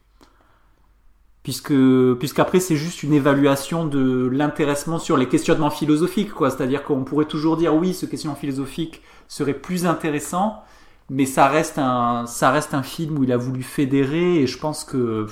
Puisque 1.43 1.73
puisqu'après 2.19 2.59
c'est 2.59 2.75
juste 2.75 3.03
une 3.03 3.13
évaluation 3.13 3.85
de 3.85 4.27
l'intéressement 4.31 4.97
sur 4.97 5.17
les 5.17 5.27
questionnements 5.27 5.69
philosophiques 5.69 6.33
quoi. 6.33 6.49
C'est-à-dire 6.49 6.83
qu'on 6.83 7.03
pourrait 7.03 7.25
toujours 7.25 7.57
dire 7.57 7.75
oui 7.75 7.93
ce 7.93 8.07
questionnement 8.07 8.37
philosophique 8.37 9.03
serait 9.27 9.53
plus 9.53 9.85
intéressant 9.85 10.63
mais 11.11 11.25
ça 11.25 11.47
reste 11.47 11.77
un 11.77 12.25
ça 12.25 12.49
reste 12.49 12.73
un 12.73 12.83
film 12.83 13.19
où 13.19 13.23
il 13.23 13.31
a 13.31 13.37
voulu 13.37 13.61
fédérer 13.63 14.37
et 14.37 14.47
je 14.47 14.57
pense 14.57 14.83
que 14.83 15.27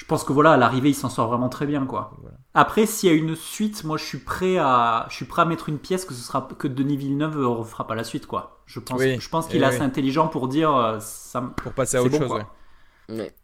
je 0.00 0.06
pense 0.06 0.24
que 0.24 0.32
voilà, 0.32 0.52
à 0.52 0.56
l'arrivée, 0.56 0.88
il 0.88 0.94
s'en 0.94 1.10
sort 1.10 1.28
vraiment 1.28 1.50
très 1.50 1.66
bien, 1.66 1.84
quoi. 1.84 2.16
Après, 2.54 2.86
s'il 2.86 3.10
y 3.10 3.12
a 3.12 3.14
une 3.14 3.36
suite, 3.36 3.84
moi, 3.84 3.98
je 3.98 4.04
suis 4.04 4.16
prêt 4.16 4.56
à, 4.56 5.04
je 5.10 5.14
suis 5.14 5.26
prêt 5.26 5.42
à 5.42 5.44
mettre 5.44 5.68
une 5.68 5.78
pièce 5.78 6.06
que 6.06 6.14
ce 6.14 6.22
sera 6.22 6.48
que 6.58 6.68
Denis 6.68 6.96
Villeneuve 6.96 7.38
ne 7.38 7.44
refera 7.44 7.86
pas 7.86 7.94
la 7.94 8.02
suite, 8.02 8.26
quoi. 8.26 8.62
Je 8.64 8.80
pense, 8.80 9.02
je 9.02 9.28
pense 9.28 9.46
qu'il 9.46 9.62
est 9.62 9.66
assez 9.66 9.82
intelligent 9.82 10.28
pour 10.28 10.48
dire 10.48 10.74
euh, 10.74 10.96
ça. 11.00 11.42
Pour 11.42 11.74
passer 11.74 11.98
à 11.98 12.02
autre 12.02 12.16
chose, 12.16 12.32
ouais. 13.10 13.34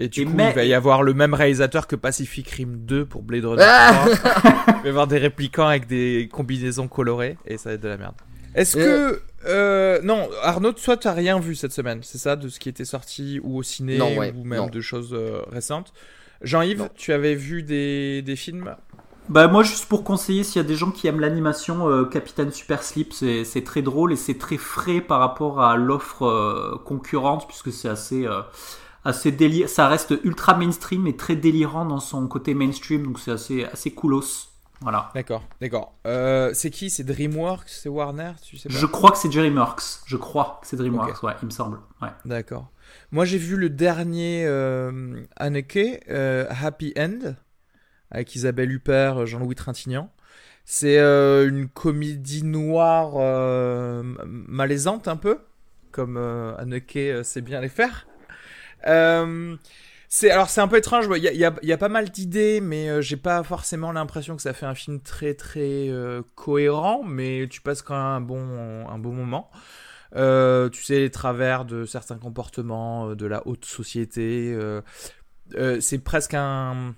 Et 0.00 0.08
du 0.08 0.24
coup, 0.24 0.32
il 0.32 0.54
va 0.54 0.64
y 0.64 0.72
avoir 0.72 1.02
le 1.02 1.12
même 1.12 1.34
réalisateur 1.34 1.86
que 1.86 1.94
Pacific 1.94 2.48
Rim 2.52 2.78
2 2.78 3.04
pour 3.04 3.22
Blade 3.22 3.44
Runner 3.44 3.66
3. 3.66 4.54
il 4.68 4.72
va 4.72 4.86
y 4.86 4.88
avoir 4.88 5.08
des 5.08 5.18
réplicants 5.18 5.66
avec 5.66 5.86
des 5.86 6.30
combinaisons 6.32 6.88
colorées 6.88 7.36
et 7.44 7.58
ça 7.58 7.68
va 7.68 7.74
être 7.74 7.82
de 7.82 7.88
la 7.88 7.98
merde. 7.98 8.14
Est-ce 8.54 8.78
que 8.78 9.20
euh, 9.44 10.00
non, 10.02 10.28
Arnaud, 10.42 10.72
toi, 10.72 10.96
t'as 10.96 11.12
rien 11.12 11.38
vu 11.38 11.54
cette 11.54 11.72
semaine, 11.72 12.00
c'est 12.02 12.18
ça, 12.18 12.36
de 12.36 12.48
ce 12.48 12.58
qui 12.58 12.68
était 12.68 12.84
sorti 12.84 13.40
ou 13.42 13.58
au 13.58 13.62
ciné 13.62 14.00
ou 14.32 14.44
même 14.44 14.70
de 14.70 14.80
choses 14.80 15.10
euh, 15.12 15.42
récentes? 15.50 15.92
Jean-Yves, 16.42 16.88
tu 16.94 17.12
avais 17.12 17.34
vu 17.34 17.62
des, 17.62 18.22
des, 18.22 18.36
films? 18.36 18.74
Bah 19.28 19.46
moi 19.48 19.62
juste 19.62 19.86
pour 19.86 20.04
conseiller 20.04 20.42
s'il 20.42 20.62
y 20.62 20.64
a 20.64 20.68
des 20.68 20.76
gens 20.76 20.90
qui 20.90 21.06
aiment 21.06 21.20
l'animation 21.20 21.86
euh, 21.90 22.04
Capitaine 22.04 22.50
Super 22.50 22.82
Slip 22.82 23.12
c'est 23.12 23.62
très 23.62 23.82
drôle 23.82 24.12
et 24.14 24.16
c'est 24.16 24.38
très 24.38 24.56
frais 24.56 25.02
par 25.02 25.20
rapport 25.20 25.60
à 25.60 25.76
l'offre 25.76 26.80
concurrente 26.86 27.46
puisque 27.46 27.70
c'est 27.70 27.90
assez 27.90 28.26
assez 29.04 29.30
délire 29.30 29.68
ça 29.68 29.86
reste 29.86 30.14
ultra 30.24 30.56
mainstream 30.56 31.06
et 31.06 31.14
très 31.14 31.36
délirant 31.36 31.84
dans 31.84 32.00
son 32.00 32.26
côté 32.26 32.54
mainstream 32.54 33.02
donc 33.02 33.18
c'est 33.18 33.32
assez 33.32 33.64
assez 33.64 33.90
coolos 33.90 34.48
voilà. 34.80 35.10
D'accord, 35.14 35.42
d'accord. 35.60 35.94
Euh, 36.06 36.50
c'est 36.54 36.70
qui? 36.70 36.88
C'est 36.88 37.02
DreamWorks? 37.02 37.68
C'est 37.68 37.88
Warner? 37.88 38.32
Tu 38.42 38.56
sais 38.56 38.68
Je 38.70 38.86
crois 38.86 39.10
que 39.10 39.18
c'est 39.18 39.28
DreamWorks. 39.28 40.02
Je 40.06 40.16
crois 40.16 40.60
que 40.60 40.68
c'est 40.68 40.76
DreamWorks, 40.76 41.22
ouais, 41.22 41.34
il 41.42 41.46
me 41.46 41.50
semble. 41.50 41.78
Ouais. 42.00 42.08
D'accord. 42.24 42.70
Moi, 43.10 43.24
j'ai 43.24 43.38
vu 43.38 43.56
le 43.56 43.70
dernier 43.70 44.44
euh, 44.46 45.22
Anneke, 45.36 46.04
euh, 46.08 46.46
Happy 46.48 46.94
End, 46.96 47.34
avec 48.10 48.34
Isabelle 48.36 48.70
Huppert, 48.70 49.26
Jean-Louis 49.26 49.56
Trintignant. 49.56 50.12
C'est 50.64 50.98
euh, 50.98 51.48
une 51.48 51.68
comédie 51.68 52.44
noire 52.44 53.14
malaisante 54.26 55.08
un 55.08 55.16
peu, 55.16 55.40
comme 55.90 56.16
Anneke 56.58 57.24
sait 57.24 57.40
bien 57.40 57.60
les 57.60 57.68
faire. 57.68 58.06
C'est 60.10 60.30
alors 60.30 60.48
c'est 60.48 60.62
un 60.62 60.68
peu 60.68 60.78
étrange. 60.78 61.06
Il 61.16 61.22
y 61.22 61.44
a, 61.44 61.76
pas 61.76 61.88
mal 61.90 62.10
d'idées, 62.10 62.60
mais 62.62 62.88
euh, 62.88 63.02
j'ai 63.02 63.18
pas 63.18 63.42
forcément 63.42 63.92
l'impression 63.92 64.36
que 64.36 64.42
ça 64.42 64.54
fait 64.54 64.64
un 64.64 64.74
film 64.74 65.00
très 65.00 65.34
très 65.34 65.88
euh, 65.90 66.22
cohérent. 66.34 67.02
Mais 67.04 67.46
tu 67.48 67.60
passes 67.60 67.82
quand 67.82 67.94
même 67.94 68.04
un 68.04 68.20
bon 68.22 68.88
un 68.88 68.98
bon 68.98 69.12
moment. 69.12 69.50
Euh, 70.16 70.70
tu 70.70 70.82
sais 70.82 70.98
les 71.00 71.10
travers 71.10 71.66
de 71.66 71.84
certains 71.84 72.16
comportements 72.16 73.14
de 73.14 73.26
la 73.26 73.46
haute 73.46 73.66
société. 73.66 74.56
c'est 75.80 75.98
presque 75.98 76.34
un 76.34 76.94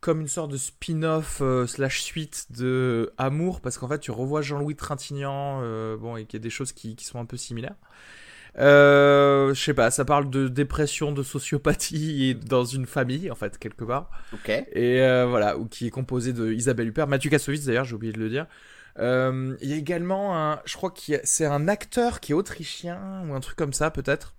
comme 0.00 0.20
une 0.20 0.28
sorte 0.28 0.52
de 0.52 0.56
spin-off 0.56 1.42
slash 1.66 2.02
suite 2.02 2.46
de 2.52 3.12
Amour 3.18 3.60
parce 3.60 3.78
qu'en 3.78 3.88
fait 3.88 3.98
tu 3.98 4.12
revois 4.12 4.42
Jean-Louis 4.42 4.76
Trintignant 4.76 5.60
bon 5.96 6.16
et 6.16 6.24
qu'il 6.26 6.38
y 6.38 6.42
a 6.42 6.44
des 6.44 6.50
choses 6.50 6.72
qui 6.72 6.96
sont 7.00 7.18
un 7.18 7.24
peu 7.26 7.36
similaires. 7.36 7.74
Euh, 8.58 9.52
je 9.52 9.62
sais 9.62 9.74
pas, 9.74 9.90
ça 9.90 10.04
parle 10.04 10.30
de 10.30 10.48
dépression, 10.48 11.12
de 11.12 11.22
sociopathie 11.22 12.24
et 12.30 12.34
dans 12.34 12.64
une 12.64 12.86
famille 12.86 13.30
en 13.30 13.34
fait 13.34 13.58
quelque 13.58 13.84
part. 13.84 14.10
Ok. 14.32 14.48
Et 14.48 15.02
euh, 15.02 15.26
voilà, 15.26 15.58
ou 15.58 15.66
qui 15.66 15.86
est 15.86 15.90
composé 15.90 16.32
de 16.32 16.52
Isabelle 16.52 16.88
Huppert, 16.88 17.06
Mathieu 17.06 17.30
Kassovitz 17.30 17.64
d'ailleurs, 17.64 17.84
j'ai 17.84 17.94
oublié 17.94 18.12
de 18.12 18.18
le 18.18 18.28
dire. 18.28 18.46
Euh, 18.98 19.54
il 19.60 19.68
y 19.68 19.74
a 19.74 19.76
également 19.76 20.38
un, 20.38 20.60
je 20.64 20.74
crois 20.76 20.90
que 20.90 21.20
c'est 21.24 21.44
un 21.44 21.68
acteur 21.68 22.20
qui 22.20 22.32
est 22.32 22.34
autrichien 22.34 23.24
ou 23.28 23.34
un 23.34 23.40
truc 23.40 23.56
comme 23.56 23.74
ça 23.74 23.90
peut-être. 23.90 24.34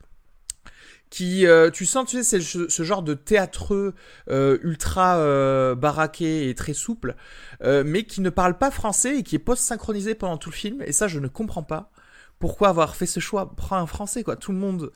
Qui, 1.10 1.46
tu 1.72 1.86
sens, 1.86 2.10
tu 2.10 2.22
sais, 2.22 2.24
c'est 2.24 2.42
ce, 2.42 2.84
genre 2.84 3.02
de 3.02 3.14
théâtreux 3.14 3.94
ultra 4.28 5.74
baraqué 5.76 6.50
et 6.50 6.56
très 6.56 6.74
souple, 6.74 7.16
mais 7.64 8.04
qui 8.04 8.20
ne 8.20 8.30
parle 8.30 8.58
pas 8.58 8.72
français 8.72 9.20
et 9.20 9.24
qui 9.24 9.38
est 9.38 9.40
post-synchronisé 9.40 10.16
pendant 10.16 10.36
tout 10.36 10.50
le 10.50 10.56
film. 10.56 10.82
Et 10.82 10.92
ça, 10.92 11.08
je 11.08 11.20
ne 11.20 11.30
comprends 11.30 11.64
pas 11.64 11.94
pourquoi 12.40 12.70
avoir 12.70 12.96
fait 12.96 13.06
ce 13.06 13.20
choix? 13.20 13.56
Prends 13.56 13.78
un 13.78 13.88
français, 13.88 14.24
quoi. 14.24 14.36
Tout 14.36 14.52
le 14.52 14.58
monde, 14.58 14.92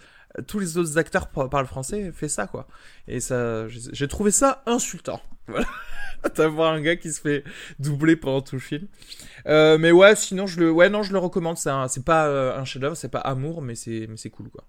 tous 0.47 0.59
les 0.59 0.77
autres 0.77 0.97
acteurs 0.97 1.29
parlent 1.29 1.65
français, 1.65 2.11
fais 2.13 2.27
ça, 2.27 2.47
quoi. 2.47 2.67
Et 3.07 3.19
ça, 3.19 3.67
j'ai 3.67 4.07
trouvé 4.07 4.31
ça 4.31 4.63
insultant. 4.65 5.21
Voilà. 5.47 5.67
d'avoir 6.35 6.71
un 6.71 6.81
gars 6.81 6.95
qui 6.95 7.11
se 7.11 7.19
fait 7.19 7.43
doubler 7.79 8.15
pendant 8.15 8.41
tout 8.41 8.55
le 8.55 8.61
film. 8.61 8.87
Euh, 9.47 9.79
mais 9.79 9.91
ouais, 9.91 10.15
sinon 10.15 10.45
je 10.45 10.59
le, 10.59 10.71
ouais 10.71 10.87
non, 10.87 11.01
je 11.01 11.11
le 11.11 11.17
recommande. 11.17 11.57
C'est 11.57 12.05
pas 12.05 12.27
euh, 12.27 12.57
un 12.57 12.63
chef-d'œuvre, 12.63 12.95
c'est 12.95 13.09
pas 13.09 13.19
amour, 13.19 13.61
mais 13.61 13.73
c'est 13.73 14.29
cool 14.31 14.49
quoi. 14.49 14.63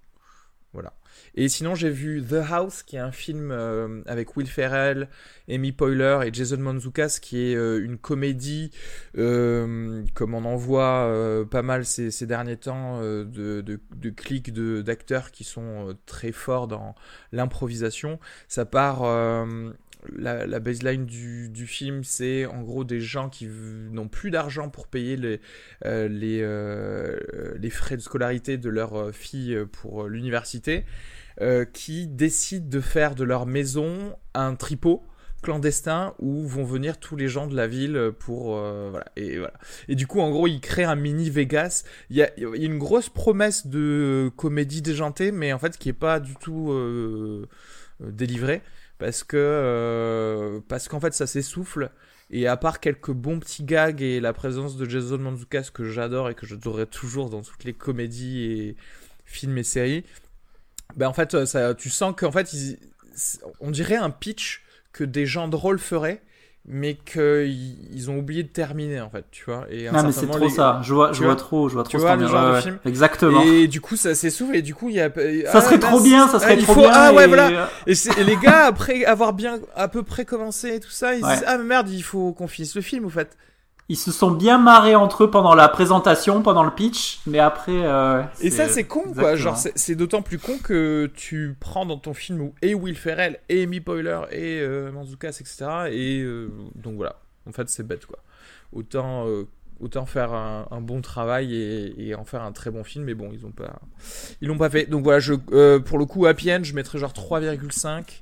Voilà. 0.73 0.95
Et 1.35 1.49
sinon, 1.49 1.75
j'ai 1.75 1.89
vu 1.89 2.23
The 2.23 2.45
House, 2.51 2.83
qui 2.83 2.97
est 2.97 3.01
un 3.01 3.13
film 3.13 3.51
euh, 3.51 4.03
avec 4.07 4.37
Will 4.37 4.47
Ferrell, 4.47 5.09
Amy 5.49 5.73
Poehler 5.73 6.21
et 6.27 6.33
Jason 6.33 6.59
Mantzoukas, 6.59 7.19
qui 7.23 7.41
est 7.41 7.55
euh, 7.55 7.83
une 7.83 7.97
comédie, 7.97 8.71
euh, 9.17 10.05
comme 10.15 10.35
on 10.35 10.45
en 10.45 10.57
voit 10.57 11.11
pas 11.51 11.63
mal 11.63 11.85
ces, 11.85 12.11
ces 12.11 12.27
derniers 12.27 12.57
temps, 12.57 13.01
de, 13.01 13.25
de, 13.25 13.63
de 13.63 14.11
clics 14.11 14.53
d'acteurs 14.53 15.31
qui 15.31 15.45
sont 15.45 15.97
très 16.07 16.33
forts 16.33 16.69
dans 16.69 16.95
l'improvisation. 17.33 18.19
Ça 18.49 18.65
part 18.67 19.05
la, 20.17 20.47
la, 20.47 20.61
baseline 20.61 21.07
du, 21.07 21.49
du 21.49 21.67
film, 21.67 22.05
c'est 22.05 22.47
en 22.47 22.63
gros 22.63 22.85
des 22.85 23.01
gens 23.01 23.29
qui 23.29 23.47
n'ont 23.47 24.09
plus 24.09 24.31
d'argent 24.31 24.69
pour 24.69 24.89
payer 24.89 25.17
les, 25.17 25.41
euh, 25.85 26.09
les, 26.09 26.41
euh, 26.43 27.19
les, 27.59 27.71
frais 27.71 27.97
de 27.97 28.03
scolarité 28.03 28.59
de 28.59 28.69
leur 28.69 28.95
euh, 28.97 29.13
fille 29.13 29.57
pour 29.71 30.09
l'université, 30.09 30.85
qui 31.73 32.07
décident 32.07 32.69
de 32.69 32.81
faire 32.81 33.15
de 33.15 33.25
leur 33.25 33.47
maison 33.47 34.17
un 34.35 34.55
tripot 34.55 35.03
clandestin 35.43 36.15
où 36.21 36.47
vont 36.47 36.65
venir 36.65 36.99
tous 36.99 37.17
les 37.17 37.29
gens 37.29 37.47
de 37.47 37.57
la 37.57 37.67
ville 37.67 38.13
pour 38.19 38.57
voilà 38.57 39.07
et 39.17 39.39
voilà. 39.39 39.55
Et 39.89 39.95
du 39.95 40.07
coup 40.07 40.21
en 40.21 40.31
gros 40.31 40.47
ils 40.47 40.61
créent 40.61 40.85
un 40.85 40.95
mini 40.95 41.31
Vegas. 41.31 41.85
Il 42.11 42.17
y 42.17 42.23
a, 42.23 42.31
y 42.39 42.45
a, 42.45 42.49
une 42.55 42.79
grosse 42.79 43.09
promesse 43.09 43.67
de 43.67 44.31
comédie 44.37 44.83
déjantée 44.83 45.33
mais 45.33 45.53
en 45.53 45.59
fait 45.59 45.77
qui 45.79 45.89
est 45.89 45.95
pas 45.95 46.21
du 46.21 46.37
tout 46.37 46.71
euh, 46.71 47.49
délivrée 48.01 48.63
parce 48.99 49.25
que 49.25 49.37
euh, 49.37 50.61
parce 50.69 50.89
qu'en 50.89 51.01
fait 51.01 51.13
ça 51.15 51.27
s'essouffle. 51.27 51.91
Et 52.35 52.47
à 52.47 52.57
part 52.57 52.81
quelques 52.81 53.11
bons 53.11 53.39
petits 53.41 53.63
gags 53.63 54.01
et 54.01 54.19
la 54.19 54.33
présence 54.33 54.79
de 54.79 54.89
Jason 54.89 55.19
Mantzoukas 55.19 55.69
que 55.75 55.91
j'adore 55.91 56.31
et 56.31 56.35
que 56.35 56.47
j'adorerai 56.47 56.87
toujours 56.87 57.29
dans 57.29 57.43
toutes 57.43 57.65
les 57.65 57.75
comédies 57.75 58.45
et 58.45 58.77
films 59.27 59.59
et 59.59 59.63
séries, 59.65 60.05
ben 60.97 61.09
en 61.09 61.13
fait 61.13 61.45
ça, 61.47 61.75
tu 61.75 61.91
sens 61.91 62.15
qu'en 62.17 62.33
fait 62.33 62.49
on 63.61 63.71
dirait 63.71 63.97
un 63.97 64.11
pitch 64.11 64.63
que 64.93 65.05
des 65.05 65.27
gens 65.27 65.49
drôles 65.49 65.79
feraient 65.79 66.23
mais 66.65 66.95
qu'ils 66.95 68.09
ont 68.09 68.19
oublié 68.19 68.45
de 68.45 68.49
terminer 68.49 69.01
en 69.01 69.11
fait, 69.11 69.25
tu 69.33 69.45
vois. 69.47 69.67
Et 69.69 69.91
non 69.91 70.05
mais 70.05 70.13
c'est 70.13 70.29
trop 70.29 70.49
ça. 70.49 70.81
Je 70.85 70.95
vois, 70.95 71.13
je 71.13 71.23
vois, 71.25 71.35
trop, 71.35 71.69
je 71.69 71.75
vois 71.75 71.83
trop. 71.83 71.91
Tu 71.91 71.97
vois 71.97 72.15
le 72.15 72.29
genre 72.29 72.55
de 72.55 72.61
film. 72.61 72.79
Exactement. 72.85 73.43
Et 73.43 73.67
du 73.67 73.81
coup 73.81 73.97
ça 73.97 74.15
s'essouffle 74.15 74.55
et 74.55 74.63
du 74.63 74.75
coup 74.75 74.89
il 74.89 74.95
y 74.95 75.01
a. 75.01 75.11
Ça 75.51 75.61
serait 75.61 75.81
trop 75.81 76.01
bien, 76.01 76.29
ça 76.29 76.39
serait 76.39 76.57
trop 76.59 76.77
bien. 76.77 76.91
Ah 76.93 77.13
ouais 77.13 77.27
voilà. 77.27 77.69
Et, 77.87 77.95
les 78.25 78.37
gars 78.37 78.67
après 78.67 79.05
avoir 79.05 79.33
bien 79.33 79.59
à 79.75 79.89
peu 79.89 80.03
près 80.03 80.25
commencé 80.25 80.77
et 80.77 80.81
tout 80.81 80.91
ça, 80.91 81.15
ils 81.15 81.23
disent 81.23 81.45
ah 81.47 81.59
mais 81.59 81.65
merde 81.65 81.89
il 81.91 82.03
faut 82.03 82.33
qu'on 82.33 82.47
finisse 82.47 82.77
le 82.77 82.83
film 82.83 83.07
en 83.07 83.11
fait 83.11 83.37
ils 83.89 83.97
se 83.97 84.13
sont 84.13 84.31
bien 84.31 84.59
marrés 84.59 84.95
entre 84.95 85.25
eux 85.25 85.31
pendant 85.31 85.55
la 85.55 85.69
présentation, 85.69 86.43
pendant 86.43 86.63
le 86.63 86.71
pitch, 86.71 87.21
mais 87.27 87.39
après. 87.39 87.85
Euh, 87.85 88.23
et 88.41 88.51
ça, 88.51 88.69
c'est 88.69 88.85
con, 88.85 89.13
quoi. 89.13 89.37
Genre, 89.37 89.57
c'est 89.57 89.95
d'autant 89.95 90.23
plus 90.23 90.39
con 90.39 90.59
que 90.63 91.11
tu 91.15 91.57
prends 91.59 91.85
dans 91.85 91.99
ton 91.99 92.15
film 92.15 92.41
où 92.41 92.55
et 92.63 92.75
Will 92.75 92.97
Ferrell, 92.97 93.39
et 93.49 93.65
Amy 93.65 93.81
Poehler, 93.81 94.21
et 94.31 94.61
euh, 94.61 94.93
Manzoukas, 94.93 95.39
etc. 95.41 95.67
Et 95.91 96.21
euh, 96.23 96.51
donc 96.75 96.97
voilà. 96.97 97.17
En 97.47 97.53
fait, 97.53 97.69
c'est 97.69 97.87
bête, 97.87 98.07
quoi. 98.07 98.19
Autant, 98.73 99.27
euh, 99.27 99.49
autant 99.81 100.07
faire 100.07 100.33
un, 100.33 100.69
un, 100.71 100.81
bon 100.81 101.03
travail 101.03 101.55
et, 101.55 102.09
et, 102.09 102.15
en 102.15 102.25
faire 102.25 102.43
un 102.43 102.53
très 102.53 102.71
bon 102.71 102.85
film, 102.85 103.05
mais 103.05 103.15
bon, 103.15 103.31
ils 103.33 103.45
ont 103.45 103.51
pas, 103.51 103.81
ils 104.41 104.49
l'ont 104.49 104.59
pas 104.59 104.71
fait. 104.71 104.87
Donc 104.87 105.03
voilà, 105.03 105.19
je, 105.19 105.35
pour 105.79 105.99
le 105.99 106.07
coup, 106.07 106.25
Happy 106.27 106.53
End, 106.53 106.61
je 106.63 106.75
mettrais 106.75 106.99
genre 106.99 107.13
3,5. 107.13 108.21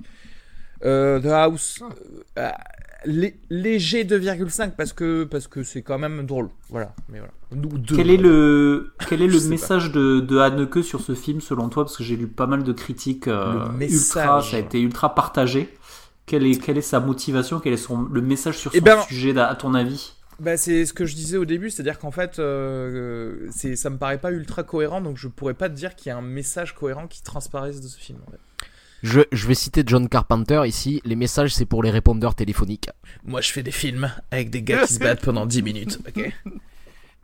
The 0.82 1.26
House 1.26 1.82
léger 3.04 4.04
2,5 4.04 4.72
parce 4.76 4.92
que 4.92 5.24
parce 5.24 5.46
que 5.46 5.62
c'est 5.62 5.82
quand 5.82 5.98
même 5.98 6.26
drôle. 6.26 6.48
Voilà. 6.68 6.94
Mais 7.08 7.18
voilà. 7.18 7.32
quel, 7.86 8.10
est 8.10 8.16
le, 8.16 8.92
quel 9.08 9.22
est 9.22 9.26
le 9.26 9.40
message 9.48 9.92
de, 9.92 10.20
de 10.20 10.38
Haneke 10.38 10.84
sur 10.84 11.00
ce 11.00 11.14
film 11.14 11.40
selon 11.40 11.68
toi? 11.68 11.84
Parce 11.84 11.96
que 11.96 12.04
j'ai 12.04 12.16
lu 12.16 12.26
pas 12.26 12.46
mal 12.46 12.62
de 12.62 12.72
critiques 12.72 13.28
euh, 13.28 13.66
ultra, 13.80 14.42
ça 14.42 14.56
a 14.56 14.60
été 14.60 14.80
ultra 14.80 15.14
partagé. 15.14 15.74
Quelle 16.26 16.46
est, 16.46 16.62
quelle 16.62 16.78
est 16.78 16.82
sa 16.82 17.00
motivation? 17.00 17.58
Quel 17.58 17.72
est 17.72 17.78
son, 17.78 18.02
le 18.02 18.20
message 18.20 18.56
sur 18.56 18.70
eh 18.74 18.78
son 18.78 18.84
ben, 18.84 19.00
sujet 19.02 19.36
à 19.38 19.54
ton 19.56 19.74
avis? 19.74 20.14
bah, 20.40 20.56
c'est 20.56 20.86
ce 20.86 20.92
que 20.92 21.04
je 21.04 21.14
disais 21.14 21.36
au 21.36 21.44
début, 21.44 21.70
c'est-à-dire 21.70 21.98
qu'en 21.98 22.10
fait, 22.10 22.38
euh, 22.38 23.46
c'est, 23.50 23.76
ça 23.76 23.90
me 23.90 23.98
paraît 23.98 24.18
pas 24.18 24.32
ultra 24.32 24.62
cohérent, 24.62 25.00
donc 25.00 25.18
je 25.18 25.28
pourrais 25.28 25.54
pas 25.54 25.68
te 25.68 25.74
dire 25.74 25.94
qu'il 25.94 26.08
y 26.08 26.12
a 26.12 26.16
un 26.16 26.22
message 26.22 26.74
cohérent 26.74 27.06
qui 27.06 27.22
transparaisse 27.22 27.80
de 27.80 27.88
ce 27.88 27.98
film. 27.98 28.18
En 28.26 28.30
fait. 28.30 28.40
Je, 29.02 29.20
je, 29.32 29.46
vais 29.46 29.54
citer 29.54 29.82
John 29.86 30.08
Carpenter 30.08 30.62
ici. 30.66 31.00
Les 31.04 31.16
messages, 31.16 31.54
c'est 31.54 31.64
pour 31.64 31.82
les 31.82 31.90
répondeurs 31.90 32.34
téléphoniques. 32.34 32.90
Moi, 33.24 33.40
je 33.40 33.50
fais 33.50 33.62
des 33.62 33.70
films 33.70 34.12
avec 34.30 34.50
des 34.50 34.62
gars 34.62 34.86
qui 34.86 34.94
se 34.94 34.98
battent 34.98 35.24
pendant 35.24 35.46
10 35.46 35.62
minutes. 35.62 35.98
Ok? 36.08 36.32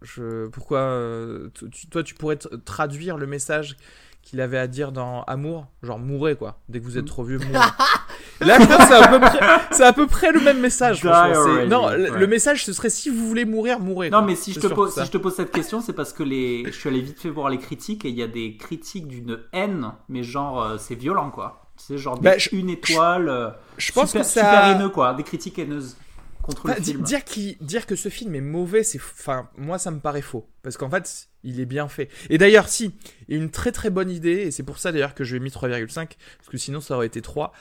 Je, 0.02 0.46
pourquoi 0.48 0.78
euh, 0.78 1.48
toi, 1.90 2.02
tu 2.02 2.14
pourrais 2.14 2.36
traduire 2.36 3.16
le 3.16 3.26
message 3.26 3.76
qu'il 4.22 4.40
avait 4.40 4.58
à 4.58 4.66
dire 4.66 4.90
dans 4.90 5.22
Amour, 5.22 5.68
genre 5.82 6.00
mourrez 6.00 6.34
quoi. 6.34 6.58
Dès 6.68 6.80
que 6.80 6.84
vous 6.84 6.98
êtes 6.98 7.06
trop 7.06 7.22
vieux, 7.22 7.38
mourrez. 7.38 7.64
Là, 8.40 8.58
c'est 8.58 8.94
à 8.94 9.08
peu 9.08 9.20
près, 9.20 9.38
c'est 9.70 9.84
à 9.84 9.92
peu 9.92 10.06
près 10.06 10.32
le 10.32 10.40
même 10.40 10.60
message. 10.60 11.02
non, 11.04 11.88
le 11.90 12.26
message 12.26 12.64
ce 12.64 12.72
serait 12.72 12.90
si 12.90 13.08
vous 13.08 13.26
voulez 13.26 13.44
mourir, 13.44 13.80
mourrez. 13.80 14.10
Non, 14.10 14.22
mais 14.22 14.34
si 14.34 14.52
je 14.52 14.60
te 14.60 14.66
pose, 14.66 14.94
si 14.94 15.06
je 15.06 15.10
te 15.10 15.16
pose 15.16 15.34
cette 15.34 15.52
question, 15.52 15.80
c'est 15.80 15.92
parce 15.92 16.12
que 16.12 16.22
les, 16.22 16.64
je 16.66 16.72
suis 16.72 16.88
allé 16.88 17.00
vite 17.00 17.20
fait 17.20 17.30
voir 17.30 17.48
les 17.48 17.58
critiques 17.58 18.04
et 18.04 18.08
il 18.08 18.16
y 18.16 18.22
a 18.22 18.26
des 18.26 18.56
critiques 18.56 19.06
d'une 19.06 19.38
haine, 19.52 19.92
mais 20.08 20.22
genre 20.22 20.60
euh, 20.60 20.76
c'est 20.76 20.96
violent 20.96 21.30
quoi. 21.30 21.65
C'est 21.76 21.98
genre 21.98 22.18
bah, 22.20 22.34
une 22.52 22.70
étoile. 22.70 23.28
Euh, 23.28 23.50
je, 23.78 23.92
pense 23.92 24.12
que 24.12 24.22
ça... 24.22 24.40
super 24.40 24.64
haineux 24.68 24.88
quoi, 24.88 25.14
des 25.14 25.22
critiques 25.22 25.58
haineuses. 25.58 25.96
Contre 26.42 26.68
le 26.68 26.74
bah, 26.74 26.80
film. 26.80 27.02
Dire, 27.02 27.20
dire 27.60 27.86
que 27.86 27.96
ce 27.96 28.08
film 28.08 28.34
est 28.34 28.40
mauvais, 28.40 28.84
c'est, 28.84 28.98
enfin, 28.98 29.48
moi 29.56 29.78
ça 29.78 29.90
me 29.90 29.98
paraît 29.98 30.22
faux, 30.22 30.48
parce 30.62 30.76
qu'en 30.76 30.88
fait, 30.88 31.28
il 31.42 31.60
est 31.60 31.66
bien 31.66 31.88
fait. 31.88 32.08
Et 32.30 32.38
d'ailleurs, 32.38 32.68
si, 32.68 32.94
il 33.28 33.36
y 33.36 33.38
a 33.38 33.42
une 33.42 33.50
très 33.50 33.72
très 33.72 33.90
bonne 33.90 34.10
idée, 34.10 34.42
et 34.42 34.50
c'est 34.50 34.62
pour 34.62 34.78
ça 34.78 34.92
d'ailleurs 34.92 35.14
que 35.14 35.24
je 35.24 35.32
lui 35.32 35.38
ai 35.38 35.44
mis 35.44 35.50
3,5, 35.50 35.92
parce 35.94 36.48
que 36.48 36.56
sinon 36.56 36.80
ça 36.80 36.94
aurait 36.94 37.08
été 37.08 37.20
3. 37.20 37.52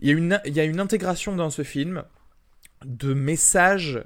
Il 0.00 0.08
y 0.08 0.10
a 0.10 0.14
une, 0.16 0.40
il 0.46 0.54
y 0.54 0.60
a 0.60 0.64
une 0.64 0.80
intégration 0.80 1.36
dans 1.36 1.50
ce 1.50 1.62
film 1.62 2.04
de 2.84 3.14
messages 3.14 4.02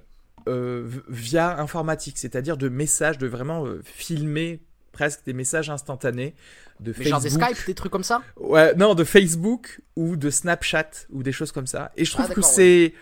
euh, 0.49 0.89
via 1.09 1.59
informatique, 1.61 2.19
c'est-à-dire 2.19 2.57
de 2.57 2.69
messages, 2.69 3.19
de 3.19 3.27
vraiment 3.27 3.67
euh, 3.67 3.81
filmer 3.85 4.61
presque 4.97 5.25
des 5.27 5.35
messages 5.35 5.69
instantanés 5.69 6.35
de 6.81 6.89
Mais 6.89 7.05
Facebook. 7.05 7.11
Genre 7.11 7.21
des 7.21 7.55
Skype, 7.55 7.67
des 7.67 7.75
trucs 7.75 7.93
comme 7.93 8.03
ça 8.03 8.23
Ouais, 8.37 8.75
non, 8.77 8.95
de 8.95 9.05
Facebook 9.05 9.83
ou 9.95 10.17
de 10.17 10.31
Snapchat 10.31 10.91
ou 11.11 11.23
des 11.23 11.33
choses 11.33 11.53
comme 11.53 11.67
ça. 11.67 11.93
Et 11.97 12.07
je 12.07 12.13
trouve 12.13 12.29
ah, 12.31 12.35
que 12.35 12.43
c'est. 12.43 12.95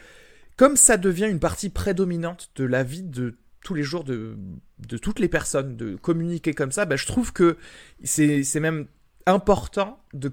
Comme 0.57 0.77
ça 0.77 0.97
devient 0.97 1.29
une 1.29 1.39
partie 1.39 1.69
prédominante 1.69 2.51
de 2.57 2.65
la 2.65 2.83
vie 2.83 3.03
de 3.03 3.37
tous 3.65 3.75
les 3.75 3.83
jours 3.83 4.05
de, 4.05 4.37
de 4.87 4.99
toutes 4.99 5.21
les 5.21 5.29
personnes, 5.29 5.77
de 5.77 5.97
communiquer 5.97 6.53
comme 6.53 6.73
ça, 6.73 6.85
bah, 6.85 6.97
je 6.97 7.07
trouve 7.07 7.33
que 7.33 7.57
c'est 8.03 8.61
même 8.61 8.87
important 9.27 10.01
de 10.13 10.33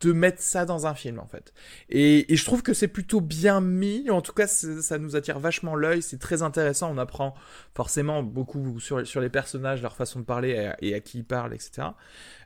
de 0.00 0.12
mettre 0.12 0.40
ça 0.40 0.64
dans 0.64 0.86
un 0.86 0.94
film 0.94 1.18
en 1.18 1.26
fait. 1.26 1.52
Et, 1.88 2.32
et 2.32 2.36
je 2.36 2.44
trouve 2.44 2.62
que 2.62 2.74
c'est 2.74 2.88
plutôt 2.88 3.20
bien 3.20 3.60
mis, 3.60 4.10
en 4.10 4.20
tout 4.20 4.32
cas 4.32 4.46
ça 4.46 4.98
nous 4.98 5.16
attire 5.16 5.38
vachement 5.38 5.74
l'œil, 5.74 6.02
c'est 6.02 6.18
très 6.18 6.42
intéressant, 6.42 6.90
on 6.92 6.98
apprend 6.98 7.34
forcément 7.74 8.22
beaucoup 8.22 8.80
sur, 8.80 9.06
sur 9.06 9.20
les 9.20 9.28
personnages, 9.28 9.82
leur 9.82 9.96
façon 9.96 10.20
de 10.20 10.24
parler 10.24 10.72
et 10.80 10.94
à, 10.94 11.00
qui 11.00 11.18
ils 11.18 11.24
parlent, 11.24 11.54
etc. 11.54 11.88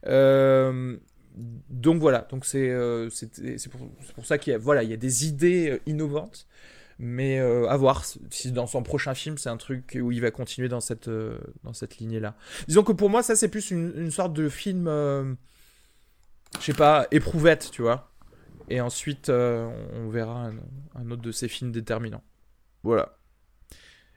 Euh, 0.06 0.96
donc 1.70 2.00
voilà, 2.00 2.26
donc 2.30 2.44
c'est 2.44 2.68
euh, 2.68 3.08
pour, 3.70 3.80
pour, 4.14 4.26
ça 4.26 4.38
qu'il 4.38 4.52
y 4.52 4.54
a 4.54 4.58
voilà 4.58 4.82
il 4.82 4.90
y 4.90 4.92
a 4.92 4.98
des 4.98 5.26
idées 5.26 5.70
euh, 5.70 5.80
innovantes, 5.86 6.46
mais 6.98 7.38
euh, 7.40 7.66
à 7.68 7.76
voir 7.76 8.04
si 8.04 8.52
dans 8.52 8.66
son 8.66 8.82
prochain 8.82 9.14
film 9.14 9.38
c'est 9.38 9.48
un 9.48 9.56
truc 9.56 9.96
où 10.00 10.12
il 10.12 10.20
va 10.20 10.30
continuer 10.30 10.68
dans 10.68 10.80
cette 10.80 11.08
dans 11.64 11.72
cette 11.72 11.98
lignée 11.98 12.20
là. 12.20 12.34
Disons 12.68 12.82
que 12.82 12.92
pour 12.92 13.08
moi 13.08 13.22
ça 13.22 13.34
c'est 13.34 13.48
plus 13.48 13.70
une, 13.70 13.94
une, 13.96 14.10
sorte 14.10 14.34
de 14.34 14.48
film 14.48 14.88
je 16.58 16.64
sais 16.64 16.74
pas, 16.74 17.06
éprouvette, 17.10 17.70
tu 17.72 17.82
vois. 17.82 18.10
Et 18.68 18.80
ensuite, 18.80 19.28
euh, 19.28 19.68
on 19.94 20.08
verra 20.08 20.50
un, 20.94 21.10
autre 21.10 21.22
de 21.22 21.32
ces 21.32 21.48
films 21.48 21.72
déterminants. 21.72 22.22
Voilà. 22.82 23.16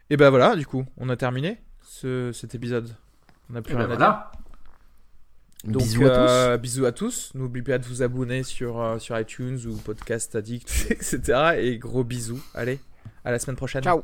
Et 0.10 0.18
ben 0.18 0.30
voilà, 0.30 0.56
du 0.56 0.66
coup, 0.66 0.86
on 0.98 1.10
a 1.10 1.18
terminé 1.18 1.62
ce, 1.82 2.32
cet 2.32 2.56
épisode. 2.56 2.96
On 3.50 3.54
n'a 3.54 3.62
plus 3.62 3.76
ben 3.76 3.86
rien 3.86 3.92
à 3.92 3.98
dire. 3.98 4.32
Donc, 5.66 5.82
bisous, 5.82 6.06
à 6.06 6.10
euh, 6.10 6.58
bisous 6.58 6.86
à 6.86 6.92
tous. 6.92 7.32
N'oubliez 7.34 7.64
pas 7.64 7.78
de 7.80 7.86
vous 7.86 8.04
abonner 8.04 8.44
sur, 8.44 8.80
euh, 8.80 9.00
sur 9.00 9.20
iTunes 9.20 9.58
ou 9.66 9.76
Podcast 9.78 10.36
Addict, 10.36 10.88
etc. 10.92 11.56
Et 11.58 11.78
gros 11.80 12.04
bisous. 12.04 12.44
Allez, 12.54 12.80
à 13.24 13.32
la 13.32 13.40
semaine 13.40 13.58
prochaine. 13.58 13.84
Ciao. 13.84 14.04